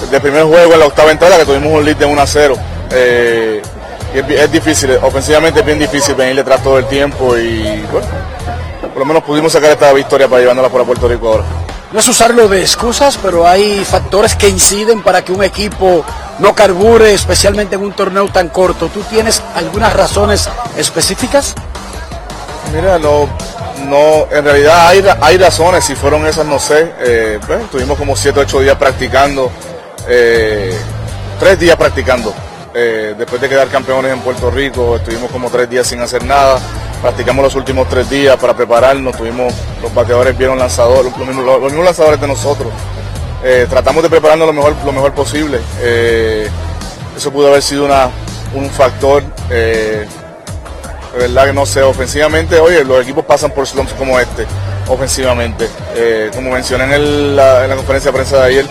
desde 0.00 0.20
primer 0.20 0.44
juego 0.44 0.74
en 0.74 0.78
la 0.78 0.86
octava 0.86 1.10
entrada, 1.10 1.36
que 1.38 1.44
tuvimos 1.44 1.72
un 1.72 1.84
lead 1.84 1.96
de 1.96 2.04
1 2.04 2.22
a 2.22 2.26
0. 2.26 2.54
Eh, 2.92 3.62
es, 4.14 4.52
difícil, 4.52 4.90
ofensivamente 5.02 5.60
es 5.60 5.66
bien 5.66 5.78
difícil 5.78 6.14
venirle 6.14 6.42
detrás 6.42 6.62
todo 6.62 6.78
el 6.78 6.86
tiempo 6.86 7.36
y 7.36 7.62
bueno, 7.90 8.06
por 8.80 8.98
lo 8.98 9.04
menos 9.04 9.22
pudimos 9.24 9.52
sacar 9.52 9.70
esta 9.70 9.92
victoria 9.92 10.28
para 10.28 10.40
llevándola 10.42 10.68
por 10.68 10.84
Puerto 10.84 11.08
Rico 11.08 11.28
ahora. 11.28 11.44
No 11.92 11.98
es 11.98 12.08
usarlo 12.08 12.46
de 12.48 12.60
excusas, 12.60 13.18
pero 13.20 13.48
hay 13.48 13.84
factores 13.84 14.36
que 14.36 14.48
inciden 14.48 15.02
para 15.02 15.24
que 15.24 15.32
un 15.32 15.42
equipo 15.42 16.04
no 16.38 16.54
carbure, 16.54 17.12
especialmente 17.12 17.74
en 17.74 17.82
un 17.82 17.92
torneo 17.92 18.28
tan 18.28 18.48
corto. 18.48 18.88
¿Tú 18.88 19.00
tienes 19.02 19.42
algunas 19.56 19.92
razones 19.92 20.48
específicas? 20.76 21.54
Mira, 22.72 23.00
no, 23.00 23.28
no, 23.88 24.28
en 24.30 24.44
realidad 24.44 24.86
hay, 24.86 25.04
hay 25.20 25.36
razones, 25.36 25.84
si 25.84 25.96
fueron 25.96 26.24
esas 26.28 26.46
no 26.46 26.60
sé. 26.60 26.92
Eh, 27.00 27.40
pues, 27.44 27.68
tuvimos 27.70 27.98
como 27.98 28.14
7 28.14 28.38
o 28.38 28.42
8 28.42 28.60
días 28.60 28.76
practicando, 28.76 29.50
eh, 30.06 30.78
3 31.40 31.58
días 31.58 31.76
practicando. 31.76 32.32
Eh, 32.72 33.14
después 33.18 33.40
de 33.40 33.48
quedar 33.48 33.68
campeones 33.68 34.12
en 34.12 34.20
Puerto 34.20 34.50
Rico, 34.50 34.96
estuvimos 34.96 35.30
como 35.30 35.50
3 35.50 35.68
días 35.68 35.86
sin 35.86 36.00
hacer 36.00 36.24
nada. 36.24 36.58
Practicamos 37.02 37.42
los 37.42 37.54
últimos 37.56 37.88
3 37.88 38.08
días 38.08 38.36
para 38.36 38.54
prepararnos. 38.54 39.16
Tuvimos, 39.16 39.52
los 39.82 39.92
bateadores 39.92 40.36
vieron 40.38 40.58
lanzadores, 40.58 41.12
los, 41.16 41.26
mismos, 41.26 41.84
lanzadores 41.84 42.20
de 42.20 42.28
nosotros. 42.28 42.72
Eh, 43.42 43.66
tratamos 43.68 44.02
de 44.02 44.10
prepararnos 44.10 44.46
lo 44.46 44.52
mejor, 44.52 44.76
lo 44.84 44.92
mejor 44.92 45.12
posible. 45.12 45.58
Eh, 45.80 46.48
eso 47.16 47.32
pudo 47.32 47.48
haber 47.48 47.62
sido 47.62 47.84
una, 47.84 48.10
un 48.54 48.70
factor 48.70 49.22
de 49.48 50.06
verdad 51.18 51.46
que 51.46 51.52
no 51.52 51.66
sé, 51.66 51.82
ofensivamente, 51.82 52.60
oye, 52.60 52.84
los 52.84 53.02
equipos 53.02 53.24
pasan 53.24 53.50
por 53.50 53.66
slumps 53.66 53.92
como 53.94 54.20
este, 54.20 54.46
ofensivamente. 54.88 55.68
Como 56.32 56.52
mencioné 56.52 56.94
en, 56.94 57.34
la, 57.34 57.66
conferencia 57.74 58.12
de 58.12 58.16
prensa 58.16 58.36
de 58.36 58.44
ayer, 58.44 58.66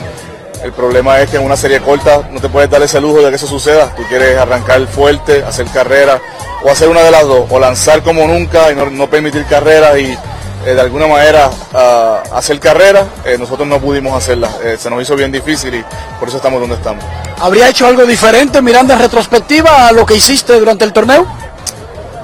el 0.63 0.73
problema 0.73 1.19
es 1.19 1.29
que 1.29 1.37
en 1.37 1.45
una 1.45 1.55
serie 1.55 1.79
corta 1.79 2.27
no 2.31 2.39
te 2.39 2.49
puedes 2.49 2.69
dar 2.69 2.81
ese 2.81 2.99
lujo 2.99 3.21
de 3.21 3.29
que 3.29 3.35
eso 3.35 3.47
suceda. 3.47 3.93
Tú 3.95 4.03
quieres 4.03 4.37
arrancar 4.37 4.85
fuerte, 4.87 5.43
hacer 5.43 5.65
carrera, 5.67 6.19
o 6.63 6.69
hacer 6.69 6.89
una 6.89 7.01
de 7.01 7.11
las 7.11 7.23
dos, 7.25 7.45
o 7.49 7.59
lanzar 7.59 8.03
como 8.03 8.27
nunca 8.27 8.71
y 8.71 8.75
no, 8.75 8.89
no 8.89 9.09
permitir 9.09 9.45
carreras 9.45 9.97
y 9.97 10.17
eh, 10.65 10.73
de 10.73 10.81
alguna 10.81 11.07
manera 11.07 11.49
uh, 11.49 12.35
hacer 12.35 12.59
carrera. 12.59 13.07
Eh, 13.25 13.37
nosotros 13.37 13.67
no 13.67 13.79
pudimos 13.79 14.13
hacerla, 14.13 14.49
eh, 14.63 14.77
se 14.77 14.89
nos 14.89 15.01
hizo 15.01 15.15
bien 15.15 15.31
difícil 15.31 15.73
y 15.75 15.83
por 16.19 16.27
eso 16.27 16.37
estamos 16.37 16.59
donde 16.59 16.75
estamos. 16.75 17.03
¿Habría 17.39 17.69
hecho 17.69 17.87
algo 17.87 18.05
diferente 18.05 18.61
mirando 18.61 18.93
en 18.93 18.99
retrospectiva 18.99 19.87
a 19.87 19.91
lo 19.93 20.05
que 20.05 20.15
hiciste 20.15 20.59
durante 20.59 20.83
el 20.83 20.91
torneo? 20.91 21.25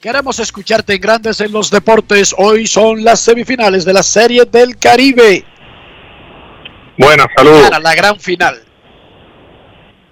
Queremos 0.00 0.38
escucharte 0.38 0.94
en 0.94 1.00
Grandes 1.00 1.40
en 1.40 1.50
los 1.50 1.72
Deportes. 1.72 2.32
Hoy 2.38 2.68
son 2.68 3.02
las 3.02 3.18
semifinales 3.18 3.84
de 3.84 3.92
la 3.92 4.04
Serie 4.04 4.44
del 4.44 4.78
Caribe. 4.78 5.44
Buenas, 6.96 7.26
saludos. 7.36 7.62
Para 7.62 7.80
la 7.80 7.94
gran 7.96 8.20
final. 8.20 8.62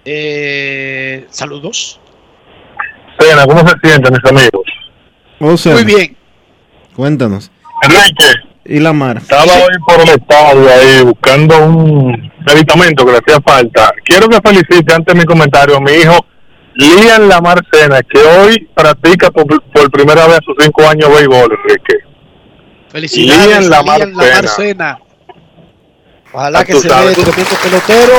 Eh, 0.03 1.25
saludos. 1.29 2.01
Sena, 3.17 3.45
¿cómo 3.45 3.65
se 3.65 3.75
sienten 3.81 4.13
mis 4.13 4.25
amigos? 4.29 4.63
O 5.39 5.55
sea, 5.55 5.75
Muy 5.75 5.85
bien. 5.85 6.17
Cuéntanos. 6.93 7.49
Enrique. 7.83 8.33
¿Y 8.65 8.79
la 8.81 8.91
mar? 8.91 9.19
Estaba 9.19 9.53
hoy 9.53 9.77
por 9.87 10.01
el 10.01 10.09
estadio 10.09 10.69
ahí 10.69 11.03
buscando 11.05 11.65
un 11.65 12.29
meditamento 12.45 13.05
que 13.05 13.11
le 13.13 13.19
hacía 13.19 13.39
falta. 13.39 13.93
Quiero 14.03 14.27
que 14.27 14.41
felicite 14.43 14.93
antes 14.93 15.13
de 15.13 15.19
mi 15.21 15.25
comentario 15.25 15.77
a 15.77 15.79
mi 15.79 15.93
hijo 15.93 16.25
Lian 16.77 17.27
Lamar 17.27 17.65
Sena, 17.71 18.01
que 18.03 18.19
hoy 18.19 18.69
practica 18.73 19.31
por, 19.31 19.47
por 19.63 19.89
primera 19.89 20.27
vez 20.27 20.37
a 20.37 20.41
sus 20.43 20.55
cinco 20.59 20.87
años 20.87 21.09
béisbol, 21.09 21.57
Enrique. 21.63 21.95
Felicidades 22.89 23.47
Lian 23.47 23.69
Lamar 23.69 23.99
Lian 23.99 24.11
Lamar 24.11 24.47
Sena. 24.47 24.97
Sena. 24.97 24.99
Ojalá 26.31 26.63
que 26.65 26.73
se 26.73 26.87
sabes. 26.87 27.17
dé 27.17 27.23
tremendo 27.23 27.55
pelotero. 27.63 28.13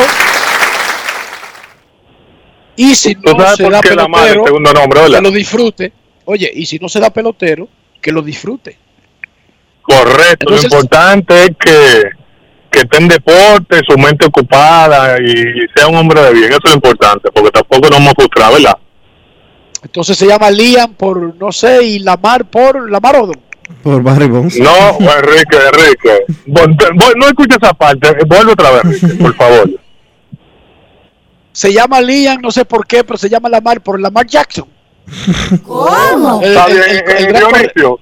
Y 2.74 2.94
si 2.94 3.14
no 3.14 3.30
se 3.54 3.62
da 3.62 3.80
Lamar 3.80 3.82
pelotero, 3.82 4.44
segundo 4.44 4.72
nombre, 4.72 5.00
que 5.08 5.20
lo 5.20 5.30
disfrute. 5.30 5.92
Oye, 6.24 6.50
y 6.52 6.66
si 6.66 6.78
no 6.78 6.88
se 6.88 6.98
da 6.98 7.10
pelotero, 7.10 7.68
que 8.00 8.10
lo 8.10 8.22
disfrute. 8.22 8.76
Correcto, 9.82 10.46
Entonces- 10.48 10.70
lo 10.70 10.78
importante 10.78 11.44
es 11.44 11.50
que, 11.58 12.02
que 12.70 12.80
esté 12.80 12.98
en 12.98 13.08
deporte, 13.08 13.80
su 13.88 13.96
mente 13.98 14.26
ocupada 14.26 15.16
y 15.20 15.34
sea 15.74 15.88
un 15.88 15.96
hombre 15.96 16.20
de 16.22 16.32
bien, 16.32 16.50
eso 16.50 16.60
es 16.64 16.70
lo 16.70 16.74
importante, 16.76 17.30
porque 17.32 17.50
tampoco 17.50 17.80
nos 17.88 17.98
vamos 17.98 18.08
a 18.12 18.14
frustrar, 18.20 18.52
¿verdad? 18.52 18.78
Entonces 19.82 20.18
se 20.18 20.26
llama 20.26 20.50
Liam 20.50 20.94
por 20.94 21.34
no 21.36 21.52
sé 21.52 21.82
y 21.84 21.98
Lamar 22.00 22.44
por 22.46 22.90
Lamar 22.90 23.16
Odom. 23.16 23.36
Por 23.82 24.02
Barry 24.02 24.26
Bonds. 24.28 24.58
No, 24.58 24.70
Enrique, 24.98 25.56
Enrique, 25.72 26.24
no 26.46 27.26
escucha 27.26 27.56
esa 27.60 27.72
parte, 27.74 28.16
vuelve 28.26 28.52
otra 28.52 28.70
vez, 28.70 29.02
Enrique, 29.02 29.22
por 29.22 29.34
favor. 29.36 29.70
Se 31.52 31.72
llama 31.72 32.00
Liam, 32.00 32.40
no 32.40 32.50
sé 32.50 32.64
por 32.64 32.86
qué, 32.86 33.02
pero 33.04 33.16
se 33.18 33.28
llama 33.28 33.48
Lamar 33.48 33.80
por 33.80 34.00
Lamar 34.00 34.26
Jackson. 34.26 34.66
¿Cómo? 35.64 36.40
El- 36.42 36.48
Está 36.50 36.66
el- 36.66 36.72
bien, 36.74 36.84
el- 36.88 37.16
el 37.16 37.24
eh, 37.24 37.26
gran 37.28 37.42
corre- 37.50 37.72
Dionisio. 37.74 38.00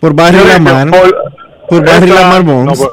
Por 0.00 0.14
Barry 0.14 0.36
Dionisio, 0.38 0.58
Lamar. 0.64 0.90
por- 0.90 1.34
Por 1.68 1.86
Barry 1.86 2.06
Lamar 2.08 2.44
no, 2.44 2.52
Bonds. 2.52 2.78
pues, 2.78 2.90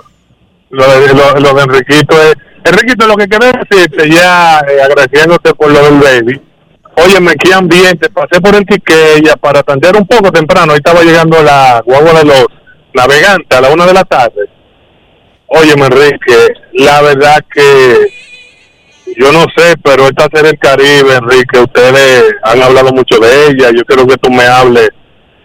lo, 0.71 0.83
de, 0.87 1.41
lo, 1.41 1.53
de 1.53 1.63
Enriquito 1.63 2.21
es... 2.21 2.35
Enriquito, 2.63 3.07
lo 3.07 3.15
que 3.15 3.27
quería 3.27 3.51
decirte 3.51 4.09
ya, 4.09 4.59
eh, 4.59 4.81
agradeciéndote 4.81 5.53
por 5.55 5.71
lo 5.71 5.83
del 5.83 5.99
baby. 5.99 6.41
Óyeme, 6.95 7.33
qué 7.35 7.53
ambiente, 7.53 8.09
pasé 8.09 8.39
por 8.41 8.55
el 8.55 8.65
Quiqueya 8.65 9.35
para 9.37 9.61
atender 9.61 9.95
un 9.95 10.05
poco 10.05 10.31
temprano, 10.31 10.73
ahí 10.73 10.77
estaba 10.77 11.01
llegando 11.01 11.41
la 11.41 11.81
guagua 11.85 12.13
de 12.13 12.25
los 12.25 12.45
navegantes 12.93 13.57
a 13.57 13.61
la 13.61 13.69
una 13.69 13.85
de 13.85 13.93
la 13.93 14.03
tarde. 14.03 14.49
Óyeme, 15.47 15.85
Enrique, 15.85 16.53
la 16.73 17.01
verdad 17.01 17.39
que 17.53 18.07
yo 19.17 19.31
no 19.31 19.45
sé, 19.55 19.75
pero 19.83 20.05
esta 20.05 20.27
serie 20.31 20.51
del 20.51 20.59
Caribe, 20.59 21.15
Enrique, 21.15 21.59
ustedes 21.59 22.33
han 22.43 22.61
hablado 22.61 22.91
mucho 22.91 23.19
de 23.19 23.47
ella, 23.47 23.69
yo 23.75 23.83
quiero 23.85 24.05
que 24.05 24.17
tú 24.17 24.29
me 24.29 24.45
hables 24.45 24.89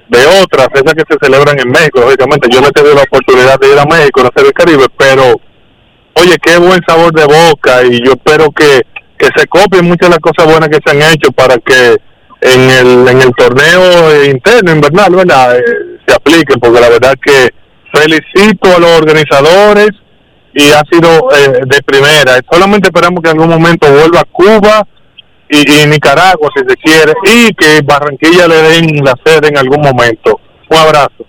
de 0.08 0.26
otras, 0.42 0.68
esas 0.74 0.94
que 0.94 1.04
se 1.08 1.18
celebran 1.20 1.58
en 1.58 1.68
México, 1.68 2.00
lógicamente. 2.00 2.48
Yo 2.50 2.60
no 2.60 2.68
he 2.68 2.72
tenido 2.72 2.94
la 2.94 3.02
oportunidad 3.02 3.58
de 3.58 3.72
ir 3.72 3.78
a 3.78 3.84
México, 3.84 4.22
no 4.22 4.30
sé 4.34 4.42
del 4.42 4.52
Caribe, 4.52 4.86
pero 4.96 5.40
oye, 6.14 6.36
qué 6.42 6.58
buen 6.58 6.80
sabor 6.86 7.12
de 7.12 7.24
boca 7.24 7.82
y 7.84 8.04
yo 8.04 8.12
espero 8.12 8.50
que, 8.50 8.82
que 9.18 9.28
se 9.36 9.46
copien 9.46 9.84
muchas 9.84 10.08
de 10.08 10.16
las 10.16 10.20
cosas 10.20 10.50
buenas 10.50 10.68
que 10.68 10.78
se 10.84 10.90
han 10.90 11.12
hecho 11.12 11.30
para 11.32 11.56
que 11.58 11.96
en 12.40 12.70
el, 12.70 13.08
en 13.08 13.22
el 13.22 13.34
torneo 13.34 14.24
interno, 14.24 14.72
invernal, 14.72 15.14
¿verdad? 15.14 15.58
Eh, 15.58 15.62
se 16.06 16.14
apliquen, 16.14 16.60
porque 16.60 16.80
la 16.80 16.88
verdad 16.88 17.14
que 17.22 17.50
felicito 17.92 18.76
a 18.76 18.78
los 18.78 18.90
organizadores 18.98 19.90
y 20.54 20.70
ha 20.72 20.82
sido 20.90 21.28
eh, 21.32 21.60
de 21.66 21.82
primera. 21.82 22.38
Solamente 22.50 22.88
esperamos 22.88 23.22
que 23.22 23.30
en 23.30 23.40
algún 23.40 23.58
momento 23.58 23.90
vuelva 23.90 24.24
Cuba 24.30 24.86
y, 25.48 25.86
Nicaragua, 25.86 26.50
si 26.56 26.62
se 26.68 26.76
quiere, 26.76 27.12
y 27.24 27.54
que 27.54 27.80
Barranquilla 27.82 28.48
le 28.48 28.56
den 28.56 29.04
la 29.04 29.14
sede 29.24 29.48
en 29.48 29.58
algún 29.58 29.80
momento. 29.80 30.40
Un 30.70 30.76
abrazo. 30.76 31.26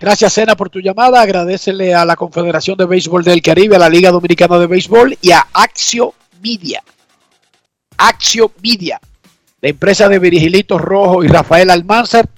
Gracias, 0.00 0.32
Sena, 0.32 0.56
por 0.56 0.70
tu 0.70 0.80
llamada. 0.80 1.20
Agradecele 1.20 1.94
a 1.94 2.04
la 2.04 2.16
Confederación 2.16 2.76
de 2.76 2.86
Béisbol 2.86 3.24
del 3.24 3.42
Caribe, 3.42 3.76
a 3.76 3.80
la 3.80 3.88
Liga 3.88 4.10
Dominicana 4.10 4.58
de 4.58 4.66
Béisbol 4.66 5.18
y 5.20 5.32
a 5.32 5.46
Axio 5.52 6.14
Media. 6.40 6.82
Axio 7.96 8.52
Media, 8.62 9.00
la 9.60 9.68
empresa 9.68 10.08
de 10.08 10.20
Virgilito 10.20 10.78
Rojo 10.78 11.24
y 11.24 11.28
Rafael 11.28 11.70
Almanzar, 11.70 12.28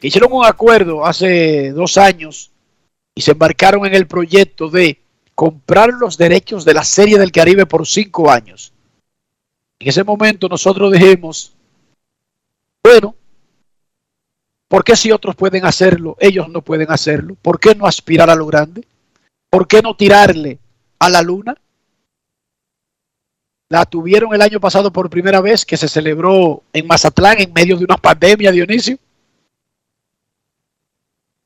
que 0.00 0.08
hicieron 0.08 0.32
un 0.32 0.46
acuerdo 0.46 1.04
hace 1.04 1.70
dos 1.72 1.98
años 1.98 2.50
y 3.14 3.20
se 3.20 3.32
embarcaron 3.32 3.84
en 3.84 3.94
el 3.94 4.06
proyecto 4.06 4.70
de 4.70 5.02
comprar 5.34 5.90
los 5.90 6.16
derechos 6.16 6.64
de 6.64 6.74
la 6.74 6.82
Serie 6.82 7.18
del 7.18 7.30
Caribe 7.30 7.66
por 7.66 7.86
cinco 7.86 8.30
años. 8.30 8.72
En 9.78 9.88
ese 9.88 10.04
momento 10.04 10.48
nosotros 10.48 10.92
dijimos, 10.92 11.52
bueno, 12.82 13.14
¿por 14.68 14.84
qué 14.84 14.96
si 14.96 15.12
otros 15.12 15.36
pueden 15.36 15.66
hacerlo, 15.66 16.16
ellos 16.18 16.48
no 16.48 16.62
pueden 16.62 16.90
hacerlo? 16.90 17.36
¿Por 17.42 17.60
qué 17.60 17.74
no 17.74 17.86
aspirar 17.86 18.30
a 18.30 18.34
lo 18.34 18.46
grande? 18.46 18.86
¿Por 19.50 19.68
qué 19.68 19.82
no 19.82 19.96
tirarle 19.96 20.58
a 20.98 21.10
la 21.10 21.22
luna? 21.22 21.56
La 23.68 23.84
tuvieron 23.84 24.32
el 24.32 24.42
año 24.42 24.60
pasado 24.60 24.92
por 24.92 25.10
primera 25.10 25.40
vez 25.40 25.66
que 25.66 25.76
se 25.76 25.88
celebró 25.88 26.62
en 26.72 26.86
Mazatlán 26.86 27.40
en 27.40 27.52
medio 27.52 27.76
de 27.76 27.84
una 27.84 27.96
pandemia, 27.96 28.52
Dionisio. 28.52 28.98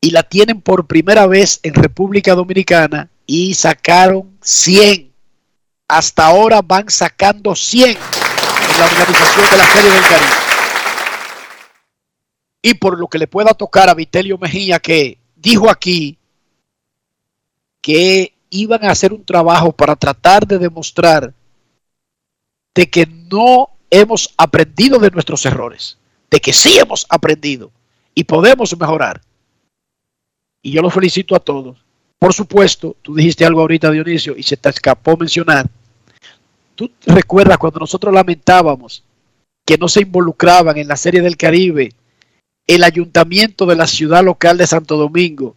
Y 0.03 0.11
la 0.11 0.23
tienen 0.23 0.61
por 0.61 0.87
primera 0.87 1.27
vez 1.27 1.61
en 1.63 1.75
República 1.75 2.35
Dominicana 2.35 3.09
y 3.27 3.55
sacaron 3.55 4.37
100. 4.43 5.11
Hasta 5.89 6.27
ahora 6.27 6.63
van 6.63 6.89
sacando 6.91 7.55
100 7.55 7.91
en 7.91 8.20
la 8.81 8.87
organización 8.87 9.51
de 9.51 9.57
la 9.59 9.67
Serie 9.67 9.91
del 9.91 10.03
Caribe. 10.03 10.35
Y 12.63 12.75
por 12.75 12.99
lo 12.99 13.09
que 13.09 13.19
le 13.19 13.27
pueda 13.27 13.53
tocar 13.53 13.89
a 13.89 13.95
Vitelio 13.95 14.39
Mejía, 14.39 14.79
que 14.79 15.19
dijo 15.37 15.71
aquí 15.71 16.19
que 17.83 18.35
iban 18.49 18.85
a 18.85 18.91
hacer 18.91 19.13
un 19.13 19.25
trabajo 19.25 19.73
para 19.73 19.97
tratar 19.97 20.47
de 20.47 20.59
demostrar 20.59 21.33
de 22.75 22.91
que 22.91 23.07
no 23.07 23.71
hemos 23.91 24.33
aprendido 24.37 24.99
de 24.99 25.11
nuestros 25.11 25.45
errores, 25.45 25.99
de 26.31 26.41
que 26.41 26.53
sí 26.53 26.79
hemos 26.79 27.07
aprendido 27.09 27.71
y 28.15 28.25
podemos 28.25 28.79
mejorar. 28.79 29.21
Y 30.63 30.73
yo 30.73 30.83
los 30.83 30.93
felicito 30.93 31.35
a 31.35 31.41
todos. 31.41 31.85
Por 32.19 32.35
supuesto, 32.35 32.97
tú 33.03 33.15
dijiste 33.15 33.45
algo 33.45 33.61
ahorita, 33.61 33.91
Dionisio, 33.91 34.37
y 34.37 34.43
se 34.43 34.57
te 34.57 34.69
escapó 34.69 35.17
mencionar. 35.17 35.69
Tú 36.81 36.91
recuerdas 37.05 37.59
cuando 37.59 37.81
nosotros 37.81 38.15
lamentábamos 38.15 39.05
que 39.67 39.77
no 39.77 39.87
se 39.87 40.01
involucraban 40.01 40.79
en 40.79 40.89
la 40.89 40.97
Serie 40.97 41.21
del 41.21 41.37
Caribe 41.37 41.93
el 42.67 42.85
ayuntamiento 42.85 43.67
de 43.67 43.77
la 43.77 43.87
ciudad 43.87 44.25
local 44.25 44.57
de 44.57 44.67
Santo 44.67 44.97
Domingo 44.97 45.55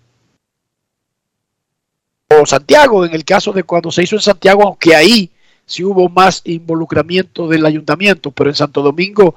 o 2.28 2.46
Santiago, 2.46 3.06
en 3.06 3.14
el 3.14 3.24
caso 3.24 3.54
de 3.54 3.64
cuando 3.64 3.90
se 3.90 4.04
hizo 4.04 4.18
en 4.18 4.22
Santiago, 4.22 4.64
aunque 4.64 4.98
ahí 4.98 5.32
sí 5.66 5.86
hubo 5.86 6.10
más 6.10 6.42
involucramiento 6.44 7.48
del 7.48 7.66
ayuntamiento, 7.66 8.32
pero 8.32 8.50
en 8.50 8.58
Santo 8.58 8.82
Domingo 8.82 9.36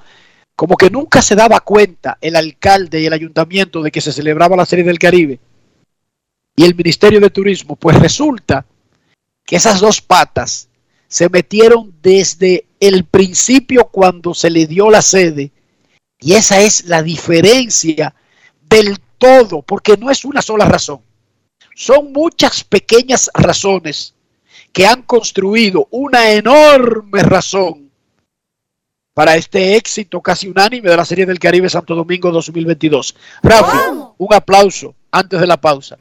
como 0.56 0.76
que 0.76 0.90
nunca 0.90 1.22
se 1.22 1.36
daba 1.36 1.60
cuenta 1.60 2.18
el 2.20 2.34
alcalde 2.34 3.00
y 3.00 3.06
el 3.06 3.12
ayuntamiento 3.12 3.80
de 3.80 3.92
que 3.92 4.00
se 4.00 4.12
celebraba 4.12 4.56
la 4.56 4.66
Serie 4.66 4.84
del 4.84 4.98
Caribe 4.98 5.38
y 6.56 6.64
el 6.64 6.74
Ministerio 6.74 7.20
de 7.20 7.30
Turismo, 7.30 7.76
pues 7.76 7.96
resulta 7.96 8.66
que 9.44 9.54
esas 9.54 9.78
dos 9.78 10.00
patas 10.00 10.68
se 11.08 11.28
metieron 11.28 11.94
desde 12.02 12.66
el 12.80 13.04
principio 13.04 13.86
cuando 13.86 14.34
se 14.34 14.50
le 14.50 14.66
dio 14.66 14.90
la 14.90 15.02
sede 15.02 15.52
y 16.20 16.34
esa 16.34 16.60
es 16.60 16.86
la 16.86 17.02
diferencia 17.02 18.14
del 18.68 18.98
todo, 19.18 19.62
porque 19.62 19.96
no 19.96 20.10
es 20.10 20.24
una 20.24 20.42
sola 20.42 20.64
razón. 20.64 21.00
Son 21.74 22.12
muchas 22.12 22.64
pequeñas 22.64 23.30
razones 23.34 24.14
que 24.72 24.86
han 24.86 25.02
construido 25.02 25.88
una 25.90 26.30
enorme 26.32 27.22
razón 27.22 27.90
para 29.14 29.36
este 29.36 29.76
éxito 29.76 30.20
casi 30.20 30.48
unánime 30.48 30.90
de 30.90 30.96
la 30.96 31.04
Serie 31.04 31.24
del 31.24 31.38
Caribe 31.38 31.70
Santo 31.70 31.94
Domingo 31.94 32.30
2022. 32.30 33.16
Rafi, 33.42 33.76
un 34.18 34.34
aplauso 34.34 34.94
antes 35.10 35.40
de 35.40 35.46
la 35.46 35.56
pausa. 35.58 35.98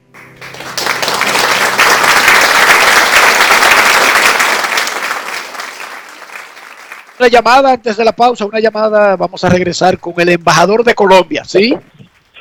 Una 7.19 7.27
llamada 7.29 7.71
antes 7.73 7.95
de 7.97 8.03
la 8.05 8.11
pausa, 8.11 8.45
una 8.45 8.59
llamada, 8.59 9.15
vamos 9.15 9.43
a 9.43 9.49
regresar 9.49 9.99
con 9.99 10.13
el 10.17 10.29
embajador 10.29 10.83
de 10.83 10.93
Colombia, 10.93 11.43
¿sí? 11.45 11.73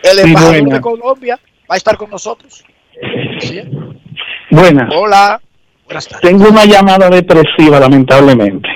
El 0.03 0.17
Sí, 0.19 0.21
embajador 0.23 0.61
buena. 0.61 0.75
de 0.75 0.81
Colombia 0.81 1.41
va 1.71 1.75
a 1.75 1.77
estar 1.77 1.97
con 1.97 2.11
nosotros. 2.11 2.65
¿Sí? 3.41 3.61
Buenas. 4.51 4.91
Hola, 4.95 5.41
buenas 5.85 6.09
tardes. 6.09 6.23
Tengo 6.29 6.49
una 6.49 6.65
llamada 6.65 7.09
depresiva, 7.09 7.79
lamentablemente. 7.81 8.69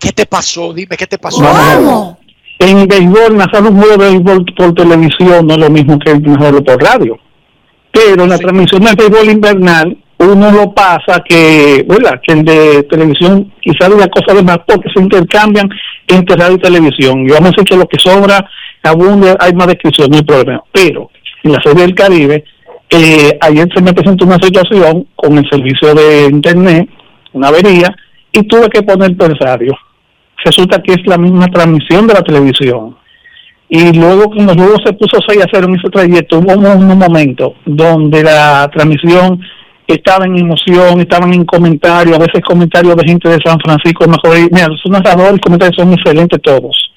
¿Qué 0.00 0.12
te 0.12 0.26
pasó? 0.26 0.72
Dime, 0.72 0.96
¿qué 0.96 1.06
te 1.06 1.18
pasó? 1.18 1.42
Ver. 1.42 2.16
En 2.60 2.88
béisbol, 2.88 3.36
narrar 3.36 3.62
un 3.64 3.76
juego 3.78 3.96
de 4.02 4.10
béisbol 4.10 4.44
por 4.56 4.74
televisión 4.74 5.46
no 5.46 5.54
es 5.54 5.60
lo 5.60 5.70
mismo 5.70 5.98
que 5.98 6.18
narrarlo 6.18 6.64
por 6.64 6.82
radio. 6.82 7.18
Pero 7.92 8.24
en 8.24 8.30
la 8.30 8.38
transmisión 8.38 8.82
del 8.82 8.96
béisbol 8.96 9.28
invernal, 9.30 9.96
uno 10.32 10.50
lo 10.50 10.72
pasa 10.72 11.22
que, 11.24 11.84
¿verdad? 11.88 12.20
Que 12.26 12.34
el 12.34 12.44
de 12.44 12.82
televisión 12.84 13.52
quizás 13.60 13.90
diga 13.90 14.08
cosas 14.08 14.36
de 14.36 14.42
más 14.42 14.58
porque 14.66 14.90
se 14.94 15.00
intercambian 15.00 15.68
entre 16.06 16.36
radio 16.36 16.56
y 16.56 16.60
televisión. 16.60 17.20
Y 17.20 17.30
vamos 17.30 17.48
a 17.48 17.50
decir 17.50 17.64
que 17.64 17.76
lo 17.76 17.86
que 17.86 17.98
sobra, 17.98 18.48
abunde, 18.82 19.34
hay 19.38 19.52
más 19.54 19.66
descripción, 19.66 20.14
hay 20.14 20.22
problema. 20.22 20.62
Pero 20.72 21.10
en 21.42 21.52
la 21.52 21.62
serie 21.62 21.82
del 21.82 21.94
Caribe, 21.94 22.44
eh, 22.90 23.38
ayer 23.40 23.68
se 23.74 23.82
me 23.82 23.92
presentó 23.92 24.24
una 24.24 24.38
situación 24.38 25.06
con 25.16 25.36
el 25.38 25.48
servicio 25.48 25.94
de 25.94 26.26
internet, 26.30 26.88
una 27.32 27.48
avería, 27.48 27.94
y 28.32 28.42
tuve 28.44 28.68
que 28.68 28.82
poner 28.82 29.16
persario. 29.16 29.76
resulta 30.44 30.82
que 30.82 30.92
es 30.92 31.06
la 31.06 31.16
misma 31.16 31.46
transmisión 31.46 32.06
de 32.06 32.14
la 32.14 32.22
televisión. 32.22 32.96
Y 33.68 33.92
luego, 33.94 34.26
cuando 34.26 34.54
luego 34.54 34.76
se 34.84 34.92
puso 34.92 35.18
6 35.26 35.42
a 35.42 35.46
0 35.50 35.68
en 35.68 35.76
ese 35.76 35.88
trayecto, 35.88 36.38
hubo 36.38 36.52
un, 36.52 36.66
un 36.66 36.98
momento 36.98 37.54
donde 37.64 38.22
la 38.22 38.70
transmisión 38.72 39.40
estaba 39.86 40.24
en 40.24 40.38
emoción, 40.38 41.00
estaban 41.00 41.32
en 41.34 41.44
comentarios, 41.44 42.16
a 42.16 42.20
veces 42.20 42.42
comentarios 42.42 42.96
de 42.96 43.06
gente 43.06 43.28
de 43.28 43.38
San 43.44 43.58
Francisco, 43.60 44.06
mejor, 44.08 44.36
mira, 44.50 44.68
los 44.68 44.80
narradores, 44.86 45.40
comentarios 45.40 45.76
son 45.76 45.92
excelentes 45.92 46.40
todos, 46.42 46.92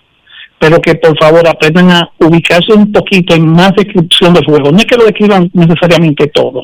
pero 0.57 0.79
que 0.79 0.95
por 0.95 1.17
favor 1.19 1.47
aprendan 1.47 1.91
a 1.91 2.09
ubicarse 2.19 2.73
un 2.73 2.91
poquito 2.91 3.35
en 3.35 3.47
más 3.47 3.73
descripción 3.75 4.33
del 4.33 4.45
juego. 4.45 4.71
No 4.71 4.77
es 4.77 4.85
que 4.85 4.95
lo 4.95 5.05
describan 5.05 5.49
necesariamente 5.53 6.27
todo, 6.27 6.63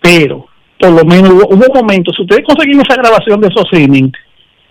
pero 0.00 0.46
por 0.78 0.90
lo 0.90 1.04
menos 1.04 1.30
hubo, 1.30 1.48
hubo 1.48 1.74
momentos, 1.74 2.14
si 2.14 2.22
ustedes 2.22 2.44
consiguen 2.46 2.82
esa 2.82 3.00
grabación 3.00 3.40
de 3.40 3.48
esos 3.48 3.66
innings, 3.72 4.12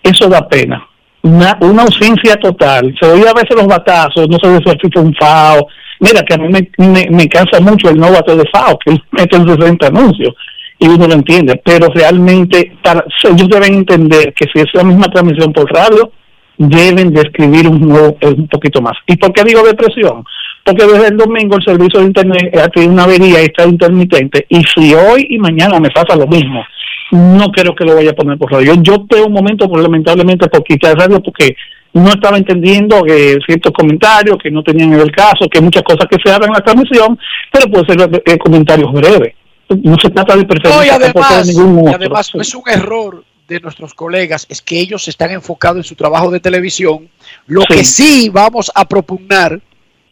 eso 0.02 0.28
da 0.28 0.48
pena. 0.48 0.86
Una, 1.20 1.82
ausencia 1.82 2.36
total. 2.36 2.94
Se 2.98 3.06
oía 3.06 3.30
a 3.30 3.34
veces 3.34 3.56
los 3.56 3.66
batazos, 3.66 4.28
no 4.28 4.38
se 4.38 4.48
ve 4.48 4.60
fue 4.62 5.02
un 5.02 5.14
FAO. 5.14 5.66
Mira, 6.00 6.22
que 6.22 6.34
a 6.34 6.38
mí 6.38 6.48
me, 6.48 7.06
me, 7.10 7.28
cansa 7.28 7.60
mucho 7.60 7.90
el 7.90 7.98
no 7.98 8.12
bate 8.12 8.36
de 8.36 8.48
FAO, 8.52 8.78
que 8.78 8.96
mete 9.10 9.36
en 9.36 9.48
60 9.48 9.86
anuncios 9.88 10.32
y 10.78 10.86
uno 10.86 11.08
lo 11.08 11.14
entiende, 11.14 11.60
pero 11.64 11.88
realmente 11.88 12.76
para, 12.82 13.04
ellos 13.24 13.48
deben 13.48 13.74
entender 13.74 14.32
que 14.34 14.46
si 14.52 14.60
es 14.60 14.66
la 14.74 14.84
misma 14.84 15.08
transmisión 15.10 15.52
por 15.52 15.70
radio, 15.72 16.12
deben 16.56 17.12
de 17.12 17.20
escribir 17.22 17.68
un, 17.68 17.80
nuevo- 17.80 18.16
eh, 18.20 18.28
un 18.28 18.48
poquito 18.48 18.80
más. 18.80 18.94
¿Y 19.06 19.16
por 19.16 19.32
qué 19.32 19.44
digo 19.44 19.62
depresión? 19.62 20.24
Porque 20.64 20.86
desde 20.86 21.08
el 21.08 21.16
domingo 21.16 21.56
el 21.56 21.64
servicio 21.64 22.00
de 22.00 22.06
internet 22.06 22.56
ha 22.58 22.68
tenido 22.68 22.92
una 22.92 23.04
avería 23.04 23.40
y 23.40 23.46
está 23.46 23.64
intermitente, 23.64 24.46
y 24.48 24.62
si 24.74 24.94
hoy 24.94 25.26
y 25.30 25.38
mañana 25.38 25.80
me 25.80 25.90
pasa 25.90 26.14
lo 26.16 26.26
mismo, 26.26 26.64
no 27.10 27.48
creo 27.50 27.74
que 27.74 27.84
lo 27.84 27.94
vaya 27.94 28.10
a 28.10 28.14
poner 28.14 28.36
por 28.36 28.52
radio. 28.52 28.74
Yo 28.82 29.04
tengo 29.08 29.26
un 29.26 29.32
momento, 29.32 29.68
pues, 29.68 29.82
lamentablemente, 29.82 30.48
por 30.48 30.62
quitar 30.62 30.96
radio 30.96 31.22
porque 31.22 31.56
no 31.94 32.10
estaba 32.10 32.36
entendiendo 32.36 33.02
que 33.02 33.38
ciertos 33.46 33.72
comentarios 33.72 34.36
que 34.36 34.50
no 34.50 34.62
tenían 34.62 34.92
el 34.92 35.10
caso, 35.10 35.48
que 35.50 35.60
muchas 35.60 35.82
cosas 35.82 36.06
que 36.10 36.18
se 36.22 36.30
hablan 36.30 36.50
en 36.50 36.54
la 36.54 36.60
transmisión, 36.60 37.18
pero 37.50 37.66
puede 37.70 37.86
ser 37.86 38.22
eh, 38.26 38.38
comentarios 38.38 38.92
breves. 38.92 39.34
No 39.68 39.96
se 40.00 40.10
trata 40.10 40.34
de 40.36 40.38
No, 40.38 40.42
y 40.42 40.46
preferencia 40.46 40.98
tampoco 40.98 41.20
de 41.20 41.24
además, 41.34 41.46
ningún 41.46 41.76
y 41.76 41.80
otro. 41.82 41.94
además 41.96 42.30
es 42.34 42.54
un 42.54 42.62
error 42.66 43.24
de 43.46 43.60
nuestros 43.60 43.94
colegas, 43.94 44.46
es 44.48 44.60
que 44.62 44.78
ellos 44.78 45.08
están 45.08 45.30
enfocados 45.30 45.78
en 45.78 45.84
su 45.84 45.94
trabajo 45.94 46.30
de 46.30 46.40
televisión. 46.40 47.08
Lo 47.46 47.62
Sí. 47.62 47.66
que 47.68 47.84
sí 47.84 48.28
vamos 48.28 48.70
a 48.74 48.86
propugnar, 48.86 49.60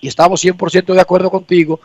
y 0.00 0.08
estamos 0.08 0.40
100% 0.40 0.94
de 0.94 1.00
acuerdo 1.00 1.30
contigo, 1.30 1.80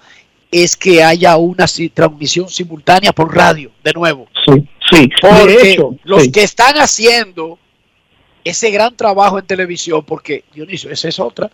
es 0.49 0.76
que 0.76 1.02
haya 1.03 1.38
una 1.38 1.68
si- 1.68 1.89
transmisión 1.89 2.49
simultánea 2.49 3.14
por 3.14 3.34
radio, 3.34 3.72
de 3.84 3.93
nuevo. 3.93 4.27
Sí, 4.45 4.68
sí. 4.91 5.10
Porque 5.22 5.45
de 5.48 5.72
hecho, 5.73 5.95
los 6.03 6.23
sí. 6.23 6.31
que 6.31 6.43
están 6.43 6.76
haciendo 6.77 7.57
ese 8.43 8.69
gran 8.72 8.95
trabajo 8.98 9.38
en 9.39 9.45
televisión, 9.45 10.03
porque 10.06 10.43
Dionisio, 10.53 10.89
esa 10.91 11.07
es 11.07 11.19
otra, 11.19 11.49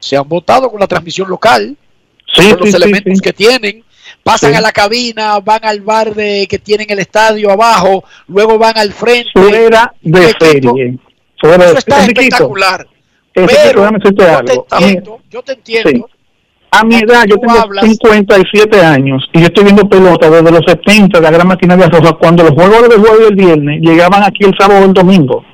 se 0.00 0.16
han 0.16 0.28
votado 0.28 0.70
con 0.70 0.80
la 0.80 0.86
transmisión 0.86 1.28
local, 1.28 1.76
Sí, 2.34 2.48
con 2.50 2.60
los 2.60 2.74
elementos 2.74 3.20
que 3.20 3.32
tienen, 3.34 3.84
pasan 4.22 4.50
Sí. 4.52 4.56
a 4.56 4.60
la 4.60 4.72
cabina, 4.72 5.38
van 5.40 5.60
al 5.64 5.80
bar 5.80 6.14
de, 6.14 6.46
que 6.48 6.58
tienen 6.58 6.86
el 6.90 6.98
estadio 7.00 7.50
abajo, 7.50 8.04
luego 8.28 8.58
van 8.58 8.76
al 8.78 8.92
frente. 8.92 9.30
fuera 9.34 9.92
de 10.00 10.24
Equipo, 10.30 10.44
serie. 10.74 10.98
Fuera 11.40 11.64
Eso 11.64 11.72
de 11.74 11.78
está 11.78 12.00
Enriquito, 12.02 12.22
espectacular. 12.22 12.86
Pero 13.34 13.46
yo 13.48 13.52
te 14.44 14.54
mí- 14.54 14.84
entiendo, 14.84 15.20
yo 15.30 15.42
te 15.42 15.52
entiendo. 15.52 15.90
Sí. 15.90 16.04
A 16.74 16.84
mi 16.84 16.94
edad, 16.96 17.24
yo 17.26 17.36
tengo 17.36 17.58
hablas- 17.58 17.84
57 17.84 18.80
años 18.80 19.28
y 19.32 19.40
yo 19.40 19.46
estoy 19.46 19.64
viendo 19.64 19.86
pelota 19.88 20.30
desde 20.30 20.50
los 20.50 20.62
70, 20.66 21.20
la 21.20 21.30
gran 21.30 21.46
maquinaria 21.46 21.86
roja, 21.88 22.12
cuando 22.14 22.44
los 22.44 22.52
juegos 22.52 22.88
del 22.88 22.98
jueves 23.00 23.20
del 23.28 23.36
viernes 23.36 23.80
llegaban 23.82 24.22
aquí 24.22 24.44
el 24.44 24.54
sábado 24.58 24.80
o 24.80 24.84
el 24.86 24.94
domingo. 24.94 25.44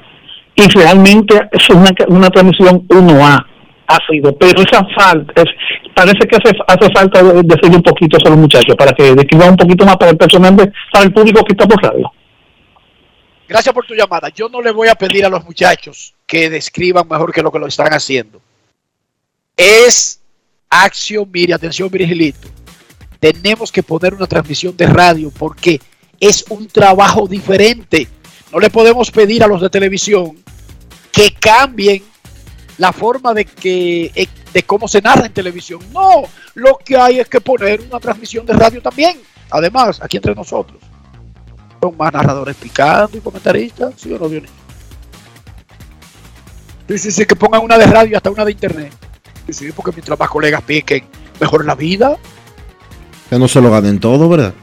Y 0.54 0.62
realmente 0.68 1.48
es 1.52 1.70
una, 1.70 1.90
una 2.08 2.30
transmisión 2.30 2.86
1A 2.88 3.46
ha 3.90 3.98
sido, 4.10 4.36
pero 4.36 4.60
esa 4.62 4.84
falta, 4.94 5.32
es, 5.42 5.48
parece 5.94 6.26
que 6.28 6.36
hace, 6.36 6.54
hace 6.66 6.92
falta 6.92 7.22
de- 7.22 7.42
decirle 7.42 7.76
un 7.76 7.82
poquito 7.82 8.18
a 8.24 8.28
los 8.28 8.38
muchachos 8.38 8.76
para 8.76 8.92
que 8.92 9.14
describan 9.14 9.50
un 9.50 9.56
poquito 9.56 9.84
más 9.86 9.96
para 9.96 10.10
el 10.10 10.16
personal, 10.18 10.54
de- 10.56 10.70
para 10.92 11.04
el 11.06 11.12
público 11.12 11.42
que 11.44 11.52
está 11.54 11.66
por 11.66 11.82
radio. 11.82 12.12
Gracias 13.48 13.74
por 13.74 13.86
tu 13.86 13.94
llamada. 13.94 14.28
Yo 14.28 14.48
no 14.50 14.60
le 14.60 14.70
voy 14.72 14.88
a 14.88 14.94
pedir 14.94 15.24
a 15.24 15.30
los 15.30 15.42
muchachos 15.42 16.14
que 16.26 16.50
describan 16.50 17.08
mejor 17.08 17.32
que 17.32 17.40
lo 17.42 17.50
que 17.50 17.58
lo 17.58 17.66
están 17.66 17.92
haciendo. 17.94 18.42
Es 19.56 20.20
acción, 20.68 21.28
mire, 21.32 21.54
atención, 21.54 21.88
Virgilito. 21.90 22.46
Tenemos 23.18 23.72
que 23.72 23.82
poner 23.82 24.12
una 24.14 24.26
transmisión 24.26 24.76
de 24.76 24.86
radio 24.86 25.32
porque 25.36 25.80
es 26.20 26.44
un 26.50 26.68
trabajo 26.68 27.26
diferente. 27.26 28.06
No 28.52 28.60
le 28.60 28.68
podemos 28.70 29.10
pedir 29.10 29.42
a 29.42 29.46
los 29.46 29.60
de 29.62 29.70
televisión 29.70 30.36
que 31.10 31.30
cambien 31.30 32.02
la 32.78 32.92
forma 32.92 33.34
de 33.34 33.44
que 33.44 34.10
eh, 34.14 34.28
de 34.52 34.62
cómo 34.62 34.88
se 34.88 35.02
narra 35.02 35.26
en 35.26 35.32
televisión. 35.32 35.80
No, 35.92 36.22
lo 36.54 36.78
que 36.78 36.96
hay 36.96 37.20
es 37.20 37.28
que 37.28 37.40
poner 37.40 37.80
una 37.80 38.00
transmisión 38.00 38.46
de 38.46 38.54
radio 38.54 38.80
también. 38.80 39.20
Además, 39.50 40.00
aquí 40.02 40.16
entre 40.16 40.34
nosotros. 40.34 40.80
Son 41.80 41.96
más 41.96 42.12
narradores 42.12 42.56
picando 42.56 43.16
y 43.16 43.20
comentaristas, 43.20 43.94
¿sí 43.96 44.12
o 44.12 44.18
no, 44.18 44.28
Dionisio? 44.28 44.56
Sí, 46.88 46.98
sí, 46.98 47.10
sí, 47.12 47.26
que 47.26 47.36
pongan 47.36 47.62
una 47.62 47.76
de 47.76 47.86
radio 47.86 48.12
y 48.12 48.14
hasta 48.14 48.30
una 48.30 48.44
de 48.44 48.52
internet. 48.52 48.92
Sí, 49.46 49.52
sí, 49.52 49.72
porque 49.72 49.92
mientras 49.92 50.18
más 50.18 50.28
colegas 50.28 50.62
piquen, 50.62 51.04
mejor 51.38 51.64
la 51.64 51.74
vida. 51.74 52.16
Que 53.28 53.38
no 53.38 53.46
se 53.46 53.60
lo 53.60 53.70
ganen 53.70 54.00
todo, 54.00 54.28
¿verdad? 54.28 54.54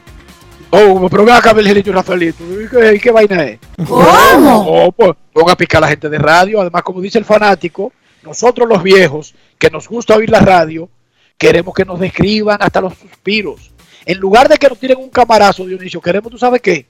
Oh, 0.70 1.08
pero 1.08 1.32
acá, 1.32 1.52
Virgilito 1.52 1.90
y 1.90 1.92
Rafaelito. 1.92 2.44
¿Y 2.60 2.68
qué, 2.68 3.00
qué 3.00 3.10
vaina 3.10 3.44
es? 3.44 3.60
Oh, 3.88 4.92
pues 4.94 5.12
ponga 5.32 5.52
a 5.52 5.56
picar 5.56 5.78
a 5.78 5.82
la 5.82 5.88
gente 5.88 6.08
de 6.08 6.18
radio. 6.18 6.60
Además, 6.60 6.82
como 6.82 7.00
dice 7.00 7.18
el 7.18 7.24
fanático, 7.24 7.92
nosotros 8.26 8.68
los 8.68 8.82
viejos, 8.82 9.34
que 9.58 9.70
nos 9.70 9.88
gusta 9.88 10.16
oír 10.16 10.28
la 10.28 10.40
radio, 10.40 10.90
queremos 11.38 11.74
que 11.74 11.84
nos 11.84 11.98
describan 11.98 12.58
hasta 12.60 12.80
los 12.80 12.94
suspiros. 12.98 13.70
En 14.04 14.18
lugar 14.18 14.48
de 14.48 14.58
que 14.58 14.68
nos 14.68 14.78
tiren 14.78 14.98
un 14.98 15.10
camarazo, 15.10 15.64
Dionisio, 15.64 16.00
queremos, 16.00 16.30
¿tú 16.30 16.38
sabes 16.38 16.60
qué? 16.60 16.86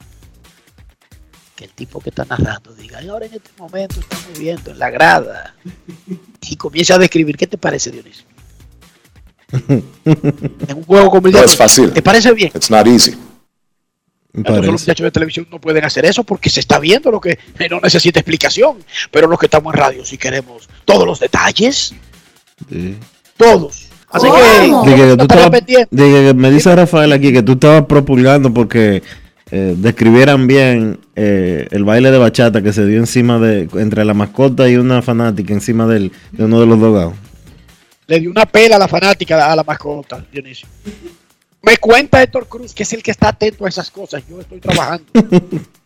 Que 1.54 1.64
el 1.64 1.70
tipo 1.72 2.00
que 2.00 2.10
está 2.10 2.24
narrando 2.24 2.74
diga, 2.74 3.02
"Y 3.02 3.08
ahora 3.08 3.26
en 3.26 3.34
este 3.34 3.50
momento 3.56 4.00
estamos 4.00 4.38
viendo 4.38 4.70
en 4.70 4.78
la 4.78 4.90
grada. 4.90 5.54
Y 6.48 6.56
comience 6.56 6.92
a 6.92 6.98
describir. 6.98 7.36
¿Qué 7.36 7.46
te 7.46 7.58
parece, 7.58 7.90
Dionisio? 7.90 8.24
En 10.68 10.76
un 10.76 10.84
juego 10.84 11.10
como 11.10 11.26
el 11.26 11.32
No 11.32 11.42
es 11.42 11.56
fácil. 11.56 11.92
¿Te 11.92 12.02
parece 12.02 12.32
bien? 12.32 12.52
It's 12.54 12.70
not 12.70 12.86
easy. 12.86 13.16
Entonces 14.36 14.66
los 14.66 14.80
muchachos 14.82 15.04
de 15.04 15.10
televisión 15.10 15.46
no 15.50 15.60
pueden 15.60 15.84
hacer 15.84 16.04
eso 16.04 16.22
porque 16.22 16.50
se 16.50 16.60
está 16.60 16.78
viendo 16.78 17.10
lo 17.10 17.20
que 17.20 17.38
no 17.70 17.80
necesita 17.80 18.20
explicación. 18.20 18.76
Pero 19.10 19.26
los 19.28 19.38
que 19.38 19.46
estamos 19.46 19.74
en 19.74 19.80
radio 19.80 20.04
sí 20.04 20.18
queremos 20.18 20.68
todos 20.84 21.06
los 21.06 21.18
detalles, 21.20 21.94
todos. 23.36 23.88
Así 24.10 24.26
que 24.28 24.62
Dije 24.90 24.96
que 24.96 25.10
tú 25.10 25.16
no 25.16 25.22
estaré 25.22 25.40
estabas- 25.42 25.50
pendiente. 25.50 25.88
dije 25.90 26.26
que 26.28 26.34
me 26.34 26.50
dice 26.50 26.74
Rafael 26.74 27.12
aquí 27.12 27.32
que 27.32 27.42
tú 27.42 27.52
estabas 27.52 27.84
propulgando 27.86 28.52
porque 28.54 29.02
eh, 29.50 29.74
describieran 29.76 30.46
bien 30.46 30.98
eh, 31.16 31.66
el 31.70 31.84
baile 31.84 32.10
de 32.10 32.18
bachata 32.18 32.62
que 32.62 32.72
se 32.72 32.86
dio 32.86 32.98
encima 32.98 33.38
de 33.38 33.68
entre 33.74 34.04
la 34.04 34.14
mascota 34.14 34.68
y 34.68 34.76
una 34.76 35.02
fanática 35.02 35.52
encima 35.52 35.86
del, 35.86 36.12
de 36.32 36.44
uno 36.44 36.60
de 36.60 36.66
los 36.66 36.80
dogados. 36.80 37.14
le 38.06 38.20
dio 38.20 38.30
una 38.30 38.46
pela 38.46 38.76
a 38.76 38.78
la 38.78 38.88
fanática, 38.88 39.52
a 39.52 39.56
la 39.56 39.64
mascota, 39.64 40.24
Dionisio. 40.32 40.68
Me 41.62 41.76
cuenta 41.78 42.22
Héctor 42.22 42.46
Cruz, 42.46 42.74
que 42.74 42.84
es 42.84 42.92
el 42.92 43.02
que 43.02 43.10
está 43.10 43.28
atento 43.28 43.66
a 43.66 43.68
esas 43.68 43.90
cosas. 43.90 44.22
Yo 44.28 44.40
estoy 44.40 44.60
trabajando. 44.60 45.06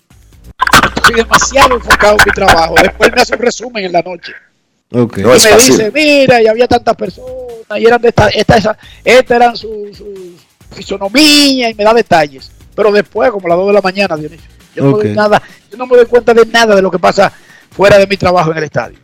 Estoy 0.96 1.14
demasiado 1.14 1.76
enfocado 1.76 2.16
en 2.18 2.24
mi 2.26 2.32
trabajo. 2.32 2.74
Después 2.80 3.12
me 3.14 3.22
hace 3.22 3.34
un 3.34 3.40
resumen 3.40 3.84
en 3.84 3.92
la 3.92 4.02
noche. 4.02 4.32
Y 4.92 4.96
me 4.96 5.56
dice, 5.56 5.90
mira, 5.92 6.42
y 6.42 6.46
había 6.48 6.66
tantas 6.66 6.96
personas, 6.96 7.78
y 7.78 7.86
eran 7.86 8.02
de 8.02 8.08
esta, 8.08 8.28
esta, 8.28 8.56
esa, 8.56 8.78
estas 9.04 9.36
eran 9.36 9.56
sus 9.56 9.96
su 9.96 10.34
fisonomía, 10.72 11.70
y 11.70 11.74
me 11.74 11.84
da 11.84 11.94
detalles. 11.94 12.50
Pero 12.74 12.90
después, 12.90 13.30
como 13.30 13.46
a 13.46 13.50
las 13.50 13.58
2 13.58 13.66
de 13.68 13.72
la 13.72 13.80
mañana, 13.80 14.16
Dionisio, 14.16 14.50
yo 14.74 14.84
no, 14.84 14.90
doy 14.96 15.10
nada, 15.10 15.40
yo 15.70 15.78
no 15.78 15.86
me 15.86 15.96
doy 15.96 16.06
cuenta 16.06 16.34
de 16.34 16.44
nada 16.46 16.74
de 16.74 16.82
lo 16.82 16.90
que 16.90 16.98
pasa 16.98 17.32
fuera 17.70 17.98
de 17.98 18.06
mi 18.06 18.16
trabajo 18.16 18.50
en 18.50 18.58
el 18.58 18.64
estadio. 18.64 18.98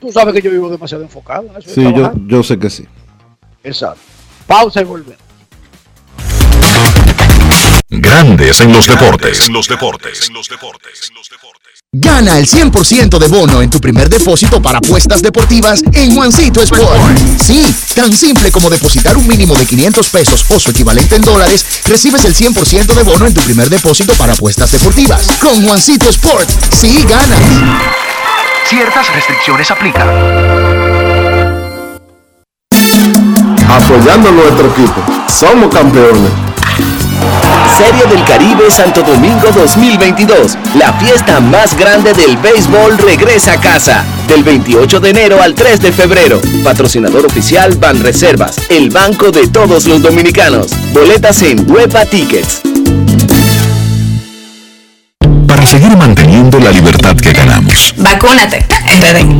Tú 0.00 0.12
sabes 0.12 0.34
que 0.34 0.42
yo 0.42 0.50
vivo 0.50 0.70
demasiado 0.70 1.04
enfocado 1.04 1.46
en 1.46 1.56
eso. 1.56 1.70
Sí, 1.70 1.82
yo, 1.94 2.12
yo 2.26 2.42
sé 2.42 2.58
que 2.58 2.70
sí. 2.70 2.86
Exacto. 3.62 4.00
Pausa 4.48 4.80
y 4.80 4.84
volvemos. 4.84 5.18
Grandes 7.90 8.60
en 8.60 8.72
los 8.72 8.86
deportes. 8.86 9.46
En 9.46 9.52
los 9.52 9.68
deportes. 9.68 10.30
Gana 11.92 12.38
el 12.38 12.46
100% 12.46 13.18
de 13.18 13.28
bono 13.28 13.60
en 13.60 13.68
tu 13.68 13.78
primer 13.78 14.08
depósito 14.08 14.60
para 14.62 14.78
apuestas 14.78 15.20
deportivas 15.20 15.82
en 15.92 16.14
Juancito 16.14 16.62
Sport. 16.62 17.18
Sí, 17.42 17.62
tan 17.94 18.10
simple 18.12 18.50
como 18.50 18.70
depositar 18.70 19.18
un 19.18 19.26
mínimo 19.26 19.54
de 19.54 19.66
500 19.66 20.08
pesos 20.08 20.44
o 20.48 20.58
su 20.58 20.70
equivalente 20.70 21.16
en 21.16 21.22
dólares, 21.22 21.82
recibes 21.84 22.24
el 22.24 22.34
100% 22.34 22.94
de 22.94 23.02
bono 23.02 23.26
en 23.26 23.34
tu 23.34 23.42
primer 23.42 23.68
depósito 23.68 24.14
para 24.14 24.32
apuestas 24.32 24.72
deportivas. 24.72 25.26
Con 25.40 25.62
Juancito 25.66 26.08
Sport, 26.08 26.48
sí 26.74 27.04
ganas. 27.04 27.38
Ciertas 28.66 29.14
restricciones 29.14 29.70
aplican. 29.70 30.97
Apoyando 33.84 34.28
a 34.28 34.32
nuestro 34.32 34.66
equipo. 34.70 35.00
Somos 35.28 35.72
campeones. 35.72 36.30
Serie 37.76 38.04
del 38.06 38.24
Caribe 38.24 38.70
Santo 38.70 39.02
Domingo 39.02 39.50
2022. 39.54 40.58
La 40.74 40.92
fiesta 40.94 41.38
más 41.38 41.76
grande 41.76 42.12
del 42.12 42.36
béisbol 42.38 42.98
regresa 42.98 43.52
a 43.52 43.60
casa. 43.60 44.04
Del 44.26 44.42
28 44.42 44.98
de 44.98 45.10
enero 45.10 45.40
al 45.40 45.54
3 45.54 45.80
de 45.80 45.92
febrero. 45.92 46.40
Patrocinador 46.64 47.26
oficial 47.26 47.76
Banreservas, 47.76 48.56
el 48.68 48.90
banco 48.90 49.30
de 49.30 49.46
todos 49.46 49.86
los 49.86 50.02
dominicanos. 50.02 50.72
Boletas 50.92 51.40
en 51.42 51.70
Huepa 51.70 52.04
Tickets. 52.04 52.62
Para 55.46 55.64
seguir 55.64 55.96
manteniendo 55.96 56.58
la 56.58 56.72
libertad 56.72 57.16
que 57.16 57.32
ganamos. 57.32 57.94
Vacúnate. 57.96 58.66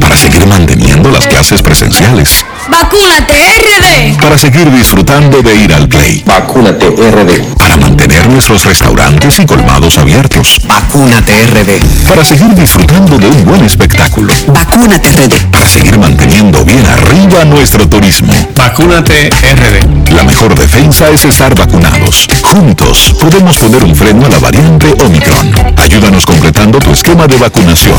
Para 0.00 0.16
seguir 0.16 0.46
manteniendo 0.46 1.10
las 1.10 1.26
clases 1.26 1.60
presenciales. 1.60 2.44
Vacúnate, 2.68 3.34
RD. 3.34 4.20
Para 4.20 4.36
seguir 4.36 4.70
disfrutando 4.70 5.40
de 5.40 5.54
ir 5.54 5.72
al 5.72 5.88
play. 5.88 6.22
Vacúnate 6.26 6.86
RD. 6.88 7.56
Para 7.56 7.76
mantener 7.76 8.28
nuestros 8.28 8.64
restaurantes 8.64 9.38
y 9.38 9.46
colmados 9.46 9.96
abiertos. 9.96 10.60
Vacúnate, 10.66 11.46
RD. 11.46 12.06
Para 12.06 12.24
seguir 12.24 12.54
disfrutando 12.54 13.18
de 13.18 13.26
un 13.26 13.44
buen 13.44 13.64
espectáculo. 13.64 14.32
Vacúnate, 14.48 15.08
RD. 15.10 15.50
Para 15.50 15.66
seguir 15.66 15.98
manteniendo 15.98 16.64
bien 16.64 16.84
arriba 16.86 17.44
nuestro 17.44 17.88
turismo. 17.88 18.32
Vacúnate 18.54 19.30
RD. 19.30 20.12
La 20.12 20.22
mejor 20.24 20.54
defensa 20.54 21.08
es 21.10 21.24
estar 21.24 21.54
vacunados. 21.54 22.26
Juntos 22.42 23.14
podemos 23.20 23.56
poner 23.56 23.84
un 23.84 23.96
freno 23.96 24.26
a 24.26 24.28
la 24.28 24.38
variante 24.38 24.94
Omicron. 25.04 25.52
Ayúdanos 25.76 26.26
completando 26.26 26.78
tu 26.80 26.90
esquema 26.90 27.26
de 27.26 27.36
vacunación. 27.36 27.98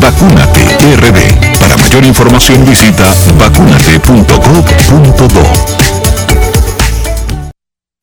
Vacúnate 0.00 0.60
RD. 0.96 1.58
Para 1.58 1.76
mayor 1.76 2.04
información 2.04 2.64
visita 2.64 3.04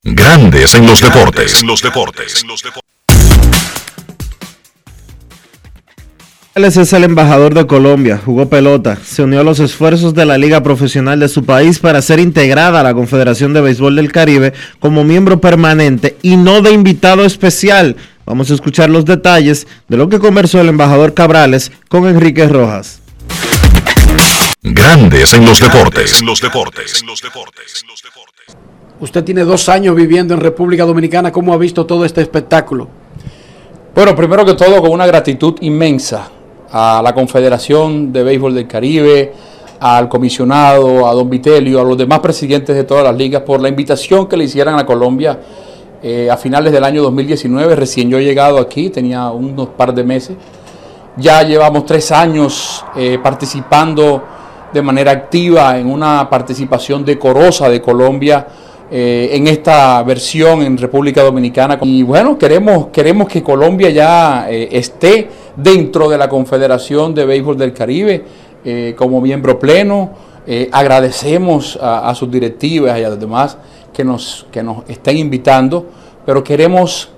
Grandes 0.04 0.76
en 0.76 0.86
los 0.86 1.00
deportes. 1.00 1.62
En 1.62 1.68
los 1.68 1.82
deportes. 1.82 2.44
Es 6.56 6.94
el 6.94 7.06
embajador 7.06 7.54
de 7.54 7.66
Colombia, 7.66 8.20
jugó 8.24 8.50
pelota, 8.50 8.98
se 9.02 9.24
unió 9.24 9.40
a 9.40 9.44
los 9.44 9.62
esfuerzos 9.62 10.14
de 10.14 10.26
la 10.26 10.38
liga 10.38 10.62
profesional 10.62 11.22
de 11.22 11.30
su 11.30 11.46
país 11.46 11.80
para 11.80 12.02
ser 12.02 12.20
integrada 12.20 12.82
a 12.82 12.84
la 12.84 12.94
Confederación 12.94 13.54
de 13.54 13.62
Béisbol 13.62 13.96
del 13.96 14.12
Caribe 14.12 14.52
como 14.80 15.06
miembro 15.06 15.40
permanente 15.40 16.18
y 16.22 16.36
no 16.36 16.62
de 16.62 16.74
invitado 16.74 17.24
especial. 17.24 17.96
Vamos 18.26 18.52
a 18.52 18.56
escuchar 18.56 18.90
los 18.90 19.06
detalles 19.06 19.68
de 19.88 19.96
lo 19.96 20.10
que 20.10 20.20
conversó 20.20 20.60
el 20.60 20.68
embajador 20.68 21.14
Cabrales 21.14 21.72
con 21.88 22.08
Enrique 22.08 22.46
Rojas. 22.50 23.00
Grandes 24.66 25.34
en 25.34 25.46
los 25.46 25.60
deportes. 25.60 26.22
En 26.22 26.26
los 26.26 26.40
deportes. 26.40 27.04
Usted 29.02 29.24
tiene 29.26 29.44
dos 29.44 29.68
años 29.68 29.94
viviendo 29.94 30.34
en 30.34 30.40
República 30.40 30.86
Dominicana. 30.86 31.34
¿Cómo 31.34 31.54
ha 31.54 31.58
visto 31.58 31.86
todo 31.86 32.06
este 32.06 32.22
espectáculo? 32.22 32.88
Bueno, 33.94 34.16
primero 34.16 34.46
que 34.46 34.54
todo, 34.54 34.82
con 34.82 34.92
una 34.92 35.06
gratitud 35.06 35.56
inmensa 35.60 36.32
a 36.72 37.02
la 37.04 37.14
Confederación 37.14 38.14
de 38.14 38.24
Béisbol 38.24 38.56
del 38.56 38.66
Caribe, 38.66 39.34
al 39.82 40.08
comisionado, 40.08 41.10
a 41.10 41.14
don 41.14 41.30
Vitelio, 41.30 41.82
a 41.82 41.84
los 41.84 41.98
demás 41.98 42.22
presidentes 42.22 42.74
de 42.74 42.86
todas 42.86 43.04
las 43.04 43.18
ligas 43.18 43.42
por 43.42 43.60
la 43.60 43.68
invitación 43.68 44.28
que 44.28 44.38
le 44.38 44.46
hicieran 44.46 44.80
a 44.80 44.86
Colombia 44.86 45.42
eh, 46.02 46.30
a 46.32 46.38
finales 46.38 46.72
del 46.72 46.86
año 46.86 47.04
2019. 47.04 47.76
Recién 47.76 48.10
yo 48.10 48.18
he 48.18 48.24
llegado 48.24 48.60
aquí, 48.60 48.90
tenía 48.90 49.30
unos 49.30 49.68
par 49.68 49.94
de 49.94 50.06
meses. 50.06 50.38
Ya 51.18 51.44
llevamos 51.44 51.86
tres 51.86 52.14
años 52.14 52.86
eh, 52.96 53.20
participando 53.22 54.24
de 54.74 54.82
manera 54.82 55.12
activa 55.12 55.78
en 55.78 55.90
una 55.90 56.30
participación 56.30 57.06
decorosa 57.06 57.70
de 57.70 57.82
Colombia 57.82 58.48
eh, 58.92 59.30
en 59.32 59.48
esta 59.48 60.04
versión 60.04 60.62
en 60.62 60.78
República 60.78 61.24
Dominicana. 61.24 61.80
Y 61.82 62.04
bueno, 62.04 62.38
queremos, 62.38 62.88
queremos 62.88 63.28
que 63.28 63.42
Colombia 63.42 63.90
ya 63.90 64.48
eh, 64.50 64.70
esté 64.72 65.30
dentro 65.56 66.10
de 66.10 66.18
la 66.18 66.28
Confederación 66.28 67.14
de 67.14 67.26
Béisbol 67.26 67.58
del 67.58 67.74
Caribe 67.74 68.24
eh, 68.66 68.94
como 68.98 69.22
miembro 69.22 69.58
pleno. 69.58 70.12
agradecemos 70.72 71.80
a, 71.82 72.14
sus 72.16 72.30
directivas 72.30 73.00
y 73.00 73.04
a 73.04 73.10
los 73.10 73.20
demás 73.20 73.58
que 73.94 74.04
nos, 74.04 74.46
que 74.52 74.62
nos 74.62 74.84
estén 74.90 75.18
invitando, 75.18 75.86
pero 76.26 76.44
queremos 76.44 77.10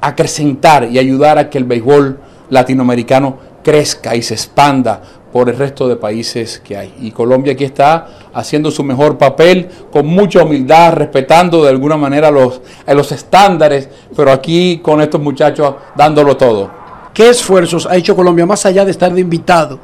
acrecentar 0.00 0.88
y 0.90 0.98
ayudar 0.98 1.36
a 1.36 1.50
que 1.50 1.58
el 1.58 1.64
béisbol 1.64 2.18
latinoamericano 2.50 3.38
crezca 3.64 4.14
y 4.14 4.22
se 4.22 4.34
expanda 4.34 5.02
por 5.34 5.48
el 5.48 5.56
resto 5.56 5.88
de 5.88 5.96
países 5.96 6.62
que 6.62 6.76
hay. 6.76 6.94
Y 7.00 7.10
Colombia 7.10 7.54
aquí 7.54 7.64
está 7.64 8.06
haciendo 8.32 8.70
su 8.70 8.84
mejor 8.84 9.18
papel 9.18 9.68
con 9.90 10.06
mucha 10.06 10.44
humildad, 10.44 10.92
respetando 10.92 11.64
de 11.64 11.70
alguna 11.70 11.96
manera 11.96 12.30
los, 12.30 12.60
los 12.86 13.10
estándares, 13.10 13.88
pero 14.14 14.30
aquí 14.30 14.78
con 14.78 15.00
estos 15.00 15.20
muchachos 15.20 15.74
dándolo 15.96 16.36
todo. 16.36 16.70
¿Qué 17.12 17.30
esfuerzos 17.30 17.84
ha 17.84 17.96
hecho 17.96 18.14
Colombia 18.14 18.46
más 18.46 18.64
allá 18.64 18.84
de 18.84 18.92
estar 18.92 19.12
de 19.12 19.22
invitado? 19.22 19.80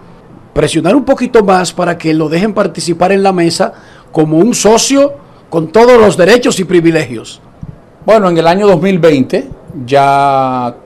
Presionar 0.54 0.94
un 0.94 1.04
poquito 1.04 1.42
más 1.42 1.72
para 1.72 1.98
que 1.98 2.14
lo 2.14 2.28
dejen 2.28 2.54
participar 2.54 3.10
en 3.10 3.24
la 3.24 3.32
mesa 3.32 3.72
como 4.12 4.38
un 4.38 4.54
socio 4.54 5.14
con 5.48 5.72
todos 5.72 6.00
los 6.00 6.16
derechos 6.16 6.60
y 6.60 6.64
privilegios. 6.64 7.40
Bueno, 8.06 8.28
en 8.28 8.38
el 8.38 8.46
año 8.46 8.68
2020 8.68 9.50
ya 9.84 10.76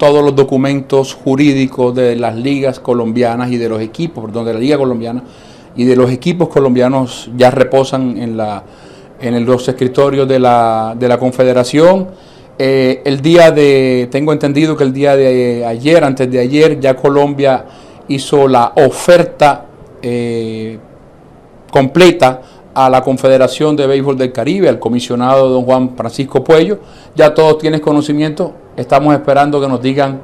todos 0.00 0.24
los 0.24 0.34
documentos 0.34 1.12
jurídicos 1.12 1.94
de 1.94 2.16
las 2.16 2.34
ligas 2.34 2.80
colombianas 2.80 3.50
y 3.50 3.58
de 3.58 3.68
los 3.68 3.82
equipos, 3.82 4.24
perdón, 4.24 4.46
de 4.46 4.54
la 4.54 4.58
liga 4.58 4.78
colombiana 4.78 5.22
y 5.76 5.84
de 5.84 5.94
los 5.94 6.10
equipos 6.10 6.48
colombianos 6.48 7.30
ya 7.36 7.50
reposan 7.50 8.16
en, 8.16 8.34
la, 8.34 8.64
en 9.20 9.44
los 9.44 9.68
escritorios 9.68 10.26
de 10.26 10.38
la, 10.38 10.96
de 10.98 11.06
la 11.06 11.18
confederación. 11.18 12.08
Eh, 12.58 13.02
el 13.04 13.20
día 13.20 13.50
de, 13.50 14.08
tengo 14.10 14.32
entendido 14.32 14.74
que 14.74 14.84
el 14.84 14.94
día 14.94 15.16
de 15.16 15.66
ayer, 15.66 16.02
antes 16.02 16.30
de 16.30 16.38
ayer, 16.38 16.80
ya 16.80 16.96
Colombia 16.96 17.66
hizo 18.08 18.48
la 18.48 18.72
oferta 18.76 19.66
eh, 20.00 20.78
completa 21.70 22.40
a 22.74 22.88
la 22.88 23.02
Confederación 23.02 23.76
de 23.76 23.86
Béisbol 23.86 24.16
del 24.16 24.32
Caribe, 24.32 24.68
al 24.68 24.78
comisionado 24.78 25.48
don 25.48 25.64
Juan 25.64 25.96
Francisco 25.96 26.42
Puello. 26.44 26.78
Ya 27.14 27.34
todos 27.34 27.58
tienen 27.58 27.80
conocimiento, 27.80 28.52
estamos 28.76 29.14
esperando 29.14 29.60
que 29.60 29.68
nos 29.68 29.82
digan, 29.82 30.20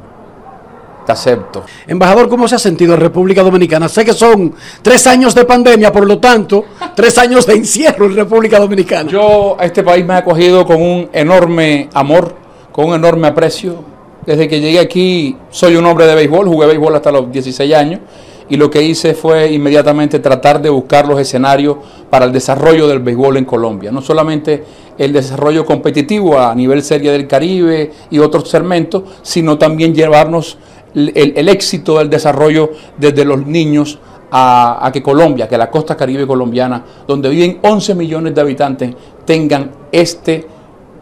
te 1.05 1.13
acepto. 1.13 1.65
Embajador, 1.87 2.29
¿cómo 2.29 2.49
se 2.49 2.57
ha 2.57 2.59
sentido 2.59 2.95
en 2.95 3.01
República 3.01 3.43
Dominicana? 3.43 3.89
Sé 3.89 4.05
que 4.05 4.13
son 4.13 4.55
tres 4.83 5.07
años 5.07 5.35
de 5.35 5.45
pandemia, 5.45 5.93
por 5.93 6.07
lo 6.07 6.19
tanto, 6.19 6.65
tres 6.95 7.17
años 7.19 7.47
de 7.47 7.55
encierro 7.55 8.07
en 8.07 8.17
República 8.17 8.59
Dominicana. 8.59 9.11
Yo 9.11 9.57
a 9.59 9.65
este 9.65 9.83
país 9.83 10.05
me 10.05 10.15
he 10.15 10.19
acogido 10.19 10.67
con 10.67 10.83
un 10.83 11.09
enorme 11.13 11.89
amor, 11.95 12.35
con 12.73 12.87
un 12.87 12.95
enorme 12.95 13.29
aprecio. 13.29 13.97
Desde 14.25 14.49
que 14.49 14.61
llegué 14.61 14.81
aquí 14.81 15.37
soy 15.51 15.77
un 15.77 15.87
hombre 15.87 16.07
de 16.07 16.17
béisbol, 16.17 16.49
jugué 16.49 16.67
béisbol 16.67 16.97
hasta 16.97 17.13
los 17.13 17.31
16 17.31 17.75
años 17.75 18.01
y 18.49 18.57
lo 18.57 18.71
que 18.71 18.83
hice 18.83 19.15
fue 19.15 19.53
inmediatamente 19.53 20.19
tratar 20.19 20.63
de 20.63 20.71
buscar 20.71 21.09
los 21.09 21.19
escenarios 21.21 21.77
para 22.11 22.27
el 22.27 22.33
desarrollo 22.33 22.87
del 22.87 23.01
béisbol 23.01 23.39
en 23.39 23.45
Colombia. 23.45 23.91
No 23.91 24.01
solamente 24.03 24.65
el 24.99 25.13
desarrollo 25.13 25.65
competitivo 25.65 26.39
a 26.39 26.55
nivel 26.55 26.83
Serie 26.83 27.11
del 27.11 27.27
Caribe 27.27 27.91
y 28.11 28.19
otros 28.19 28.49
segmentos, 28.49 29.03
sino 29.23 29.59
también 29.59 29.95
llevarnos 29.95 30.59
el, 30.95 31.49
éxito 31.49 31.99
del 31.99 32.09
desarrollo 32.09 32.71
desde 32.97 33.25
los 33.25 33.47
niños 33.47 33.99
a, 34.31 34.87
a, 34.87 34.93
que 34.93 35.03
Colombia, 35.03 35.49
que 35.49 35.59
la 35.59 35.71
costa 35.71 35.97
caribe 35.97 36.27
colombiana, 36.27 36.83
donde 37.07 37.29
viven 37.29 37.59
11 37.63 37.95
millones 37.95 38.35
de 38.35 38.41
habitantes, 38.41 38.95
tengan 39.25 39.71
este 39.93 40.56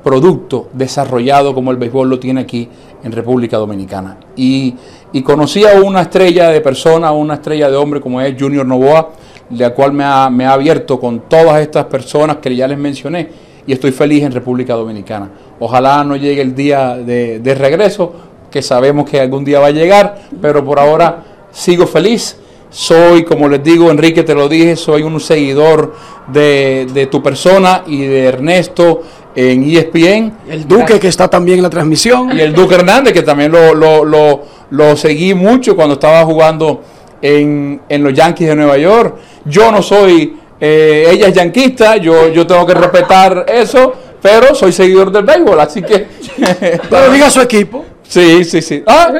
producto 0.05 0.69
desarrollado 0.73 1.55
como 1.55 1.71
el 1.71 1.79
béisbol 1.79 2.11
lo 2.11 2.19
tiene 2.21 2.43
aquí 2.43 2.69
en 3.03 3.11
República 3.11 3.57
Dominicana. 3.57 4.19
Y, 4.37 4.75
y 5.13 5.23
conocí 5.23 5.65
a 5.65 5.81
una 5.81 6.03
estrella 6.03 6.51
de 6.51 6.61
persona, 6.61 7.11
una 7.11 7.35
estrella 7.35 7.71
de 7.71 7.77
hombre 7.77 8.01
como 8.01 8.21
es 8.21 8.37
Junior 8.39 8.67
Novoa, 8.67 9.11
la 9.51 9.71
cual 9.75 9.93
me 9.93 10.05
ha, 10.05 10.31
me 10.31 10.47
ha 10.47 10.53
abierto 10.53 11.01
con 11.01 11.21
todas 11.29 11.61
estas 11.61 11.87
personas 11.87 12.37
que 12.37 12.55
ya 12.55 12.69
les 12.69 12.79
mencioné 12.79 13.29
y 13.67 13.73
estoy 13.73 13.93
feliz 13.93 14.23
en 14.23 14.33
República 14.33 14.75
Dominicana. 14.75 15.31
Ojalá 15.59 16.05
no 16.05 16.17
llegue 16.17 16.43
el 16.43 16.55
día 16.55 16.97
de, 16.97 17.41
de 17.41 17.55
regreso, 17.55 18.13
que 18.51 18.63
sabemos 18.63 19.09
que 19.09 19.21
algún 19.21 19.45
día 19.45 19.59
va 19.59 19.69
a 19.69 19.73
llegar, 19.73 20.23
pero 20.41 20.65
por 20.65 20.79
ahora 20.79 21.25
sigo 21.51 21.87
feliz. 21.87 22.37
Soy, 22.71 23.25
como 23.25 23.49
les 23.49 23.63
digo, 23.63 23.91
Enrique, 23.91 24.25
te 24.25 24.35
lo 24.35 24.49
dije, 24.49 24.75
soy 24.75 25.03
un 25.03 25.21
seguidor 25.21 25.95
de, 26.27 26.87
de 26.93 27.07
tu 27.07 27.23
persona 27.23 27.85
y 27.87 28.03
de 28.03 28.25
Ernesto 28.25 29.03
en 29.35 29.65
ESPN. 29.65 30.32
El 30.48 30.69
Duque 30.69 31.01
que 31.01 31.09
está 31.09 31.28
también 31.28 31.59
en 31.59 31.62
la 31.62 31.70
transmisión. 31.70 32.36
Y 32.36 32.40
el 32.40 32.52
Duque 32.52 32.77
Hernández 32.77 33.12
que 33.12 33.23
también 33.23 33.52
lo, 33.52 33.74
lo, 33.74 34.05
lo, 34.05 34.43
lo 34.70 34.97
seguí 34.97 35.35
mucho 35.35 35.74
cuando 35.77 35.94
estaba 35.94 36.24
jugando 36.24 36.82
en, 37.20 37.81
en, 37.89 38.05
los 38.05 38.12
Yankees 38.12 38.48
de 38.48 38.55
Nueva 38.55 38.77
York. 38.77 39.16
Yo 39.44 39.73
no 39.73 39.82
soy, 39.82 40.36
eh, 40.61 41.09
ella 41.11 41.28
es 41.28 41.35
yanquista, 41.35 41.97
yo, 41.97 42.28
yo 42.28 42.47
tengo 42.47 42.66
que 42.66 42.74
respetar 42.74 43.47
eso, 43.48 43.94
pero 44.20 44.55
soy 44.55 44.73
seguidor 44.73 45.11
del 45.11 45.24
béisbol, 45.24 45.59
así 45.61 45.82
que... 45.82 46.06
pero 46.90 47.11
diga 47.11 47.31
su 47.31 47.40
equipo. 47.40 47.85
Sí, 48.06 48.44
sí, 48.44 48.61
sí. 48.62 48.82
Ah, 48.86 49.12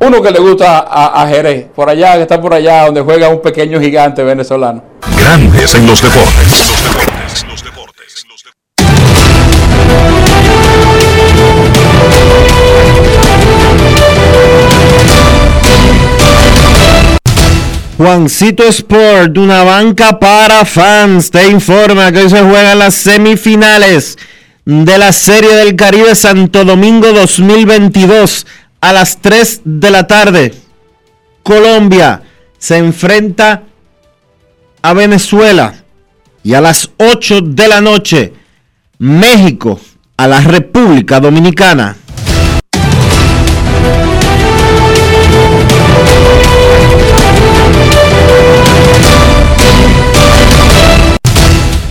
uno 0.00 0.22
que 0.22 0.30
le 0.30 0.38
gusta 0.38 0.78
a, 0.80 1.22
a, 1.22 1.26
Jerez, 1.26 1.66
por 1.74 1.88
allá, 1.88 2.14
que 2.16 2.22
está 2.22 2.40
por 2.40 2.54
allá, 2.54 2.86
donde 2.86 3.00
juega 3.00 3.28
un 3.28 3.40
pequeño 3.40 3.80
gigante 3.80 4.22
venezolano. 4.22 4.82
Grandes 5.18 5.74
en 5.74 5.86
los 5.86 6.00
deportes. 6.00 6.46
Los 6.46 6.94
deportes. 6.94 7.47
Juancito 17.98 18.62
Sport, 18.62 19.36
una 19.38 19.64
banca 19.64 20.20
para 20.20 20.64
fans, 20.64 21.32
te 21.32 21.48
informa 21.48 22.12
que 22.12 22.18
hoy 22.20 22.30
se 22.30 22.40
juegan 22.42 22.78
las 22.78 22.94
semifinales 22.94 24.16
de 24.64 24.98
la 24.98 25.10
Serie 25.10 25.52
del 25.56 25.74
Caribe 25.74 26.14
Santo 26.14 26.64
Domingo 26.64 27.12
2022 27.12 28.46
a 28.80 28.92
las 28.92 29.20
3 29.20 29.62
de 29.64 29.90
la 29.90 30.06
tarde. 30.06 30.54
Colombia 31.42 32.22
se 32.56 32.76
enfrenta 32.76 33.64
a 34.80 34.92
Venezuela 34.92 35.74
y 36.44 36.54
a 36.54 36.60
las 36.60 36.90
8 36.98 37.40
de 37.40 37.66
la 37.66 37.80
noche 37.80 38.32
México 38.98 39.80
a 40.16 40.28
la 40.28 40.40
República 40.40 41.18
Dominicana. 41.18 41.96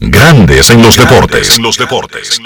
Grandes 0.00 0.70
en 0.70 0.80
los 0.80 0.96
deportes. 0.96 1.56
En 1.56 1.62
los 1.64 1.76
deportes. 1.76 2.40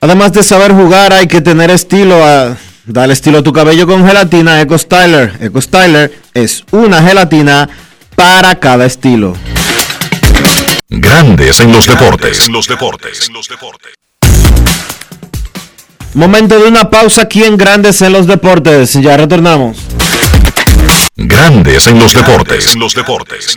Además 0.00 0.32
de 0.32 0.42
saber 0.42 0.72
jugar, 0.72 1.12
hay 1.12 1.26
que 1.26 1.42
tener 1.42 1.70
estilo. 1.70 2.24
A, 2.24 2.56
dale 2.86 3.12
estilo 3.12 3.38
a 3.38 3.42
tu 3.42 3.52
cabello 3.52 3.86
con 3.86 4.06
gelatina 4.06 4.58
Eco 4.62 4.78
Styler. 4.78 5.36
Eco 5.40 5.60
Styler 5.60 6.18
es 6.32 6.64
una 6.70 7.02
gelatina 7.02 7.68
para 8.14 8.58
cada 8.58 8.86
estilo. 8.86 9.36
Grandes 10.88 11.60
en 11.60 11.72
los 11.72 11.86
deportes. 11.86 12.46
En 12.46 12.54
los 12.54 12.66
deportes. 12.66 13.30
Momento 16.14 16.58
de 16.58 16.68
una 16.68 16.88
pausa 16.88 17.22
aquí 17.22 17.44
en 17.44 17.58
Grandes 17.58 18.00
en 18.00 18.14
los 18.14 18.26
deportes. 18.26 18.94
Ya 18.94 19.18
retornamos. 19.18 19.76
Grandes 21.16 21.86
en 21.86 21.98
los 21.98 22.14
deportes. 22.14 22.72
En 22.72 22.80
los 22.80 22.94
deportes. 22.94 23.56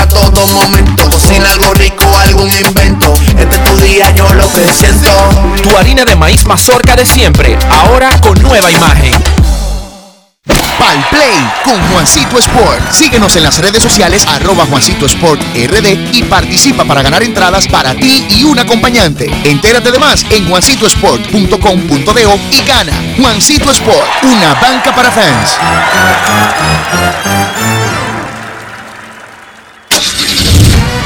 todo 0.45 0.55
momento, 0.55 1.07
cocina 1.09 1.51
algo 1.51 1.71
rico, 1.75 2.03
algún 2.17 2.51
invento. 2.51 3.13
Este 3.37 3.55
es 3.55 3.63
tu 3.63 3.77
día, 3.77 4.09
yo 4.15 4.33
lo 4.33 4.51
que 4.51 4.65
siento. 4.73 5.09
Tu 5.61 5.77
harina 5.77 6.03
de 6.03 6.15
maíz 6.15 6.45
mazorca 6.45 6.95
de 6.95 7.05
siempre, 7.05 7.59
ahora 7.69 8.09
con 8.21 8.41
nueva 8.41 8.71
imagen. 8.71 9.13
Pal 10.79 11.05
Play 11.11 11.47
con 11.63 11.79
Juancito 11.91 12.39
Sport. 12.39 12.91
Síguenos 12.91 13.35
en 13.35 13.43
las 13.43 13.59
redes 13.59 13.83
sociales 13.83 14.25
arroba 14.25 14.65
Juancito 14.65 15.05
Sport 15.05 15.39
RD 15.53 16.15
y 16.15 16.23
participa 16.23 16.85
para 16.85 17.03
ganar 17.03 17.21
entradas 17.21 17.67
para 17.67 17.93
ti 17.93 18.25
y 18.29 18.43
un 18.43 18.57
acompañante. 18.57 19.29
Entérate 19.43 19.91
de 19.91 19.99
más 19.99 20.25
en 20.31 20.49
juancitosport.com.de 20.49 22.39
y 22.51 22.61
gana. 22.63 22.93
Juancito 23.15 23.69
Sport, 23.69 24.23
una 24.23 24.55
banca 24.55 24.95
para 24.95 25.11
fans. 25.11 25.59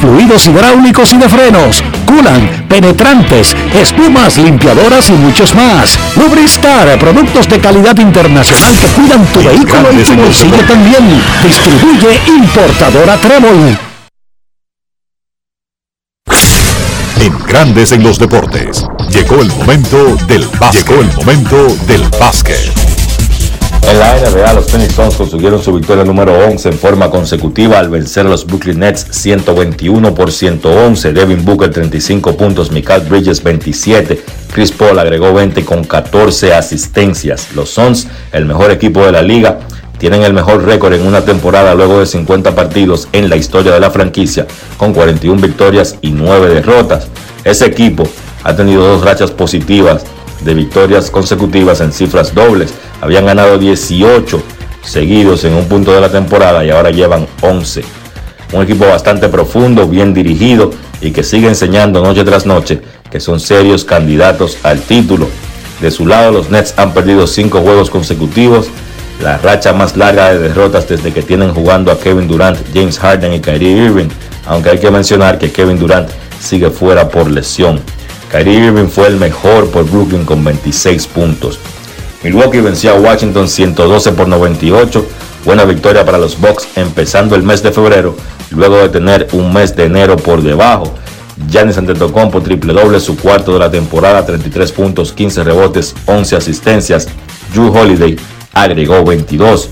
fluidos 0.00 0.46
hidráulicos 0.46 1.12
y 1.12 1.18
de 1.18 1.28
frenos, 1.28 1.82
culan, 2.06 2.66
penetrantes, 2.68 3.56
espumas, 3.74 4.38
limpiadoras 4.38 5.10
y 5.10 5.12
muchos 5.12 5.54
más. 5.54 5.98
Lubristar, 6.16 6.98
productos 6.98 7.48
de 7.48 7.60
calidad 7.60 7.96
internacional 7.98 8.74
que 8.76 8.86
cuidan 8.88 9.24
tu 9.26 9.40
vehículo 9.40 9.92
y 9.92 10.02
tu 10.02 10.14
bolsillo 10.14 10.64
también. 10.66 11.22
Distribuye 11.42 12.20
importadora 12.26 13.16
Trébol. 13.16 13.78
En 17.20 17.38
Grandes 17.46 17.92
en 17.92 18.02
los 18.02 18.18
deportes. 18.18 18.86
Llegó 19.10 19.42
el 19.42 19.48
momento 19.48 20.16
del 20.26 20.46
básquet. 20.58 20.88
Llegó 20.88 21.02
el 21.02 21.12
momento 21.16 21.76
del 21.86 22.02
básquet. 22.18 22.89
En 23.90 23.98
la 23.98 24.14
NBA, 24.14 24.52
los 24.52 24.66
Phoenix 24.66 24.94
Suns 24.94 25.16
consiguieron 25.16 25.60
su 25.60 25.72
victoria 25.72 26.04
número 26.04 26.32
11 26.46 26.68
en 26.68 26.78
forma 26.78 27.10
consecutiva 27.10 27.80
al 27.80 27.88
vencer 27.88 28.24
a 28.24 28.28
los 28.28 28.46
Brooklyn 28.46 28.78
Nets 28.78 29.04
121 29.10 30.14
por 30.14 30.30
111. 30.30 31.12
Devin 31.12 31.44
Booker 31.44 31.72
35 31.72 32.36
puntos, 32.36 32.70
Michael 32.70 33.02
Bridges 33.08 33.42
27, 33.42 34.22
Chris 34.52 34.70
Paul 34.70 35.00
agregó 35.00 35.34
20 35.34 35.64
con 35.64 35.82
14 35.82 36.54
asistencias. 36.54 37.48
Los 37.56 37.70
Suns, 37.70 38.06
el 38.30 38.44
mejor 38.44 38.70
equipo 38.70 39.04
de 39.04 39.10
la 39.10 39.22
liga, 39.22 39.58
tienen 39.98 40.22
el 40.22 40.34
mejor 40.34 40.64
récord 40.64 40.92
en 40.92 41.04
una 41.04 41.22
temporada 41.22 41.74
luego 41.74 41.98
de 41.98 42.06
50 42.06 42.54
partidos 42.54 43.08
en 43.10 43.28
la 43.28 43.34
historia 43.34 43.72
de 43.72 43.80
la 43.80 43.90
franquicia, 43.90 44.46
con 44.76 44.94
41 44.94 45.42
victorias 45.42 45.96
y 46.00 46.12
9 46.12 46.54
derrotas. 46.54 47.08
Ese 47.42 47.66
equipo 47.66 48.06
ha 48.44 48.54
tenido 48.54 48.86
dos 48.86 49.04
rachas 49.04 49.32
positivas 49.32 50.04
de 50.44 50.54
victorias 50.54 51.10
consecutivas 51.10 51.80
en 51.80 51.92
cifras 51.92 52.34
dobles. 52.34 52.72
Habían 53.00 53.26
ganado 53.26 53.58
18 53.58 54.42
seguidos 54.82 55.44
en 55.44 55.54
un 55.54 55.66
punto 55.66 55.92
de 55.92 56.00
la 56.00 56.10
temporada 56.10 56.64
y 56.64 56.70
ahora 56.70 56.90
llevan 56.90 57.26
11. 57.40 57.82
Un 58.52 58.62
equipo 58.62 58.86
bastante 58.86 59.28
profundo, 59.28 59.86
bien 59.86 60.12
dirigido 60.12 60.70
y 61.00 61.12
que 61.12 61.22
sigue 61.22 61.48
enseñando 61.48 62.02
noche 62.02 62.24
tras 62.24 62.46
noche 62.46 62.80
que 63.10 63.20
son 63.20 63.40
serios 63.40 63.84
candidatos 63.84 64.58
al 64.62 64.80
título. 64.80 65.28
De 65.80 65.90
su 65.90 66.06
lado, 66.06 66.30
los 66.30 66.50
Nets 66.50 66.74
han 66.76 66.92
perdido 66.92 67.26
5 67.26 67.60
juegos 67.60 67.90
consecutivos, 67.90 68.68
la 69.22 69.38
racha 69.38 69.72
más 69.72 69.96
larga 69.96 70.30
de 70.30 70.38
derrotas 70.38 70.88
desde 70.88 71.12
que 71.12 71.22
tienen 71.22 71.52
jugando 71.52 71.90
a 71.90 71.98
Kevin 71.98 72.28
Durant, 72.28 72.58
James 72.72 72.98
Harden 72.98 73.32
y 73.34 73.40
Kyrie 73.40 73.86
Irving, 73.86 74.08
aunque 74.46 74.70
hay 74.70 74.78
que 74.78 74.90
mencionar 74.90 75.38
que 75.38 75.50
Kevin 75.50 75.78
Durant 75.78 76.08
sigue 76.40 76.70
fuera 76.70 77.08
por 77.08 77.30
lesión. 77.30 77.80
Kyrie 78.30 78.66
Irving 78.66 78.88
fue 78.88 79.08
el 79.08 79.16
mejor 79.16 79.70
por 79.70 79.84
Brooklyn 79.90 80.24
con 80.24 80.44
26 80.44 81.06
puntos. 81.08 81.58
Milwaukee 82.22 82.60
venció 82.60 82.90
a 82.92 83.00
Washington 83.00 83.48
112 83.48 84.12
por 84.12 84.28
98. 84.28 85.06
Buena 85.46 85.64
victoria 85.64 86.04
para 86.04 86.18
los 86.18 86.38
Bucks 86.38 86.68
empezando 86.76 87.34
el 87.34 87.42
mes 87.42 87.62
de 87.62 87.72
febrero, 87.72 88.14
luego 88.50 88.76
de 88.76 88.90
tener 88.90 89.28
un 89.32 89.52
mes 89.54 89.74
de 89.74 89.84
enero 89.84 90.16
por 90.16 90.42
debajo. 90.42 90.92
Giannis 91.48 91.78
Antetokounmpo 91.78 92.42
triple 92.42 92.74
doble, 92.74 93.00
su 93.00 93.16
cuarto 93.16 93.54
de 93.54 93.60
la 93.60 93.70
temporada, 93.70 94.26
33 94.26 94.72
puntos, 94.72 95.12
15 95.12 95.44
rebotes, 95.44 95.94
11 96.04 96.36
asistencias. 96.36 97.08
Drew 97.54 97.74
Holiday 97.74 98.18
agregó 98.52 99.02
22. 99.02 99.70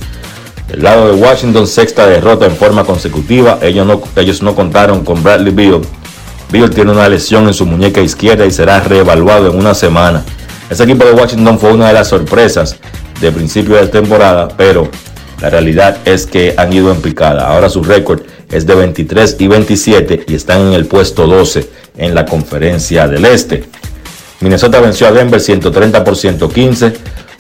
Del 0.69 0.83
lado 0.83 1.13
de 1.15 1.23
Washington, 1.23 1.67
sexta 1.67 2.07
derrota 2.07 2.47
en 2.47 2.57
forma 2.57 2.85
consecutiva. 2.85 3.59
Ellos 3.61 3.87
no, 3.87 4.01
ellos 4.17 4.43
no 4.43 4.55
contaron 4.55 5.05
con 5.05 5.23
Bradley 5.23 5.53
Beal. 5.53 5.83
Beal 6.51 6.71
tiene 6.71 6.93
una 6.93 7.11
lesión 7.11 7.47
en 7.47 7.53
su 7.53 7.67
muñeca 7.67 8.01
izquierda 8.01 8.47
y 8.47 8.51
será 8.51 8.81
reevaluado 8.81 9.51
en 9.51 9.59
una 9.59 9.75
semana. 9.75 10.25
Ese 10.71 10.85
equipo 10.85 11.05
de 11.05 11.13
Washington 11.13 11.59
fue 11.59 11.73
una 11.73 11.89
de 11.89 11.95
las 11.95 12.09
sorpresas 12.09 12.77
de 13.21 13.33
principio 13.33 13.77
de 13.77 13.87
temporada, 13.89 14.49
pero 14.57 14.91
La 15.41 15.51
realidad 15.51 15.99
es 16.05 16.27
que 16.27 16.55
han 16.57 16.73
ido 16.73 16.91
en 16.91 17.01
picada. 17.01 17.47
Ahora 17.47 17.69
su 17.71 17.83
récord 17.85 18.23
es 18.51 18.67
de 18.67 18.75
23 18.75 19.37
y 19.39 19.47
27 19.47 20.25
y 20.27 20.35
están 20.35 20.63
en 20.63 20.73
el 20.73 20.87
puesto 20.87 21.29
12 21.29 21.69
en 21.97 22.15
la 22.15 22.27
conferencia 22.27 23.07
del 23.07 23.25
Este. 23.25 23.65
Minnesota 24.41 24.81
venció 24.81 25.07
a 25.07 25.13
Denver 25.13 25.41
130 25.41 26.03
por 26.03 26.17
115, 26.17 26.93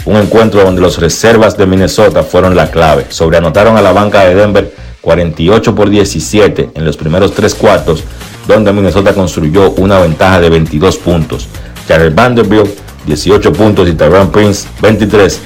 un 0.04 0.16
encuentro 0.16 0.62
donde 0.62 0.80
los 0.80 0.98
reservas 0.98 1.56
de 1.56 1.66
Minnesota 1.66 2.22
fueron 2.22 2.54
la 2.54 2.70
clave. 2.70 3.06
Sobreanotaron 3.08 3.76
a 3.76 3.82
la 3.82 3.92
banca 3.92 4.24
de 4.24 4.36
Denver 4.36 4.72
48 5.00 5.74
por 5.74 5.90
17 5.90 6.70
en 6.74 6.84
los 6.84 6.96
primeros 6.96 7.34
tres 7.34 7.54
cuartos, 7.54 8.04
donde 8.46 8.72
Minnesota 8.72 9.12
construyó 9.12 9.72
una 9.72 9.98
ventaja 9.98 10.40
de 10.40 10.50
22 10.50 10.98
puntos. 10.98 11.48
Jared 11.88 12.14
Vanderbilt 12.14 12.87
18 13.08 13.52
puntos 13.52 13.88
y 13.88 13.94
Tyrone 13.94 14.30
Prince 14.30 14.68
23 14.80 15.40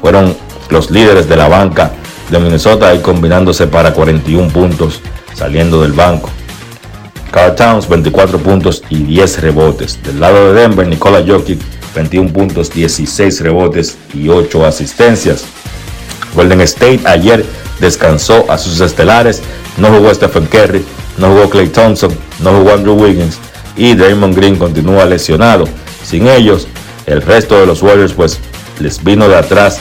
fueron 0.00 0.36
los 0.68 0.90
líderes 0.90 1.28
de 1.28 1.36
la 1.36 1.48
banca 1.48 1.92
de 2.30 2.38
Minnesota 2.38 2.88
ahí 2.88 2.98
combinándose 2.98 3.66
para 3.66 3.92
41 3.92 4.48
puntos 4.48 5.00
saliendo 5.34 5.80
del 5.80 5.92
banco. 5.92 6.30
Carl 7.30 7.54
Towns 7.54 7.88
24 7.88 8.38
puntos 8.38 8.82
y 8.90 8.96
10 8.96 9.40
rebotes. 9.40 10.02
Del 10.02 10.20
lado 10.20 10.52
de 10.52 10.60
Denver, 10.60 10.86
Nikola 10.86 11.24
Jokic 11.26 11.60
21 11.94 12.32
puntos, 12.32 12.72
16 12.72 13.40
rebotes 13.40 13.96
y 14.12 14.28
8 14.28 14.64
asistencias. 14.64 15.44
Golden 16.34 16.60
State 16.62 17.00
ayer 17.06 17.44
descansó 17.80 18.44
a 18.50 18.58
sus 18.58 18.80
estelares, 18.80 19.42
no 19.78 19.88
jugó 19.88 20.12
Stephen 20.12 20.46
Curry, 20.46 20.84
no 21.18 21.28
jugó 21.28 21.50
Clay 21.50 21.68
Thompson, 21.68 22.10
no 22.40 22.52
jugó 22.58 22.72
Andrew 22.72 22.94
Wiggins 22.94 23.38
y 23.76 23.94
Draymond 23.94 24.36
Green 24.36 24.56
continúa 24.56 25.04
lesionado. 25.04 25.66
Sin 26.04 26.28
ellos, 26.28 26.68
el 27.06 27.22
resto 27.22 27.58
de 27.58 27.66
los 27.66 27.82
Warriors 27.82 28.12
pues 28.12 28.40
les 28.80 29.02
vino 29.02 29.28
de 29.28 29.36
atrás 29.36 29.80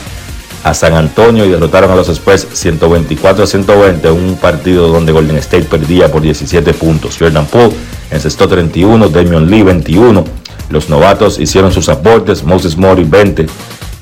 a 0.64 0.74
San 0.74 0.94
Antonio 0.94 1.46
y 1.46 1.50
derrotaron 1.50 1.92
a 1.92 1.96
los 1.96 2.08
Spurs 2.10 2.48
124 2.54 3.44
a 3.44 3.48
120, 3.48 4.10
un 4.12 4.38
partido 4.38 4.88
donde 4.88 5.12
Golden 5.12 5.38
State 5.38 5.66
perdía 5.66 6.10
por 6.12 6.22
17 6.22 6.74
puntos. 6.74 7.18
Jordan 7.20 7.46
Poole 7.46 7.74
encestó 8.12 8.48
31, 8.48 9.10
Damian 9.10 9.50
Lee 9.50 9.64
21. 9.64 10.24
Los 10.70 10.90
novatos 10.90 11.40
hicieron 11.40 11.72
sus 11.72 11.90
aportes, 11.90 12.44
Moses 12.44 12.78
Mori 12.78 13.04
20 13.04 13.46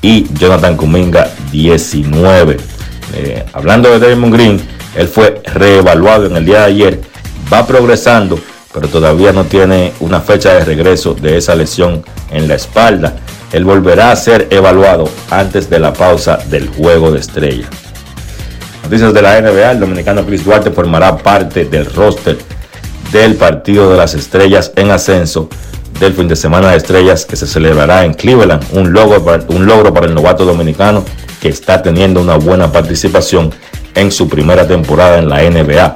y 0.02 0.26
Jonathan 0.34 0.76
Kuminga 0.76 1.30
19. 1.50 2.56
Eh, 3.14 3.44
hablando 3.52 3.90
de 3.90 3.98
Draymond 3.98 4.32
Green, 4.32 4.60
él 4.96 5.08
fue 5.08 5.42
reevaluado 5.44 6.26
en 6.26 6.36
el 6.36 6.44
día 6.44 6.60
de 6.60 6.66
ayer, 6.66 7.00
va 7.52 7.66
progresando, 7.66 8.38
pero 8.72 8.88
todavía 8.88 9.32
no 9.32 9.44
tiene 9.44 9.92
una 10.00 10.20
fecha 10.20 10.54
de 10.54 10.64
regreso 10.64 11.14
de 11.14 11.36
esa 11.36 11.54
lesión 11.54 12.04
en 12.30 12.48
la 12.48 12.54
espalda. 12.54 13.14
Él 13.52 13.64
volverá 13.64 14.12
a 14.12 14.16
ser 14.16 14.48
evaluado 14.50 15.08
antes 15.30 15.68
de 15.68 15.78
la 15.78 15.92
pausa 15.92 16.38
del 16.48 16.68
juego 16.68 17.10
de 17.10 17.20
estrella. 17.20 17.68
Noticias 18.84 19.12
de 19.12 19.22
la 19.22 19.40
NBA, 19.40 19.72
el 19.72 19.80
dominicano 19.80 20.24
Chris 20.24 20.44
Duarte 20.44 20.70
formará 20.70 21.16
parte 21.16 21.66
del 21.66 21.86
roster 21.86 22.38
del 23.12 23.34
partido 23.34 23.90
de 23.90 23.96
las 23.96 24.14
estrellas 24.14 24.72
en 24.74 24.90
ascenso 24.90 25.48
del 26.00 26.14
fin 26.14 26.26
de 26.26 26.34
semana 26.34 26.70
de 26.70 26.78
estrellas 26.78 27.26
que 27.26 27.36
se 27.36 27.46
celebrará 27.46 28.04
en 28.04 28.14
Cleveland, 28.14 28.64
un 28.72 28.92
logro, 28.92 29.22
para, 29.22 29.44
un 29.48 29.66
logro 29.66 29.92
para 29.92 30.06
el 30.06 30.14
novato 30.14 30.44
dominicano 30.44 31.04
que 31.40 31.48
está 31.48 31.82
teniendo 31.82 32.20
una 32.20 32.36
buena 32.36 32.72
participación 32.72 33.52
en 33.94 34.10
su 34.10 34.28
primera 34.28 34.66
temporada 34.66 35.18
en 35.18 35.28
la 35.28 35.42
NBA. 35.42 35.94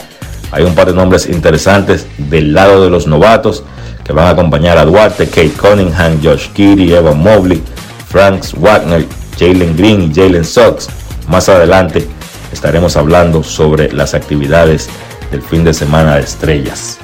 Hay 0.52 0.64
un 0.64 0.74
par 0.74 0.86
de 0.86 0.94
nombres 0.94 1.28
interesantes 1.28 2.06
del 2.18 2.52
lado 2.52 2.82
de 2.82 2.90
los 2.90 3.06
novatos 3.06 3.64
que 4.05 4.12
van 4.12 4.27
a 4.27 4.31
acompañar 4.31 4.78
a 4.78 4.85
Duarte, 4.85 5.27
Kate 5.27 5.52
Cunningham, 5.52 6.20
Josh 6.23 6.48
Giddy, 6.55 6.94
Evan 6.94 7.18
Mobley, 7.18 7.62
Franks 8.09 8.55
Wagner, 8.55 9.05
Jalen 9.39 9.77
Green 9.77 10.02
y 10.02 10.14
Jalen 10.14 10.44
Sox. 10.44 10.89
Más 11.28 11.48
adelante 11.48 12.06
estaremos 12.52 12.97
hablando 12.97 13.43
sobre 13.43 13.93
las 13.93 14.14
actividades 14.14 14.89
del 15.31 15.43
fin 15.43 15.64
de 15.64 15.74
semana 15.74 16.14
de 16.14 16.23
estrellas. 16.23 16.98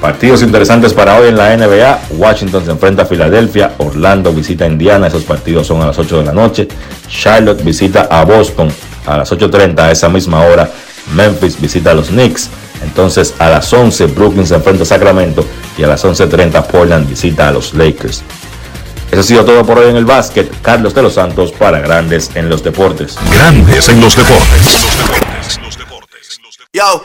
Partidos 0.00 0.42
interesantes 0.42 0.94
para 0.94 1.16
hoy 1.16 1.28
en 1.28 1.36
la 1.36 1.56
NBA. 1.56 2.00
Washington 2.16 2.64
se 2.64 2.72
enfrenta 2.72 3.02
a 3.02 3.06
Filadelfia. 3.06 3.74
Orlando 3.78 4.32
visita 4.32 4.64
a 4.64 4.66
Indiana. 4.66 5.06
Esos 5.06 5.22
partidos 5.22 5.68
son 5.68 5.80
a 5.80 5.86
las 5.86 5.98
8 5.98 6.18
de 6.18 6.24
la 6.24 6.32
noche. 6.32 6.66
Charlotte 7.08 7.62
visita 7.62 8.08
a 8.10 8.24
Boston 8.24 8.68
a 9.06 9.18
las 9.18 9.30
8.30 9.30 9.78
a 9.78 9.92
esa 9.92 10.08
misma 10.08 10.40
hora. 10.44 10.68
Memphis 11.14 11.60
visita 11.60 11.92
a 11.92 11.94
los 11.94 12.08
Knicks. 12.08 12.50
Entonces 12.82 13.34
a 13.38 13.48
las 13.48 13.72
11 13.72 14.06
Brooklyn 14.06 14.46
se 14.46 14.54
enfrenta 14.54 14.82
a 14.82 14.86
Sacramento 14.86 15.44
y 15.76 15.82
a 15.82 15.86
las 15.86 16.04
11.30 16.04 16.66
Portland 16.66 17.08
visita 17.08 17.48
a 17.48 17.52
los 17.52 17.74
Lakers. 17.74 18.22
Eso 19.10 19.20
ha 19.20 19.24
sido 19.24 19.44
todo 19.44 19.64
por 19.64 19.78
hoy 19.78 19.90
en 19.90 19.96
el 19.96 20.06
básquet. 20.06 20.50
Carlos 20.62 20.94
de 20.94 21.02
los 21.02 21.14
Santos 21.14 21.52
para 21.52 21.80
Grandes 21.80 22.30
en 22.34 22.48
los 22.48 22.64
Deportes. 22.64 23.18
Grandes 23.30 23.88
en 23.90 24.00
los 24.00 24.16
Deportes. 24.16 24.88
Yo, 26.72 27.04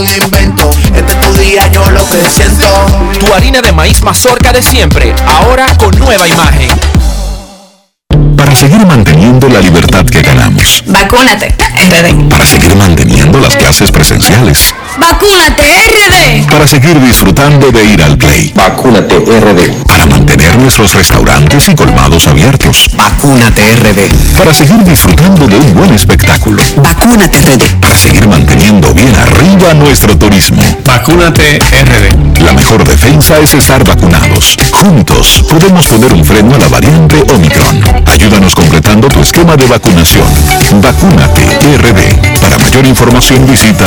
invento. 0.09 0.69
Este 0.95 1.11
es 1.11 1.19
tu 1.19 1.33
día, 1.33 1.67
yo 1.71 1.89
lo 1.91 2.07
que 2.09 2.29
siento. 2.29 2.65
Tu 3.19 3.33
harina 3.33 3.61
de 3.61 3.71
maíz 3.71 4.01
mazorca 4.01 4.51
de 4.51 4.61
siempre, 4.61 5.15
ahora 5.25 5.65
con 5.77 5.97
nueva 5.99 6.27
imagen. 6.27 6.69
Para 8.35 8.55
seguir 8.55 8.85
manteniendo 8.85 9.47
la 9.49 9.59
libertad 9.59 10.05
que 10.05 10.21
ganamos. 10.21 10.83
Vacúnate, 10.87 11.55
RD. 11.75 12.29
Para 12.29 12.45
seguir 12.45 12.75
manteniendo 12.75 13.39
las 13.39 13.55
clases 13.55 13.91
presenciales. 13.91 14.73
Vacúnate, 14.97 15.63
RD. 15.63 16.47
Para 16.49 16.67
seguir 16.67 16.99
disfrutando 16.99 17.71
de 17.71 17.83
ir 17.85 18.03
al 18.03 18.17
play. 18.17 18.51
Vacúnate 18.53 19.19
RD. 19.19 19.85
Para 19.87 20.05
mantener 20.05 20.57
nuestros 20.59 20.93
restaurantes 20.93 21.69
y 21.69 21.75
colmados 21.75 22.27
abiertos. 22.27 22.87
Vacúnate 22.95 23.75
RD. 23.75 24.37
Para 24.37 24.53
seguir 24.53 24.83
disfrutando 24.83 25.47
de 25.47 25.55
un 25.55 25.73
buen 25.73 25.93
espectáculo. 25.93 26.61
Vacúnate, 26.77 27.41
RD. 27.41 27.79
Para 27.79 27.95
seguir 27.95 28.27
manteniendo 28.27 28.93
bien 28.93 29.15
arriba 29.15 29.73
nuestro 29.73 30.17
turismo. 30.17 30.61
Vacúnate 30.85 31.59
RD. 31.59 32.41
La 32.41 32.53
mejor 32.53 32.83
defensa 32.83 33.37
es 33.39 33.53
estar 33.53 33.83
vacunados. 33.85 34.57
Juntos 34.71 35.43
podemos 35.49 35.87
poner 35.87 36.13
un 36.13 36.25
freno 36.25 36.55
a 36.55 36.57
la 36.57 36.67
variante 36.67 37.23
Omicron. 37.33 37.81
Ayúdanos 38.07 38.55
completando 38.55 39.07
tu 39.07 39.21
esquema 39.21 39.55
de 39.55 39.67
vacunación. 39.67 40.27
Vacúnate 40.81 41.43
RD. 41.77 42.39
Para 42.41 42.57
mayor 42.57 42.85
información 42.85 43.45
visita 43.45 43.85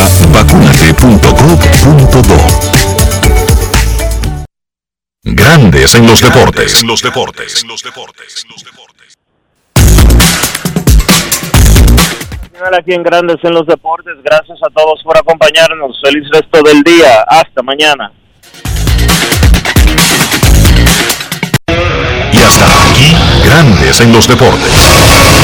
vacunate.gov.do. 1.04 2.36
Grandes 5.22 5.94
en 5.94 6.06
los 6.06 6.20
deportes. 6.20 6.80
En 6.80 6.86
los 6.86 7.02
deportes. 7.02 7.62
En 7.62 7.68
los 7.68 7.82
deportes. 7.82 8.46
Final 12.52 12.74
aquí 12.78 12.94
en 12.94 13.02
Grandes 13.02 13.36
en 13.42 13.52
los 13.52 13.66
Deportes. 13.66 14.14
Gracias 14.22 14.58
a 14.62 14.70
todos 14.72 15.02
por 15.02 15.18
acompañarnos. 15.18 16.00
Feliz 16.02 16.28
resto 16.32 16.62
del 16.62 16.82
día. 16.82 17.22
Hasta 17.26 17.62
mañana. 17.62 18.12
Y 22.32 22.38
hasta 22.38 22.64
aquí, 22.90 23.14
Grandes 23.44 24.00
en 24.00 24.12
los 24.12 24.26
deportes. 24.26 25.43